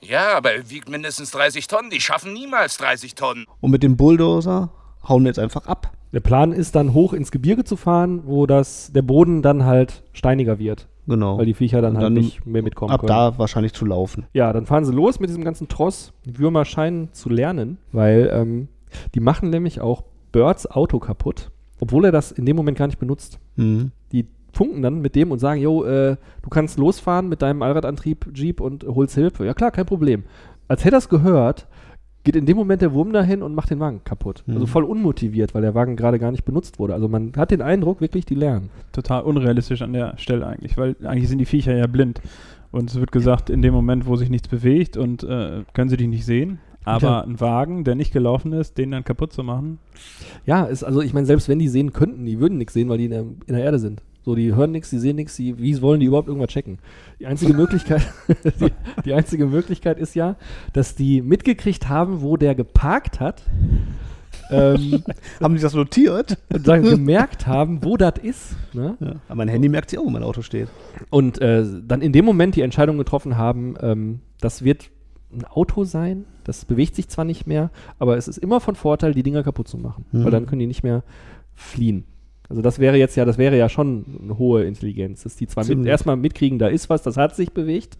Ja, 0.00 0.36
aber 0.36 0.52
er 0.52 0.70
wiegt 0.70 0.88
mindestens 0.88 1.30
30 1.32 1.66
Tonnen. 1.66 1.90
Die 1.90 2.00
schaffen 2.00 2.32
niemals 2.32 2.76
30 2.78 3.14
Tonnen. 3.14 3.46
Und 3.60 3.70
mit 3.70 3.82
dem 3.82 3.96
Bulldozer 3.96 4.70
hauen 5.08 5.22
wir 5.24 5.28
jetzt 5.30 5.38
einfach 5.38 5.66
ab. 5.66 5.92
Der 6.12 6.20
Plan 6.20 6.52
ist 6.52 6.74
dann 6.74 6.92
hoch 6.92 7.12
ins 7.12 7.30
Gebirge 7.30 7.64
zu 7.64 7.76
fahren, 7.76 8.22
wo 8.26 8.46
das, 8.46 8.92
der 8.92 9.02
Boden 9.02 9.40
dann 9.42 9.64
halt 9.64 10.02
steiniger 10.12 10.58
wird. 10.58 10.86
Genau. 11.06 11.38
Weil 11.38 11.46
die 11.46 11.54
Viecher 11.54 11.82
dann 11.82 11.96
Und 11.96 12.02
halt 12.02 12.12
nicht 12.12 12.46
mehr 12.46 12.62
mitkommen 12.62 12.92
Ab 12.92 13.00
können. 13.00 13.08
da 13.08 13.38
wahrscheinlich 13.38 13.72
zu 13.72 13.84
laufen. 13.84 14.26
Ja, 14.32 14.52
dann 14.52 14.66
fahren 14.66 14.84
sie 14.84 14.92
los 14.92 15.18
mit 15.18 15.30
diesem 15.30 15.44
ganzen 15.44 15.68
Tross. 15.68 16.12
Würmer 16.24 16.64
scheinen 16.64 17.12
zu 17.12 17.28
lernen, 17.28 17.78
weil 17.90 18.30
ähm, 18.32 18.68
die 19.14 19.20
machen 19.20 19.50
nämlich 19.50 19.80
auch 19.80 20.04
Birds 20.30 20.70
Auto 20.70 20.98
kaputt, 21.00 21.50
obwohl 21.80 22.04
er 22.04 22.12
das 22.12 22.30
in 22.32 22.46
dem 22.46 22.56
Moment 22.56 22.78
gar 22.78 22.86
nicht 22.86 22.98
benutzt. 22.98 23.38
Mhm. 23.56 23.90
Die 24.12 24.26
funken 24.52 24.82
dann 24.82 25.00
mit 25.00 25.16
dem 25.16 25.30
und 25.32 25.38
sagen, 25.38 25.60
jo, 25.60 25.84
äh, 25.84 26.16
du 26.42 26.48
kannst 26.50 26.78
losfahren 26.78 27.28
mit 27.28 27.42
deinem 27.42 27.62
Allradantrieb 27.62 28.30
Jeep 28.34 28.60
und 28.60 28.84
holst 28.84 29.14
Hilfe. 29.14 29.44
Ja 29.44 29.54
klar, 29.54 29.70
kein 29.70 29.86
Problem. 29.86 30.24
Als 30.68 30.84
hätte 30.84 30.96
er 30.96 30.98
es 30.98 31.08
gehört, 31.08 31.66
geht 32.24 32.36
in 32.36 32.46
dem 32.46 32.56
Moment 32.56 32.82
der 32.82 32.92
Wurm 32.92 33.12
dahin 33.12 33.42
und 33.42 33.54
macht 33.54 33.70
den 33.70 33.80
Wagen 33.80 34.02
kaputt. 34.04 34.42
Mhm. 34.46 34.54
Also 34.54 34.66
voll 34.66 34.84
unmotiviert, 34.84 35.54
weil 35.54 35.62
der 35.62 35.74
Wagen 35.74 35.96
gerade 35.96 36.18
gar 36.18 36.30
nicht 36.30 36.44
benutzt 36.44 36.78
wurde. 36.78 36.94
Also 36.94 37.08
man 37.08 37.32
hat 37.36 37.50
den 37.50 37.62
Eindruck, 37.62 38.00
wirklich, 38.00 38.24
die 38.24 38.34
lernen. 38.34 38.70
Total 38.92 39.22
unrealistisch 39.22 39.82
an 39.82 39.92
der 39.92 40.16
Stelle 40.18 40.46
eigentlich, 40.46 40.76
weil 40.76 40.96
eigentlich 41.04 41.28
sind 41.28 41.38
die 41.38 41.46
Viecher 41.46 41.74
ja 41.74 41.86
blind. 41.86 42.20
Und 42.70 42.90
es 42.90 42.98
wird 42.98 43.12
gesagt, 43.12 43.50
in 43.50 43.60
dem 43.60 43.74
Moment, 43.74 44.06
wo 44.06 44.16
sich 44.16 44.30
nichts 44.30 44.48
bewegt 44.48 44.96
und 44.96 45.24
äh, 45.24 45.64
können 45.74 45.90
sie 45.90 45.96
dich 45.96 46.08
nicht 46.08 46.24
sehen. 46.24 46.58
Aber 46.84 47.24
ein 47.24 47.40
Wagen, 47.40 47.84
der 47.84 47.94
nicht 47.94 48.12
gelaufen 48.12 48.52
ist, 48.52 48.76
den 48.76 48.90
dann 48.90 49.04
kaputt 49.04 49.32
zu 49.32 49.44
machen. 49.44 49.78
Ja, 50.46 50.64
ist, 50.64 50.82
also 50.82 51.00
ich 51.00 51.12
meine, 51.14 51.26
selbst 51.26 51.48
wenn 51.48 51.58
die 51.58 51.68
sehen 51.68 51.92
könnten, 51.92 52.24
die 52.24 52.40
würden 52.40 52.58
nichts 52.58 52.72
sehen, 52.72 52.88
weil 52.88 52.98
die 52.98 53.04
in 53.04 53.10
der, 53.10 53.20
in 53.20 53.54
der 53.54 53.62
Erde 53.62 53.78
sind. 53.78 54.02
So, 54.24 54.34
die 54.36 54.54
hören 54.54 54.70
nichts, 54.70 54.90
die 54.90 54.98
sehen 54.98 55.16
nichts, 55.16 55.38
wie 55.38 55.82
wollen 55.82 55.98
die 55.98 56.06
überhaupt 56.06 56.28
irgendwas 56.28 56.50
checken? 56.50 56.78
Die 57.18 57.26
einzige 57.26 57.54
Möglichkeit, 57.54 58.02
die, 58.60 58.72
die 59.04 59.12
einzige 59.14 59.46
Möglichkeit 59.46 59.98
ist 59.98 60.14
ja, 60.14 60.36
dass 60.72 60.94
die 60.94 61.22
mitgekriegt 61.22 61.88
haben, 61.88 62.20
wo 62.22 62.36
der 62.36 62.54
geparkt 62.54 63.18
hat. 63.18 63.42
Ähm, 64.50 65.02
haben 65.40 65.54
die 65.56 65.60
das 65.62 65.74
notiert? 65.74 66.38
Und 66.52 66.68
dann 66.68 66.82
gemerkt 66.82 67.46
haben, 67.46 67.82
wo 67.82 67.96
das 67.96 68.14
ist. 68.22 68.56
Ne? 68.74 68.96
Ja, 69.00 69.16
aber 69.26 69.36
mein 69.36 69.48
Handy 69.48 69.68
merkt 69.68 69.90
sich 69.90 69.98
auch, 69.98 70.04
wo 70.04 70.10
mein 70.10 70.22
Auto 70.22 70.42
steht. 70.42 70.68
Und 71.10 71.40
äh, 71.40 71.64
dann 71.86 72.00
in 72.02 72.12
dem 72.12 72.24
Moment 72.24 72.54
die 72.54 72.60
Entscheidung 72.62 72.98
getroffen 72.98 73.36
haben, 73.36 73.74
ähm, 73.80 74.20
das 74.40 74.62
wird 74.62 74.90
ein 75.32 75.44
Auto 75.46 75.84
sein, 75.84 76.26
das 76.44 76.64
bewegt 76.64 76.94
sich 76.94 77.08
zwar 77.08 77.24
nicht 77.24 77.46
mehr, 77.46 77.70
aber 77.98 78.16
es 78.18 78.28
ist 78.28 78.36
immer 78.36 78.60
von 78.60 78.74
Vorteil, 78.74 79.14
die 79.14 79.22
Dinger 79.22 79.42
kaputt 79.42 79.66
zu 79.66 79.78
machen, 79.78 80.04
Mhm. 80.12 80.24
weil 80.24 80.30
dann 80.30 80.46
können 80.46 80.60
die 80.60 80.66
nicht 80.66 80.82
mehr 80.82 81.02
fliehen. 81.54 82.04
Also 82.52 82.60
das 82.60 82.78
wäre 82.78 82.98
jetzt 82.98 83.16
ja, 83.16 83.24
das 83.24 83.38
wäre 83.38 83.56
ja 83.56 83.70
schon 83.70 84.04
eine 84.22 84.36
hohe 84.36 84.64
Intelligenz, 84.64 85.22
dass 85.22 85.36
die 85.36 85.46
zwar 85.46 85.64
mit, 85.64 85.86
erstmal 85.86 86.16
mitkriegen, 86.16 86.58
da 86.58 86.66
ist 86.66 86.90
was, 86.90 87.02
das 87.02 87.16
hat 87.16 87.34
sich 87.34 87.52
bewegt, 87.52 87.96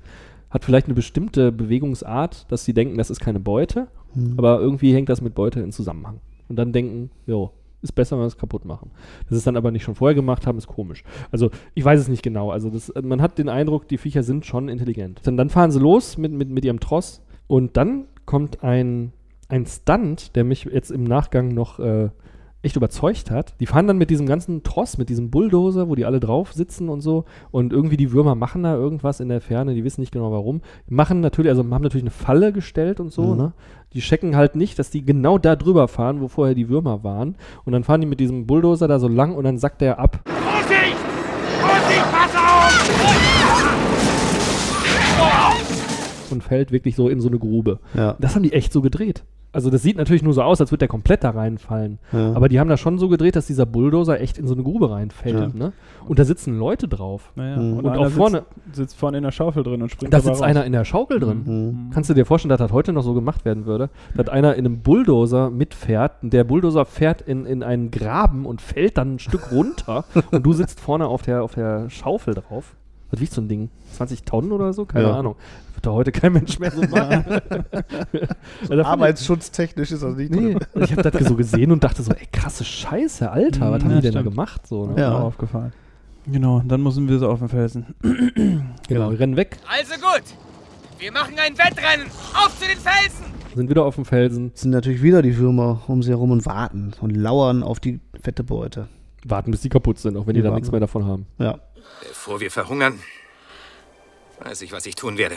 hat 0.51 0.63
vielleicht 0.67 0.89
eine 0.89 0.95
bestimmte 0.95 1.51
Bewegungsart, 1.53 2.53
dass 2.53 2.67
sie 2.67 2.75
denken, 2.75 2.99
das 2.99 3.09
ist 3.09 3.21
keine 3.21 3.41
Beute, 3.41 3.89
Mhm. 4.15 4.35
aber 4.37 4.61
irgendwie 4.61 4.93
hängt 4.93 5.09
das 5.09 5.23
mit 5.23 5.35
Beute 5.35 5.61
in 5.61 5.73
Zusammenhang. 5.73 6.21
Und 6.51 6.57
dann 6.57 6.71
denken, 6.73 7.11
jo, 7.27 7.51
ist 7.81 7.93
besser, 7.93 8.17
wenn 8.17 8.25
wir 8.25 8.27
es 8.27 8.37
kaputt 8.37 8.67
machen. 8.67 8.91
Dass 9.27 9.39
es 9.39 9.45
dann 9.45 9.57
aber 9.57 9.71
nicht 9.71 9.85
schon 9.85 9.95
vorher 9.95 10.15
gemacht 10.15 10.47
haben, 10.47 10.59
ist 10.59 10.67
komisch. 10.67 11.03
Also 11.31 11.51
ich 11.73 11.83
weiß 11.83 11.99
es 11.99 12.09
nicht 12.09 12.23
genau. 12.23 12.51
Also 12.51 12.69
das, 12.69 12.93
man 13.03 13.23
hat 13.23 13.39
den 13.39 13.49
Eindruck, 13.49 13.89
die 13.89 13.97
Viecher 13.97 14.23
sind 14.23 14.45
schon 14.45 14.69
intelligent. 14.69 15.21
Dann, 15.25 15.39
dann 15.39 15.49
fahren 15.49 15.71
sie 15.71 15.81
los 15.81 16.19
mit, 16.19 16.31
mit, 16.33 16.51
mit 16.51 16.63
ihrem 16.65 16.79
Tross 16.79 17.23
und 17.47 17.77
dann 17.79 18.05
kommt 18.27 18.63
ein, 18.63 19.13
ein 19.49 19.65
Stunt, 19.65 20.37
der 20.37 20.45
mich 20.45 20.65
jetzt 20.65 20.91
im 20.91 21.05
Nachgang 21.05 21.49
noch 21.49 21.79
äh, 21.81 22.11
echt 22.63 22.77
überzeugt 22.77 23.31
hat. 23.31 23.55
Die 23.61 23.67
fahren 23.67 23.87
dann 23.89 23.99
mit 23.99 24.09
diesem 24.11 24.27
ganzen 24.27 24.63
Tross, 24.63 24.97
mit 24.99 25.09
diesem 25.09 25.31
Bulldozer, 25.31 25.89
wo 25.89 25.95
die 25.95 26.05
alle 26.05 26.21
drauf 26.21 26.53
sitzen 26.53 26.89
und 26.89 27.01
so. 27.01 27.25
Und 27.51 27.73
irgendwie 27.73 27.97
die 27.97 28.13
Würmer 28.13 28.35
machen 28.35 28.63
da 28.63 28.75
irgendwas 28.75 29.21
in 29.21 29.29
der 29.29 29.41
Ferne, 29.41 29.75
die 29.75 29.85
wissen 29.85 30.01
nicht 30.01 30.13
genau 30.13 30.31
warum. 30.33 30.61
Machen 30.89 31.21
natürlich, 31.21 31.51
also 31.51 31.63
haben 31.63 31.83
natürlich 31.83 32.05
eine 32.05 32.11
Falle 32.11 32.53
gestellt 32.53 33.01
und 33.01 33.13
so, 33.13 33.23
Mhm. 33.23 33.37
ne? 33.37 33.53
Die 33.95 34.01
checken 34.01 34.37
halt 34.37 34.57
nicht, 34.57 34.79
dass 34.79 34.89
die 34.91 35.05
genau 35.05 35.37
da 35.37 35.55
drüber 35.55 35.87
fahren, 35.87 36.21
wo 36.23 36.29
vorher 36.29 36.55
die 36.55 36.69
Würmer 36.71 37.05
waren. 37.05 37.37
Und 37.65 37.73
dann 37.73 37.85
fahren 37.85 38.01
die 38.01 38.07
mit 38.07 38.21
diesem 38.21 38.47
Bulldozer 38.47 38.89
da 38.89 38.99
so 38.99 39.09
lang 39.09 39.35
und 39.35 39.45
dann 39.45 39.59
sackt 39.59 39.81
der 39.83 39.99
ab. 39.99 40.21
Vorsicht! 40.25 40.97
Vorsicht, 41.61 42.13
pass 42.13 42.35
auf! 42.35 42.93
und 46.31 46.43
fällt 46.43 46.73
wirklich 46.73 46.97
so 46.97 47.09
in 47.11 47.21
so 47.21 47.29
eine 47.29 47.39
Grube. 47.39 47.79
Ja. 47.95 48.17
Das 48.19 48.35
haben 48.35 48.43
die 48.43 48.55
echt 48.55 48.73
so 48.73 48.81
gedreht. 48.81 49.23
Also 49.53 49.69
das 49.69 49.83
sieht 49.83 49.99
natürlich 49.99 50.23
nur 50.23 50.33
so 50.33 50.43
aus, 50.43 50.61
als 50.63 50.71
würde 50.71 50.79
der 50.79 50.89
komplett 50.89 51.25
da 51.25 51.31
reinfallen. 51.31 51.99
Ja. 52.13 52.33
Aber 52.33 52.49
die 52.49 52.59
haben 52.59 52.69
das 52.71 52.81
schon 52.81 52.99
so 52.99 53.09
gedreht, 53.11 53.37
dass 53.37 53.47
dieser 53.47 53.67
Bulldozer 53.67 54.19
echt 54.21 54.39
in 54.39 54.47
so 54.47 54.55
eine 54.55 54.63
Grube 54.63 54.91
reinfällt. 54.91 55.35
Ja. 55.35 55.51
Ne? 55.55 55.73
Und 56.09 56.19
da 56.19 56.25
sitzen 56.25 56.59
Leute 56.59 56.89
drauf. 56.89 57.33
Naja, 57.37 57.57
Mhm. 57.59 57.77
und, 57.79 57.85
Und 57.85 57.97
auch 57.99 58.09
vorne, 58.09 58.45
sitzt, 58.65 58.77
sitzt 58.77 58.97
vorne 58.97 59.19
in 59.19 59.25
der 59.25 59.31
Schaufel 59.31 59.63
drin 59.63 59.83
und 59.83 59.91
springt 59.91 60.13
da 60.15 60.21
sitzt 60.21 60.37
raus. 60.41 60.43
einer 60.43 60.65
in 60.65 60.73
der 60.73 60.85
Schaukel 60.87 61.21
drin. 61.21 61.43
Mhm. 61.45 61.91
Kannst 61.93 62.09
du 62.09 62.15
dir 62.15 62.25
vorstellen, 62.25 62.49
dass 62.51 62.59
das 62.61 62.73
heute 62.73 62.93
noch 62.95 63.03
so 63.03 63.13
gemacht 63.13 63.45
werden 63.45 63.67
würde? 63.67 63.91
Dass 64.17 64.29
einer 64.29 64.55
in 64.55 64.65
einem 64.67 64.79
Bulldozer 64.81 65.51
mitfährt, 65.51 66.23
und 66.23 66.33
der 66.33 66.45
Bulldozer 66.45 66.85
fährt 66.87 67.21
in, 67.23 67.45
in 67.45 67.63
einen 67.63 67.91
Graben 67.91 68.47
und 68.47 68.63
fällt 68.63 68.97
dann 68.97 69.15
ein 69.15 69.19
Stück 69.19 69.53
runter 69.53 70.05
und 70.31 70.47
du 70.47 70.55
sitzt 70.55 70.81
vorne 70.81 71.07
auf 71.07 71.21
der, 71.23 71.43
auf 71.43 71.55
der 71.55 71.91
Schaufel 71.91 72.35
drauf. 72.35 72.75
Was 73.13 73.21
wiegt 73.21 73.33
so 73.33 73.41
ein 73.41 73.49
Ding? 73.49 73.69
20 73.93 74.25
Tonnen 74.25 74.51
oder 74.53 74.73
so? 74.73 74.85
Keine 74.87 75.05
Ja. 75.09 75.19
Ahnung. 75.19 75.37
Wird 75.75 75.87
da 75.87 75.91
heute 75.93 76.11
kein 76.13 76.33
Mensch 76.33 76.59
mehr 76.59 76.71
so 76.73 76.81
machen. 76.91 77.25
Also 77.29 77.41
fand 78.69 78.73
ich- 78.81 78.87
Arbeitsschutztechnisch 78.87 79.93
ist 79.93 80.03
das 80.03 80.17
nicht 80.17 80.31
Nee, 80.33 80.55
drin. 80.55 80.59
also 80.75 80.85
ich 80.85 80.93
habe 80.99 81.11
das 81.11 81.29
so 81.29 81.37
gesehen 81.37 81.71
und 81.73 81.85
dachte 81.85 82.03
so, 82.03 82.13
ey, 82.13 82.27
krasse 82.33 82.65
Scheiße, 82.65 83.31
Alter, 83.31 83.71
was 83.71 83.83
Mhm, 83.83 83.87
haben 83.87 83.91
ja, 83.95 83.97
die 84.01 84.03
denn 84.09 84.15
da 84.15 84.23
gemacht? 84.23 84.67
So, 84.67 84.87
ne? 84.87 84.91
Ist 84.93 84.97
mir 84.99 85.15
auch 85.15 85.21
aufgefallen. 85.25 85.73
Genau, 86.27 86.63
dann 86.67 86.83
müssen 86.83 87.09
wir 87.09 87.19
so 87.19 87.29
auf 87.29 87.39
den 87.41 87.49
Felsen. 87.49 87.87
Genau, 88.89 89.11
wir 89.11 89.19
rennen 89.21 89.37
weg, 89.37 89.59
Also 89.69 89.95
gut. 89.95 90.23
Wir 90.99 91.13
machen 91.13 91.35
ein 91.37 91.53
Wettrennen. 91.59 92.07
Auf 92.35 92.59
zu 92.59 92.67
den 92.67 92.79
Felsen. 92.79 93.25
sind 93.55 93.69
wieder 93.69 93.85
auf 93.85 93.97
dem 93.97 94.05
Felsen, 94.05 94.53
sind 94.55 94.71
natürlich 94.71 95.03
wieder 95.03 95.21
die 95.23 95.37
Würmer 95.37 95.83
um 95.89 96.03
sie 96.03 96.11
herum 96.11 96.31
und 96.31 96.47
warten 96.47 96.93
und 97.01 97.11
lauern 97.17 97.63
auf 97.63 97.81
die 97.81 98.01
fette 98.23 98.45
Beute. 98.45 98.89
warten, 99.27 99.51
bis 99.53 99.61
die 99.61 99.69
kaputt 99.69 99.99
sind, 99.99 100.17
auch 100.17 100.27
wenn 100.27 100.35
die, 100.35 100.41
Die 100.41 100.45
dann 100.45 100.55
nichts 100.55 100.71
mehr 100.71 100.81
davon 100.81 101.05
haben. 101.07 101.27
Ja. 101.39 101.59
Bevor 102.01 102.41
wir 102.41 102.51
verhungern, 102.51 103.01
weiß 104.41 104.63
ich, 104.63 104.73
was 104.73 104.87
ich 104.87 104.95
tun 104.95 105.19
werde. 105.19 105.37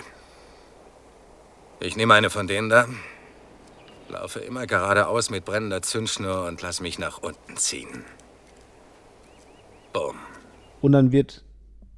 Ich 1.80 1.95
nehme 1.95 2.14
eine 2.14 2.30
von 2.30 2.47
denen 2.47 2.70
da, 2.70 2.88
laufe 4.10 4.39
immer 4.39 4.66
geradeaus 4.66 5.30
mit 5.30 5.45
brennender 5.45 5.82
Zündschnur 5.82 6.45
und 6.47 6.62
lass 6.62 6.82
mich 6.82 6.99
nach 6.99 7.20
unten 7.20 7.58
ziehen. 7.58 8.03
Boom. 9.93 10.16
Und 10.82 10.91
dann 10.91 11.12
wird 11.12 11.43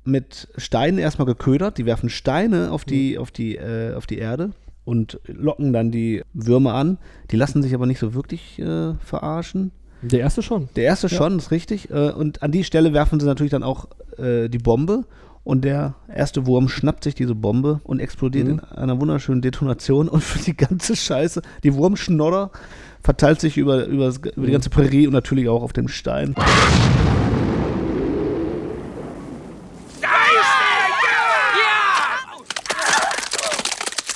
mit 0.04 0.48
Steinen 0.58 0.98
erstmal 1.00 1.26
geködert. 1.26 1.78
Die 1.78 1.86
werfen 1.86 2.10
Steine 2.10 2.72
auf 2.72 2.86
die, 2.86 3.18
auf 3.18 3.32
die, 3.32 3.56
äh, 3.56 3.94
auf 3.94 4.08
die 4.08 4.18
Erde 4.18 4.52
und 4.86 5.20
locken 5.26 5.74
dann 5.74 5.92
die 5.92 6.24
Würmer 6.34 6.74
an. 6.74 6.98
Die 7.30 7.36
lassen 7.36 7.62
sich 7.62 7.74
aber 7.74 7.86
nicht 7.86 8.00
so 8.00 8.14
wirklich 8.14 8.58
äh, 8.60 8.94
verarschen. 8.96 9.72
Der 10.02 10.20
erste 10.20 10.42
schon. 10.42 10.70
Der 10.76 10.84
erste 10.86 11.08
Ja. 11.08 11.18
schon, 11.18 11.38
ist 11.38 11.52
richtig. 11.52 11.90
Äh, 11.90 12.12
und 12.12 12.44
an 12.44 12.52
die 12.52 12.64
Stelle 12.64 12.94
werfen 12.94 13.20
sie 13.20 13.26
natürlich 13.26 13.52
dann 13.52 13.64
auch 13.64 13.88
äh, 14.18 14.48
die 14.50 14.58
Bombe. 14.60 15.06
Und 15.44 15.64
der 15.64 15.96
erste 16.14 16.46
Wurm 16.46 16.68
schnappt 16.68 17.06
sich 17.06 17.16
diese 17.16 17.34
Bombe 17.34 17.80
und 17.86 18.00
explodiert 18.02 18.48
Mhm. 18.48 18.54
in 18.54 18.78
einer 18.78 19.00
wunderschönen 19.00 19.42
Detonation. 19.42 20.10
Und 20.10 20.22
für 20.24 20.40
die 20.40 20.56
ganze 20.58 20.96
Scheiße, 20.96 21.42
die 21.64 21.74
Wurmschnodder 21.74 22.52
verteilt 23.02 23.40
sich 23.40 23.56
über, 23.58 23.86
über, 23.86 24.12
über 24.36 24.46
die 24.46 24.52
ganze 24.52 24.70
Prärie 24.70 25.08
und 25.08 25.14
natürlich 25.14 25.48
auch 25.48 25.62
auf 25.64 25.72
dem 25.72 25.88
Stein. 25.88 26.36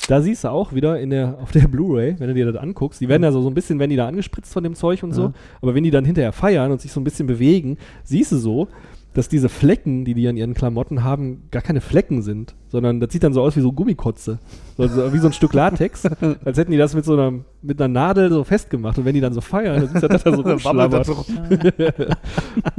Da 0.08 0.20
siehst 0.20 0.44
du 0.44 0.48
auch 0.48 0.72
wieder 0.72 0.98
in 1.00 1.10
der, 1.10 1.38
auf 1.40 1.52
der 1.52 1.68
Blu-ray, 1.68 2.16
wenn 2.18 2.28
du 2.28 2.34
dir 2.34 2.50
das 2.50 2.56
anguckst, 2.60 3.00
die 3.00 3.08
werden 3.08 3.22
ja 3.22 3.30
so, 3.32 3.40
so 3.40 3.48
ein 3.48 3.54
bisschen, 3.54 3.78
werden 3.78 3.90
die 3.90 3.96
da 3.96 4.08
angespritzt 4.08 4.52
von 4.52 4.64
dem 4.64 4.74
Zeug 4.74 5.02
und 5.02 5.12
so, 5.12 5.22
Ja. 5.26 5.32
aber 5.60 5.74
wenn 5.74 5.84
die 5.84 5.90
dann 5.90 6.04
hinterher 6.04 6.32
feiern 6.32 6.72
und 6.72 6.80
sich 6.80 6.92
so 6.92 7.00
ein 7.00 7.04
bisschen 7.04 7.26
bewegen, 7.26 7.78
siehst 8.02 8.32
du 8.32 8.36
so, 8.36 8.68
dass 9.14 9.28
diese 9.28 9.48
Flecken, 9.48 10.04
die 10.04 10.14
die 10.14 10.26
an 10.26 10.36
ihren 10.36 10.54
Klamotten 10.54 11.04
haben, 11.04 11.44
gar 11.50 11.62
keine 11.62 11.80
Flecken 11.80 12.22
sind, 12.22 12.54
sondern 12.72 12.98
das 13.00 13.12
sieht 13.12 13.22
dann 13.22 13.32
so 13.34 13.42
aus 13.42 13.54
wie 13.54 13.60
so 13.60 13.70
Gummikotze. 13.70 14.38
So, 14.78 14.88
so, 14.88 15.12
wie 15.12 15.18
so 15.18 15.26
ein 15.28 15.32
Stück 15.34 15.52
Latex, 15.52 16.06
als 16.44 16.56
hätten 16.58 16.72
die 16.72 16.78
das 16.78 16.94
mit 16.94 17.04
so 17.04 17.12
einer, 17.12 17.32
mit 17.60 17.80
einer 17.80 17.88
Nadel 17.92 18.30
so 18.30 18.42
festgemacht. 18.42 18.96
Und 18.98 19.04
wenn 19.04 19.14
die 19.14 19.20
dann 19.20 19.34
so 19.34 19.42
feiern, 19.42 19.80
dann 19.82 19.88
siehst 19.90 20.02
du, 20.02 20.08
dass 20.08 20.24
da 20.24 20.34
so 20.34 20.42
das 20.42 20.64
rumschlabbert. 20.64 21.06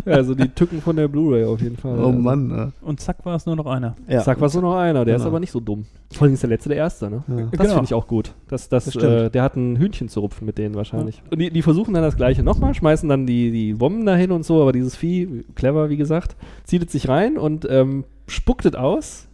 ja, 0.06 0.14
also 0.14 0.34
die 0.36 0.50
Tücken 0.50 0.82
von 0.82 0.96
der 0.96 1.08
Blu-ray 1.08 1.46
auf 1.46 1.62
jeden 1.62 1.78
Fall. 1.78 1.98
Oh 2.00 2.08
Also. 2.08 2.20
Mann. 2.20 2.48
ne? 2.48 2.72
Und 2.82 3.00
zack 3.00 3.24
war 3.26 3.36
es 3.36 3.46
nur 3.46 3.56
noch 3.56 3.68
einer. 3.68 3.96
Ja. 4.08 4.22
Zack, 4.22 4.42
war 4.42 4.50
so 4.50 4.62
noch 4.62 4.76
einer. 4.76 5.06
Der 5.06 5.16
ist 5.16 5.22
Genau. 5.22 5.30
aber 5.30 5.40
nicht 5.40 5.52
so 5.52 5.60
dumm. 5.60 5.86
Vor 6.12 6.26
allem 6.26 6.34
ist 6.34 6.44
der 6.44 6.50
letzte 6.50 6.70
der 6.70 6.78
Erste, 6.80 7.10
ne? 7.10 7.24
Ja. 7.28 7.36
Das 7.36 7.52
Genau. 7.52 7.74
finde 7.74 7.86
ich 7.86 7.94
auch 7.94 8.08
gut. 8.08 8.34
Das, 8.48 8.70
das, 8.70 8.86
Das 8.86 8.94
stimmt. 8.96 9.06
äh, 9.14 9.30
der 9.30 9.44
hat 9.44 9.56
ein 9.56 9.78
Hühnchen 9.78 10.10
zu 10.10 10.20
rupfen 10.20 10.46
mit 10.46 10.58
denen 10.58 10.76
wahrscheinlich. 10.76 11.22
Und 11.32 11.40
die, 11.40 11.52
die 11.52 11.62
versuchen 11.62 11.94
dann 11.94 12.04
das 12.04 12.16
Gleiche 12.18 12.44
nochmal, 12.44 12.74
schmeißen 12.74 13.08
dann 13.08 13.26
die, 13.28 13.52
die 13.52 13.74
Bomben 13.74 14.06
dahin 14.06 14.32
und 14.32 14.44
so, 14.44 14.62
aber 14.62 14.72
dieses 14.72 14.96
Vieh, 14.96 15.46
clever 15.56 15.90
wie 15.90 15.98
gesagt, 15.98 16.36
zieht 16.64 16.84
es 16.84 16.92
sich 16.92 17.08
rein 17.08 17.38
und 17.38 17.68
ähm, 17.70 18.04
spuckt 18.28 18.66
es 18.66 18.74
aus 18.76 19.28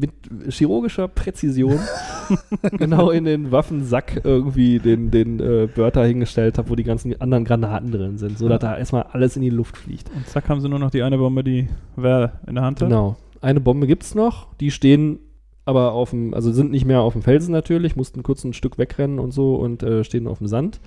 mit 0.00 0.10
chirurgischer 0.48 1.08
Präzision 1.08 1.78
genau 2.72 3.10
in 3.10 3.24
den 3.24 3.52
Waffensack 3.52 4.22
irgendwie 4.24 4.78
den, 4.78 5.10
den 5.10 5.40
äh, 5.40 5.68
Börter 5.72 6.04
hingestellt 6.04 6.58
hat, 6.58 6.70
wo 6.70 6.74
die 6.74 6.84
ganzen 6.84 7.20
anderen 7.20 7.44
Granaten 7.44 7.92
drin 7.92 8.18
sind, 8.18 8.38
so 8.38 8.48
dass 8.48 8.60
da 8.60 8.76
erstmal 8.76 9.04
alles 9.12 9.36
in 9.36 9.42
die 9.42 9.50
Luft 9.50 9.76
fliegt. 9.76 10.10
Und 10.14 10.26
zack 10.26 10.48
haben 10.48 10.60
sie 10.60 10.68
nur 10.68 10.78
noch 10.78 10.90
die 10.90 11.02
eine 11.02 11.18
Bombe, 11.18 11.44
die 11.44 11.68
Val 11.96 12.32
in 12.46 12.54
der 12.54 12.64
Hand 12.64 12.80
hat. 12.80 12.88
Genau. 12.88 13.16
Eine 13.40 13.60
Bombe 13.60 13.86
gibt 13.86 14.02
es 14.02 14.14
noch. 14.14 14.54
Die 14.56 14.70
stehen 14.70 15.18
aber 15.64 15.92
auf 15.92 16.10
dem, 16.10 16.34
also 16.34 16.50
sind 16.52 16.70
nicht 16.70 16.84
mehr 16.84 17.00
auf 17.00 17.12
dem 17.12 17.22
Felsen 17.22 17.52
natürlich, 17.52 17.94
mussten 17.94 18.22
kurz 18.22 18.44
ein 18.44 18.52
Stück 18.52 18.78
wegrennen 18.78 19.18
und 19.18 19.32
so 19.32 19.56
und 19.56 19.82
äh, 19.82 20.04
stehen 20.04 20.26
auf 20.26 20.38
dem 20.38 20.46
Sand. 20.46 20.80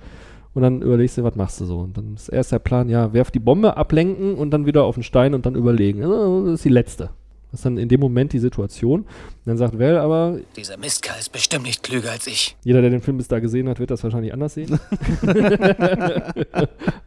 Und 0.52 0.62
dann 0.62 0.82
überlegst 0.82 1.18
du, 1.18 1.24
was 1.24 1.34
machst 1.34 1.60
du 1.60 1.64
so? 1.64 1.78
Und 1.78 1.96
dann 1.96 2.14
ist 2.14 2.28
erst 2.28 2.52
der 2.52 2.60
Plan, 2.60 2.88
ja, 2.88 3.12
werf 3.12 3.32
die 3.32 3.40
Bombe, 3.40 3.76
ablenken 3.76 4.36
und 4.36 4.50
dann 4.50 4.66
wieder 4.66 4.84
auf 4.84 4.94
den 4.94 5.02
Stein 5.02 5.34
und 5.34 5.46
dann 5.46 5.56
überlegen. 5.56 6.02
Also, 6.04 6.46
das 6.46 6.54
ist 6.54 6.64
die 6.64 6.68
letzte. 6.68 7.10
Das 7.54 7.60
ist 7.60 7.66
dann 7.66 7.78
in 7.78 7.88
dem 7.88 8.00
Moment 8.00 8.32
die 8.32 8.40
Situation. 8.40 9.02
Und 9.02 9.06
dann 9.44 9.56
sagt 9.56 9.78
Val 9.78 9.96
aber, 9.96 10.38
Dieser 10.56 10.76
Mistkerl 10.76 11.14
ist 11.20 11.30
bestimmt 11.30 11.64
nicht 11.66 11.84
klüger 11.84 12.10
als 12.10 12.26
ich. 12.26 12.56
jeder, 12.64 12.80
der 12.80 12.90
den 12.90 13.00
Film 13.00 13.16
bis 13.16 13.28
da 13.28 13.38
gesehen 13.38 13.68
hat, 13.68 13.78
wird 13.78 13.92
das 13.92 14.02
wahrscheinlich 14.02 14.32
anders 14.32 14.54
sehen. 14.54 14.80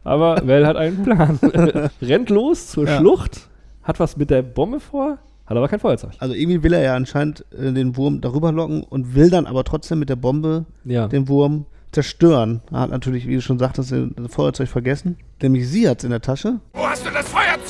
aber 0.04 0.46
Val 0.46 0.66
hat 0.66 0.76
einen 0.76 1.02
Plan. 1.02 1.38
Rennt 2.02 2.30
los 2.30 2.68
zur 2.68 2.86
Ja. 2.86 2.98
Schlucht, 2.98 3.48
hat 3.82 4.00
was 4.00 4.16
mit 4.16 4.30
der 4.30 4.40
Bombe 4.42 4.80
vor, 4.80 5.18
hat 5.46 5.56
aber 5.56 5.68
kein 5.68 5.80
Feuerzeug. 5.80 6.12
Also 6.18 6.34
irgendwie 6.34 6.62
will 6.62 6.72
er 6.72 6.82
ja 6.82 6.94
anscheinend 6.96 7.44
äh, 7.52 7.70
den 7.72 7.96
Wurm 7.96 8.20
darüber 8.20 8.50
locken 8.52 8.82
und 8.84 9.14
will 9.14 9.30
dann 9.30 9.46
aber 9.46 9.64
trotzdem 9.64 9.98
mit 9.98 10.08
der 10.08 10.16
Bombe 10.16 10.64
Ja. 10.84 11.08
den 11.08 11.28
Wurm 11.28 11.66
zerstören. 11.92 12.60
Er 12.70 12.80
hat 12.80 12.90
natürlich, 12.90 13.26
wie 13.26 13.34
du 13.34 13.40
schon 13.42 13.58
sagtest, 13.58 13.92
das 13.92 14.32
Feuerzeug 14.32 14.68
vergessen. 14.68 15.16
Nämlich 15.40 15.68
sie 15.68 15.88
hat 15.88 15.98
es 15.98 16.04
in 16.04 16.10
der 16.10 16.20
Tasche 16.20 16.60
Wo 16.74 16.86
hast 16.86 17.04
du 17.06 17.10
das 17.10 17.26
Feuerzeug? 17.28 17.67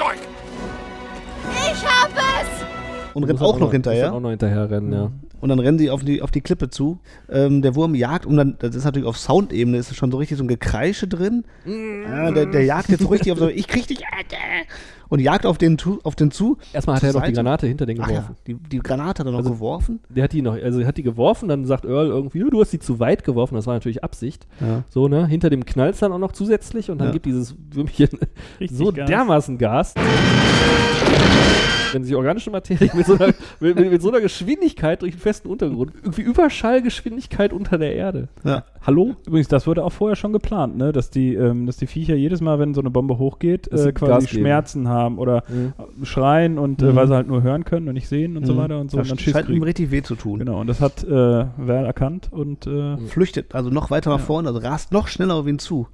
Und 3.19 3.25
rennt 3.25 3.41
er 3.41 3.47
auch 3.47 3.59
noch 3.59 3.73
hinterher. 3.73 4.07
dann 4.07 4.14
auch 4.14 4.21
noch 4.21 4.31
hinterher 4.31 4.71
rennen, 4.71 4.93
ja. 4.93 5.11
Und 5.41 5.51
dann 5.51 5.59
rennen 5.61 5.79
sie 5.79 5.91
auf 5.91 6.03
die, 6.05 6.21
auf 6.21 6.31
die 6.33 6.41
Klippe 6.41 6.69
zu. 6.69 6.99
Ähm, 7.31 7.62
der 7.62 7.75
Wurm 7.77 7.95
jagt 7.95 8.27
und 8.27 8.37
dann, 8.37 8.57
das 8.59 8.75
ist 8.75 8.85
natürlich 8.85 9.07
auf 9.07 9.16
Soundebene, 9.19 9.77
ist 9.79 9.95
schon 9.95 10.11
so 10.11 10.16
richtig 10.19 10.37
so 10.39 10.45
ein 10.45 10.49
Gekreische 10.49 11.07
drin. 11.07 11.45
Ja, 11.64 12.31
der, 12.33 12.47
der 12.47 12.64
jagt 12.64 12.89
jetzt 12.89 13.03
so 13.03 13.09
richtig 13.09 13.31
auf 13.33 13.39
so, 13.39 13.49
ich 13.49 13.69
krieg 13.69 13.87
dich, 13.87 14.01
Alter! 14.07 14.37
Und 15.11 15.21
jagt 15.21 15.47
auf 15.47 15.57
den, 15.57 15.79
auf 16.03 16.16
den 16.16 16.31
zu. 16.31 16.59
Erstmal 16.75 16.97
hat 16.97 17.03
er 17.03 17.12
noch 17.14 17.21
die 17.23 17.27
Seite. 17.29 17.35
Granate 17.37 17.66
hinter 17.66 17.87
den 17.87 17.99
Ach 18.03 18.09
geworfen. 18.09 18.37
ja, 18.37 18.55
die, 18.55 18.55
die 18.69 18.79
Granate 18.81 19.21
hat 19.21 19.27
er 19.27 19.31
noch 19.31 19.39
Also- 19.39 19.51
geworfen. 19.53 20.01
Der 20.11 20.25
hat 20.25 20.33
die 20.33 20.43
noch, 20.43 20.53
also 20.55 20.85
hat 20.85 20.97
die 20.99 21.03
geworfen, 21.03 21.49
dann 21.49 21.64
sagt 21.64 21.85
Earl 21.87 22.09
irgendwie, 22.09 22.41
du 22.51 22.61
hast 22.61 22.73
die 22.75 22.79
zu 22.79 22.99
weit 23.01 23.25
geworfen, 23.25 23.55
das 23.55 23.66
war 23.66 23.73
natürlich 23.75 24.05
Absicht. 24.05 24.47
Ja. 24.61 24.83
So, 24.91 25.09
ne? 25.09 25.27
Hinter 25.27 25.49
dem 25.51 25.64
knallt 25.64 26.01
dann 26.03 26.12
auch 26.12 26.19
noch 26.19 26.33
zusätzlich 26.33 26.91
und 26.91 26.99
dann 26.99 27.09
Ja. 27.09 27.12
gibt 27.12 27.25
dieses 27.27 27.57
Würmchen 27.73 28.09
Richtig 28.61 28.77
so 28.77 28.93
Gas. 28.93 29.09
dermaßen 29.09 29.57
Gas. 29.57 29.95
Wenn 31.93 32.05
sich 32.05 32.14
organische 32.14 32.51
Materie 32.51 32.91
mit 32.95 33.07
so, 33.07 33.14
einer, 33.14 33.32
mit, 33.61 33.76
mit, 33.76 33.91
mit 33.91 34.03
so 34.03 34.09
einer 34.11 34.20
Geschwindigkeit 34.20 35.03
durch 35.03 35.12
den 35.14 35.20
festen 35.20 35.49
Untergrund, 35.49 35.93
irgendwie 36.03 36.22
Überschallgeschwindigkeit 36.22 37.53
unter 37.53 37.78
der 37.78 37.95
Erde. 37.95 38.28
Ja. 38.45 38.64
Hallo? 38.82 39.16
Übrigens, 39.26 39.49
das 39.49 39.66
wurde 39.66 39.84
auch 39.84 39.93
vorher 39.93 40.16
schon 40.16 40.32
geplant, 40.32 40.76
ne? 40.76 40.93
dass, 40.93 41.11
die, 41.11 41.34
ähm, 41.34 41.66
dass 41.66 41.76
die 41.76 41.86
Viecher 41.86 42.14
jedes 42.14 42.41
Mal, 42.41 42.59
wenn 42.59 42.74
so 42.74 42.80
eine 42.80 42.91
Bombe 42.91 43.18
hochgeht, 43.18 43.68
äh, 43.68 43.93
quasi 43.93 44.12
Gas 44.12 44.30
geben. 44.30 44.43
Schmerzen 44.43 44.89
haben 44.89 45.18
oder 45.18 45.43
Mhm. 45.49 45.72
äh, 46.03 46.07
schreien 46.07 46.59
und 46.59 46.82
äh, 46.82 46.86
Mhm. 46.86 46.97
weil 46.97 47.07
sie 47.09 47.14
halt 47.14 47.28
nur 47.28 47.43
hören 47.43 47.64
können 47.64 47.89
und 47.89 47.95
nicht 47.95 48.09
sehen 48.09 48.36
und 48.36 48.47
so 48.47 48.55
Mhm. 48.55 48.59
weiter 48.59 48.80
und 48.80 48.91
so. 48.91 48.99
Das 48.99 49.11
und 49.11 49.20
dann 49.20 49.32
scheint 49.32 49.49
ihm 49.49 49.62
richtig 49.62 49.91
weh 49.91 50.03
zu 50.03 50.14
tun. 50.14 50.39
Genau, 50.39 50.61
und 50.61 50.66
das 50.66 50.80
hat 50.80 51.05
äh, 51.05 51.09
Val 51.11 51.84
erkannt 51.86 52.28
und 52.30 52.66
äh, 52.66 52.97
flüchtet 52.99 53.55
also 53.55 53.70
noch 53.70 53.91
weiter 53.91 54.11
nach 54.11 54.20
vorne, 54.20 54.49
also 54.49 54.61
rast 54.61 54.93
noch 54.93 55.09
schneller 55.09 55.34
auf 55.34 55.47
ihn 55.47 55.59
zu. 55.59 55.89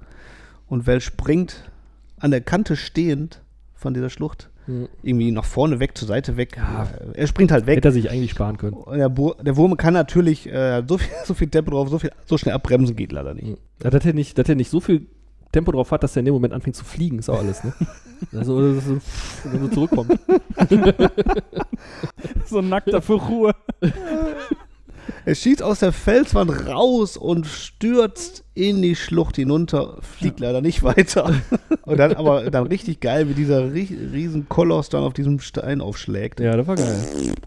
Und 0.67 0.87
Val 0.87 0.99
springt 1.01 1.69
an 2.19 2.31
der 2.31 2.41
Kante 2.41 2.75
stehend 2.75 3.41
von 3.75 3.93
dieser 3.93 4.09
Schlucht 4.09 4.49
Mhm. 4.67 4.89
irgendwie 5.03 5.31
nach 5.31 5.45
vorne 5.45 5.79
weg, 5.79 5.97
zur 5.97 6.07
Seite 6.07 6.37
weg. 6.37 6.59
Er 7.13 7.27
springt 7.27 7.51
halt 7.51 7.67
weg. 7.67 7.77
Hätte 7.77 7.89
er 7.89 7.91
sich 7.91 8.09
eigentlich 8.09 8.31
sparen 8.31 8.57
können. 8.57 8.73
Und 8.73 8.97
der, 8.97 9.09
der 9.09 9.57
Wurm 9.57 9.77
kann 9.77 9.93
natürlich 9.93 10.51
äh, 10.51 10.83
so, 10.87 10.97
viel, 10.97 11.11
so 11.23 11.33
viel 11.33 11.49
Tempo 11.49 11.71
drauf, 11.71 11.89
so, 11.89 11.99
viel, 11.99 12.11
so 12.25 12.37
schnell 12.37 12.55
abbremsen 12.55 12.95
geht 12.95 13.11
leider 13.11 13.33
nicht. 13.33 13.57
Ja, 13.83 13.89
dass 13.89 14.05
er 14.05 14.13
nicht, 14.13 14.37
dass 14.37 14.49
er 14.49 14.55
nicht 14.55 14.69
so 14.69 14.79
viel 14.79 15.07
Tempo 15.51 15.71
drauf 15.71 15.91
hat, 15.91 16.03
dass 16.03 16.15
er 16.15 16.19
in 16.19 16.25
dem 16.25 16.33
Moment 16.33 16.53
anfängt 16.53 16.75
zu 16.75 16.83
fliegen, 16.83 17.19
ist 17.19 17.29
auch 17.29 17.39
alles, 17.39 17.63
ne? 17.63 17.73
also, 18.33 18.73
das 18.73 18.85
ist 18.85 19.43
so, 19.43 19.49
dann 19.49 19.61
so 19.61 19.67
zurückkommt. 19.69 20.19
so 22.45 22.59
ein 22.59 22.69
nackter 22.69 23.01
für 23.01 23.13
Ruhe. 23.13 23.53
Er 25.25 25.35
schießt 25.35 25.63
aus 25.63 25.79
der 25.79 25.91
Felswand 25.91 26.67
raus 26.67 27.17
und 27.17 27.47
stürzt 27.47 28.43
in 28.53 28.81
die 28.81 28.95
Schlucht 28.95 29.35
hinunter, 29.37 29.97
fliegt 30.01 30.39
leider 30.39 30.61
nicht 30.61 30.83
weiter. 30.83 31.33
Und 31.83 31.97
dann 31.97 32.13
aber 32.13 32.49
dann 32.49 32.67
richtig 32.67 32.99
geil, 32.99 33.27
wie 33.29 33.33
dieser 33.33 33.61
ri- 33.65 34.11
riesen 34.13 34.47
Koloss 34.49 34.89
dann 34.89 35.03
auf 35.03 35.13
diesem 35.13 35.39
Stein 35.39 35.81
aufschlägt. 35.81 36.39
Ja, 36.39 36.55
das 36.55 36.65
war 36.67 36.75
geil. 36.75 36.97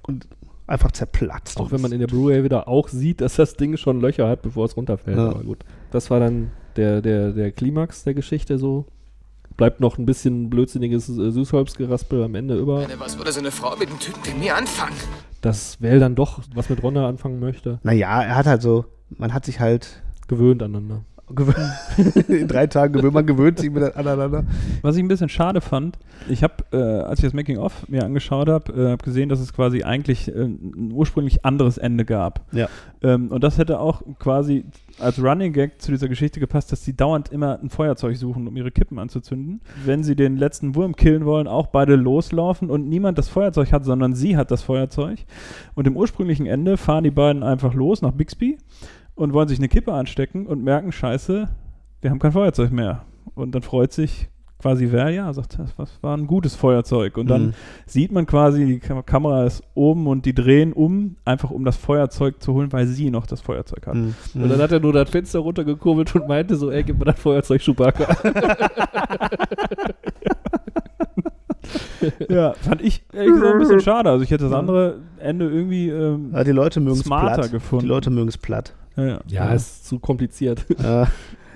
Und 0.06 0.26
einfach 0.66 0.92
zerplatzt. 0.92 1.58
Auch 1.58 1.72
wenn 1.72 1.80
man 1.80 1.92
in 1.92 1.98
der 2.00 2.06
Blu-ray 2.08 2.44
wieder 2.44 2.68
auch 2.68 2.88
sieht, 2.88 3.20
dass 3.20 3.36
das 3.36 3.54
Ding 3.54 3.76
schon 3.76 4.00
Löcher 4.00 4.28
hat, 4.28 4.42
bevor 4.42 4.64
es 4.66 4.76
runterfällt. 4.76 5.16
Ja. 5.16 5.28
Aber 5.30 5.42
gut. 5.42 5.58
Das 5.90 6.10
war 6.10 6.20
dann 6.20 6.50
der, 6.76 7.00
der, 7.00 7.32
der 7.32 7.50
Klimax 7.52 8.04
der 8.04 8.14
Geschichte 8.14 8.58
so. 8.58 8.86
Bleibt 9.58 9.80
noch 9.80 9.98
ein 9.98 10.06
bisschen 10.06 10.50
blödsinniges 10.50 11.08
äh, 11.08 11.32
Süßholzgeraspel 11.32 12.22
am 12.22 12.36
Ende 12.36 12.56
über. 12.56 12.78
Meine, 12.78 13.00
was 13.00 13.18
würde 13.18 13.32
so 13.32 13.40
eine 13.40 13.50
Frau 13.50 13.74
mit 13.76 13.88
einem 13.88 13.98
Typen 13.98 14.20
wie 14.24 14.38
mir 14.38 14.54
anfangen? 14.56 14.94
Dass 15.40 15.82
Val 15.82 15.98
dann 15.98 16.14
doch 16.14 16.40
was 16.54 16.70
mit 16.70 16.80
Ronda 16.80 17.08
anfangen 17.08 17.40
möchte. 17.40 17.80
Naja, 17.82 18.22
er 18.22 18.36
hat 18.36 18.46
halt 18.46 18.62
so, 18.62 18.84
man 19.10 19.34
hat 19.34 19.44
sich 19.44 19.58
halt 19.58 20.00
Gewöhnt 20.28 20.62
aneinander. 20.62 21.04
in 22.28 22.48
drei 22.48 22.66
Tagen 22.66 22.94
gewöhnt, 22.94 23.14
man 23.14 23.26
gewöhnt 23.26 23.58
sich 23.58 23.70
mit 23.70 23.96
aneinander. 23.96 24.44
Was 24.82 24.96
ich 24.96 25.02
ein 25.02 25.08
bisschen 25.08 25.28
schade 25.28 25.60
fand, 25.60 25.98
ich 26.28 26.42
habe, 26.42 26.54
äh, 26.72 26.76
als 26.76 27.20
ich 27.20 27.24
das 27.24 27.34
Making-of 27.34 27.88
mir 27.88 28.04
angeschaut 28.04 28.48
habe, 28.48 28.72
äh, 28.72 28.90
hab 28.92 29.02
gesehen, 29.02 29.28
dass 29.28 29.40
es 29.40 29.52
quasi 29.52 29.82
eigentlich 29.82 30.28
äh, 30.28 30.42
ein 30.42 30.92
ursprünglich 30.92 31.44
anderes 31.44 31.78
Ende 31.78 32.04
gab. 32.04 32.44
Ja. 32.52 32.68
Ähm, 33.02 33.28
und 33.28 33.44
das 33.44 33.58
hätte 33.58 33.80
auch 33.80 34.02
quasi 34.18 34.64
als 34.98 35.22
Running 35.22 35.52
Gag 35.52 35.80
zu 35.80 35.92
dieser 35.92 36.08
Geschichte 36.08 36.40
gepasst, 36.40 36.72
dass 36.72 36.84
sie 36.84 36.96
dauernd 36.96 37.30
immer 37.30 37.60
ein 37.60 37.70
Feuerzeug 37.70 38.16
suchen, 38.16 38.46
um 38.48 38.56
ihre 38.56 38.70
Kippen 38.70 38.98
anzuzünden. 38.98 39.60
Wenn 39.84 40.02
sie 40.02 40.16
den 40.16 40.36
letzten 40.36 40.74
Wurm 40.74 40.96
killen 40.96 41.24
wollen, 41.24 41.46
auch 41.46 41.68
beide 41.68 41.94
loslaufen 41.94 42.70
und 42.70 42.88
niemand 42.88 43.18
das 43.18 43.28
Feuerzeug 43.28 43.72
hat, 43.72 43.84
sondern 43.84 44.14
sie 44.14 44.36
hat 44.36 44.50
das 44.50 44.62
Feuerzeug. 44.62 45.18
Und 45.74 45.86
im 45.86 45.96
ursprünglichen 45.96 46.46
Ende 46.46 46.76
fahren 46.76 47.04
die 47.04 47.10
beiden 47.10 47.42
einfach 47.42 47.74
los 47.74 48.02
nach 48.02 48.12
Bixby 48.12 48.58
und 49.18 49.32
wollen 49.32 49.48
sich 49.48 49.58
eine 49.58 49.68
Kippe 49.68 49.92
anstecken 49.92 50.46
und 50.46 50.62
merken, 50.64 50.92
scheiße, 50.92 51.48
wir 52.00 52.10
haben 52.10 52.18
kein 52.18 52.32
Feuerzeug 52.32 52.72
mehr. 52.72 53.04
Und 53.34 53.54
dann 53.54 53.62
freut 53.62 53.92
sich 53.92 54.28
quasi 54.60 54.88
wer, 54.90 55.10
ja, 55.10 55.32
sagt, 55.32 55.56
das 55.58 55.72
was 55.76 56.02
war 56.02 56.16
ein 56.16 56.26
gutes 56.26 56.56
Feuerzeug. 56.56 57.16
Und 57.16 57.28
dann 57.28 57.46
Mhm. 57.48 57.52
sieht 57.86 58.10
man 58.10 58.26
quasi, 58.26 58.66
die 58.66 58.80
Kam 58.80 59.04
Kamera 59.06 59.44
ist 59.44 59.62
oben 59.74 60.08
und 60.08 60.26
die 60.26 60.34
drehen 60.34 60.72
um, 60.72 61.14
einfach 61.24 61.50
um 61.52 61.64
das 61.64 61.76
Feuerzeug 61.76 62.42
zu 62.42 62.54
holen, 62.54 62.72
weil 62.72 62.86
sie 62.88 63.10
noch 63.10 63.26
das 63.26 63.40
Feuerzeug 63.40 63.86
hat. 63.86 63.94
Mhm. 63.94 64.14
Und 64.34 64.48
dann 64.48 64.60
hat 64.60 64.72
er 64.72 64.80
nur 64.80 64.92
das 64.92 65.08
Fenster 65.10 65.38
runtergekurbelt 65.38 66.12
und 66.16 66.26
meinte 66.26 66.56
so, 66.56 66.72
ey, 66.72 66.82
gib 66.82 66.98
mir 66.98 67.04
das 67.04 67.20
Feuerzeug, 67.20 67.60
Chewbacca. 67.62 68.08
ja, 72.28 72.52
fand 72.54 72.82
ich 72.82 73.02
ehrlich 73.12 73.32
gesagt 73.34 73.52
ein 73.54 73.58
bisschen 73.60 73.80
schade. 73.80 74.10
Also 74.10 74.24
ich 74.24 74.30
hätte 74.30 74.44
das 74.44 74.52
andere 74.52 74.98
Ende 75.18 75.48
irgendwie 75.48 75.88
ähm, 75.88 76.30
Ja, 76.32 76.44
die 76.44 76.52
Leute 76.52 76.80
mögen 76.80 76.96
es 76.96 77.04
smarter 77.04 77.42
platt. 77.42 77.52
gefunden. 77.52 77.84
Die 77.84 77.88
Leute 77.88 78.10
mögen 78.10 78.28
es 78.28 78.38
platt. 78.38 78.74
Ja, 78.98 79.06
ja. 79.06 79.20
ja, 79.28 79.52
ist 79.54 79.86
zu 79.86 79.98
kompliziert. 79.98 80.64
Ja. 80.82 81.08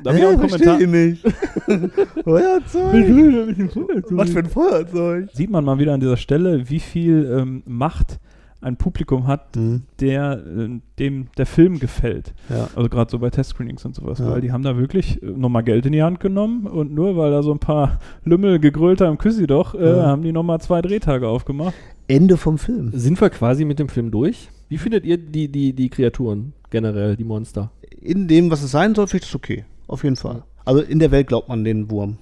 Da 0.05 0.11
hab 0.11 0.18
ich 0.18 0.24
auch 0.24 0.30
einen 0.30 0.40
Kommentar. 0.40 0.78
nicht. 0.80 1.22
Feuerzeug? 2.24 4.11
Was 4.11 4.30
für 4.30 4.38
ein 4.40 4.47
Feuerzeug? 4.47 5.28
Sieht 5.32 5.51
man 5.51 5.64
mal 5.64 5.78
wieder 5.78 5.93
an 5.95 6.01
dieser 6.01 6.16
Stelle, 6.16 6.68
wie 6.68 6.80
viel 6.80 7.32
ähm, 7.38 7.62
Macht 7.66 8.18
ein 8.61 8.76
Publikum 8.76 9.26
hat, 9.26 9.57
Mhm. 9.57 9.82
der 10.01 10.40
äh, 10.45 10.68
dem 10.99 11.26
der 11.36 11.47
Film 11.47 11.78
gefällt. 11.80 12.32
Ja. 12.49 12.68
Also 12.76 12.88
gerade 12.88 13.11
so 13.11 13.18
bei 13.18 13.30
Testscreenings 13.30 13.84
und 13.84 13.95
sowas, 13.97 14.18
Ja. 14.20 14.30
weil 14.30 14.40
die 14.40 14.53
haben 14.53 14.62
da 14.62 14.76
wirklich 14.76 15.20
äh, 15.22 15.26
nochmal 15.26 15.64
Geld 15.64 15.84
in 15.86 15.93
die 15.93 16.03
Hand 16.03 16.20
genommen 16.20 16.66
und 16.66 16.93
nur 16.93 17.16
weil 17.16 17.30
da 17.32 17.43
so 17.43 17.53
ein 17.53 17.59
paar 17.59 17.99
Lümmel 18.24 18.61
gegrölt 18.61 19.01
haben, 19.01 19.18
küssi 19.18 19.47
doch, 19.49 19.74
äh, 19.74 19.84
Ja. 19.97 20.07
haben 20.07 20.22
die 20.22 20.32
nochmal 20.32 20.61
zwei 20.61 20.80
Drehtage 20.80 21.26
aufgemacht. 21.28 21.74
Ende 22.09 22.36
vom 22.36 22.59
Film. 22.59 22.90
Sind 22.93 23.20
wir 23.20 23.30
quasi 23.30 23.64
mit 23.64 23.78
dem 23.78 23.88
Film 23.88 24.11
durch? 24.12 24.49
Wie 24.68 24.78
findet 24.78 25.05
ihr 25.05 25.16
die, 25.18 25.49
die, 25.49 25.72
die 25.72 25.88
Kreaturen 25.90 26.53
generell, 26.73 27.14
die 27.16 27.25
Monster? 27.25 27.70
In 28.01 28.27
dem, 28.27 28.51
was 28.51 28.62
es 28.64 28.73
sein 28.73 28.97
soll, 28.97 29.07
finde 29.07 29.23
ich 29.25 29.31
das 29.31 29.37
okay. 29.37 29.64
Auf 29.87 30.03
jeden 30.03 30.16
Fall. 30.16 30.43
Also 30.64 30.81
in 30.83 30.99
der 30.99 31.12
Welt 31.12 31.29
glaubt 31.29 31.49
man 31.49 31.62
den 31.62 31.91
Wurm, 31.91 32.16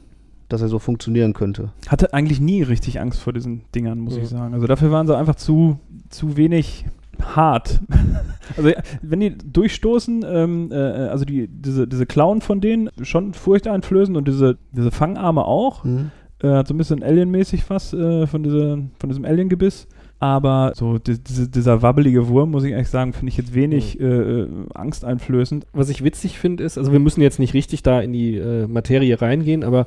dass 0.50 0.60
er 0.60 0.68
so 0.68 0.78
funktionieren 0.78 1.32
könnte. 1.32 1.72
Hatte 1.88 2.12
eigentlich 2.12 2.40
nie 2.40 2.62
richtig 2.62 3.00
Angst 3.00 3.20
vor 3.20 3.32
diesen 3.32 3.62
Dingern, 3.74 3.98
muss 4.00 4.16
Ja. 4.16 4.22
ich 4.22 4.28
sagen. 4.28 4.52
Also 4.52 4.66
dafür 4.66 4.90
waren 4.90 5.06
sie 5.06 5.16
einfach 5.16 5.36
zu, 5.36 5.78
zu 6.10 6.36
wenig 6.36 6.84
hart. 7.22 7.80
also 8.56 8.70
wenn 9.02 9.20
die 9.20 9.36
durchstoßen, 9.36 10.24
ähm, 10.26 10.68
äh, 10.72 10.74
also 10.74 11.24
die, 11.24 11.48
diese, 11.48 11.86
diese 11.86 12.06
Klauen 12.06 12.40
von 12.40 12.60
denen 12.60 12.90
schon 13.02 13.32
furchteinflößend 13.34 14.16
und 14.16 14.26
diese, 14.28 14.58
diese 14.72 14.90
Fangarme 14.90 15.44
auch. 15.44 15.84
Mhm. 15.84 16.10
Äh, 16.42 16.48
hat 16.48 16.68
so 16.68 16.74
ein 16.74 16.78
bisschen 16.78 17.02
Alien-mäßig 17.02 17.68
was 17.68 17.92
äh, 17.92 18.26
von, 18.26 18.42
dieser, 18.42 18.78
von 18.98 19.08
diesem 19.08 19.24
Alien-Gebiss. 19.26 19.86
Aber 20.20 20.72
so 20.76 20.98
di 20.98 21.18
diese, 21.18 21.48
dieser 21.48 21.80
wabbelige 21.80 22.28
Wurm, 22.28 22.50
muss 22.50 22.64
ich 22.64 22.72
ehrlich 22.72 22.88
sagen, 22.88 23.14
finde 23.14 23.30
ich 23.30 23.38
jetzt 23.38 23.54
wenig 23.54 23.98
äh, 23.98 24.04
äh, 24.04 24.48
angsteinflößend. 24.74 25.66
Was 25.72 25.88
ich 25.88 26.04
witzig 26.04 26.38
finde, 26.38 26.62
ist, 26.62 26.76
also 26.76 26.92
wir 26.92 27.00
müssen 27.00 27.22
jetzt 27.22 27.38
nicht 27.38 27.54
richtig 27.54 27.82
da 27.82 28.00
in 28.00 28.12
die 28.12 28.36
äh, 28.36 28.66
Materie 28.66 29.20
reingehen, 29.20 29.64
aber 29.64 29.86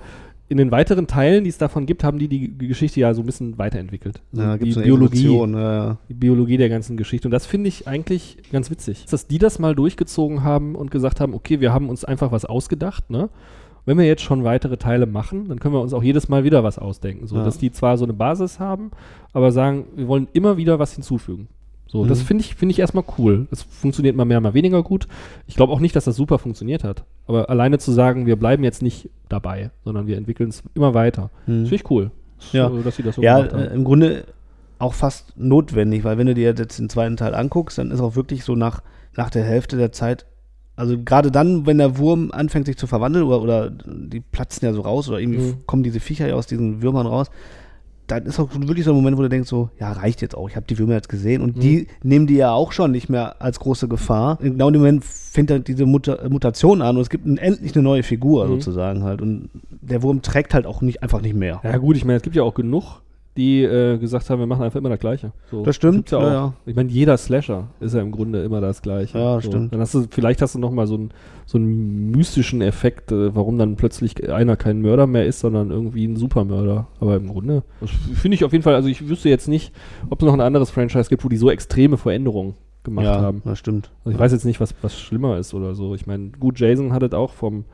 in 0.49 0.57
den 0.57 0.71
weiteren 0.71 1.05
Teilen, 1.07 1.43
die 1.43 1.51
es 1.51 1.59
davon 1.59 1.85
gibt, 1.85 2.03
haben 2.03 2.17
die 2.17 2.27
die 2.27 2.67
Geschichte 2.67 2.99
ja 2.99 3.13
so 3.13 3.21
ein 3.21 3.25
bisschen 3.27 3.57
weiterentwickelt. 3.59 4.21
Ja, 4.33 4.57
die 4.57 4.65
gibt's 4.65 4.77
eine 4.77 4.85
Biologie, 4.85 5.37
ja, 5.37 5.73
ja. 5.85 5.97
die 6.09 6.13
Biologie 6.15 6.57
der 6.57 6.69
ganzen 6.69 6.97
Geschichte. 6.97 7.27
Und 7.27 7.31
das 7.31 7.45
finde 7.45 7.69
ich 7.69 7.87
eigentlich 7.87 8.37
ganz 8.51 8.69
witzig, 8.71 9.05
dass 9.09 9.27
die 9.27 9.37
das 9.37 9.59
mal 9.59 9.75
durchgezogen 9.75 10.43
haben 10.43 10.75
und 10.75 10.89
gesagt 10.91 11.21
haben, 11.21 11.33
okay, 11.33 11.59
wir 11.59 11.73
haben 11.73 11.89
uns 11.89 12.03
einfach 12.03 12.31
was 12.31 12.45
ausgedacht, 12.45 13.09
ne? 13.09 13.29
Wenn 13.85 13.97
wir 13.97 14.05
jetzt 14.05 14.21
schon 14.21 14.43
weitere 14.43 14.77
Teile 14.77 15.05
machen, 15.05 15.49
dann 15.49 15.59
können 15.59 15.73
wir 15.73 15.81
uns 15.81 15.93
auch 15.93 16.03
jedes 16.03 16.29
Mal 16.29 16.43
wieder 16.43 16.63
was 16.63 16.79
ausdenken. 16.79 17.27
So, 17.27 17.37
Ja. 17.37 17.43
dass 17.43 17.57
die 17.57 17.71
zwar 17.71 17.97
so 17.97 18.05
eine 18.05 18.13
Basis 18.13 18.59
haben, 18.59 18.91
aber 19.33 19.51
sagen, 19.51 19.85
wir 19.95 20.07
wollen 20.07 20.27
immer 20.33 20.55
wieder 20.57 20.79
was 20.79 20.93
hinzufügen. 20.93 21.47
So, 21.87 22.05
das 22.05 22.21
Mhm. 22.21 22.25
finde 22.25 22.43
ich, 22.43 22.55
finde 22.55 22.71
ich 22.71 22.79
erstmal 22.79 23.03
cool. 23.17 23.45
Das 23.51 23.61
funktioniert 23.61 24.15
mal 24.15 24.25
mehr, 24.25 24.41
mal 24.41 24.53
weniger 24.55 24.81
gut. 24.81 25.07
Ich 25.47 25.55
glaube 25.55 25.71
auch 25.73 25.79
nicht, 25.79 25.95
dass 25.95 26.05
das 26.05 26.15
super 26.15 26.39
funktioniert 26.39 26.83
hat. 26.83 27.03
Aber 27.27 27.49
alleine 27.51 27.77
zu 27.77 27.91
sagen, 27.91 28.25
wir 28.25 28.35
bleiben 28.35 28.63
jetzt 28.63 28.81
nicht 28.81 29.09
dabei, 29.29 29.69
sondern 29.83 30.07
wir 30.07 30.17
entwickeln 30.17 30.49
es 30.49 30.63
immer 30.73 30.93
weiter. 30.95 31.29
Mhm. 31.45 31.61
Das 31.61 31.69
finde 31.69 31.75
ich 31.75 31.91
cool. 31.91 32.11
Ja, 32.51 32.69
So, 32.69 32.81
dass 32.81 32.95
sie 32.95 33.03
das 33.03 33.15
so 33.15 33.21
ja 33.21 33.39
äh, 33.41 33.73
im 33.73 33.83
Grunde 33.83 34.23
auch 34.79 34.93
fast 34.95 35.37
notwendig, 35.37 36.03
weil 36.03 36.17
wenn 36.17 36.27
du 36.27 36.33
dir 36.33 36.53
jetzt 36.55 36.79
den 36.79 36.89
zweiten 36.89 37.15
Teil 37.15 37.35
anguckst, 37.35 37.77
dann 37.77 37.91
ist 37.91 38.01
auch 38.01 38.15
wirklich 38.15 38.43
so 38.43 38.55
nach, 38.55 38.81
nach 39.15 39.29
der 39.29 39.43
Hälfte 39.43 39.77
der 39.77 39.91
Zeit, 39.91 40.25
also 40.75 40.97
gerade 41.03 41.29
dann, 41.31 41.65
wenn 41.65 41.77
der 41.77 41.97
Wurm 41.97 42.31
anfängt 42.31 42.65
sich 42.65 42.77
zu 42.77 42.87
verwandeln 42.87 43.25
oder, 43.25 43.41
oder 43.41 43.69
die 43.69 44.19
platzen 44.21 44.65
ja 44.65 44.73
so 44.73 44.81
raus 44.81 45.07
oder 45.09 45.19
irgendwie 45.19 45.39
Mhm. 45.39 45.53
kommen 45.65 45.83
diese 45.83 45.99
Viecher 45.99 46.27
ja 46.27 46.35
aus 46.35 46.47
diesen 46.47 46.81
Würmern 46.81 47.05
raus, 47.07 47.27
dann 48.07 48.25
ist 48.25 48.37
auch 48.37 48.49
wirklich 48.53 48.83
so 48.83 48.91
ein 48.91 48.97
Moment, 48.97 49.17
wo 49.17 49.21
du 49.21 49.29
denkst 49.29 49.47
so, 49.47 49.69
ja, 49.79 49.91
reicht 49.93 50.21
jetzt 50.21 50.35
auch, 50.35 50.49
ich 50.49 50.57
habe 50.57 50.65
die 50.67 50.77
Würmer 50.77 50.93
jetzt 50.95 51.07
gesehen 51.07 51.41
und 51.41 51.55
Mhm. 51.55 51.59
die 51.61 51.87
nehmen 52.03 52.27
die 52.27 52.35
ja 52.35 52.51
auch 52.51 52.71
schon 52.73 52.91
nicht 52.91 53.07
mehr 53.07 53.41
als 53.41 53.59
große 53.59 53.87
Gefahr. 53.87 54.37
Genau 54.41 54.67
in 54.67 54.73
dem 54.73 54.81
Moment 54.81 55.05
fängt 55.05 55.49
halt 55.51 55.67
diese 55.69 55.85
Muta 55.85 56.17
Mutation 56.27 56.81
an 56.81 56.95
und 56.97 57.01
es 57.01 57.09
gibt 57.09 57.25
ein, 57.25 57.37
endlich 57.37 57.73
eine 57.75 57.83
neue 57.83 58.03
Figur 58.03 58.45
Mhm. 58.45 58.49
sozusagen 58.49 59.03
halt 59.03 59.21
und 59.21 59.49
der 59.69 60.01
Wurm 60.03 60.21
trägt 60.21 60.53
halt 60.53 60.65
auch 60.65 60.81
nicht, 60.81 61.01
einfach 61.01 61.21
nicht 61.21 61.35
mehr. 61.35 61.61
Ja 61.63 61.77
gut, 61.77 61.95
ich 61.95 62.03
meine, 62.03 62.17
es 62.17 62.23
gibt 62.23 62.35
ja 62.35 62.43
auch 62.43 62.55
genug, 62.55 63.02
die 63.35 63.63
äh, 63.63 63.97
gesagt 63.97 64.29
haben, 64.29 64.39
wir 64.39 64.45
machen 64.45 64.63
einfach 64.63 64.77
immer 64.77 64.89
das 64.89 64.99
Gleiche. 64.99 65.31
So, 65.49 65.63
Das 65.63 65.75
stimmt, 65.75 66.11
ja, 66.11 66.19
ja, 66.19 66.25
auch. 66.25 66.31
ja. 66.31 66.53
Ich 66.65 66.75
meine, 66.75 66.89
jeder 66.89 67.17
Slasher 67.17 67.67
ist 67.79 67.95
ja 67.95 68.01
im 68.01 68.11
Grunde 68.11 68.43
immer 68.43 68.61
das 68.61 68.81
Gleiche. 68.81 69.17
Ja, 69.17 69.41
so. 69.41 69.49
stimmt. 69.49 69.73
Dann 69.73 69.79
hast 69.79 69.95
du, 69.95 70.05
vielleicht 70.09 70.41
hast 70.41 70.53
du 70.53 70.59
noch 70.59 70.71
mal 70.71 70.85
so, 70.85 70.97
ein, 70.97 71.11
so 71.45 71.57
einen 71.57 72.11
mystischen 72.11 72.61
Effekt, 72.61 73.11
äh, 73.11 73.35
warum 73.35 73.57
dann 73.57 73.75
plötzlich 73.75 74.29
einer 74.31 74.55
kein 74.55 74.81
Mörder 74.81 75.07
mehr 75.07 75.25
ist, 75.25 75.39
sondern 75.39 75.71
irgendwie 75.71 76.05
ein 76.05 76.15
Supermörder. 76.15 76.87
Aber 76.99 77.15
im 77.15 77.27
Grunde, 77.27 77.63
das 77.81 77.89
finde 78.13 78.35
ich 78.35 78.43
auf 78.43 78.51
jeden 78.51 78.63
Fall, 78.63 78.75
also 78.75 78.87
ich 78.87 79.07
wüsste 79.09 79.29
jetzt 79.29 79.47
nicht, 79.47 79.73
ob 80.09 80.21
es 80.21 80.25
noch 80.25 80.33
ein 80.33 80.41
anderes 80.41 80.69
Franchise 80.69 81.09
gibt, 81.09 81.25
wo 81.25 81.29
die 81.29 81.37
so 81.37 81.49
extreme 81.49 81.97
Veränderungen 81.97 82.53
gemacht 82.83 83.05
ja, 83.05 83.21
haben. 83.21 83.41
das 83.45 83.57
stimmt. 83.59 83.89
Also 83.99 84.11
ich 84.11 84.17
ja. 84.17 84.19
weiß 84.19 84.31
jetzt 84.33 84.45
nicht, 84.45 84.59
was, 84.59 84.75
was 84.81 84.99
schlimmer 84.99 85.37
ist 85.37 85.53
oder 85.53 85.73
so. 85.73 85.95
Ich 85.95 86.05
meine, 86.05 86.29
gut, 86.39 86.59
Jason 86.59 86.93
hat 86.93 87.03
es 87.03 87.13
auch 87.13 87.31
vom. 87.31 87.65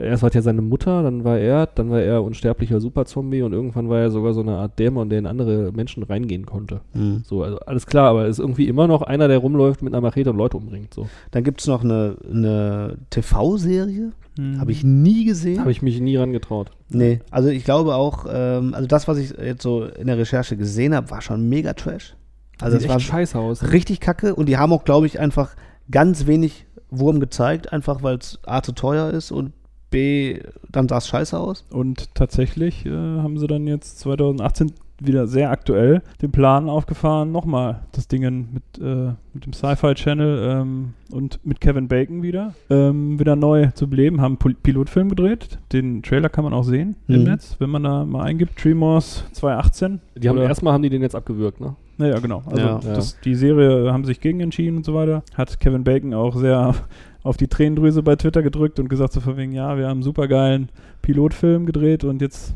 Erst 0.00 0.22
war 0.22 0.28
es 0.28 0.34
ja 0.34 0.42
seine 0.42 0.62
Mutter, 0.62 1.02
dann 1.02 1.24
war 1.24 1.38
er, 1.38 1.66
dann 1.66 1.90
war 1.90 2.00
er 2.00 2.22
unsterblicher 2.22 2.80
Superzombie 2.80 3.42
und 3.42 3.52
irgendwann 3.52 3.88
war 3.88 4.00
er 4.00 4.10
sogar 4.10 4.32
so 4.32 4.40
eine 4.40 4.56
Art 4.56 4.78
Dämon, 4.78 5.08
der 5.08 5.18
in 5.18 5.26
andere 5.26 5.72
Menschen 5.72 6.02
reingehen 6.02 6.46
konnte. 6.46 6.80
Mhm. 6.94 7.22
So, 7.24 7.42
also 7.42 7.58
alles 7.60 7.86
klar, 7.86 8.10
aber 8.10 8.22
er 8.22 8.28
ist 8.28 8.38
irgendwie 8.38 8.68
immer 8.68 8.86
noch 8.86 9.02
einer, 9.02 9.28
der 9.28 9.38
rumläuft 9.38 9.82
mit 9.82 9.92
einer 9.94 10.00
Machete 10.00 10.30
und 10.30 10.36
Leute 10.36 10.56
umbringt. 10.56 10.94
So. 10.94 11.08
Dann 11.30 11.44
gibt 11.44 11.60
es 11.60 11.66
noch 11.66 11.82
eine, 11.84 12.16
eine 12.30 12.96
TV-Serie, 13.10 14.12
Mhm. 14.38 14.60
habe 14.60 14.70
ich 14.70 14.84
nie 14.84 15.24
gesehen. 15.24 15.58
Habe 15.58 15.72
ich 15.72 15.82
mich 15.82 16.00
nie 16.00 16.16
rangetraut. 16.16 16.70
Nee, 16.90 17.18
also 17.32 17.48
ich 17.48 17.64
glaube 17.64 17.96
auch, 17.96 18.24
ähm, 18.32 18.72
also 18.72 18.86
das, 18.86 19.08
was 19.08 19.18
ich 19.18 19.30
jetzt 19.36 19.62
so 19.64 19.82
in 19.84 20.06
der 20.06 20.16
Recherche 20.16 20.56
gesehen 20.56 20.94
habe, 20.94 21.10
war 21.10 21.20
schon 21.22 21.48
mega 21.48 21.72
Trash. 21.72 22.14
Also 22.60 22.76
Sieht 22.76 22.84
es 22.84 22.88
war 22.88 22.98
echt 22.98 23.06
scheiße 23.06 23.36
aus. 23.36 23.62
ne? 23.62 23.72
richtig 23.72 23.98
kacke 23.98 24.36
und 24.36 24.48
die 24.48 24.56
haben 24.56 24.72
auch, 24.72 24.84
glaube 24.84 25.06
ich, 25.06 25.18
einfach 25.18 25.56
ganz 25.90 26.28
wenig 26.28 26.66
Wurm 26.90 27.18
gezeigt, 27.18 27.72
einfach 27.72 28.04
weil 28.04 28.16
es 28.18 28.38
A 28.46 28.62
zu 28.62 28.70
teuer 28.72 29.10
ist 29.10 29.32
und 29.32 29.52
B, 29.90 30.40
dann 30.70 30.88
sah 30.88 30.98
es 30.98 31.08
scheiße 31.08 31.38
aus. 31.38 31.64
Und 31.70 32.14
tatsächlich 32.14 32.84
äh, 32.86 32.90
haben 32.90 33.38
sie 33.38 33.46
dann 33.46 33.66
jetzt 33.66 33.98
2018 34.00 34.72
wieder 35.00 35.28
sehr 35.28 35.50
aktuell 35.52 36.02
den 36.22 36.32
Plan 36.32 36.68
aufgefahren, 36.68 37.30
nochmal 37.30 37.82
das 37.92 38.08
Ding 38.08 38.22
mit, 38.52 38.64
äh, 38.84 39.12
mit 39.32 39.46
dem 39.46 39.52
Sci-Fi 39.52 39.94
Channel 39.94 40.60
ähm, 40.60 40.94
und 41.12 41.38
mit 41.46 41.60
Kevin 41.60 41.86
Bacon 41.86 42.24
wieder, 42.24 42.52
ähm, 42.68 43.16
wieder 43.16 43.36
neu 43.36 43.68
zu 43.74 43.88
beleben, 43.88 44.20
haben 44.20 44.32
einen 44.32 44.38
Pol- 44.38 44.56
Pilotfilm 44.60 45.08
gedreht. 45.10 45.58
Den 45.72 46.02
Trailer 46.02 46.28
kann 46.28 46.42
man 46.42 46.52
auch 46.52 46.64
sehen 46.64 46.96
im 47.06 47.20
Mhm. 47.20 47.24
Netz, 47.30 47.54
wenn 47.60 47.70
man 47.70 47.84
da 47.84 48.04
mal 48.04 48.24
eingibt, 48.24 48.58
Tremors 48.58 49.22
2018. 49.34 50.00
Die 50.16 50.28
haben 50.28 50.38
erstmal 50.38 50.72
haben 50.72 50.82
die 50.82 50.90
den 50.90 51.02
jetzt 51.02 51.14
abgewürgt, 51.14 51.60
ne? 51.60 51.76
naja, 51.96 52.18
genau. 52.18 52.42
Also 52.46 52.60
Ja. 52.60 52.78
Das, 52.80 53.20
die 53.20 53.36
Serie 53.36 53.92
haben 53.92 54.04
sich 54.04 54.20
gegen 54.20 54.40
entschieden 54.40 54.78
und 54.78 54.84
so 54.84 54.94
weiter. 54.94 55.22
Hat 55.36 55.60
Kevin 55.60 55.84
Bacon 55.84 56.12
auch 56.12 56.34
sehr 56.36 56.74
auf 57.22 57.36
die 57.36 57.48
Tränendrüse 57.48 58.02
bei 58.02 58.16
Twitter 58.16 58.42
gedrückt 58.42 58.78
und 58.80 58.88
gesagt 58.88 59.12
so 59.12 59.20
von 59.20 59.36
wegen, 59.36 59.52
ja, 59.52 59.76
wir 59.76 59.84
haben 59.86 59.98
einen 59.98 60.02
supergeilen 60.02 60.68
Pilotfilm 61.02 61.66
gedreht 61.66 62.04
und 62.04 62.20
jetzt 62.22 62.54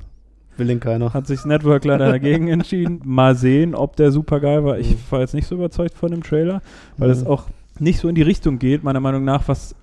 Will 0.59 0.67
den 0.67 0.81
keiner. 0.81 1.15
Hat 1.15 1.27
sich 1.27 1.39
das 1.39 1.47
Network 1.47 1.85
leider 1.87 2.09
dagegen 2.11 2.49
entschieden. 2.49 3.01
Mal 3.05 3.35
sehen, 3.37 3.75
ob 3.75 3.97
der 3.97 4.13
super 4.13 4.39
geil 4.39 4.63
war. 4.65 4.79
Ich 4.79 4.97
war 5.11 5.21
jetzt 5.21 5.33
nicht 5.33 5.47
so 5.47 5.55
überzeugt 5.55 5.95
von 5.95 6.11
dem 6.11 6.23
Trailer, 6.23 6.61
weil 6.99 7.09
es 7.09 7.23
Mhm. 7.23 7.27
auch 7.31 7.45
nicht 7.79 7.99
so 7.99 8.09
in 8.09 8.15
die 8.15 8.23
Richtung 8.23 8.59
geht, 8.59 8.85
meiner 8.85 9.01
Meinung 9.01 9.25
nach, 9.25 9.49
was 9.49 9.75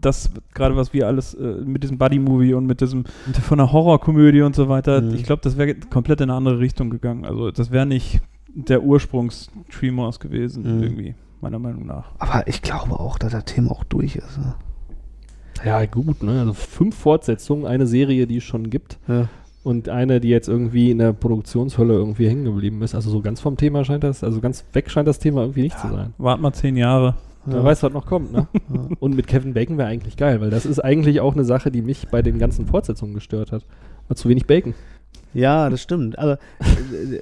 das 0.00 0.30
gerade 0.54 0.74
was 0.76 0.92
wir 0.92 1.06
alles 1.08 1.34
äh, 1.34 1.42
mit 1.64 1.82
diesem 1.82 1.98
Buddy-Movie 1.98 2.54
und 2.54 2.66
mit 2.66 2.80
diesem 2.80 3.04
mit, 3.26 3.36
von 3.38 3.58
einer 3.60 3.72
Horrorkomödie 3.72 4.42
und 4.42 4.54
so 4.54 4.68
weiter, 4.68 5.00
Mhm. 5.00 5.14
ich 5.14 5.24
glaube, 5.24 5.42
das 5.42 5.58
wäre 5.58 5.74
komplett 5.74 6.20
in 6.20 6.30
eine 6.30 6.36
andere 6.36 6.58
Richtung 6.60 6.90
gegangen. 6.90 7.24
Also 7.24 7.50
das 7.50 7.70
wäre 7.72 7.86
nicht 7.86 8.20
der 8.54 8.82
Ursprungs-Tremors 8.84 10.20
gewesen, 10.20 10.76
Mhm. 10.78 10.82
irgendwie, 10.82 11.14
meiner 11.42 11.58
Meinung 11.58 11.86
nach. 11.86 12.12
Aber 12.18 12.46
ich 12.48 12.62
glaube 12.62 12.98
auch, 12.98 13.18
dass 13.18 13.32
das 13.32 13.44
Thema 13.44 13.70
auch 13.72 13.84
durch 13.84 14.16
ist. 14.16 14.38
ne? 14.38 14.54
Ja, 15.64 15.84
gut, 15.86 16.22
ne? 16.22 16.40
Also 16.40 16.54
fünf 16.54 16.96
Fortsetzungen, 16.96 17.66
eine 17.66 17.86
Serie, 17.86 18.26
die 18.26 18.38
es 18.38 18.44
schon 18.44 18.70
gibt. 18.70 18.98
Ja. 19.08 19.28
Und 19.64 19.88
eine, 19.88 20.20
die 20.20 20.28
jetzt 20.28 20.48
irgendwie 20.48 20.90
in 20.90 20.98
der 20.98 21.12
Produktionshölle 21.12 21.94
irgendwie 21.94 22.28
hängen 22.28 22.44
geblieben 22.44 22.82
ist. 22.82 22.94
Also 22.96 23.10
so 23.10 23.20
ganz 23.20 23.40
vom 23.40 23.56
Thema 23.56 23.84
scheint 23.84 24.02
das, 24.02 24.24
also 24.24 24.40
ganz 24.40 24.64
weg 24.72 24.90
scheint 24.90 25.06
das 25.06 25.20
Thema 25.20 25.42
irgendwie 25.42 25.62
nicht 25.62 25.78
zu 25.78 25.88
sein. 25.88 26.14
Wart 26.18 26.40
mal 26.40 26.52
zehn 26.52 26.76
Jahre. 26.76 27.14
Wer 27.44 27.58
Ja. 27.58 27.64
weiß, 27.64 27.82
was 27.84 27.92
noch 27.92 28.06
kommt, 28.06 28.32
ne? 28.32 28.46
Und 28.98 29.14
mit 29.14 29.26
Kevin 29.28 29.54
Bacon 29.54 29.78
wäre 29.78 29.88
eigentlich 29.88 30.16
geil, 30.16 30.40
weil 30.40 30.50
das 30.50 30.66
ist 30.66 30.80
eigentlich 30.80 31.20
auch 31.20 31.34
eine 31.34 31.44
Sache, 31.44 31.70
die 31.70 31.82
mich 31.82 32.08
bei 32.08 32.22
den 32.22 32.38
ganzen 32.38 32.66
Fortsetzungen 32.66 33.14
gestört 33.14 33.52
hat. 33.52 33.64
War 34.08 34.16
zu 34.16 34.28
wenig 34.28 34.46
Bacon. 34.46 34.74
Ja, 35.34 35.70
das 35.70 35.80
stimmt. 35.82 36.18
Also, 36.18 36.34
äh, 36.60 37.20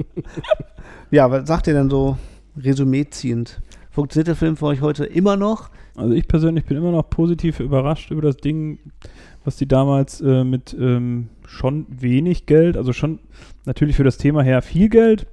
ja, 1.10 1.30
was 1.30 1.46
sagt 1.46 1.66
ihr 1.66 1.74
denn 1.74 1.90
so 1.90 2.16
resümee 2.56 3.06
ziehend? 3.10 3.60
Funktioniert 3.90 4.28
der 4.28 4.36
Film 4.36 4.56
für 4.56 4.66
euch 4.66 4.80
heute 4.80 5.04
immer 5.04 5.36
noch? 5.36 5.70
Also 5.94 6.14
ich 6.14 6.26
persönlich 6.26 6.64
bin 6.64 6.76
immer 6.76 6.90
noch 6.90 7.08
positiv 7.08 7.60
überrascht 7.60 8.10
über 8.10 8.22
das 8.22 8.36
Ding, 8.36 8.78
was 9.44 9.56
die 9.56 9.68
damals 9.68 10.20
äh, 10.20 10.42
mit 10.42 10.76
ähm, 10.78 11.28
schon 11.46 11.86
wenig 11.88 12.46
Geld, 12.46 12.76
also 12.76 12.92
schon 12.92 13.20
natürlich 13.66 13.96
für 13.96 14.04
das 14.04 14.18
Thema 14.18 14.42
her 14.42 14.62
viel 14.62 14.88
Geld 14.88 15.26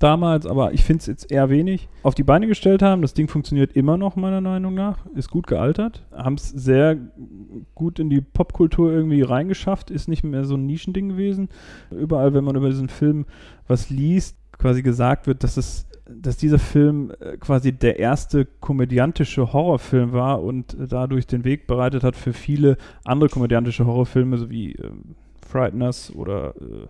damals, 0.00 0.46
aber 0.46 0.72
ich 0.72 0.82
finde 0.82 1.00
es 1.00 1.06
jetzt 1.06 1.30
eher 1.30 1.50
wenig, 1.50 1.88
auf 2.02 2.14
die 2.14 2.22
Beine 2.22 2.46
gestellt 2.46 2.82
haben. 2.82 3.02
Das 3.02 3.14
Ding 3.14 3.28
funktioniert 3.28 3.72
immer 3.76 3.98
noch, 3.98 4.16
meiner 4.16 4.40
Meinung 4.40 4.74
nach, 4.74 5.04
ist 5.14 5.30
gut 5.30 5.46
gealtert, 5.46 6.06
haben 6.10 6.34
es 6.34 6.48
sehr 6.48 6.96
gut 7.74 7.98
in 7.98 8.08
die 8.08 8.22
Popkultur 8.22 8.90
irgendwie 8.90 9.22
reingeschafft, 9.22 9.90
ist 9.90 10.08
nicht 10.08 10.24
mehr 10.24 10.44
so 10.44 10.54
ein 10.54 10.66
Nischending 10.66 11.10
gewesen. 11.10 11.50
Überall, 11.90 12.32
wenn 12.34 12.44
man 12.44 12.56
über 12.56 12.70
diesen 12.70 12.88
Film 12.88 13.26
was 13.68 13.90
liest, 13.90 14.36
quasi 14.58 14.82
gesagt 14.82 15.26
wird, 15.26 15.44
dass 15.44 15.56
es 15.56 15.86
dass 16.14 16.36
dieser 16.36 16.58
Film 16.58 17.12
äh, 17.20 17.36
quasi 17.36 17.72
der 17.72 17.98
erste 17.98 18.44
komödiantische 18.44 19.52
Horrorfilm 19.52 20.12
war 20.12 20.42
und 20.42 20.74
äh, 20.74 20.86
dadurch 20.88 21.26
den 21.26 21.44
Weg 21.44 21.66
bereitet 21.66 22.02
hat 22.02 22.16
für 22.16 22.32
viele 22.32 22.76
andere 23.04 23.28
komödiantische 23.28 23.86
Horrorfilme, 23.86 24.38
so 24.38 24.50
wie 24.50 24.72
ähm, 24.72 25.16
Frighteners 25.46 26.14
oder 26.14 26.54
äh, 26.56 26.86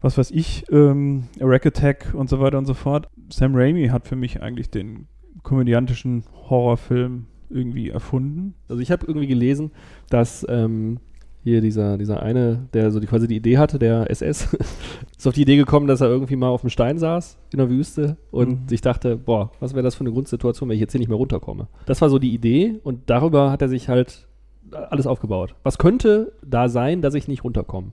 was 0.00 0.18
weiß 0.18 0.30
ich, 0.32 0.64
ähm, 0.70 1.24
Rack 1.40 1.66
Attack 1.66 2.12
und 2.14 2.28
so 2.28 2.40
weiter 2.40 2.58
und 2.58 2.66
so 2.66 2.74
fort. 2.74 3.08
Sam 3.30 3.54
Raimi 3.54 3.88
hat 3.88 4.06
für 4.06 4.16
mich 4.16 4.42
eigentlich 4.42 4.70
den 4.70 5.06
komödiantischen 5.42 6.24
Horrorfilm 6.50 7.26
irgendwie 7.48 7.90
erfunden. 7.90 8.54
Also 8.68 8.82
ich 8.82 8.90
habe 8.90 9.06
irgendwie 9.06 9.26
gelesen, 9.26 9.70
dass 10.10 10.46
ähm, 10.48 10.98
hier 11.44 11.60
dieser, 11.60 11.96
dieser 11.98 12.22
eine, 12.22 12.66
der 12.72 12.90
so 12.90 12.98
die, 13.00 13.06
quasi 13.06 13.28
die 13.28 13.36
Idee 13.36 13.58
hatte, 13.58 13.78
der 13.78 14.10
SS, 14.10 14.48
ist 15.16 15.26
auf 15.28 15.34
die 15.34 15.42
Idee 15.42 15.56
gekommen, 15.56 15.86
dass 15.86 16.00
er 16.00 16.08
irgendwie 16.08 16.36
mal 16.36 16.48
auf 16.48 16.62
dem 16.62 16.70
Stein 16.70 16.98
saß 16.98 17.38
in 17.52 17.58
der 17.58 17.68
Wüste 17.70 18.16
und 18.30 18.48
Mhm. 18.62 18.68
sich 18.68 18.80
dachte, 18.80 19.16
boah, 19.16 19.52
was 19.60 19.74
wäre 19.74 19.82
das 19.82 19.94
für 19.94 20.00
eine 20.00 20.10
Grundsituation, 20.12 20.68
wenn 20.68 20.74
ich 20.74 20.80
jetzt 20.80 20.92
hier 20.92 20.98
nicht 21.00 21.08
mehr 21.08 21.18
runterkomme. 21.18 21.68
Das 21.86 22.00
war 22.00 22.08
so 22.10 22.18
die 22.18 22.32
Idee 22.34 22.80
und 22.82 23.02
darüber 23.10 23.50
hat 23.52 23.62
er 23.62 23.68
sich 23.68 23.88
halt 23.88 24.26
alles 24.72 25.06
aufgebaut. 25.06 25.54
Was 25.62 25.78
könnte 25.78 26.32
da 26.44 26.68
sein, 26.68 27.02
dass 27.02 27.14
ich 27.14 27.28
nicht 27.28 27.44
runterkomme? 27.44 27.92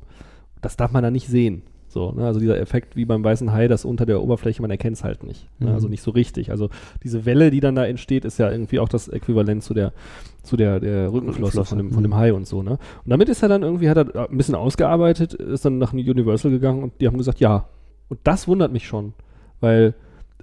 Das 0.61 0.77
darf 0.77 0.91
man 0.91 1.03
da 1.03 1.11
nicht 1.11 1.27
sehen. 1.27 1.63
So, 1.91 2.13
ne? 2.13 2.26
Also 2.26 2.39
dieser 2.39 2.57
Effekt 2.57 2.95
wie 2.95 3.03
beim 3.03 3.22
weißen 3.22 3.51
Hai, 3.51 3.68
das 3.68 3.84
unter 3.84 4.05
der 4.05 4.23
Oberfläche, 4.23 4.61
man 4.61 4.72
erkennt 4.72 4.95
es 4.95 5.03
halt 5.03 5.23
nicht. 5.23 5.49
Ne? 5.59 5.68
Mhm. 5.68 5.73
Also 5.73 5.89
nicht 5.89 6.01
so 6.01 6.11
richtig. 6.11 6.49
Also 6.49 6.69
diese 7.03 7.26
Welle, 7.26 7.51
die 7.51 7.59
dann 7.59 7.76
da 7.76 7.85
entsteht, 7.85 8.23
ist 8.23 8.38
ja 8.38 8.49
irgendwie 8.49 8.80
auch 8.80 8.88
das 8.88 9.09
Äquivalent 9.09 9.61
zu 9.61 9.73
der, 9.73 9.91
zu 10.41 10.55
der, 10.55 10.80
der 10.80 11.11
Rückenflosse 11.11 11.65
von 11.65 11.77
dem, 11.77 11.91
von 11.91 12.01
dem 12.01 12.15
Hai 12.15 12.31
und 12.31 12.47
so. 12.47 12.63
Ne? 12.63 12.72
Und 12.72 13.09
damit 13.09 13.27
ist 13.27 13.43
er 13.43 13.49
dann 13.49 13.63
irgendwie, 13.63 13.89
hat 13.89 13.97
er 13.97 14.30
ein 14.30 14.38
bisschen 14.38 14.55
ausgearbeitet, 14.55 15.34
ist 15.34 15.65
dann 15.65 15.80
nach 15.80 15.91
Universal 15.91 16.49
gegangen 16.49 16.81
und 16.81 16.93
die 17.01 17.07
haben 17.07 17.18
gesagt, 17.18 17.41
ja. 17.41 17.65
Und 18.07 18.19
das 18.23 18.47
wundert 18.47 18.72
mich 18.72 18.88
schon, 18.88 19.13
weil 19.59 19.93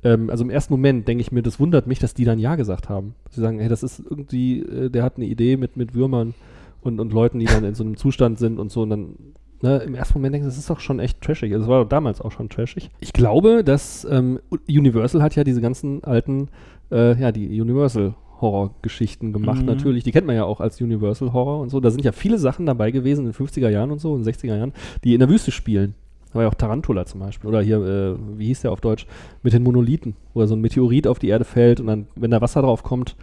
ähm, 0.05 0.29
also 0.29 0.45
im 0.45 0.51
ersten 0.51 0.75
Moment 0.75 1.09
denke 1.09 1.23
ich 1.23 1.33
mir, 1.33 1.43
das 1.43 1.59
wundert 1.59 1.87
mich, 1.87 1.99
dass 1.99 2.13
die 2.13 2.25
dann 2.25 2.39
Ja 2.39 2.57
gesagt 2.57 2.91
haben. 2.91 3.15
Sie 3.31 3.41
sagen, 3.41 3.59
hey, 3.59 3.71
das 3.71 3.83
ist 3.83 4.01
irgendwie, 4.01 4.61
äh, 4.61 4.91
der 4.91 5.03
hat 5.03 5.17
eine 5.17 5.27
Idee 5.27 5.57
mit, 5.57 5.79
mit 5.79 5.95
Würmern 5.95 6.35
und, 6.83 7.01
und 7.01 7.13
Leuten, 7.13 7.39
die 7.39 7.47
dann 7.47 7.65
in 7.65 7.75
so 7.75 7.85
einem 7.85 7.97
Zustand 7.97 8.39
sind 8.39 8.59
und 8.59 8.71
so 8.71 8.83
und 8.83 8.91
dann 8.91 9.15
ne, 9.63 9.79
im 9.79 9.95
ersten 9.95 10.15
Moment 10.15 10.35
denke 10.35 10.47
ich, 10.47 10.53
das 10.53 10.59
ist 10.59 10.69
doch 10.71 10.81
schon 10.81 10.99
echt 11.01 11.21
trashig. 11.21 11.53
Also, 11.53 11.65
Das 11.65 11.71
war 11.71 11.83
doch 11.83 11.89
damals 11.89 12.21
auch 12.21 12.33
schon 12.33 12.49
trashig. 12.49 12.91
Ich 13.01 13.13
glaube, 13.13 13.65
dass 13.65 14.07
ähm, 14.11 14.39
Universal 14.69 15.23
hat 15.23 15.37
ja 15.37 15.45
diese 15.45 15.61
ganzen 15.61 16.03
alten, 16.05 16.49
äh, 16.91 17.19
ja, 17.21 17.33
die 17.33 17.61
Universal 17.61 18.15
Horrorgeschichten 18.41 19.33
gemacht 19.33 19.61
Mhm. 19.61 19.67
natürlich. 19.67 20.05
Die 20.05 20.13
kennt 20.13 20.27
man 20.27 20.37
ja 20.37 20.45
auch 20.45 20.61
als 20.61 20.81
Universal 20.81 21.33
Horror 21.33 21.61
und 21.61 21.71
so. 21.71 21.81
Da 21.81 21.91
sind 21.91 22.05
ja 22.05 22.13
viele 22.13 22.39
Sachen 22.39 22.67
dabei 22.67 22.91
gewesen 22.91 23.27
in 23.27 23.33
den 23.33 23.35
50er 23.35 23.69
Jahren 23.69 23.91
und 23.91 24.01
so, 24.01 24.15
in 24.17 24.23
den 24.23 24.33
60er 24.33 24.57
Jahren, 24.57 24.73
die 25.05 25.15
in 25.15 25.21
der 25.21 25.29
Wüste 25.29 25.51
spielen. 25.51 25.95
Da 26.29 26.35
war 26.35 26.43
ja 26.43 26.49
auch 26.49 26.55
Tarantula 26.55 27.05
zum 27.07 27.21
Beispiel. 27.21 27.49
Oder 27.49 27.63
hier, 27.63 27.79
äh, 27.79 28.17
wie 28.39 28.47
hieß 28.47 28.61
der 28.63 28.73
auf 28.73 28.81
Deutsch? 28.81 29.07
Mit 29.43 29.55
den 29.55 29.63
Monolithen, 29.63 30.15
wo 30.35 30.45
so 30.47 30.55
ein 30.55 30.61
Meteorit 30.61 31.07
auf 31.07 31.19
die 31.19 31.29
Erde 31.29 31.45
fällt 31.45 31.81
und 31.81 31.87
dann, 31.87 32.07
wenn 32.17 32.31
da 32.31 32.41
Wasser 32.41 32.63
drauf 32.63 32.83
kommt, 32.83 33.17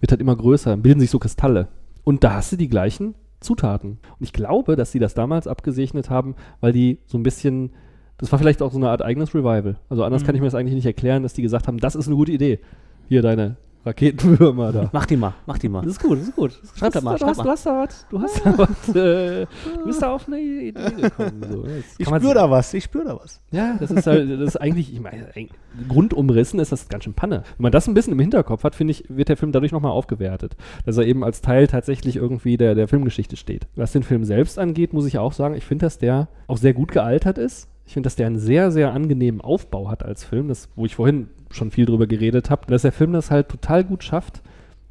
wird 0.00 0.12
halt 0.12 0.20
immer 0.20 0.36
größer, 0.36 0.70
dann 0.70 0.82
bilden 0.82 1.00
sich 1.00 1.10
so 1.10 1.18
Kristalle. 1.18 1.68
Und 2.04 2.22
da 2.24 2.34
hast 2.34 2.52
du 2.52 2.56
die 2.56 2.68
gleichen 2.68 3.14
Zutaten. 3.40 3.92
Und 3.92 4.20
ich 4.20 4.32
glaube, 4.32 4.76
dass 4.76 4.92
sie 4.92 4.98
das 4.98 5.14
damals 5.14 5.46
abgesegnet 5.46 6.10
haben, 6.10 6.34
weil 6.60 6.72
die 6.72 6.98
so 7.06 7.18
ein 7.18 7.22
bisschen, 7.22 7.70
das 8.18 8.30
war 8.32 8.38
vielleicht 8.38 8.62
auch 8.62 8.70
so 8.72 8.78
eine 8.78 8.90
Art 8.90 9.02
eigenes 9.02 9.34
Revival. 9.34 9.76
Also 9.88 10.04
anders 10.04 10.22
Mhm. 10.22 10.26
kann 10.26 10.34
ich 10.34 10.40
mir 10.40 10.46
das 10.46 10.54
eigentlich 10.54 10.74
nicht 10.74 10.86
erklären, 10.86 11.22
dass 11.22 11.32
die 11.34 11.42
gesagt 11.42 11.66
haben, 11.66 11.78
das 11.78 11.94
ist 11.94 12.06
eine 12.06 12.16
gute 12.16 12.32
Idee. 12.32 12.60
Hier 13.08 13.22
deine 13.22 13.56
Raketenwürmer 13.86 14.72
da. 14.72 14.90
Mach 14.92 15.06
die 15.06 15.16
mal, 15.16 15.32
mach 15.46 15.58
die 15.58 15.68
mal. 15.68 15.80
Das 15.82 15.92
ist 15.92 16.02
gut, 16.02 16.18
das 16.18 16.28
ist 16.28 16.36
gut. 16.36 16.60
Schreib 16.76 16.92
da 16.92 17.00
mal, 17.00 17.12
Du 17.12 17.18
schreib 17.18 17.28
hast, 17.30 17.36
mal. 17.38 17.44
du 17.44 17.50
hast 17.50 17.66
da 17.66 17.78
was, 17.78 18.06
du 18.10 18.20
hast 18.20 18.40
da 18.46 18.58
was. 18.58 18.88
Äh, 18.96 19.46
du 19.78 19.84
bist 19.86 20.02
da 20.02 20.12
auf 20.12 20.26
eine 20.26 20.38
Idee 20.40 20.90
gekommen. 21.00 21.42
So. 21.50 21.64
Ich 21.98 22.04
kann 22.04 22.10
man 22.12 22.20
spür 22.20 22.30
sich- 22.30 22.34
da 22.34 22.50
was, 22.50 22.74
ich 22.74 22.84
spür 22.84 23.04
da 23.04 23.18
was. 23.22 23.40
ja, 23.50 23.76
das 23.80 23.90
ist 23.90 24.06
halt, 24.06 24.30
das 24.30 24.40
ist 24.48 24.56
eigentlich, 24.56 24.92
ich 24.92 25.00
meine, 25.00 25.28
ein- 25.34 25.48
grundumrissen 25.88 26.60
ist 26.60 26.72
das 26.72 26.88
ganz 26.88 27.04
schön 27.04 27.14
Panne. 27.14 27.42
Wenn 27.56 27.62
man 27.64 27.72
das 27.72 27.88
ein 27.88 27.94
bisschen 27.94 28.12
im 28.12 28.18
Hinterkopf 28.20 28.64
hat, 28.64 28.74
finde 28.74 28.90
ich, 28.92 29.04
wird 29.08 29.28
der 29.28 29.36
Film 29.36 29.52
dadurch 29.52 29.72
nochmal 29.72 29.92
aufgewertet. 29.92 30.56
Dass 30.84 30.96
er 30.98 31.06
eben 31.06 31.24
als 31.24 31.40
Teil 31.40 31.66
tatsächlich 31.66 32.16
irgendwie 32.16 32.56
der, 32.56 32.74
der 32.74 32.88
Filmgeschichte 32.88 33.36
steht. 33.36 33.66
Was 33.76 33.92
den 33.92 34.02
Film 34.02 34.24
selbst 34.24 34.58
angeht, 34.58 34.92
muss 34.92 35.06
ich 35.06 35.18
auch 35.18 35.32
sagen, 35.32 35.54
ich 35.54 35.64
finde, 35.64 35.86
dass 35.86 35.98
der 35.98 36.28
auch 36.48 36.58
sehr 36.58 36.74
gut 36.74 36.92
gealtert 36.92 37.38
ist. 37.38 37.68
Ich 37.86 37.94
finde, 37.94 38.06
dass 38.06 38.16
der 38.16 38.26
einen 38.26 38.38
sehr, 38.38 38.70
sehr 38.70 38.92
angenehmen 38.92 39.40
Aufbau 39.40 39.90
hat 39.90 40.04
als 40.04 40.22
Film, 40.22 40.48
das, 40.48 40.68
wo 40.76 40.86
ich 40.86 40.94
vorhin 40.94 41.28
schon 41.50 41.70
viel 41.70 41.86
drüber 41.86 42.06
geredet 42.06 42.50
habe, 42.50 42.66
dass 42.66 42.82
der 42.82 42.92
Film 42.92 43.12
das 43.12 43.30
halt 43.30 43.48
total 43.48 43.84
gut 43.84 44.04
schafft, 44.04 44.42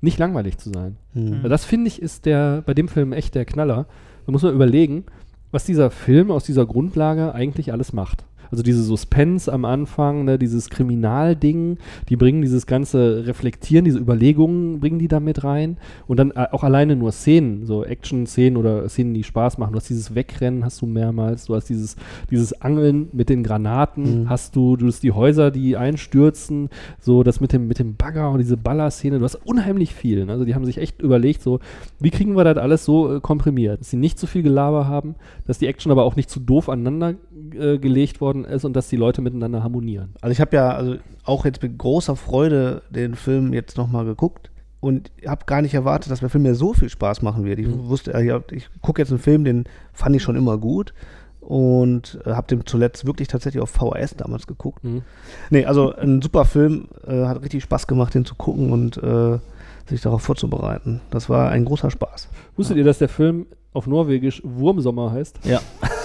nicht 0.01 0.17
langweilig 0.17 0.57
zu 0.57 0.69
sein. 0.69 0.97
Mhm. 1.13 1.43
Das 1.43 1.65
finde 1.65 1.87
ich 1.87 2.01
ist 2.01 2.25
der 2.25 2.63
bei 2.65 2.73
dem 2.73 2.87
Film 2.87 3.13
echt 3.13 3.35
der 3.35 3.45
Knaller. 3.45 3.85
Da 4.25 4.31
muss 4.31 4.43
man 4.43 4.53
überlegen, 4.53 5.05
was 5.51 5.65
dieser 5.65 5.89
Film 5.89 6.31
aus 6.31 6.43
dieser 6.43 6.65
Grundlage 6.65 7.33
eigentlich 7.33 7.71
alles 7.71 7.93
macht. 7.93 8.25
Also 8.51 8.63
diese 8.63 8.83
Suspense 8.83 9.51
am 9.51 9.65
Anfang, 9.65 10.25
ne, 10.25 10.37
dieses 10.39 10.69
Kriminalding, 10.69 11.77
die 12.09 12.15
bringen 12.15 12.41
dieses 12.41 12.65
ganze 12.65 13.25
Reflektieren, 13.27 13.85
diese 13.85 13.99
Überlegungen 13.99 14.79
bringen 14.79 14.99
die 14.99 15.07
da 15.07 15.19
mit 15.19 15.43
rein. 15.43 15.77
Und 16.07 16.17
dann 16.17 16.31
äh, 16.31 16.47
auch 16.51 16.63
alleine 16.63 16.95
nur 16.95 17.11
Szenen, 17.11 17.65
so 17.65 17.83
Action-Szenen 17.83 18.57
oder 18.57 18.87
Szenen, 18.89 19.13
die 19.13 19.23
Spaß 19.23 19.57
machen. 19.57 19.71
Du 19.73 19.77
hast 19.77 19.89
dieses 19.89 20.15
Wegrennen, 20.15 20.63
hast 20.65 20.81
du 20.81 20.85
mehrmals, 20.85 21.45
du 21.45 21.55
hast 21.55 21.69
dieses, 21.69 21.95
dieses 22.29 22.59
Angeln 22.61 23.07
mit 23.13 23.29
den 23.29 23.43
Granaten, 23.43 24.23
Mhm. 24.23 24.29
hast 24.29 24.55
du, 24.55 24.75
du 24.77 24.87
hast 24.87 25.03
die 25.03 25.11
Häuser, 25.11 25.51
die 25.51 25.75
einstürzen, 25.77 26.69
so 26.99 27.23
das 27.23 27.39
mit 27.41 27.53
dem, 27.53 27.67
mit 27.67 27.79
dem 27.79 27.95
Bagger 27.95 28.31
und 28.31 28.39
diese 28.39 28.57
Ballerszene, 28.57 29.19
du 29.19 29.25
hast 29.25 29.35
unheimlich 29.45 29.93
viel. 29.93 30.25
ne? 30.25 30.31
Also 30.31 30.45
die 30.45 30.55
haben 30.55 30.65
sich 30.65 30.77
echt 30.77 31.01
überlegt, 31.01 31.41
so, 31.41 31.59
wie 31.99 32.09
kriegen 32.11 32.35
wir 32.35 32.43
das 32.43 32.57
alles 32.57 32.85
so 32.85 33.15
äh, 33.15 33.19
komprimiert? 33.19 33.79
Dass 33.81 33.89
sie 33.89 33.97
nicht 33.97 34.17
zu 34.19 34.27
viel 34.27 34.43
Gelaber 34.43 34.87
haben, 34.87 35.15
dass 35.47 35.59
die 35.59 35.67
Action 35.67 35.91
aber 35.91 36.03
auch 36.03 36.15
nicht 36.15 36.29
zu 36.29 36.39
doof 36.39 36.69
aneinander 36.69 37.15
äh, 37.59 37.77
gelegt 37.77 38.21
worden 38.21 38.38
ist 38.45 38.65
und 38.65 38.73
dass 38.75 38.87
die 38.89 38.95
Leute 38.97 39.21
miteinander 39.21 39.63
harmonieren. 39.63 40.13
Also 40.21 40.31
ich 40.31 40.41
habe 40.41 40.55
ja 40.55 40.69
also 40.71 40.95
auch 41.23 41.45
jetzt 41.45 41.61
mit 41.63 41.77
großer 41.77 42.15
Freude 42.15 42.81
den 42.89 43.15
Film 43.15 43.53
jetzt 43.53 43.77
nochmal 43.77 44.05
geguckt 44.05 44.49
und 44.79 45.11
habe 45.27 45.45
gar 45.45 45.61
nicht 45.61 45.73
erwartet, 45.73 46.11
dass 46.11 46.19
der 46.21 46.29
Film 46.29 46.43
mir 46.43 46.55
so 46.55 46.73
viel 46.73 46.89
Spaß 46.89 47.21
machen 47.21 47.43
wird. 47.45 47.59
Ich 47.59 47.67
Mhm. 47.67 47.87
wusste, 47.89 48.11
ja, 48.21 48.39
ich 48.51 48.69
gucke 48.81 49.01
jetzt 49.01 49.09
einen 49.11 49.19
Film, 49.19 49.43
den 49.43 49.65
fand 49.93 50.15
ich 50.15 50.23
schon 50.23 50.35
immer 50.35 50.57
gut 50.57 50.93
und 51.41 52.19
äh, 52.25 52.31
habe 52.31 52.47
den 52.47 52.65
zuletzt 52.65 53.05
wirklich 53.05 53.27
tatsächlich 53.27 53.61
auf 53.61 53.69
VHS 53.71 54.15
damals 54.17 54.47
geguckt. 54.47 54.83
Mhm. 54.83 55.01
Nee, 55.49 55.65
also 55.65 55.93
ein 55.95 56.21
super 56.21 56.45
Film, 56.45 56.87
äh, 57.07 57.25
hat 57.25 57.41
richtig 57.41 57.63
Spaß 57.63 57.87
gemacht, 57.87 58.13
den 58.13 58.25
zu 58.25 58.35
gucken 58.35 58.71
und 58.71 58.97
äh, 58.97 59.39
sich 59.87 60.01
darauf 60.01 60.21
vorzubereiten. 60.21 61.01
Das 61.09 61.29
war 61.29 61.49
ein 61.49 61.65
großer 61.65 61.89
Spaß. 61.89 62.29
Wusstet 62.55 62.77
ihr, 62.77 62.83
dass 62.83 62.99
der 62.99 63.09
Film 63.09 63.47
auf 63.73 63.87
Norwegisch 63.87 64.41
Wurmsommer 64.45 65.11
heißt? 65.11 65.39
Ja. 65.45 65.59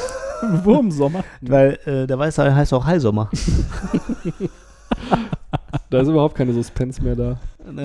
Wurmsommer. 0.64 1.24
Weil 1.40 1.78
äh, 1.84 2.06
der 2.06 2.18
Weiße 2.18 2.54
heißt 2.54 2.72
auch 2.74 2.84
Heilsommer. 2.84 3.30
Da 5.90 6.00
ist 6.00 6.08
überhaupt 6.08 6.34
keine 6.34 6.52
Suspense 6.52 7.02
mehr 7.02 7.14
da. 7.14 7.38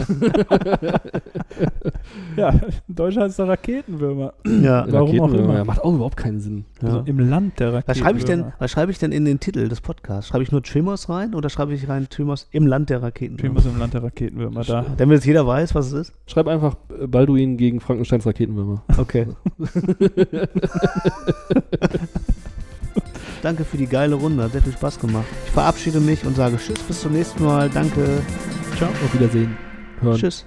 ja, 2.36 2.50
in 2.50 2.96
Deutschland 2.96 3.26
heißt 3.30 3.40
es 3.40 3.48
Raketenwürmer. 3.48 4.34
Ja. 4.46 4.86
Warum 4.90 5.10
auch 5.20 5.26
Raketenwürmer, 5.26 5.44
immer. 5.44 5.58
ja, 5.58 5.64
macht 5.64 5.82
auch 5.84 5.94
überhaupt 5.94 6.18
keinen 6.18 6.40
Sinn. 6.40 6.66
Also 6.82 7.04
im 7.06 7.20
Land 7.20 7.60
der 7.60 7.84
Was 7.86 7.98
schreibe 7.98 8.18
ich 8.18 8.26
denn, 8.26 8.40
Raketenwürmer. 8.40 8.56
was 8.60 8.72
schreibe 8.72 8.92
ich 8.92 9.00
denn 9.00 9.12
in 9.12 9.26
den 9.26 9.40
Titel 9.40 9.68
des 9.68 9.82
Podcasts? 9.82 10.30
Schreibe 10.30 10.44
ich 10.44 10.52
nur 10.52 10.64
Tremors 10.64 11.08
rein 11.10 11.36
oder 11.36 11.50
schreibe 11.50 11.74
ich 11.74 11.88
rein 11.88 12.08
Tremors 12.10 12.48
im 12.52 12.68
Land 12.68 12.90
der 12.90 13.04
Raketen? 13.04 13.38
Tremors 13.38 13.66
im 13.66 13.78
Land 13.78 13.94
der 13.94 14.04
Raketenwürmer, 14.04 14.64
da. 14.64 14.86
Damit 14.98 15.18
jetzt 15.18 15.26
jeder 15.26 15.46
weiß, 15.46 15.76
was 15.76 15.88
es 15.88 15.94
ist. 15.94 16.14
Schreib 16.26 16.48
einfach 16.48 16.76
Balduin 17.08 17.58
gegen 17.58 17.80
Frankensteins 17.80 18.26
Raketenwürmer. 18.26 18.84
Okay. 18.98 19.28
Danke 23.42 23.66
für 23.66 23.78
die 23.78 23.88
geile 23.88 24.16
Runde, 24.16 24.44
hat 24.44 24.52
sehr 24.52 24.62
viel 24.62 24.74
Spaß 24.74 25.00
gemacht. 25.00 25.26
Ich 25.46 25.52
verabschiede 25.52 26.00
mich 26.00 26.26
und 26.26 26.36
sage 26.36 26.58
Tschüss, 26.58 26.80
bis 26.80 27.02
zum 27.02 27.14
nächsten 27.14 27.44
Mal. 27.44 27.70
Danke. 27.70 28.22
Ciao. 28.78 28.90
Auf 28.90 29.14
Wiedersehen. 29.14 29.58
Hören. 30.02 30.18
Tschüss. 30.18 30.46